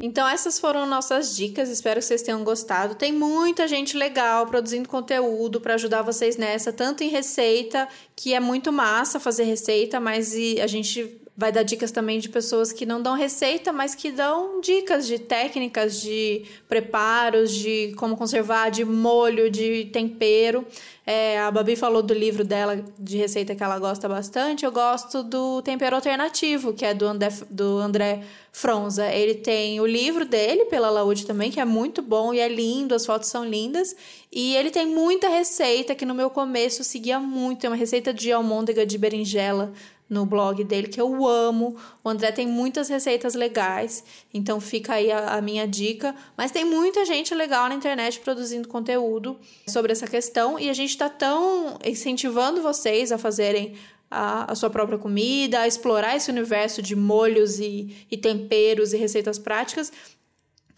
Então 0.00 0.28
essas 0.28 0.58
foram 0.60 0.86
nossas 0.86 1.34
dicas, 1.34 1.68
espero 1.68 1.98
que 2.00 2.06
vocês 2.06 2.22
tenham 2.22 2.44
gostado. 2.44 2.94
Tem 2.94 3.12
muita 3.12 3.66
gente 3.66 3.96
legal 3.96 4.46
produzindo 4.46 4.88
conteúdo 4.88 5.60
para 5.60 5.74
ajudar 5.74 6.02
vocês 6.02 6.36
nessa, 6.36 6.72
tanto 6.72 7.02
em 7.02 7.08
receita, 7.08 7.88
que 8.14 8.32
é 8.32 8.40
muito 8.40 8.72
massa 8.72 9.18
fazer 9.18 9.44
receita, 9.44 9.98
mas 9.98 10.34
a 10.62 10.66
gente 10.66 11.17
vai 11.38 11.52
dar 11.52 11.62
dicas 11.62 11.92
também 11.92 12.18
de 12.18 12.28
pessoas 12.28 12.72
que 12.72 12.84
não 12.84 13.00
dão 13.00 13.14
receita, 13.14 13.72
mas 13.72 13.94
que 13.94 14.10
dão 14.10 14.60
dicas 14.60 15.06
de 15.06 15.20
técnicas, 15.20 16.02
de 16.02 16.42
preparos, 16.68 17.54
de 17.54 17.94
como 17.96 18.16
conservar, 18.16 18.70
de 18.70 18.84
molho, 18.84 19.48
de 19.48 19.84
tempero. 19.92 20.66
É, 21.06 21.38
a 21.38 21.48
Babi 21.52 21.76
falou 21.76 22.02
do 22.02 22.12
livro 22.12 22.44
dela 22.44 22.84
de 22.98 23.16
receita 23.16 23.54
que 23.54 23.62
ela 23.62 23.78
gosta 23.78 24.08
bastante. 24.08 24.64
Eu 24.64 24.72
gosto 24.72 25.22
do 25.22 25.62
Tempero 25.62 25.94
Alternativo, 25.94 26.74
que 26.74 26.84
é 26.84 26.92
do 26.92 27.06
André, 27.06 27.28
do 27.48 27.78
André 27.78 28.24
Fronza. 28.52 29.06
Ele 29.06 29.36
tem 29.36 29.80
o 29.80 29.86
livro 29.86 30.26
dele, 30.26 30.64
pela 30.64 30.90
Laude 30.90 31.24
também, 31.24 31.52
que 31.52 31.60
é 31.60 31.64
muito 31.64 32.02
bom 32.02 32.34
e 32.34 32.40
é 32.40 32.48
lindo, 32.48 32.96
as 32.96 33.06
fotos 33.06 33.28
são 33.28 33.44
lindas. 33.44 33.96
E 34.30 34.56
ele 34.56 34.70
tem 34.70 34.86
muita 34.86 35.28
receita 35.28 35.94
que 35.94 36.04
no 36.04 36.14
meu 36.14 36.28
começo 36.28 36.82
seguia 36.82 37.20
muito. 37.20 37.64
É 37.64 37.70
uma 37.70 37.76
receita 37.76 38.12
de 38.12 38.30
almôndega 38.32 38.84
de 38.84 38.98
berinjela 38.98 39.72
no 40.08 40.24
blog 40.24 40.64
dele, 40.64 40.88
que 40.88 41.00
eu 41.00 41.26
amo. 41.26 41.76
O 42.02 42.08
André 42.08 42.32
tem 42.32 42.46
muitas 42.46 42.88
receitas 42.88 43.34
legais, 43.34 44.02
então 44.32 44.60
fica 44.60 44.94
aí 44.94 45.12
a, 45.12 45.34
a, 45.34 45.42
minha 45.42 45.66
dica. 45.66 46.14
Mas 46.36 46.50
tem 46.50 46.64
muita 46.64 47.04
gente 47.04 47.34
legal 47.34 47.68
na 47.68 47.74
internet 47.74 48.20
produzindo 48.20 48.68
conteúdo 48.68 49.38
sobre 49.66 49.92
essa 49.92 50.06
questão 50.06 50.58
e 50.58 50.70
a 50.70 50.74
gente 50.74 50.90
está 50.90 51.08
tão 51.08 51.78
incentivando 51.84 52.62
vocês 52.62 53.12
a 53.12 53.18
fazerem 53.18 53.74
a, 54.10 54.50
a, 54.50 54.54
sua 54.54 54.70
própria 54.70 54.98
comida, 54.98 55.60
a 55.60 55.68
explorar 55.68 56.16
esse 56.16 56.30
universo 56.30 56.80
de 56.80 56.96
molhos 56.96 57.60
e, 57.60 58.06
e 58.10 58.16
temperos 58.16 58.92
e 58.92 58.96
receitas 58.96 59.38
práticas, 59.38 59.92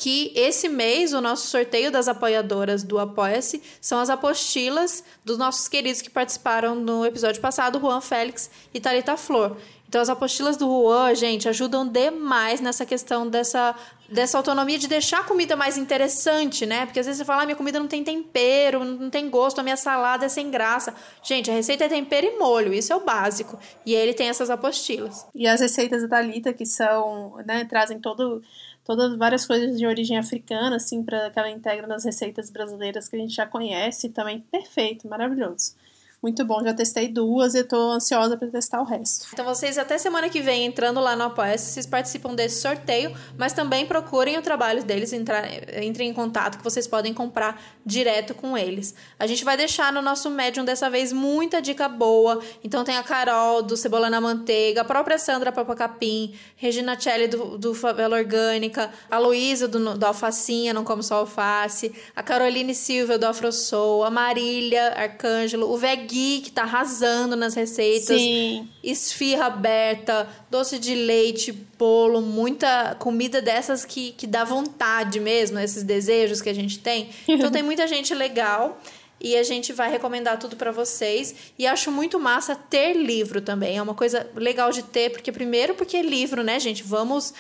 que 0.01 0.33
esse 0.35 0.67
mês 0.67 1.13
o 1.13 1.21
nosso 1.21 1.47
sorteio 1.49 1.91
das 1.91 2.09
apoiadoras 2.09 2.83
do 2.83 2.99
Apoia-se 2.99 3.63
são 3.83 3.99
as 3.99 4.09
apostilas 4.09 5.05
dos 5.23 5.37
nossos 5.37 5.69
queridos 5.69 6.01
que 6.01 6.09
participaram 6.09 6.75
no 6.75 7.05
episódio 7.05 7.39
passado, 7.39 7.79
Juan 7.79 8.01
Félix 8.01 8.51
e 8.73 8.81
Talita 8.81 9.15
Flor. 9.19 9.59
Então, 9.87 10.01
as 10.01 10.09
apostilas 10.09 10.57
do 10.57 10.65
Juan, 10.67 11.15
gente, 11.15 11.49
ajudam 11.51 11.87
demais 11.87 12.63
nessa 12.63 12.87
questão 12.87 13.29
dessa, 13.29 13.75
dessa 14.09 14.39
autonomia 14.39 14.79
de 14.79 14.89
deixar 14.89 15.21
a 15.21 15.25
comida 15.25 15.55
mais 15.55 15.77
interessante, 15.77 16.65
né? 16.65 16.87
Porque 16.87 17.01
às 17.01 17.07
vezes 17.07 17.19
você 17.19 17.25
fala, 17.25 17.43
ah, 17.43 17.45
minha 17.45 17.57
comida 17.57 17.79
não 17.79 17.89
tem 17.89 18.03
tempero, 18.03 18.83
não 18.85 19.11
tem 19.11 19.29
gosto, 19.29 19.59
a 19.59 19.63
minha 19.63 19.77
salada 19.77 20.25
é 20.25 20.29
sem 20.31 20.51
graça. 20.51 20.95
Gente, 21.23 21.51
a 21.51 21.55
receita 21.55 21.85
é 21.85 21.89
tempero 21.89 22.25
e 22.25 22.39
molho, 22.39 22.73
isso 22.73 22.91
é 22.93 22.97
o 22.97 23.05
básico. 23.05 23.59
E 23.85 23.93
ele 23.93 24.15
tem 24.15 24.29
essas 24.29 24.49
apostilas. 24.49 25.27
E 25.35 25.47
as 25.47 25.61
receitas 25.61 26.03
da 26.03 26.09
Thalita, 26.09 26.55
que 26.55 26.65
são, 26.65 27.37
né, 27.45 27.67
trazem 27.67 28.01
todo 28.01 28.41
todas 28.85 29.17
várias 29.17 29.47
coisas 29.47 29.79
de 29.79 29.87
origem 29.87 30.19
africana, 30.19 30.77
assim, 30.77 31.03
para 31.03 31.31
que 31.31 31.39
ela 31.39 31.51
integra 31.51 31.87
nas 31.87 32.05
receitas 32.05 32.51
brasileiras 32.51 33.09
que 33.09 33.17
a 33.17 33.19
gente 33.19 33.35
já 33.35 33.47
conhece, 33.47 34.09
também 34.11 34.41
perfeito, 34.41 35.09
maravilhoso. 35.09 35.75
Muito 36.23 36.45
bom, 36.45 36.63
já 36.63 36.75
testei 36.75 37.09
duas 37.09 37.55
e 37.55 37.65
tô 37.65 37.93
ansiosa 37.93 38.37
para 38.37 38.49
testar 38.49 38.83
o 38.83 38.85
resto. 38.85 39.29
Então 39.33 39.43
vocês 39.43 39.79
até 39.79 39.97
semana 39.97 40.29
que 40.29 40.43
vem 40.43 40.67
entrando 40.67 41.01
lá 41.01 41.17
no 41.17 41.25
Apoia-se, 41.25 41.73
vocês 41.73 41.87
participam 41.87 42.35
desse 42.35 42.61
sorteio, 42.61 43.17
mas 43.39 43.55
também 43.55 43.87
procurem 43.87 44.37
o 44.37 44.43
trabalho 44.43 44.85
deles, 44.85 45.15
entrar, 45.15 45.49
entrem 45.83 46.11
em 46.11 46.13
contato 46.13 46.59
que 46.59 46.65
vocês 46.65 46.87
podem 46.87 47.15
comprar 47.15 47.59
direto 47.87 48.35
com 48.35 48.57
eles. 48.57 48.95
A 49.19 49.27
gente 49.27 49.43
vai 49.47 49.57
deixar 49.57 49.91
no 49.95 50.03
nosso 50.03 50.29
Medium 50.29 50.63
dessa 50.63 50.91
vez 50.91 51.11
muita 51.11 51.63
dica 51.63 51.89
boa. 51.89 52.39
Então 52.63 52.85
tem 52.85 52.99
a 52.99 53.03
Carol 53.03 53.63
do 53.63 53.75
Cebola 53.75 54.11
na 54.11 54.21
Manteiga, 54.21 54.83
a 54.83 54.85
própria 54.85 55.17
Sandra 55.17 55.51
Papacapim, 55.51 56.35
Regina 56.55 57.01
Celli 57.01 57.29
do, 57.29 57.57
do 57.57 57.75
Favela 57.75 58.19
Orgânica, 58.19 58.91
a 59.11 59.17
Luísa 59.17 59.67
do, 59.67 59.97
do 59.97 60.05
Alfacinha, 60.05 60.75
Não 60.75 60.85
Como 60.85 61.03
Só 61.03 61.17
Alface, 61.17 61.95
a 62.15 62.23
Caroline 62.23 62.75
Silva 62.75 63.17
do 63.17 63.25
Afrosoul, 63.25 64.05
a 64.05 64.11
Marília 64.11 64.93
Arcângelo, 64.95 65.73
o 65.73 65.79
Veg 65.79 66.10
Gui, 66.11 66.41
que 66.43 66.51
tá 66.51 66.63
arrasando 66.63 67.37
nas 67.37 67.55
receitas. 67.55 68.21
Sim. 68.21 68.69
Esfirra 68.83 69.47
aberta, 69.47 70.29
doce 70.51 70.79
de 70.79 70.95
leite, 70.95 71.53
bolo, 71.79 72.21
muita 72.21 72.97
comida 72.99 73.41
dessas 73.41 73.85
que, 73.85 74.11
que 74.13 74.27
dá 74.27 74.43
vontade 74.43 75.21
mesmo, 75.21 75.59
esses 75.61 75.85
desejos 75.85 76.43
que 76.43 76.49
a 76.49 76.55
gente 76.55 76.81
tem. 76.81 77.11
Então 77.29 77.51
tem 77.51 77.63
muita 77.63 77.87
gente 77.87 78.13
legal 78.13 78.81
e 79.21 79.37
a 79.37 79.43
gente 79.43 79.73
vai 79.73 79.91
recomendar 79.91 80.39
tudo 80.39 80.57
para 80.57 80.73
vocês. 80.73 81.35
E 81.59 81.67
acho 81.67 81.93
muito 81.93 82.19
massa 82.19 82.57
ter 82.57 82.95
livro 82.95 83.41
também. 83.41 83.77
É 83.77 83.83
uma 83.83 83.95
coisa 83.95 84.27
legal 84.35 84.71
de 84.73 84.83
ter, 84.83 85.11
porque 85.11 85.31
primeiro 85.31 85.75
porque 85.75 85.99
é 85.99 86.03
livro, 86.03 86.43
né, 86.43 86.59
gente? 86.59 86.83
Vamos 86.83 87.35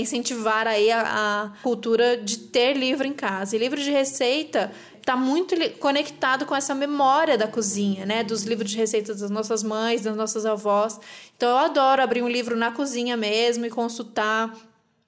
incentivar 0.00 0.66
aí 0.66 0.90
a, 0.90 1.02
a 1.02 1.62
cultura 1.62 2.16
de 2.16 2.38
ter 2.38 2.74
livro 2.74 3.06
em 3.06 3.12
casa. 3.12 3.56
E 3.56 3.58
livro 3.58 3.80
de 3.82 3.90
receita 3.90 4.70
está 5.08 5.16
muito 5.16 5.56
conectado 5.78 6.44
com 6.44 6.54
essa 6.54 6.74
memória 6.74 7.38
da 7.38 7.48
cozinha, 7.48 8.04
né? 8.04 8.22
Dos 8.22 8.42
livros 8.42 8.70
de 8.70 8.76
receitas 8.76 9.20
das 9.20 9.30
nossas 9.30 9.62
mães, 9.62 10.02
das 10.02 10.14
nossas 10.14 10.44
avós. 10.44 11.00
Então 11.34 11.48
eu 11.48 11.56
adoro 11.56 12.02
abrir 12.02 12.20
um 12.20 12.28
livro 12.28 12.54
na 12.54 12.70
cozinha 12.70 13.16
mesmo 13.16 13.64
e 13.64 13.70
consultar, 13.70 14.54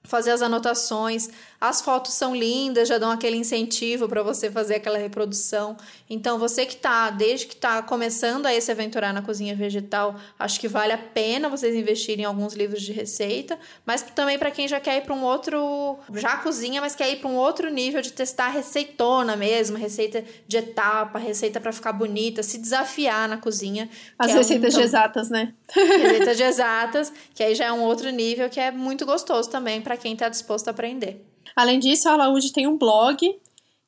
fazer 0.03 0.31
as 0.31 0.43
anotações. 0.43 1.29
As 1.61 1.83
fotos 1.83 2.15
são 2.15 2.35
lindas, 2.35 2.89
já 2.89 2.97
dão 2.97 3.11
aquele 3.11 3.37
incentivo 3.37 4.09
para 4.09 4.23
você 4.23 4.51
fazer 4.51 4.77
aquela 4.77 4.97
reprodução. 4.97 5.77
Então, 6.09 6.39
você 6.39 6.65
que 6.65 6.75
está, 6.75 7.11
desde 7.11 7.47
que 7.47 7.55
está 7.55 7.83
começando 7.83 8.47
a 8.47 8.61
se 8.61 8.73
aventurar 8.73 9.13
na 9.13 9.21
cozinha 9.21 9.55
vegetal, 9.55 10.17
acho 10.39 10.59
que 10.59 10.67
vale 10.67 10.93
a 10.93 10.99
pena 10.99 11.51
vocês 11.51 11.75
investirem 11.75 12.23
em 12.23 12.27
alguns 12.27 12.55
livros 12.55 12.81
de 12.81 12.93
receita, 12.93 13.59
mas 13.85 14.01
também 14.03 14.39
para 14.39 14.51
quem 14.51 14.67
já 14.67 14.81
quer 14.81 14.97
ir 14.97 15.03
para 15.03 15.15
um 15.15 15.23
outro, 15.23 15.99
já 16.15 16.39
cozinha, 16.39 16.81
mas 16.81 16.95
quer 16.95 17.11
ir 17.11 17.17
para 17.17 17.29
um 17.29 17.37
outro 17.37 17.69
nível 17.71 18.01
de 18.01 18.13
testar 18.13 18.49
receitona 18.49 19.37
mesmo, 19.37 19.77
receita 19.77 20.25
de 20.49 20.57
etapa, 20.57 21.19
receita 21.19 21.61
para 21.61 21.73
ficar 21.73 21.93
bonita, 21.93 22.43
se 22.43 22.57
desafiar 22.57 23.29
na 23.29 23.37
cozinha. 23.37 23.89
As 24.19 24.33
receitas 24.33 24.75
é 24.75 24.79
um, 24.79 24.81
de 24.81 24.87
exatas, 24.87 25.29
né? 25.29 25.53
Receitas 25.69 26.37
de 26.39 26.43
exatas, 26.43 27.13
que 27.35 27.43
aí 27.43 27.55
já 27.55 27.67
é 27.67 27.73
um 27.73 27.83
outro 27.83 28.09
nível 28.09 28.49
que 28.49 28.59
é 28.59 28.71
muito 28.71 29.05
gostoso 29.05 29.51
também 29.51 29.83
para 29.91 29.97
quem 29.97 30.13
está 30.13 30.29
disposto 30.29 30.69
a 30.69 30.71
aprender. 30.71 31.27
Além 31.57 31.81
disso, 31.81 32.09
a 32.09 32.13
Alaúde 32.13 32.53
tem 32.53 32.65
um 32.65 32.79
blog 32.79 33.37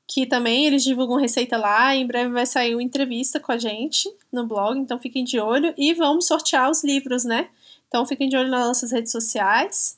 que 0.04 0.26
também 0.26 0.66
eles 0.66 0.82
divulgam 0.82 1.16
receita 1.16 1.56
lá. 1.56 1.94
Em 1.94 2.04
breve 2.04 2.32
vai 2.32 2.44
sair 2.44 2.74
uma 2.74 2.82
entrevista 2.82 3.38
com 3.38 3.52
a 3.52 3.56
gente 3.56 4.12
no 4.32 4.44
blog, 4.44 4.76
então 4.76 4.98
fiquem 4.98 5.22
de 5.22 5.38
olho. 5.38 5.72
E 5.78 5.94
vamos 5.94 6.26
sortear 6.26 6.68
os 6.68 6.82
livros, 6.82 7.22
né? 7.22 7.48
Então 7.86 8.04
fiquem 8.04 8.28
de 8.28 8.36
olho 8.36 8.50
nas 8.50 8.66
nossas 8.66 8.90
redes 8.90 9.12
sociais, 9.12 9.96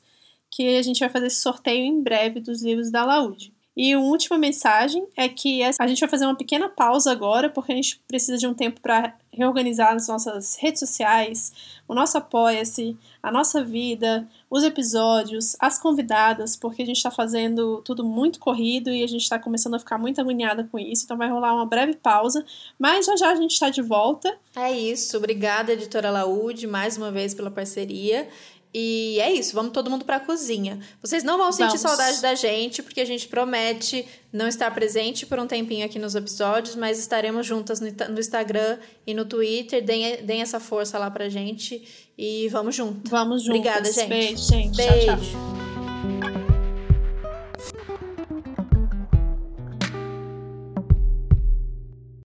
que 0.51 0.76
a 0.76 0.82
gente 0.82 1.01
vai 1.01 1.09
fazer 1.09 1.28
esse 1.28 1.40
sorteio 1.40 1.86
em 1.86 2.02
breve 2.02 2.39
dos 2.39 2.62
livros 2.62 2.90
da 2.90 3.02
Laude. 3.02 3.51
E 3.74 3.94
a 3.94 3.98
última 3.98 4.36
mensagem 4.36 5.06
é 5.16 5.26
que 5.26 5.62
a 5.62 5.86
gente 5.86 6.01
vai 6.01 6.09
fazer 6.10 6.26
uma 6.26 6.36
pequena 6.36 6.68
pausa 6.68 7.10
agora, 7.10 7.48
porque 7.48 7.72
a 7.72 7.76
gente 7.76 7.98
precisa 8.06 8.36
de 8.36 8.47
um 8.47 8.52
tempo 8.52 8.78
para 8.82 9.16
reorganizar 9.36 9.94
as 9.94 10.09
nossas 10.09 10.56
redes 10.56 10.81
sociais, 10.81 11.52
o 11.86 11.94
nosso 11.94 12.16
Apoia-se, 12.16 12.97
a 13.23 13.31
nossa 13.31 13.62
vida, 13.62 14.27
os 14.51 14.62
episódios, 14.62 15.56
as 15.61 15.78
convidadas, 15.78 16.56
porque 16.56 16.82
a 16.82 16.86
gente 16.86 16.97
está 16.97 17.11
fazendo 17.11 17.82
tudo 17.82 18.05
muito 18.05 18.39
corrido 18.39 18.90
e 18.90 19.02
a 19.02 19.06
gente 19.06 19.23
está 19.23 19.39
começando 19.39 19.74
a 19.74 19.78
ficar 19.78 19.98
muito 19.98 20.20
agoniada 20.20 20.65
com 20.70 20.78
isso, 20.78 21.05
então 21.05 21.16
vai 21.16 21.28
rolar 21.28 21.55
uma 21.55 21.66
breve 21.66 21.94
pausa, 21.94 22.44
mas 22.78 23.06
já 23.06 23.16
já 23.16 23.31
a 23.31 23.35
gente 23.35 23.52
está 23.52 23.70
de 23.70 23.82
volta. 23.82 24.36
É 24.56 24.73
isso, 24.73 25.16
obrigada, 25.16 25.73
editora 25.73 26.11
Laúde, 26.11 26.66
mais 26.66 26.97
uma 26.97 27.11
vez 27.11 27.35
pela 27.35 27.51
parceria. 27.51 28.28
E 28.76 29.20
é 29.20 29.32
isso, 29.32 29.55
vamos 29.55 29.72
todo 29.72 29.88
mundo 29.88 30.05
para 30.05 30.16
a 30.16 30.20
cozinha. 30.20 30.80
Vocês 31.01 31.22
não 31.22 31.38
vão 31.38 31.52
sentir 31.52 31.78
vamos. 31.78 31.80
saudade 31.80 32.20
da 32.20 32.34
gente, 32.34 32.82
porque 32.82 33.01
a 33.01 33.05
gente 33.05 33.28
promete 33.28 34.05
não 34.32 34.48
estar 34.48 34.68
presente 34.72 35.24
por 35.24 35.38
um 35.38 35.46
tempinho 35.46 35.86
aqui 35.86 35.96
nos 35.96 36.16
episódios, 36.16 36.74
mas 36.74 36.98
estaremos 36.98 37.46
juntas 37.46 37.80
no, 37.80 38.18
Instagram 38.18 38.78
e 39.06 39.14
no 39.14 39.24
Twitter. 39.24 39.84
Deem, 39.84 40.24
deem 40.24 40.42
essa 40.42 40.59
força 40.59 40.98
lá 40.98 41.09
pra 41.09 41.28
gente 41.28 41.86
e 42.18 42.48
vamos 42.48 42.74
junto. 42.74 43.09
Vamos 43.09 43.44
junto. 43.44 43.56
Obrigada, 43.56 43.92
gente. 43.92 44.09
Beijo, 44.09 44.42
gente. 44.42 44.76
Beijo. 44.76 45.06
Tchau, 45.06 45.18
tchau. 47.76 47.94